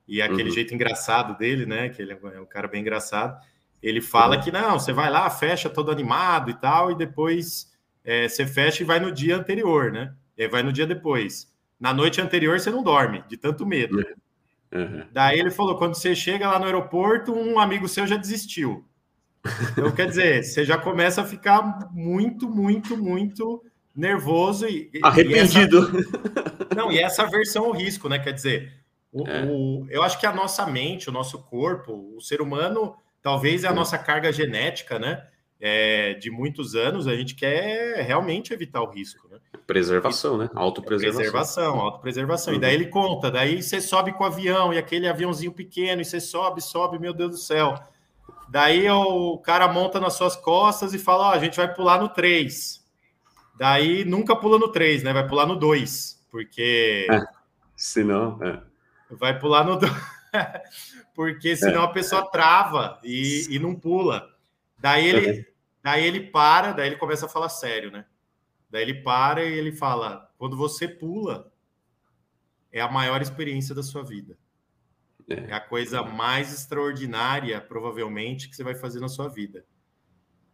E 0.08 0.22
aquele 0.22 0.50
uhum. 0.50 0.56
jeito 0.56 0.74
engraçado 0.74 1.38
dele, 1.38 1.66
né? 1.66 1.90
Que 1.90 2.02
ele 2.02 2.14
é 2.14 2.40
um 2.40 2.46
cara 2.46 2.68
bem 2.68 2.82
engraçado. 2.82 3.38
Ele 3.84 4.00
fala 4.00 4.38
uhum. 4.38 4.42
que 4.42 4.52
não, 4.52 4.80
você 4.80 4.94
vai 4.94 5.10
lá, 5.10 5.30
fecha 5.30 5.70
todo 5.70 5.92
animado 5.92 6.50
e 6.50 6.54
tal, 6.54 6.92
e 6.92 6.96
depois 6.96 7.72
é, 8.04 8.28
você 8.28 8.48
fecha 8.48 8.82
e 8.82 8.86
vai 8.86 9.00
no 9.00 9.12
dia 9.12 9.36
anterior, 9.36 9.92
né? 9.92 10.14
E 10.38 10.48
vai 10.48 10.64
no 10.64 10.72
dia 10.72 10.88
depois. 10.88 11.54
Na 11.78 11.94
noite 11.94 12.22
anterior 12.22 12.58
você 12.58 12.72
não 12.72 12.82
dorme, 12.82 13.24
de 13.28 13.36
tanto 13.38 13.66
medo. 13.66 13.98
Uhum. 14.72 15.06
Daí 15.12 15.40
ele 15.40 15.52
falou: 15.52 15.78
quando 15.78 15.96
você 15.96 16.16
chega 16.16 16.50
lá 16.50 16.58
no 16.58 16.66
aeroporto, 16.66 17.34
um 17.34 17.60
amigo 17.60 17.88
seu 17.88 18.08
já 18.08 18.16
desistiu. 18.16 18.89
Então, 19.72 19.92
quer 19.92 20.08
dizer, 20.08 20.44
você 20.44 20.66
já 20.66 20.78
começa 20.78 21.22
a 21.22 21.26
ficar 21.26 21.90
muito, 21.92 22.50
muito, 22.50 22.98
muito 22.98 23.64
nervoso 23.96 24.68
e. 24.68 24.90
Arrependido. 25.02 25.92
E 25.94 26.00
essa... 26.00 26.76
Não, 26.76 26.92
e 26.92 27.00
essa 27.00 27.26
versão 27.26 27.66
ao 27.66 27.72
risco, 27.72 28.08
né? 28.10 28.20
Quer 28.20 28.34
dizer, 28.34 28.74
o, 29.12 29.28
é. 29.28 29.46
o, 29.46 29.88
eu 29.90 30.04
acho 30.04 30.20
que 30.20 30.26
a 30.26 30.34
nossa 30.34 30.66
mente, 30.66 31.10
o 31.10 31.12
nosso 31.12 31.40
corpo, 31.40 32.16
o 32.16 32.22
ser 32.22 32.42
humano, 32.42 32.96
talvez 33.22 33.64
é 33.64 33.68
a 33.68 33.74
nossa 33.74 33.98
carga 33.98 34.32
genética, 34.32 35.00
né? 35.00 35.26
É, 35.62 36.14
de 36.14 36.32
muitos 36.32 36.74
anos, 36.74 37.06
a 37.06 37.16
gente 37.16 37.36
quer 37.36 38.02
realmente 38.06 38.54
evitar 38.54 38.82
o 38.82 38.90
risco, 38.90 39.28
né? 39.30 39.40
Preservação, 39.68 40.38
né? 40.38 40.50
Autopreservação. 40.56 41.22
Preservação, 41.22 41.80
autopreservação. 41.80 42.54
Uhum. 42.54 42.60
E 42.60 42.62
daí 42.62 42.74
ele 42.74 42.88
conta, 42.88 43.30
daí 43.30 43.62
você 43.62 43.82
sobe 43.82 44.14
com 44.14 44.24
o 44.24 44.28
avião 44.28 44.74
e 44.74 44.78
aquele 44.78 45.08
aviãozinho 45.08 45.52
pequeno, 45.52 46.02
e 46.02 46.06
você 46.06 46.20
sobe, 46.22 46.62
sobe, 46.62 46.98
meu 46.98 47.14
Deus 47.14 47.32
do 47.32 47.38
céu. 47.38 47.78
Daí 48.50 48.90
o 48.90 49.38
cara 49.38 49.68
monta 49.68 50.00
nas 50.00 50.14
suas 50.14 50.36
costas 50.36 50.94
e 50.94 51.00
fala: 51.00 51.30
Ó, 51.30 51.32
a 51.32 51.40
gente 51.40 51.58
vai 51.58 51.72
pular 51.74 52.00
no 52.00 52.10
3. 52.10 52.84
Daí 53.58 54.04
nunca 54.06 54.36
pula 54.36 54.58
no 54.58 54.72
3, 54.72 55.04
né? 55.04 55.14
Vai 55.14 55.28
pular 55.28 55.46
no 55.46 55.56
2. 55.56 56.26
Porque. 56.32 57.08
É, 57.12 57.22
senão. 57.76 58.40
É. 58.44 58.62
Vai 59.12 59.38
pular 59.38 59.64
no 59.64 59.78
2. 59.78 59.92
porque 61.14 61.56
senão 61.56 61.84
é. 61.84 61.86
a 61.86 61.90
pessoa 61.90 62.30
trava 62.32 63.00
e, 63.04 63.48
e 63.50 63.60
não 63.60 63.76
pula. 63.76 64.28
Daí 64.78 65.08
ele. 65.08 65.50
Daí 65.82 66.06
ele 66.06 66.20
para, 66.20 66.74
daí 66.74 66.88
ele 66.88 66.98
começa 66.98 67.26
a 67.26 67.30
falar 67.30 67.50
sério, 67.50 67.90
né? 67.90 68.06
Daí 68.70 68.82
ele 68.82 68.96
para 69.02 69.44
e 69.44 69.54
ele 69.54 69.72
fala: 69.72 70.30
quando 70.38 70.58
você 70.58 70.88
pula, 70.88 71.52
é 72.72 72.82
a 72.82 72.92
maior 72.92 73.22
experiência 73.22 73.74
da 73.76 73.84
sua 73.84 74.04
vida. 74.04 74.38
É, 75.30 75.52
é 75.52 75.54
a 75.54 75.60
coisa 75.60 76.04
mais 76.04 76.54
extraordinária, 76.54 77.60
provavelmente, 77.62 78.50
que 78.50 78.56
você 78.56 78.64
vai 78.64 78.76
fazer 78.76 79.00
na 79.00 79.08
sua 79.08 79.28
vida. 79.28 79.66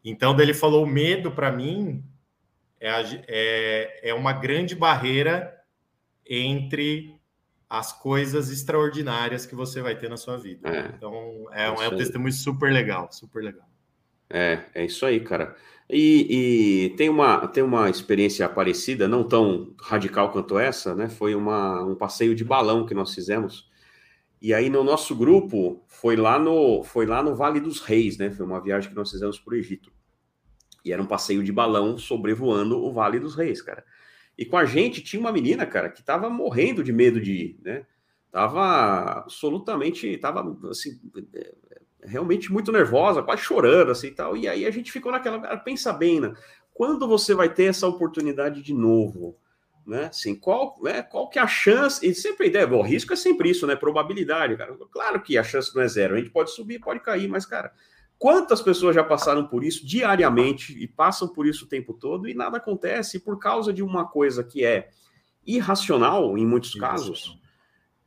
Então, 0.03 0.39
ele 0.39 0.53
falou: 0.53 0.83
o 0.83 0.87
medo, 0.87 1.31
para 1.31 1.51
mim, 1.51 2.03
é, 2.79 2.91
é, 3.27 4.09
é 4.09 4.13
uma 4.13 4.33
grande 4.33 4.75
barreira 4.75 5.53
entre 6.27 7.15
as 7.69 7.91
coisas 7.91 8.51
extraordinárias 8.51 9.45
que 9.45 9.55
você 9.55 9.81
vai 9.81 9.97
ter 9.97 10.09
na 10.09 10.17
sua 10.17 10.37
vida. 10.37 10.69
É, 10.69 10.93
então, 10.95 11.45
é, 11.51 11.69
um, 11.69 11.81
é 11.81 11.89
um 11.89 11.97
testemunho 11.97 12.33
super 12.33 12.71
legal, 12.71 13.11
super 13.11 13.43
legal. 13.43 13.67
É, 14.29 14.63
é 14.73 14.85
isso 14.85 15.05
aí, 15.05 15.19
cara. 15.19 15.55
E, 15.89 16.87
e, 16.87 16.89
tem, 16.95 17.09
uma, 17.09 17.47
tem 17.47 17.63
uma 17.63 17.89
experiência 17.89 18.47
parecida, 18.49 19.07
não 19.07 19.23
tão 19.23 19.73
radical 19.79 20.31
quanto 20.31 20.57
essa, 20.57 20.95
né? 20.95 21.09
Foi 21.09 21.35
uma, 21.35 21.83
um 21.83 21.95
passeio 21.95 22.33
de 22.33 22.43
balão 22.43 22.85
que 22.85 22.93
nós 22.93 23.13
fizemos. 23.13 23.69
E 24.45 24.53
aí 24.53 24.69
no 24.69 24.83
nosso 24.83 25.15
grupo 25.15 25.83
foi 25.87 26.15
lá 26.15 26.37
no 26.37 26.83
foi 26.83 27.07
lá 27.07 27.23
no 27.23 27.33
Vale 27.33 27.59
dos 27.59 27.79
Reis, 27.81 28.15
né? 28.19 28.29
Foi 28.29 28.45
uma 28.45 28.61
viagem 28.61 28.87
que 28.87 28.95
nós 28.95 29.09
fizemos 29.09 29.39
para 29.39 29.55
o 29.55 29.57
Egito. 29.57 29.91
E 30.85 30.93
era 30.93 31.01
um 31.01 31.07
passeio 31.07 31.43
de 31.43 31.51
balão 31.51 31.97
sobrevoando 31.97 32.77
o 32.77 32.93
Vale 32.93 33.19
dos 33.19 33.33
Reis, 33.33 33.59
cara. 33.59 33.83
E 34.37 34.45
com 34.45 34.55
a 34.55 34.63
gente 34.63 35.01
tinha 35.01 35.19
uma 35.19 35.31
menina, 35.31 35.65
cara, 35.65 35.89
que 35.89 36.03
tava 36.03 36.29
morrendo 36.29 36.83
de 36.83 36.93
medo 36.93 37.19
de 37.19 37.31
ir, 37.31 37.59
né? 37.63 37.87
Tava 38.31 39.21
absolutamente, 39.21 40.15
tava 40.19 40.55
assim, 40.69 41.01
realmente 42.03 42.53
muito 42.53 42.71
nervosa, 42.71 43.23
quase 43.23 43.41
chorando, 43.41 43.89
assim 43.89 44.09
e 44.09 44.11
tal. 44.11 44.37
E 44.37 44.47
aí 44.47 44.67
a 44.67 44.69
gente 44.69 44.91
ficou 44.91 45.11
naquela, 45.11 45.57
pensa 45.57 45.91
bem, 45.91 46.19
né? 46.19 46.31
Quando 46.71 47.07
você 47.07 47.33
vai 47.33 47.51
ter 47.51 47.63
essa 47.63 47.87
oportunidade 47.87 48.61
de 48.61 48.75
novo? 48.75 49.39
Né? 49.85 50.05
Assim, 50.05 50.33
qual, 50.33 50.79
né, 50.81 51.03
qual 51.03 51.29
que 51.29 51.37
é 51.37 51.41
a 51.41 51.47
chance? 51.47 52.03
E 52.05 52.15
sempre 52.15 52.45
a 52.45 52.49
ideia, 52.49 52.65
bom, 52.65 52.79
o 52.79 52.81
risco 52.81 53.13
é 53.13 53.15
sempre 53.15 53.51
isso, 53.51 53.67
né? 53.67 53.75
Probabilidade, 53.75 54.57
cara. 54.57 54.75
Claro 54.91 55.21
que 55.21 55.37
a 55.37 55.43
chance 55.43 55.75
não 55.75 55.83
é 55.83 55.87
zero, 55.87 56.15
a 56.15 56.17
gente 56.17 56.31
pode 56.31 56.49
subir, 56.49 56.79
pode 56.79 57.01
cair, 57.01 57.27
mas, 57.27 57.45
cara, 57.45 57.71
quantas 58.17 58.63
pessoas 58.63 58.95
já 58.95 59.03
passaram 59.03 59.45
por 59.47 59.63
isso 59.63 59.85
diariamente 59.85 60.75
e 60.81 60.87
passam 60.87 61.27
por 61.27 61.45
isso 61.45 61.65
o 61.65 61.67
tempo 61.67 61.93
todo 61.93 62.27
e 62.27 62.33
nada 62.33 62.57
acontece 62.57 63.19
por 63.19 63.37
causa 63.37 63.71
de 63.71 63.83
uma 63.83 64.07
coisa 64.07 64.43
que 64.43 64.65
é 64.65 64.89
irracional 65.45 66.35
em 66.35 66.45
muitos 66.45 66.73
casos, 66.73 67.39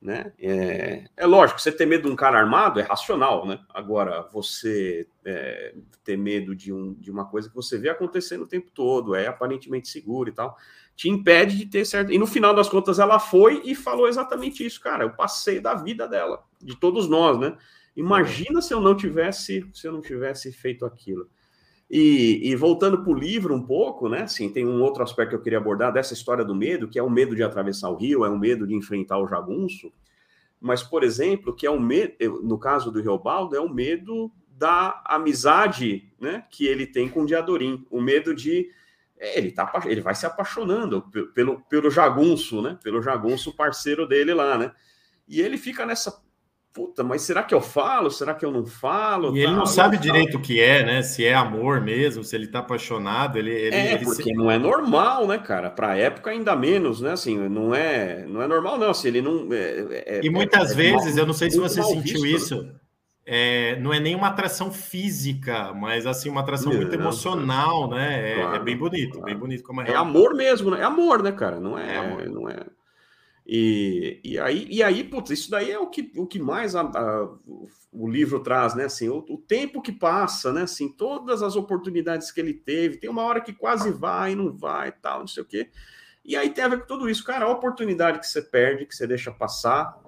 né? 0.01 0.33
É, 0.39 1.05
é, 1.17 1.27
lógico, 1.27 1.61
você 1.61 1.73
ter 1.73 1.87
medo 1.87 2.05
de 2.05 2.13
um 2.13 2.17
cara 2.17 2.39
armado 2.39 2.81
é 2.81 2.83
racional, 2.83 3.47
né? 3.47 3.61
Agora, 3.71 4.29
você 4.33 5.09
é, 5.25 5.75
ter 6.05 6.17
medo 6.17 6.55
de, 6.55 6.73
um, 6.73 6.95
de 6.95 7.11
uma 7.11 7.25
coisa 7.27 7.49
que 7.49 7.55
você 7.55 7.79
vê 7.79 7.89
acontecendo 7.89 8.43
o 8.43 8.49
tempo 8.49 8.71
todo, 8.73 9.15
é 9.15 9.27
aparentemente 9.27 9.89
seguro 9.89 10.29
e 10.29 10.33
tal, 10.33 10.57
te 10.99 11.09
impede 11.09 11.57
de 11.57 11.66
ter 11.66 11.85
certo. 11.85 12.12
E 12.12 12.19
no 12.19 12.27
final 12.27 12.53
das 12.53 12.69
contas, 12.69 12.99
ela 12.99 13.20
foi 13.20 13.62
e 13.65 13.73
falou 13.73 14.09
exatamente 14.09 14.66
isso, 14.66 14.81
cara. 14.81 15.05
Eu 15.05 15.11
passei 15.11 15.61
da 15.61 15.73
vida 15.73 16.09
dela, 16.09 16.43
de 16.61 16.75
todos 16.75 17.09
nós, 17.09 17.39
né? 17.39 17.57
Imagina 17.95 18.61
se 18.61 18.75
eu 18.75 18.81
não 18.81 18.97
tivesse, 18.97 19.65
se 19.73 19.87
eu 19.87 19.93
não 19.93 20.01
tivesse 20.01 20.51
feito 20.51 20.85
aquilo. 20.85 21.29
E, 21.89 22.51
e, 22.51 22.57
voltando 22.57 23.01
para 23.05 23.12
o 23.12 23.15
livro 23.15 23.55
um 23.55 23.62
pouco, 23.62 24.09
né? 24.09 24.23
Assim, 24.23 24.53
tem 24.53 24.66
um 24.66 24.83
outro 24.83 25.05
aspecto 25.05 25.31
que 25.31 25.37
eu 25.37 25.41
queria 25.41 25.59
abordar 25.59 25.93
dessa 25.93 26.15
história 26.15 26.45
do 26.45 26.53
medo, 26.53 26.89
que 26.89 26.99
é 26.99 27.03
o 27.03 27.09
medo 27.09 27.37
de 27.37 27.45
atravessar 27.45 27.91
o 27.91 27.97
rio, 27.97 28.25
é 28.25 28.29
o 28.29 28.37
medo 28.37 28.66
de 28.66 28.75
enfrentar 28.75 29.19
o 29.19 29.29
jagunço. 29.29 29.93
Mas, 30.61 30.83
por 30.83 31.05
exemplo, 31.05 31.55
que 31.55 31.65
é 31.65 31.70
o 31.70 31.81
medo, 31.81 32.43
no 32.43 32.59
caso 32.59 32.91
do 32.91 33.01
Riobaldo, 33.01 33.55
é 33.55 33.61
o 33.61 33.73
medo 33.73 34.33
da 34.51 35.01
amizade 35.07 36.11
né, 36.20 36.45
que 36.51 36.66
ele 36.66 36.89
tem 36.89 37.09
com 37.09 37.23
o 37.23 37.27
Diadorim, 37.27 37.87
o 37.89 38.01
medo 38.01 38.35
de. 38.35 38.69
É, 39.20 39.39
ele, 39.39 39.51
tá, 39.51 39.70
ele 39.86 40.01
vai 40.01 40.15
se 40.15 40.27
apaixonando 40.27 41.03
pelo, 41.35 41.61
pelo 41.62 41.90
jagunço, 41.90 42.62
né? 42.62 42.78
Pelo 42.82 43.03
jagunço 43.03 43.57
parceiro 43.57 44.07
dele 44.07 44.32
lá, 44.32 44.57
né? 44.57 44.73
E 45.27 45.40
ele 45.40 45.59
fica 45.59 45.85
nessa 45.85 46.23
puta, 46.73 47.03
mas 47.03 47.23
será 47.23 47.43
que 47.43 47.53
eu 47.53 47.61
falo? 47.61 48.11
Será 48.11 48.35
que 48.35 48.45
eu 48.45 48.53
não 48.53 48.65
falo? 48.65 49.36
E 49.36 49.40
ele 49.40 49.53
não 49.53 49.66
sabe 49.66 49.99
direito 49.99 50.39
o 50.39 50.40
que 50.40 50.61
é, 50.61 50.85
né? 50.85 51.03
Se 51.03 51.24
é 51.24 51.35
amor 51.35 51.81
mesmo, 51.81 52.23
se 52.23 52.36
ele 52.36 52.47
tá 52.47 52.61
apaixonado, 52.61 53.36
ele, 53.36 53.51
ele 53.51 53.74
é 53.74 53.95
ele 53.95 54.05
porque 54.05 54.23
se... 54.23 54.32
não 54.32 54.49
é 54.49 54.59
normal, 54.59 55.27
né, 55.27 55.39
cara? 55.39 55.70
Para 55.70 55.97
época 55.97 56.31
ainda 56.31 56.55
menos, 56.55 57.01
né? 57.01 57.12
Assim, 57.12 57.36
não 57.49 57.74
é, 57.74 58.24
não 58.28 58.40
é 58.40 58.47
normal 58.47 58.78
não. 58.78 58.95
Se 58.95 59.09
ele 59.09 59.20
não 59.20 59.49
é, 59.53 60.19
é, 60.19 60.20
e 60.23 60.31
muitas 60.31 60.70
é 60.70 60.74
vezes, 60.74 61.15
mal, 61.15 61.19
eu 61.19 61.27
não 61.27 61.35
sei 61.35 61.51
se 61.51 61.59
você 61.59 61.82
sentiu 61.82 62.23
visto, 62.23 62.23
né? 62.23 62.31
isso. 62.31 62.62
Né? 62.62 62.73
É, 63.31 63.79
não 63.81 63.93
é 63.93 64.01
nem 64.01 64.15
uma 64.15 64.29
atração 64.29 64.73
física, 64.73 65.75
mas 65.75 66.07
assim 66.07 66.31
uma 66.31 66.41
atração 66.41 66.73
não, 66.73 66.79
muito 66.81 66.95
emocional, 66.95 67.91
né? 67.91 68.33
É, 68.33 68.35
claro, 68.37 68.57
é, 68.57 68.59
bem 68.61 68.75
bonito, 68.75 69.11
claro. 69.11 69.27
bem 69.27 69.37
bonito 69.37 69.63
como 69.63 69.83
é. 69.83 69.91
É 69.91 69.95
amor 69.95 70.35
mesmo, 70.35 70.71
né? 70.71 70.81
É 70.81 70.85
amor, 70.85 71.23
né, 71.23 71.31
cara? 71.31 71.61
Não 71.61 71.79
é, 71.79 72.27
não 72.27 72.49
é. 72.49 72.65
E, 73.47 74.19
e, 74.25 74.39
aí, 74.39 74.67
e 74.71 74.83
aí, 74.83 75.05
putz, 75.05 75.29
isso 75.29 75.51
daí 75.51 75.71
é 75.71 75.79
o 75.79 75.89
que, 75.89 76.11
o 76.17 76.27
que 76.27 76.39
mais 76.39 76.75
a, 76.75 76.81
a, 76.81 77.29
o 77.93 78.09
livro 78.09 78.41
traz, 78.41 78.75
né? 78.75 78.87
Assim, 78.87 79.11
o, 79.11 79.19
o, 79.19 79.37
tempo 79.37 79.83
que 79.83 79.93
passa, 79.93 80.51
né? 80.51 80.63
Assim, 80.63 80.89
todas 80.89 81.43
as 81.43 81.55
oportunidades 81.55 82.31
que 82.31 82.41
ele 82.41 82.55
teve, 82.55 82.97
tem 82.97 83.11
uma 83.11 83.25
hora 83.25 83.43
que 83.43 83.53
quase 83.53 83.91
vai, 83.91 84.35
não 84.35 84.57
vai, 84.57 84.91
tal, 84.91 85.21
não 85.21 85.27
sei 85.27 85.43
o 85.43 85.47
quê. 85.47 85.69
E 86.25 86.35
aí 86.35 86.49
tem 86.49 86.65
a 86.65 86.69
ver 86.69 86.81
com 86.81 86.87
tudo 86.87 87.11
isso, 87.11 87.23
cara. 87.23 87.45
A 87.45 87.51
oportunidade 87.51 88.21
que 88.21 88.27
você 88.27 88.41
perde, 88.41 88.87
que 88.87 88.97
você 88.97 89.07
deixa 89.07 89.31
passar 89.31 89.99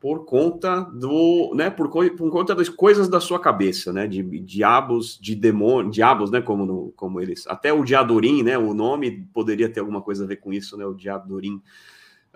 por 0.00 0.24
conta 0.24 0.80
do, 0.80 1.52
né? 1.54 1.70
Por, 1.70 1.88
por 1.90 2.30
conta 2.30 2.54
das 2.54 2.68
coisas 2.68 3.08
da 3.08 3.20
sua 3.20 3.40
cabeça, 3.40 3.92
né? 3.92 4.06
De, 4.06 4.22
de 4.22 4.40
diabos, 4.40 5.18
de 5.20 5.34
demônios, 5.34 5.94
diabos, 5.94 6.30
né? 6.30 6.40
Como, 6.40 6.64
no, 6.64 6.92
como 6.96 7.20
eles. 7.20 7.46
Até 7.48 7.72
o 7.72 7.84
Diadorim, 7.84 8.42
né? 8.42 8.56
O 8.56 8.74
nome 8.74 9.28
poderia 9.32 9.68
ter 9.68 9.80
alguma 9.80 10.00
coisa 10.00 10.24
a 10.24 10.26
ver 10.26 10.36
com 10.36 10.52
isso, 10.52 10.76
né? 10.76 10.86
O 10.86 10.94
Diadorim 10.94 11.60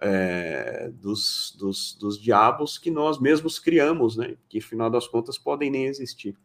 é, 0.00 0.90
dos, 0.94 1.56
dos, 1.56 1.94
dos 1.94 2.20
diabos 2.20 2.78
que 2.78 2.90
nós 2.90 3.20
mesmos 3.20 3.60
criamos, 3.60 4.16
né? 4.16 4.34
Que, 4.48 4.58
afinal 4.58 4.90
das 4.90 5.06
contas, 5.06 5.38
podem 5.38 5.70
nem 5.70 5.86
existir. 5.86 6.36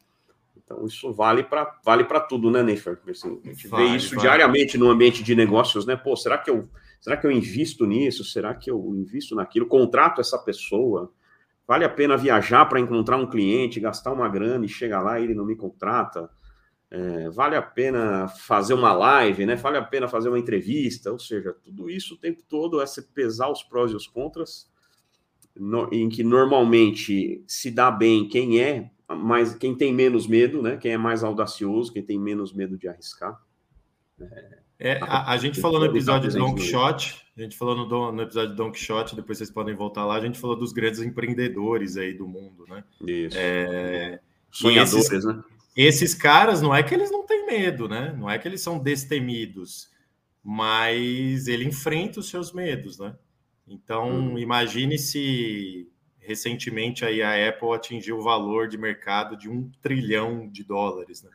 Então, 0.56 0.86
isso 0.86 1.12
vale 1.14 1.44
para 1.44 1.80
vale 1.84 2.06
tudo, 2.30 2.52
né, 2.52 2.62
Neifer? 2.62 3.00
Assim, 3.10 3.40
a 3.44 3.48
gente 3.48 3.68
vale, 3.70 3.90
vê 3.90 3.96
isso 3.96 4.10
vale. 4.10 4.22
diariamente 4.22 4.78
no 4.78 4.90
ambiente 4.90 5.24
de 5.24 5.34
negócios, 5.34 5.86
né? 5.86 5.96
Pô, 5.96 6.16
será 6.16 6.38
que 6.38 6.52
eu 6.52 6.70
será 7.08 7.16
que 7.16 7.26
eu 7.26 7.32
invisto 7.32 7.86
nisso? 7.86 8.26
Será 8.26 8.54
que 8.54 8.70
eu 8.70 8.94
invisto 8.94 9.34
naquilo? 9.34 9.66
Contrato 9.66 10.20
essa 10.20 10.38
pessoa? 10.38 11.10
Vale 11.66 11.86
a 11.86 11.90
pena 11.90 12.18
viajar 12.18 12.66
para 12.66 12.82
encontrar 12.82 13.16
um 13.16 13.30
cliente, 13.30 13.80
gastar 13.80 14.12
uma 14.12 14.28
grana 14.28 14.66
e 14.66 14.68
chegar 14.68 15.02
lá 15.02 15.18
e 15.18 15.24
ele 15.24 15.34
não 15.34 15.46
me 15.46 15.56
contrata? 15.56 16.30
É, 16.92 17.30
vale 17.30 17.56
a 17.56 17.62
pena 17.62 18.28
fazer 18.28 18.74
uma 18.74 18.92
live, 18.92 19.46
né? 19.46 19.56
Vale 19.56 19.78
a 19.78 19.82
pena 19.82 20.10
fazer 20.10 20.28
uma 20.28 20.38
entrevista, 20.38 21.10
ou 21.10 21.18
seja, 21.18 21.56
tudo 21.64 21.90
isso 21.90 22.16
o 22.16 22.18
tempo 22.18 22.44
todo 22.46 22.82
é 22.82 22.86
se 22.86 23.02
pesar 23.14 23.50
os 23.50 23.64
prós 23.64 23.94
e 23.94 23.96
os 23.96 24.06
contras, 24.06 24.70
no, 25.56 25.88
em 25.94 26.10
que 26.10 26.26
normalmente 26.26 27.42
se 27.48 27.72
dá 27.72 27.90
bem 27.90 28.28
quem 28.28 28.60
é 28.60 28.92
mais, 29.08 29.56
quem 29.56 29.74
tem 29.74 29.94
menos 29.94 30.28
medo, 30.28 30.62
né? 30.62 30.76
Quem 30.76 30.92
é 30.92 30.98
mais 30.98 31.24
audacioso, 31.24 31.94
quem 31.94 32.04
tem 32.04 32.20
menos 32.20 32.52
medo 32.52 32.78
de 32.78 32.90
arriscar. 32.90 33.42
É, 34.20 34.67
é 34.80 35.00
a, 35.02 35.32
a, 35.32 35.38
gente 35.38 35.60
falou 35.60 35.80
no 35.80 35.88
episódio 35.88 36.30
do 36.30 36.38
Don 36.38 36.54
Quixote, 36.54 37.26
a 37.36 37.42
gente 37.42 37.58
falou 37.58 37.76
no, 37.76 38.12
no 38.12 38.22
episódio 38.22 38.50
do 38.50 38.56
Don 38.56 38.72
Quixote, 38.72 39.16
depois 39.16 39.40
vocês 39.40 39.50
podem 39.50 39.76
voltar 39.76 40.06
lá, 40.06 40.16
a 40.16 40.22
gente 40.22 40.40
falou 40.40 40.56
dos 40.56 40.72
grandes 40.72 41.02
empreendedores 41.02 41.98
aí 41.98 42.14
do 42.14 42.28
mundo, 42.28 42.66
né? 42.68 42.84
Isso. 43.02 43.38
É, 43.40 44.20
Sonhadores, 44.52 45.06
esses, 45.06 45.26
né? 45.26 45.44
Esses 45.76 46.14
caras, 46.14 46.62
não 46.62 46.76
é 46.76 46.84
que 46.84 46.94
eles 46.94 47.10
não 47.10 47.26
têm 47.26 47.46
medo, 47.48 47.88
né? 47.88 48.16
Não 48.18 48.30
é 48.30 48.38
que 48.38 48.48
eles 48.48 48.62
são 48.62 48.78
destemidos, 48.78 49.90
mas 50.44 51.48
ele 51.48 51.66
enfrenta 51.66 52.20
os 52.20 52.30
seus 52.30 52.54
medos, 52.54 53.00
né? 53.00 53.16
Então, 53.68 54.10
hum. 54.10 54.38
imagine 54.38 54.98
se 55.00 55.90
recentemente 56.20 57.04
aí 57.04 57.24
a 57.24 57.50
Apple 57.50 57.74
atingiu 57.74 58.20
o 58.20 58.24
valor 58.24 58.68
de 58.68 58.78
mercado 58.78 59.36
de 59.36 59.50
um 59.50 59.72
trilhão 59.82 60.48
de 60.48 60.64
dólares, 60.64 61.24
né? 61.24 61.32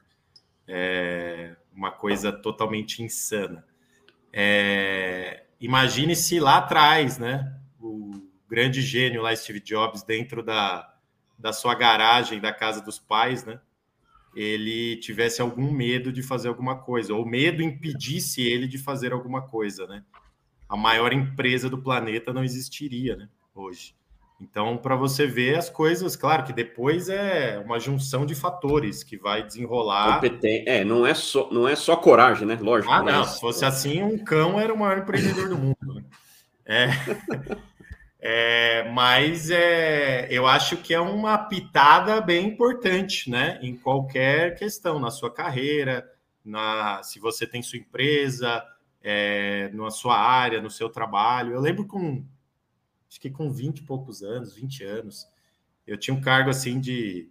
É 0.69 1.56
uma 1.74 1.90
coisa 1.90 2.32
totalmente 2.32 3.02
insana. 3.02 3.64
É, 4.32 5.44
imagine 5.60 6.14
se 6.16 6.40
lá 6.40 6.58
atrás, 6.58 7.18
né? 7.18 7.58
O 7.80 8.10
grande 8.48 8.80
gênio 8.80 9.22
lá, 9.22 9.34
Steve 9.34 9.60
Jobs, 9.60 10.02
dentro 10.02 10.42
da, 10.42 10.94
da 11.38 11.52
sua 11.52 11.74
garagem 11.74 12.40
da 12.40 12.52
casa 12.52 12.80
dos 12.80 12.98
pais, 12.98 13.44
né? 13.44 13.60
ele 14.34 14.96
tivesse 14.96 15.42
algum 15.42 15.70
medo 15.70 16.12
de 16.12 16.22
fazer 16.22 16.48
alguma 16.48 16.76
coisa, 16.76 17.14
ou 17.14 17.26
medo 17.26 17.62
impedisse 17.62 18.42
ele 18.42 18.66
de 18.66 18.78
fazer 18.78 19.12
alguma 19.12 19.42
coisa, 19.42 19.86
né? 19.86 20.04
A 20.68 20.76
maior 20.76 21.12
empresa 21.12 21.68
do 21.68 21.82
planeta 21.82 22.32
não 22.32 22.42
existiria, 22.42 23.14
né? 23.14 23.28
Hoje. 23.54 23.94
Então, 24.43 24.77
para 24.77 24.97
você 24.97 25.24
ver 25.24 25.56
as 25.56 25.70
coisas, 25.70 26.16
claro 26.16 26.43
que 26.43 26.52
depois 26.52 27.09
é 27.09 27.62
uma 27.64 27.78
junção 27.78 28.27
de 28.27 28.35
fatores 28.35 29.05
que 29.05 29.16
vai 29.16 29.44
desenrolar. 29.44 30.16
Competen 30.16 30.64
é, 30.66 30.85
não 30.85 31.06
é 31.06 31.14
só, 31.14 31.48
não 31.52 31.69
é 31.69 31.77
só 31.77 31.94
coragem, 31.94 32.47
né? 32.47 32.59
Lógico. 32.60 32.93
Ah, 32.93 33.05
não. 33.05 33.24
Se 33.24 33.40
fosse 33.40 33.64
assim, 33.64 34.02
um 34.02 34.19
cão 34.19 34.59
era 34.59 34.74
o 34.74 34.77
maior 34.77 34.98
empreendedor 34.98 35.48
do 35.48 35.56
mundo. 35.56 35.94
Né? 35.94 36.05
É. 36.66 36.89
É, 38.24 38.89
mas 38.93 39.51
é, 39.51 40.28
eu 40.31 40.47
acho 40.47 40.77
que 40.77 40.94
é 40.94 41.01
uma 41.01 41.36
pitada 41.36 42.20
bem 42.20 42.47
importante, 42.47 43.28
né? 43.28 43.59
Em 43.60 43.74
qualquer 43.74 44.55
questão, 44.55 45.01
na 45.01 45.10
sua 45.10 45.28
carreira, 45.28 46.09
na, 46.44 47.02
se 47.02 47.19
você 47.19 47.48
tem 47.48 47.60
sua 47.62 47.81
empresa, 47.81 48.64
é, 49.02 49.70
na 49.74 49.90
sua 49.90 50.16
área, 50.16 50.62
no 50.62 50.70
seu 50.70 50.89
trabalho. 50.89 51.55
Eu 51.55 51.60
lembro 51.60 51.85
com, 51.85 52.24
acho 53.12 53.20
que 53.20 53.30
com 53.30 53.52
20 53.52 53.80
e 53.80 53.82
poucos 53.82 54.22
anos, 54.22 54.55
20 54.55 54.84
anos, 54.84 55.28
eu 55.86 55.98
tinha 55.98 56.16
um 56.16 56.20
cargo 56.20 56.48
assim 56.48 56.80
de 56.80 57.28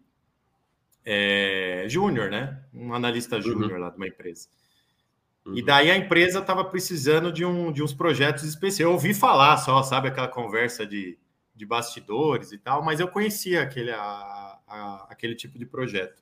é, 1.04 1.86
júnior, 1.90 2.30
né? 2.30 2.64
Um 2.72 2.94
analista 2.94 3.38
uhum. 3.38 3.42
júnior 3.42 3.72
uhum. 3.72 3.80
lá 3.80 3.90
de 3.90 3.98
uma 3.98 4.08
empresa. 4.08 4.48
Uhum. 5.44 5.58
E 5.58 5.66
daí 5.66 5.90
a 5.90 5.98
empresa 5.98 6.38
estava 6.38 6.64
precisando 6.64 7.32
de, 7.32 7.44
um, 7.44 7.72
de 7.72 7.82
uns 7.82 7.96
projetos 7.96 8.44
específicos. 8.44 8.80
Eu 8.80 8.92
ouvi 8.92 9.12
falar 9.12 9.58
só, 9.58 9.82
sabe, 9.82 10.10
aquela 10.10 10.28
conversa 10.28 10.86
de, 10.86 11.18
de 11.56 11.66
bastidores 11.66 12.52
e 12.52 12.60
tal, 12.60 12.84
mas 12.84 13.00
eu 13.00 13.08
conhecia 13.08 13.64
aquele, 13.64 13.90
a, 13.90 14.60
a, 14.68 15.08
aquele 15.10 15.34
tipo 15.34 15.58
de 15.58 15.66
projeto. 15.66 16.22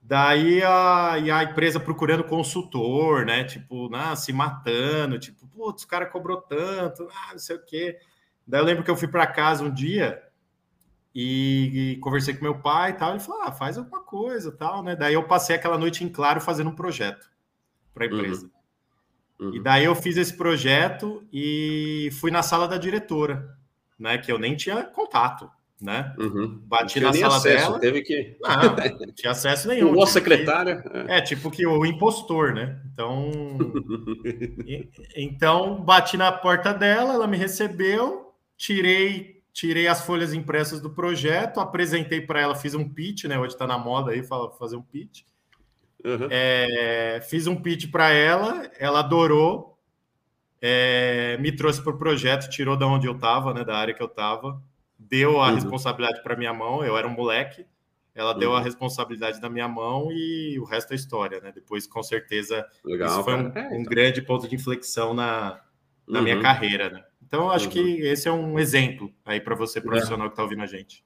Daí 0.00 0.62
a, 0.62 1.18
e 1.18 1.28
a 1.28 1.42
empresa 1.42 1.80
procurando 1.80 2.22
consultor, 2.22 3.26
né? 3.26 3.42
Tipo, 3.42 3.92
ah, 3.96 4.14
se 4.14 4.32
matando, 4.32 5.18
tipo, 5.18 5.44
putz, 5.48 5.82
o 5.82 5.88
cara 5.88 6.06
cobrou 6.06 6.40
tanto, 6.40 7.08
ah, 7.12 7.32
não 7.32 7.38
sei 7.40 7.56
o 7.56 7.64
quê. 7.64 7.98
Daí 8.48 8.60
eu 8.60 8.64
lembro 8.64 8.82
que 8.82 8.90
eu 8.90 8.96
fui 8.96 9.06
para 9.06 9.26
casa 9.26 9.62
um 9.62 9.72
dia 9.72 10.22
e, 11.14 11.92
e, 11.92 11.96
conversei 11.98 12.34
com 12.34 12.42
meu 12.42 12.58
pai 12.58 12.90
e 12.90 12.94
tal. 12.94 13.10
Ele 13.10 13.20
falou: 13.20 13.42
ah, 13.42 13.52
faz 13.52 13.76
alguma 13.76 14.02
coisa 14.02 14.50
tal, 14.50 14.82
né? 14.82 14.96
Daí 14.96 15.14
eu 15.14 15.22
passei 15.24 15.54
aquela 15.54 15.76
noite 15.76 16.02
em 16.02 16.08
claro 16.08 16.40
fazendo 16.40 16.70
um 16.70 16.74
projeto 16.74 17.30
para 17.92 18.06
a 18.06 18.08
uhum. 18.08 18.16
empresa. 18.16 18.50
Uhum. 19.38 19.48
Uhum. 19.48 19.54
E 19.54 19.60
daí 19.60 19.84
eu 19.84 19.94
fiz 19.94 20.16
esse 20.16 20.36
projeto 20.36 21.22
e 21.32 22.08
fui 22.20 22.30
na 22.30 22.42
sala 22.42 22.66
da 22.66 22.78
diretora, 22.78 23.56
né? 23.98 24.18
Que 24.18 24.32
eu 24.32 24.38
nem 24.38 24.56
tinha 24.56 24.82
contato 24.82 25.48
né? 25.80 26.12
Uhum. 26.18 26.60
Bati 26.64 26.98
na 26.98 27.12
sala 27.12 27.36
acesso, 27.36 27.66
dela. 27.66 27.80
Teve 27.80 28.02
que. 28.02 28.36
Não, 28.40 28.74
não 29.06 29.12
tinha 29.14 29.30
acesso 29.30 29.68
nenhum. 29.68 29.96
O 29.96 30.06
secretária. 30.06 30.82
Que... 30.82 31.12
É. 31.12 31.20
tipo 31.20 31.50
que 31.50 31.66
o 31.66 31.86
impostor, 31.86 32.52
né? 32.52 32.80
Então. 32.92 33.30
e, 34.66 34.88
então, 35.16 35.80
bati 35.80 36.16
na 36.16 36.32
porta 36.32 36.74
dela, 36.74 37.14
ela 37.14 37.26
me 37.26 37.36
recebeu, 37.36 38.27
tirei. 38.58 39.38
Tirei 39.50 39.88
as 39.88 40.06
folhas 40.06 40.32
impressas 40.32 40.80
do 40.80 40.90
projeto, 40.90 41.58
apresentei 41.58 42.20
para 42.20 42.40
ela, 42.40 42.54
fiz 42.54 42.74
um 42.74 42.88
pitch, 42.88 43.24
né? 43.24 43.36
Hoje 43.40 43.54
está 43.54 43.66
na 43.66 43.76
moda 43.76 44.12
aí 44.12 44.22
fazer 44.22 44.76
um 44.76 44.82
pitch. 44.82 45.22
Uhum. 46.04 46.28
É, 46.30 47.20
fiz 47.28 47.48
um 47.48 47.56
pitch 47.56 47.90
para 47.90 48.10
ela, 48.10 48.70
ela 48.78 49.00
adorou, 49.00 49.76
é, 50.62 51.36
me 51.40 51.50
trouxe 51.50 51.82
para 51.82 51.92
o 51.92 51.98
projeto, 51.98 52.48
tirou 52.48 52.76
da 52.76 52.86
onde 52.86 53.08
eu 53.08 53.14
estava, 53.14 53.52
né? 53.52 53.64
Da 53.64 53.76
área 53.76 53.92
que 53.92 54.02
eu 54.02 54.06
estava 54.06 54.62
deu 54.98 55.40
a 55.40 55.48
uhum. 55.48 55.54
responsabilidade 55.54 56.22
para 56.22 56.36
minha 56.36 56.52
mão, 56.52 56.84
eu 56.84 56.96
era 56.96 57.06
um 57.06 57.12
moleque, 57.12 57.64
ela 58.14 58.32
uhum. 58.32 58.38
deu 58.38 58.52
a 58.52 58.58
uhum. 58.58 58.64
responsabilidade 58.64 59.40
da 59.40 59.48
minha 59.48 59.68
mão 59.68 60.08
e 60.10 60.58
o 60.58 60.64
resto 60.64 60.92
é 60.92 60.96
história, 60.96 61.40
né? 61.40 61.52
Depois, 61.54 61.86
com 61.86 62.02
certeza, 62.02 62.66
Legal, 62.84 63.08
isso 63.08 63.24
foi 63.24 63.34
um, 63.34 63.46
é, 63.46 63.48
então. 63.48 63.78
um, 63.78 63.84
grande 63.84 64.20
ponto 64.20 64.48
de 64.48 64.56
inflexão 64.56 65.14
na, 65.14 65.60
na 66.06 66.18
uhum. 66.18 66.24
minha 66.24 66.40
carreira, 66.42 66.90
né? 66.90 67.04
Então, 67.28 67.50
acho 67.50 67.68
que 67.68 67.78
uhum. 67.78 68.10
esse 68.10 68.26
é 68.26 68.32
um 68.32 68.58
exemplo 68.58 69.12
aí 69.24 69.38
para 69.38 69.54
você, 69.54 69.82
profissional 69.82 70.26
é. 70.26 70.30
que 70.30 70.32
está 70.32 70.42
ouvindo 70.42 70.62
a 70.62 70.66
gente. 70.66 71.04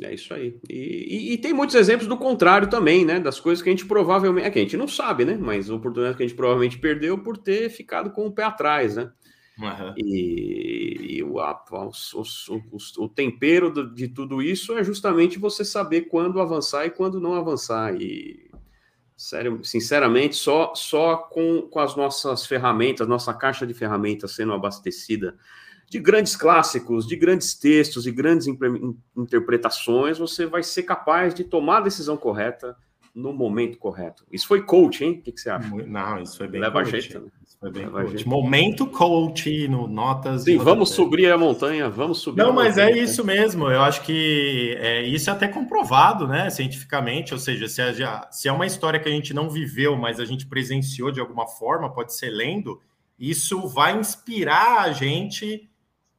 É 0.00 0.14
isso 0.14 0.32
aí. 0.32 0.56
E, 0.68 0.74
e, 0.74 1.32
e, 1.32 1.38
tem 1.38 1.52
muitos 1.52 1.74
exemplos 1.74 2.06
do 2.06 2.16
contrário 2.16 2.70
também, 2.70 3.04
né? 3.04 3.18
Das 3.18 3.40
coisas 3.40 3.60
que 3.60 3.68
a 3.68 3.72
gente 3.72 3.86
provavelmente. 3.86 4.46
É 4.46 4.50
que 4.50 4.60
a 4.60 4.62
gente 4.62 4.76
não 4.76 4.86
sabe, 4.86 5.24
né? 5.24 5.36
Mas 5.36 5.68
oportunidades 5.68 6.16
que 6.16 6.22
a 6.22 6.26
gente 6.26 6.36
provavelmente 6.36 6.78
perdeu 6.78 7.18
por 7.18 7.36
ter 7.36 7.68
ficado 7.68 8.10
com 8.10 8.24
o 8.24 8.32
pé 8.32 8.44
atrás, 8.44 8.94
né? 8.94 9.10
Uhum. 9.58 9.94
E, 9.96 11.16
e 11.16 11.22
o, 11.24 11.40
a, 11.40 11.60
o, 11.72 12.22
o, 12.54 13.04
o, 13.04 13.08
tempero 13.08 13.92
de 13.92 14.06
tudo 14.06 14.40
isso 14.40 14.78
é 14.78 14.84
justamente 14.84 15.38
você 15.38 15.64
saber 15.64 16.02
quando 16.02 16.40
avançar 16.40 16.86
e 16.86 16.90
quando 16.90 17.20
não 17.20 17.34
avançar. 17.34 18.00
E, 18.00 18.49
sério, 19.20 19.60
sinceramente, 19.62 20.34
só, 20.34 20.74
só 20.74 21.14
com, 21.14 21.68
com 21.70 21.78
as 21.78 21.94
nossas 21.94 22.46
ferramentas, 22.46 23.06
nossa 23.06 23.34
caixa 23.34 23.66
de 23.66 23.74
ferramentas 23.74 24.32
sendo 24.32 24.54
abastecida 24.54 25.36
de 25.90 25.98
grandes 25.98 26.34
clássicos, 26.36 27.06
de 27.06 27.16
grandes 27.16 27.52
textos 27.52 28.06
e 28.06 28.12
grandes 28.12 28.46
interpretações, 29.14 30.18
você 30.18 30.46
vai 30.46 30.62
ser 30.62 30.84
capaz 30.84 31.34
de 31.34 31.44
tomar 31.44 31.78
a 31.78 31.82
decisão 31.82 32.16
correta 32.16 32.74
no 33.14 33.30
momento 33.32 33.76
correto. 33.76 34.24
Isso 34.32 34.46
foi 34.46 34.62
coach, 34.62 35.04
hein? 35.04 35.18
O 35.18 35.22
que, 35.22 35.32
que 35.32 35.40
você 35.40 35.50
acha? 35.50 35.68
Não, 35.68 36.22
isso 36.22 36.38
foi 36.38 36.48
bem 36.48 36.60
Leva 36.60 36.82
coach. 36.82 37.00
Jeito, 37.02 37.20
né? 37.20 37.30
Foi 37.60 37.70
bem 37.70 37.90
coach. 37.90 38.26
Momento 38.26 38.86
coach 38.86 39.68
no 39.68 39.86
Notas. 39.86 40.44
Sim, 40.44 40.56
vamos 40.56 40.92
subir 40.92 41.30
a 41.30 41.36
montanha, 41.36 41.90
vamos 41.90 42.20
subir. 42.20 42.38
Não, 42.38 42.54
mas 42.54 42.78
é 42.78 42.90
isso 42.90 43.22
mesmo. 43.22 43.68
Eu 43.68 43.82
acho 43.82 44.00
que 44.00 44.74
é, 44.78 45.02
isso 45.02 45.28
é 45.28 45.32
até 45.34 45.46
comprovado, 45.46 46.26
né, 46.26 46.48
cientificamente. 46.48 47.34
Ou 47.34 47.38
seja, 47.38 47.68
se 47.68 47.82
é, 47.82 47.92
se 48.30 48.48
é 48.48 48.52
uma 48.52 48.64
história 48.64 48.98
que 48.98 49.06
a 49.06 49.12
gente 49.12 49.34
não 49.34 49.50
viveu, 49.50 49.94
mas 49.94 50.18
a 50.18 50.24
gente 50.24 50.46
presenciou 50.46 51.10
de 51.10 51.20
alguma 51.20 51.46
forma, 51.46 51.92
pode 51.92 52.14
ser 52.14 52.30
lendo, 52.30 52.80
isso 53.18 53.68
vai 53.68 53.94
inspirar 53.94 54.80
a 54.80 54.92
gente 54.92 55.68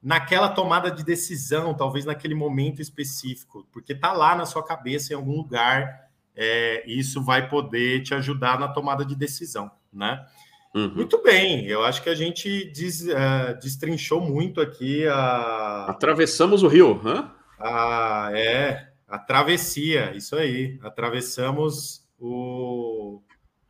naquela 0.01 0.49
tomada 0.49 0.91
de 0.91 1.03
decisão, 1.03 1.73
talvez 1.73 2.05
naquele 2.05 2.35
momento 2.35 2.83
específico, 2.83 3.67
porque 3.71 3.95
tá 3.95 4.13
lá 4.13 4.35
na 4.35 4.45
sua 4.45 4.63
cabeça 4.63 5.11
em 5.11 5.15
algum 5.15 5.37
lugar. 5.37 6.11
É, 6.35 6.83
isso 6.85 7.21
vai 7.21 7.49
poder 7.49 8.03
te 8.03 8.13
ajudar 8.13 8.59
na 8.59 8.67
tomada 8.67 9.03
de 9.03 9.15
decisão, 9.15 9.69
né? 9.91 10.23
Uhum. 10.73 10.93
Muito 10.95 11.21
bem, 11.21 11.67
eu 11.67 11.83
acho 11.83 12.01
que 12.01 12.09
a 12.09 12.15
gente 12.15 12.71
des, 12.71 13.01
uh, 13.01 13.59
destrinchou 13.61 14.21
muito 14.21 14.61
aqui 14.61 15.05
a. 15.05 15.87
Atravessamos 15.89 16.63
o 16.63 16.67
rio, 16.67 17.01
hã? 17.05 17.29
A, 17.59 18.29
é, 18.33 18.87
a 19.07 19.19
travessia, 19.19 20.15
isso 20.15 20.35
aí. 20.35 20.79
Atravessamos 20.81 22.07
o, 22.17 23.21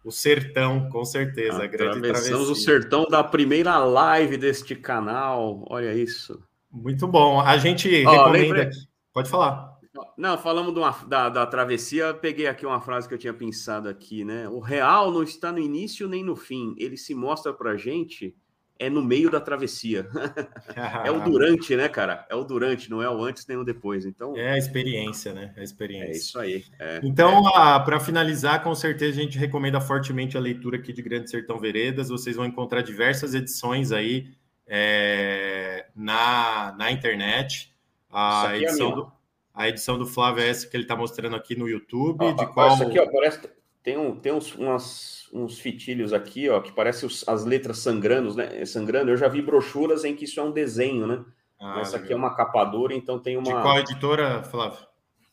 o 0.05 0.11
sertão, 0.11 0.89
com 0.89 1.03
certeza. 1.03 1.63
Atravessamos 1.63 2.49
o 2.49 2.55
sertão 2.55 3.05
da 3.05 3.23
primeira 3.23 3.79
live 3.79 4.37
deste 4.37 4.75
canal, 4.75 5.65
olha 5.69 5.93
isso. 5.93 6.39
Muito 6.71 7.07
bom. 7.07 7.41
A 7.41 7.57
gente 7.57 7.87
oh, 8.05 8.11
recomenda. 8.11 8.57
Lembrei... 8.59 8.69
Pode 9.11 9.29
falar. 9.29 9.70
Não, 10.17 10.37
falamos 10.37 10.75
uma, 10.75 10.91
da, 11.05 11.27
da 11.29 11.45
travessia, 11.45 12.13
peguei 12.13 12.47
aqui 12.47 12.65
uma 12.65 12.79
frase 12.79 13.07
que 13.07 13.13
eu 13.13 13.17
tinha 13.17 13.33
pensado 13.33 13.89
aqui, 13.89 14.23
né? 14.23 14.47
O 14.47 14.59
real 14.59 15.11
não 15.11 15.21
está 15.21 15.51
no 15.51 15.59
início 15.59 16.07
nem 16.07 16.23
no 16.23 16.35
fim, 16.35 16.75
ele 16.77 16.95
se 16.95 17.13
mostra 17.13 17.53
pra 17.53 17.75
gente 17.75 18.35
é 18.81 18.89
no 18.89 19.03
meio 19.03 19.29
da 19.29 19.39
travessia. 19.39 20.09
é 21.05 21.11
o 21.11 21.19
durante, 21.29 21.75
né, 21.75 21.87
cara? 21.87 22.25
É 22.27 22.35
o 22.35 22.43
durante, 22.43 22.89
não 22.89 22.99
é 22.99 23.07
o 23.07 23.23
antes 23.23 23.45
nem 23.45 23.55
o 23.55 23.63
depois. 23.63 24.07
Então 24.07 24.35
é 24.35 24.53
a 24.53 24.57
experiência, 24.57 25.33
né? 25.33 25.53
É 25.55 25.59
a 25.59 25.63
experiência. 25.63 26.07
É 26.07 26.17
isso 26.17 26.39
aí. 26.39 26.65
É, 26.79 26.99
então, 27.03 27.47
é. 27.47 27.79
para 27.85 27.99
finalizar, 27.99 28.63
com 28.63 28.73
certeza 28.73 29.19
a 29.19 29.23
gente 29.23 29.37
recomenda 29.37 29.79
fortemente 29.79 30.35
a 30.35 30.39
leitura 30.39 30.77
aqui 30.77 30.91
de 30.91 31.01
Grande 31.03 31.29
Sertão 31.29 31.59
Veredas. 31.59 32.09
Vocês 32.09 32.35
vão 32.35 32.45
encontrar 32.45 32.81
diversas 32.81 33.35
edições 33.35 33.91
aí 33.91 34.31
é, 34.65 35.85
na, 35.95 36.73
na 36.75 36.91
internet. 36.91 37.71
A 38.09 38.55
é 38.55 38.63
edição 38.63 38.95
do 38.95 39.11
a 39.53 39.67
edição 39.67 39.97
do 39.97 40.05
Flávio 40.05 40.43
é 40.43 40.49
essa 40.49 40.67
que 40.67 40.75
ele 40.75 40.83
está 40.83 40.95
mostrando 40.95 41.35
aqui 41.35 41.55
no 41.55 41.67
YouTube. 41.67 42.25
Ah, 42.25 42.31
de 42.31 42.45
qual... 42.47 42.73
Isso 42.73 42.83
aqui, 42.83 42.99
ó, 42.99 43.05
parece. 43.11 43.49
Tem, 43.83 43.97
um, 43.97 44.15
tem 44.15 44.31
uns, 44.31 44.55
umas, 44.55 45.27
uns 45.33 45.59
fitilhos 45.59 46.13
aqui, 46.13 46.47
ó, 46.49 46.61
que 46.61 46.71
parece 46.71 47.05
os, 47.05 47.27
as 47.27 47.43
letras 47.43 47.79
sangrando, 47.79 48.35
né? 48.35 48.63
Sangrando. 48.65 49.09
Eu 49.09 49.17
já 49.17 49.27
vi 49.27 49.41
brochuras 49.41 50.05
em 50.05 50.15
que 50.15 50.25
isso 50.25 50.39
é 50.39 50.43
um 50.43 50.51
desenho, 50.51 51.07
né? 51.07 51.25
Ah, 51.59 51.79
essa 51.79 51.97
aqui 51.97 52.13
é 52.13 52.15
uma 52.15 52.35
capadura, 52.35 52.93
então 52.93 53.19
tem 53.19 53.37
uma. 53.37 53.43
De 53.43 53.51
qual 53.51 53.77
editora, 53.79 54.43
Flávio? 54.43 54.79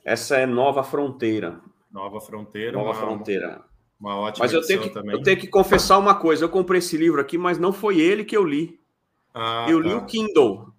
Essa 0.04 0.36
é 0.36 0.46
Nova 0.46 0.82
Fronteira. 0.82 1.60
Nova 1.90 2.20
Fronteira. 2.20 2.72
Nova 2.72 2.90
uma, 2.90 2.94
Fronteira. 2.94 3.62
Uma 4.00 4.16
ótima 4.16 4.44
Mas 4.44 4.52
eu 4.52 4.62
tenho, 4.62 4.82
que, 4.82 4.90
também. 4.90 5.12
eu 5.12 5.22
tenho 5.22 5.38
que 5.38 5.46
confessar 5.46 5.98
uma 5.98 6.14
coisa: 6.14 6.44
eu 6.44 6.48
comprei 6.48 6.78
esse 6.78 6.96
livro 6.96 7.20
aqui, 7.20 7.36
mas 7.36 7.58
não 7.58 7.72
foi 7.72 7.98
ele 8.00 8.24
que 8.24 8.36
eu 8.36 8.44
li. 8.44 8.78
Ah, 9.34 9.66
eu 9.68 9.82
tá. 9.82 9.88
li 9.88 9.94
o 9.94 10.04
Kindle. 10.04 10.72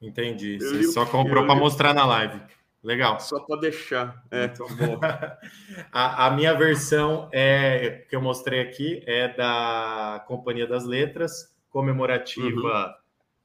Entendi. 0.00 0.58
Eu 0.60 0.68
Você 0.68 0.82
só 0.84 1.04
comprou 1.04 1.44
para 1.44 1.54
mostrar 1.54 1.92
na 1.92 2.06
live. 2.06 2.40
Legal. 2.88 3.20
Só 3.20 3.38
para 3.40 3.60
deixar. 3.60 4.24
É. 4.30 4.50
a, 5.92 6.26
a, 6.26 6.30
minha 6.30 6.54
versão 6.54 7.28
é 7.30 8.06
que 8.08 8.16
eu 8.16 8.22
mostrei 8.22 8.60
aqui 8.60 9.02
é 9.06 9.28
da 9.28 10.24
Companhia 10.26 10.66
das 10.66 10.86
Letras, 10.86 11.54
comemorativa, 11.68 12.86
uhum. 12.86 12.94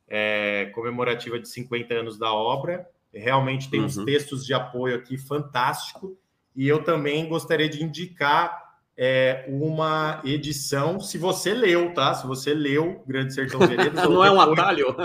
é, 0.07 0.71
comemorativa 0.73 1.37
de 1.37 1.49
50 1.49 1.93
anos 1.93 2.17
da 2.17 2.31
obra. 2.31 2.87
Realmente 3.13 3.69
tem 3.69 3.81
uhum. 3.81 3.87
uns 3.87 3.97
textos 3.97 4.45
de 4.45 4.53
apoio 4.53 4.95
aqui 4.95 5.17
fantástico. 5.17 6.17
E 6.55 6.65
eu 6.65 6.81
também 6.81 7.27
gostaria 7.27 7.67
de 7.67 7.83
indicar 7.83 8.63
é, 8.95 9.43
uma 9.49 10.21
edição, 10.23 11.01
se 11.01 11.17
você 11.17 11.53
leu, 11.53 11.93
tá? 11.93 12.13
Se 12.13 12.25
você 12.25 12.53
leu 12.53 13.03
Grande 13.05 13.33
Sertão 13.33 13.59
Veredas. 13.67 14.07
Não 14.07 14.23
é 14.23 14.31
um 14.31 14.39
atalho? 14.39 14.95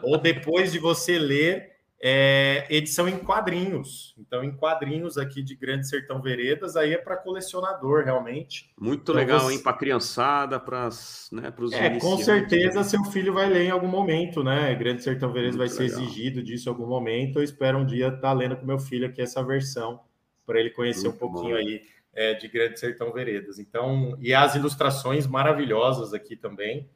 ou 0.00 0.16
depois 0.16 0.70
de 0.70 0.78
você 0.78 1.18
ler 1.18 1.79
é, 2.02 2.66
edição 2.70 3.06
em 3.06 3.18
quadrinhos. 3.18 4.14
Então, 4.18 4.42
em 4.42 4.50
quadrinhos 4.50 5.18
aqui 5.18 5.42
de 5.42 5.54
Grande 5.54 5.86
Sertão 5.86 6.22
Veredas, 6.22 6.74
aí 6.76 6.94
é 6.94 6.98
para 6.98 7.16
colecionador, 7.16 8.04
realmente. 8.04 8.70
Muito 8.80 9.02
então, 9.02 9.14
legal, 9.14 9.40
você... 9.40 9.54
hein? 9.54 9.62
Para 9.62 9.72
criançada, 9.74 10.58
para 10.58 10.88
né, 11.32 11.52
os 11.58 11.72
É, 11.74 11.98
com 11.98 12.16
certeza 12.16 12.82
seu 12.84 13.04
filho 13.04 13.34
vai 13.34 13.48
ler 13.48 13.64
em 13.64 13.70
algum 13.70 13.88
momento, 13.88 14.42
né? 14.42 14.74
Grande 14.74 15.02
Sertão 15.02 15.30
Veredas 15.32 15.56
Muito 15.56 15.68
vai 15.68 15.76
ser 15.76 15.92
legal. 15.92 16.00
exigido 16.00 16.42
disso 16.42 16.68
em 16.68 16.72
algum 16.72 16.86
momento. 16.86 17.38
Eu 17.38 17.42
espero 17.42 17.78
um 17.78 17.84
dia 17.84 18.06
estar 18.06 18.20
tá 18.20 18.32
lendo 18.32 18.56
com 18.56 18.64
meu 18.64 18.78
filho 18.78 19.06
aqui 19.06 19.20
essa 19.20 19.42
versão, 19.44 20.00
para 20.46 20.58
ele 20.58 20.70
conhecer 20.70 21.08
Muito 21.08 21.16
um 21.16 21.18
pouquinho 21.18 21.54
bom. 21.54 21.60
aí 21.60 21.82
é, 22.14 22.34
de 22.34 22.48
Grande 22.48 22.80
Sertão 22.80 23.12
Veredas. 23.12 23.58
Então, 23.58 24.16
e 24.20 24.32
as 24.32 24.54
ilustrações 24.54 25.26
maravilhosas 25.26 26.14
aqui 26.14 26.34
também 26.34 26.88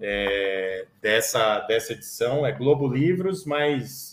é, 0.00 0.86
dessa, 1.00 1.60
dessa 1.60 1.92
edição. 1.92 2.46
É 2.46 2.52
Globo 2.52 2.88
Livros, 2.88 3.44
mas, 3.44 4.09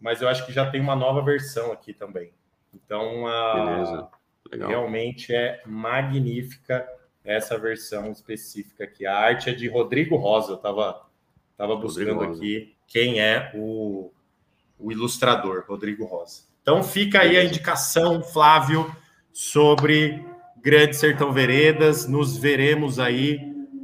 mas 0.00 0.22
eu 0.22 0.28
acho 0.28 0.46
que 0.46 0.52
já 0.52 0.70
tem 0.70 0.80
uma 0.80 0.96
nova 0.96 1.22
versão 1.22 1.72
aqui 1.72 1.92
também. 1.92 2.32
Então, 2.72 3.26
a, 3.26 4.08
realmente 4.52 5.34
é 5.34 5.62
magnífica 5.66 6.86
essa 7.24 7.58
versão 7.58 8.10
específica 8.10 8.84
aqui. 8.84 9.06
A 9.06 9.16
arte 9.16 9.50
é 9.50 9.52
de 9.52 9.68
Rodrigo 9.68 10.16
Rosa, 10.16 10.52
eu 10.52 10.56
estava 10.56 11.06
tava 11.56 11.74
buscando 11.76 12.22
aqui 12.22 12.76
quem 12.86 13.20
é 13.20 13.50
o, 13.54 14.12
o 14.78 14.92
ilustrador, 14.92 15.64
Rodrigo 15.68 16.04
Rosa. 16.04 16.42
Então 16.62 16.82
fica 16.82 17.20
aí 17.20 17.36
a 17.36 17.44
indicação, 17.44 18.22
Flávio, 18.22 18.94
sobre 19.32 20.24
Grande 20.62 20.96
Sertão 20.96 21.32
Veredas. 21.32 22.06
Nos 22.06 22.36
veremos 22.36 22.98
aí 22.98 23.40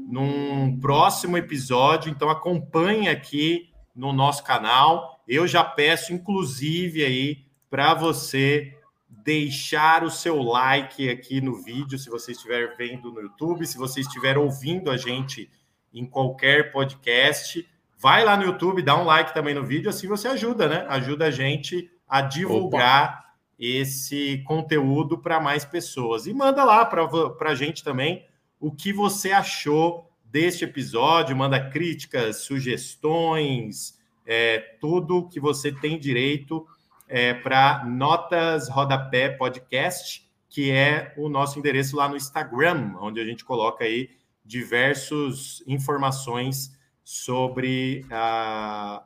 num 0.08 0.78
próximo 0.80 1.36
episódio. 1.36 2.10
Então 2.10 2.30
acompanhe 2.30 3.08
aqui 3.08 3.70
no 3.94 4.12
nosso 4.12 4.44
canal. 4.44 5.13
Eu 5.26 5.46
já 5.46 5.64
peço, 5.64 6.12
inclusive, 6.12 7.04
aí 7.04 7.44
para 7.70 7.94
você 7.94 8.72
deixar 9.08 10.04
o 10.04 10.10
seu 10.10 10.42
like 10.42 11.08
aqui 11.08 11.40
no 11.40 11.62
vídeo, 11.62 11.98
se 11.98 12.10
você 12.10 12.32
estiver 12.32 12.76
vendo 12.76 13.10
no 13.10 13.20
YouTube, 13.20 13.66
se 13.66 13.78
você 13.78 14.00
estiver 14.00 14.36
ouvindo 14.36 14.90
a 14.90 14.96
gente 14.96 15.50
em 15.92 16.04
qualquer 16.04 16.72
podcast, 16.72 17.66
vai 17.98 18.24
lá 18.24 18.36
no 18.36 18.44
YouTube, 18.44 18.82
dá 18.82 18.96
um 18.96 19.04
like 19.04 19.32
também 19.32 19.54
no 19.54 19.64
vídeo, 19.64 19.88
assim 19.88 20.06
você 20.06 20.28
ajuda, 20.28 20.68
né? 20.68 20.86
Ajuda 20.88 21.26
a 21.26 21.30
gente 21.30 21.90
a 22.06 22.20
divulgar 22.20 23.10
Opa. 23.10 23.24
esse 23.58 24.42
conteúdo 24.46 25.18
para 25.18 25.40
mais 25.40 25.64
pessoas. 25.64 26.26
E 26.26 26.34
manda 26.34 26.64
lá 26.64 26.84
para 26.84 27.50
a 27.50 27.54
gente 27.54 27.82
também 27.82 28.26
o 28.60 28.70
que 28.70 28.92
você 28.92 29.32
achou 29.32 30.10
deste 30.24 30.64
episódio, 30.64 31.36
manda 31.36 31.70
críticas, 31.70 32.42
sugestões, 32.44 33.98
é, 34.26 34.58
tudo 34.80 35.28
que 35.28 35.38
você 35.38 35.70
tem 35.70 35.98
direito 35.98 36.66
é, 37.08 37.34
para 37.34 37.84
Notas 37.84 38.68
Rodapé 38.68 39.28
Podcast, 39.28 40.28
que 40.48 40.70
é 40.70 41.12
o 41.16 41.28
nosso 41.28 41.58
endereço 41.58 41.96
lá 41.96 42.08
no 42.08 42.16
Instagram, 42.16 42.94
onde 43.00 43.20
a 43.20 43.24
gente 43.24 43.44
coloca 43.44 43.84
aí 43.84 44.08
diversas 44.44 45.62
informações 45.66 46.72
sobre, 47.02 48.06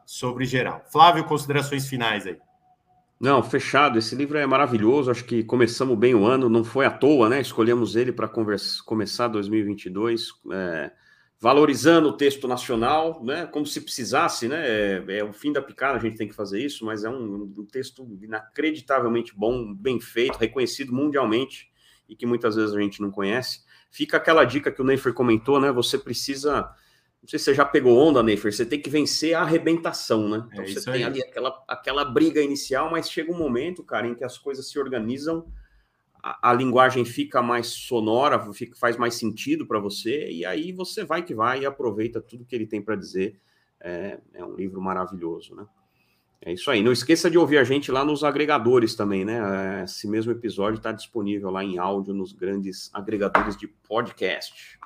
sobre 0.05 0.45
geral. 0.45 0.85
Flávio, 0.93 1.25
considerações 1.25 1.89
finais 1.89 2.27
aí. 2.27 2.37
Não, 3.21 3.43
fechado. 3.43 3.99
Esse 3.99 4.15
livro 4.15 4.39
é 4.39 4.47
maravilhoso. 4.47 5.11
Acho 5.11 5.25
que 5.25 5.43
começamos 5.43 5.99
bem 5.99 6.15
o 6.15 6.25
ano, 6.25 6.49
não 6.49 6.63
foi 6.63 6.87
à 6.87 6.91
toa, 6.91 7.29
né? 7.29 7.41
Escolhemos 7.41 7.97
ele 7.97 8.13
para 8.13 8.29
começar 8.29 9.29
2022. 9.29 10.29
É 10.53 10.91
valorizando 11.41 12.09
o 12.09 12.17
texto 12.17 12.49
nacional, 12.49 13.23
né, 13.23 13.47
como 13.47 13.65
se 13.65 13.81
precisasse, 13.81 14.49
né, 14.49 14.67
é, 14.67 15.05
é, 15.19 15.25
o 15.25 15.33
fim 15.33 15.53
da 15.53 15.63
picada, 15.63 15.97
a 15.97 16.01
gente 16.01 16.17
tem 16.17 16.27
que 16.27 16.35
fazer 16.35 16.61
isso, 16.61 16.85
mas 16.85 17.05
é 17.05 17.09
um, 17.09 17.55
um, 17.57 17.65
texto 17.65 18.07
inacreditavelmente 18.21 19.33
bom, 19.37 19.73
bem 19.73 20.01
feito, 20.01 20.37
reconhecido 20.37 20.93
mundialmente 20.93 21.71
e 22.09 22.17
que 22.17 22.27
muitas 22.27 22.57
vezes 22.57 22.75
a 22.75 22.81
gente 22.81 23.01
não 23.01 23.11
conhece. 23.11 23.63
Fica 23.91 24.17
aquela 24.17 24.45
dica 24.45 24.73
que 24.73 24.83
o 24.83 24.85
Neifer 24.85 25.15
comentou, 25.15 25.61
né, 25.61 25.71
você 25.71 25.97
precisa, 25.97 26.63
não 27.23 27.29
sei 27.29 27.39
se 27.39 27.45
você 27.45 27.55
já 27.55 27.65
pegou 27.65 27.97
onda, 27.97 28.21
Neifer, 28.21 28.53
você 28.53 28.67
tem 28.67 28.83
que 28.83 28.91
vencer 28.91 29.35
a 29.35 29.43
arrebentação, 29.43 30.29
né, 30.29 30.45
então 30.51 30.65
é 30.65 30.67
você 30.67 30.85
tem 30.85 30.95
aí. 30.95 31.05
ali 31.05 31.23
aquela, 31.23 31.65
aquela 31.69 32.05
briga 32.05 32.43
inicial, 32.43 32.91
mas 32.91 33.09
chega 33.09 33.31
um 33.31 33.39
momento, 33.39 33.85
cara, 33.85 34.09
em 34.09 34.15
que 34.15 34.25
as 34.25 34.37
coisas 34.37 34.69
se 34.69 34.77
organizam 34.77 35.47
a, 36.29 36.51
a, 36.51 36.53
linguagem 36.53 37.05
fica 37.05 37.43
mais 37.43 37.69
sonora, 37.69 38.53
fica, 38.53 38.77
faz 38.77 38.97
mais 38.97 39.15
sentido 39.15 39.67
para 39.67 39.79
você, 39.79 40.31
e 40.31 40.45
aí 40.45 40.73
você 40.73 41.05
vai 41.05 41.23
que 41.23 41.35
vai 41.35 41.61
e 41.61 41.67
aproveita 41.67 42.21
tudo 42.21 42.45
que 42.45 42.55
ele 42.55 42.67
tem 42.67 42.83
para 42.83 42.97
dizer. 42.97 43.41
É, 43.81 44.19
é, 44.35 44.45
um 44.45 44.55
livro 44.55 44.81
maravilhoso, 44.81 45.55
né? 45.55 45.65
É 46.41 46.53
isso 46.53 46.71
aí. 46.71 46.83
Não 46.83 46.93
esqueça 46.93 47.31
de 47.31 47.39
ouvir 47.39 47.59
a 47.59 47.65
gente 47.65 47.91
lá 47.91 48.05
nos 48.05 48.23
agregadores 48.25 48.95
também, 48.95 49.25
né? 49.25 49.83
Esse 49.85 50.09
mesmo 50.09 50.33
episódio 50.33 50.79
está 50.79 50.93
disponível 50.93 51.51
lá 51.51 51.65
em 51.65 51.79
áudio 51.79 52.13
nos 52.13 52.33
grandes 52.33 52.91
agregadores 52.93 53.57
de 53.57 53.67
podcast. 53.67 54.79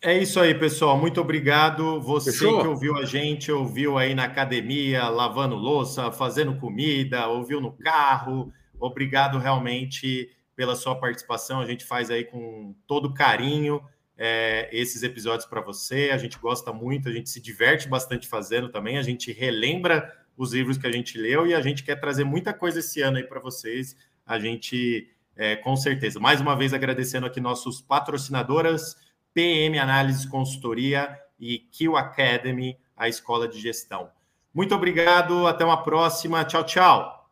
É 0.00 0.16
isso 0.16 0.40
aí, 0.40 0.54
pessoal. 0.54 0.98
Muito 0.98 1.20
obrigado. 1.20 2.00
Você 2.00 2.32
Fechou? 2.32 2.60
que 2.60 2.66
ouviu 2.66 2.96
a 2.96 3.04
gente, 3.04 3.50
ouviu 3.50 3.96
aí 3.96 4.14
na 4.14 4.24
academia, 4.24 5.08
lavando 5.08 5.54
louça, 5.54 6.10
fazendo 6.10 6.56
comida, 6.58 7.28
ouviu 7.28 7.60
no 7.60 7.72
carro. 7.72 8.52
Obrigado 8.78 9.38
realmente 9.38 10.28
pela 10.54 10.76
sua 10.76 10.94
participação. 10.94 11.60
A 11.60 11.66
gente 11.66 11.84
faz 11.84 12.10
aí 12.10 12.24
com 12.24 12.74
todo 12.86 13.14
carinho 13.14 13.82
é, 14.16 14.68
esses 14.72 15.02
episódios 15.02 15.46
para 15.46 15.60
você. 15.60 16.10
A 16.12 16.16
gente 16.16 16.38
gosta 16.38 16.72
muito, 16.72 17.08
a 17.08 17.12
gente 17.12 17.30
se 17.30 17.40
diverte 17.40 17.88
bastante 17.88 18.28
fazendo 18.28 18.68
também. 18.68 18.98
A 18.98 19.02
gente 19.02 19.32
relembra 19.32 20.12
os 20.36 20.52
livros 20.52 20.78
que 20.78 20.86
a 20.86 20.92
gente 20.92 21.18
leu 21.18 21.46
e 21.46 21.54
a 21.54 21.60
gente 21.60 21.82
quer 21.82 21.96
trazer 21.96 22.24
muita 22.24 22.52
coisa 22.52 22.78
esse 22.78 23.00
ano 23.02 23.16
aí 23.18 23.24
para 23.24 23.40
vocês. 23.40 23.96
A 24.26 24.38
gente, 24.38 25.10
é, 25.36 25.56
com 25.56 25.76
certeza, 25.76 26.20
mais 26.20 26.40
uma 26.40 26.56
vez 26.56 26.72
agradecendo 26.72 27.26
aqui 27.26 27.40
nossos 27.40 27.80
patrocinadoras, 27.80 28.96
PM 29.34 29.78
Análise 29.78 30.28
Consultoria 30.28 31.18
e 31.38 31.58
Q 31.58 31.96
Academy, 31.96 32.78
a 32.96 33.08
escola 33.08 33.48
de 33.48 33.58
gestão. 33.58 34.10
Muito 34.54 34.74
obrigado, 34.74 35.46
até 35.46 35.64
uma 35.64 35.82
próxima. 35.82 36.44
Tchau, 36.44 36.64
tchau. 36.64 37.30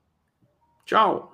Tchau. 0.84 1.29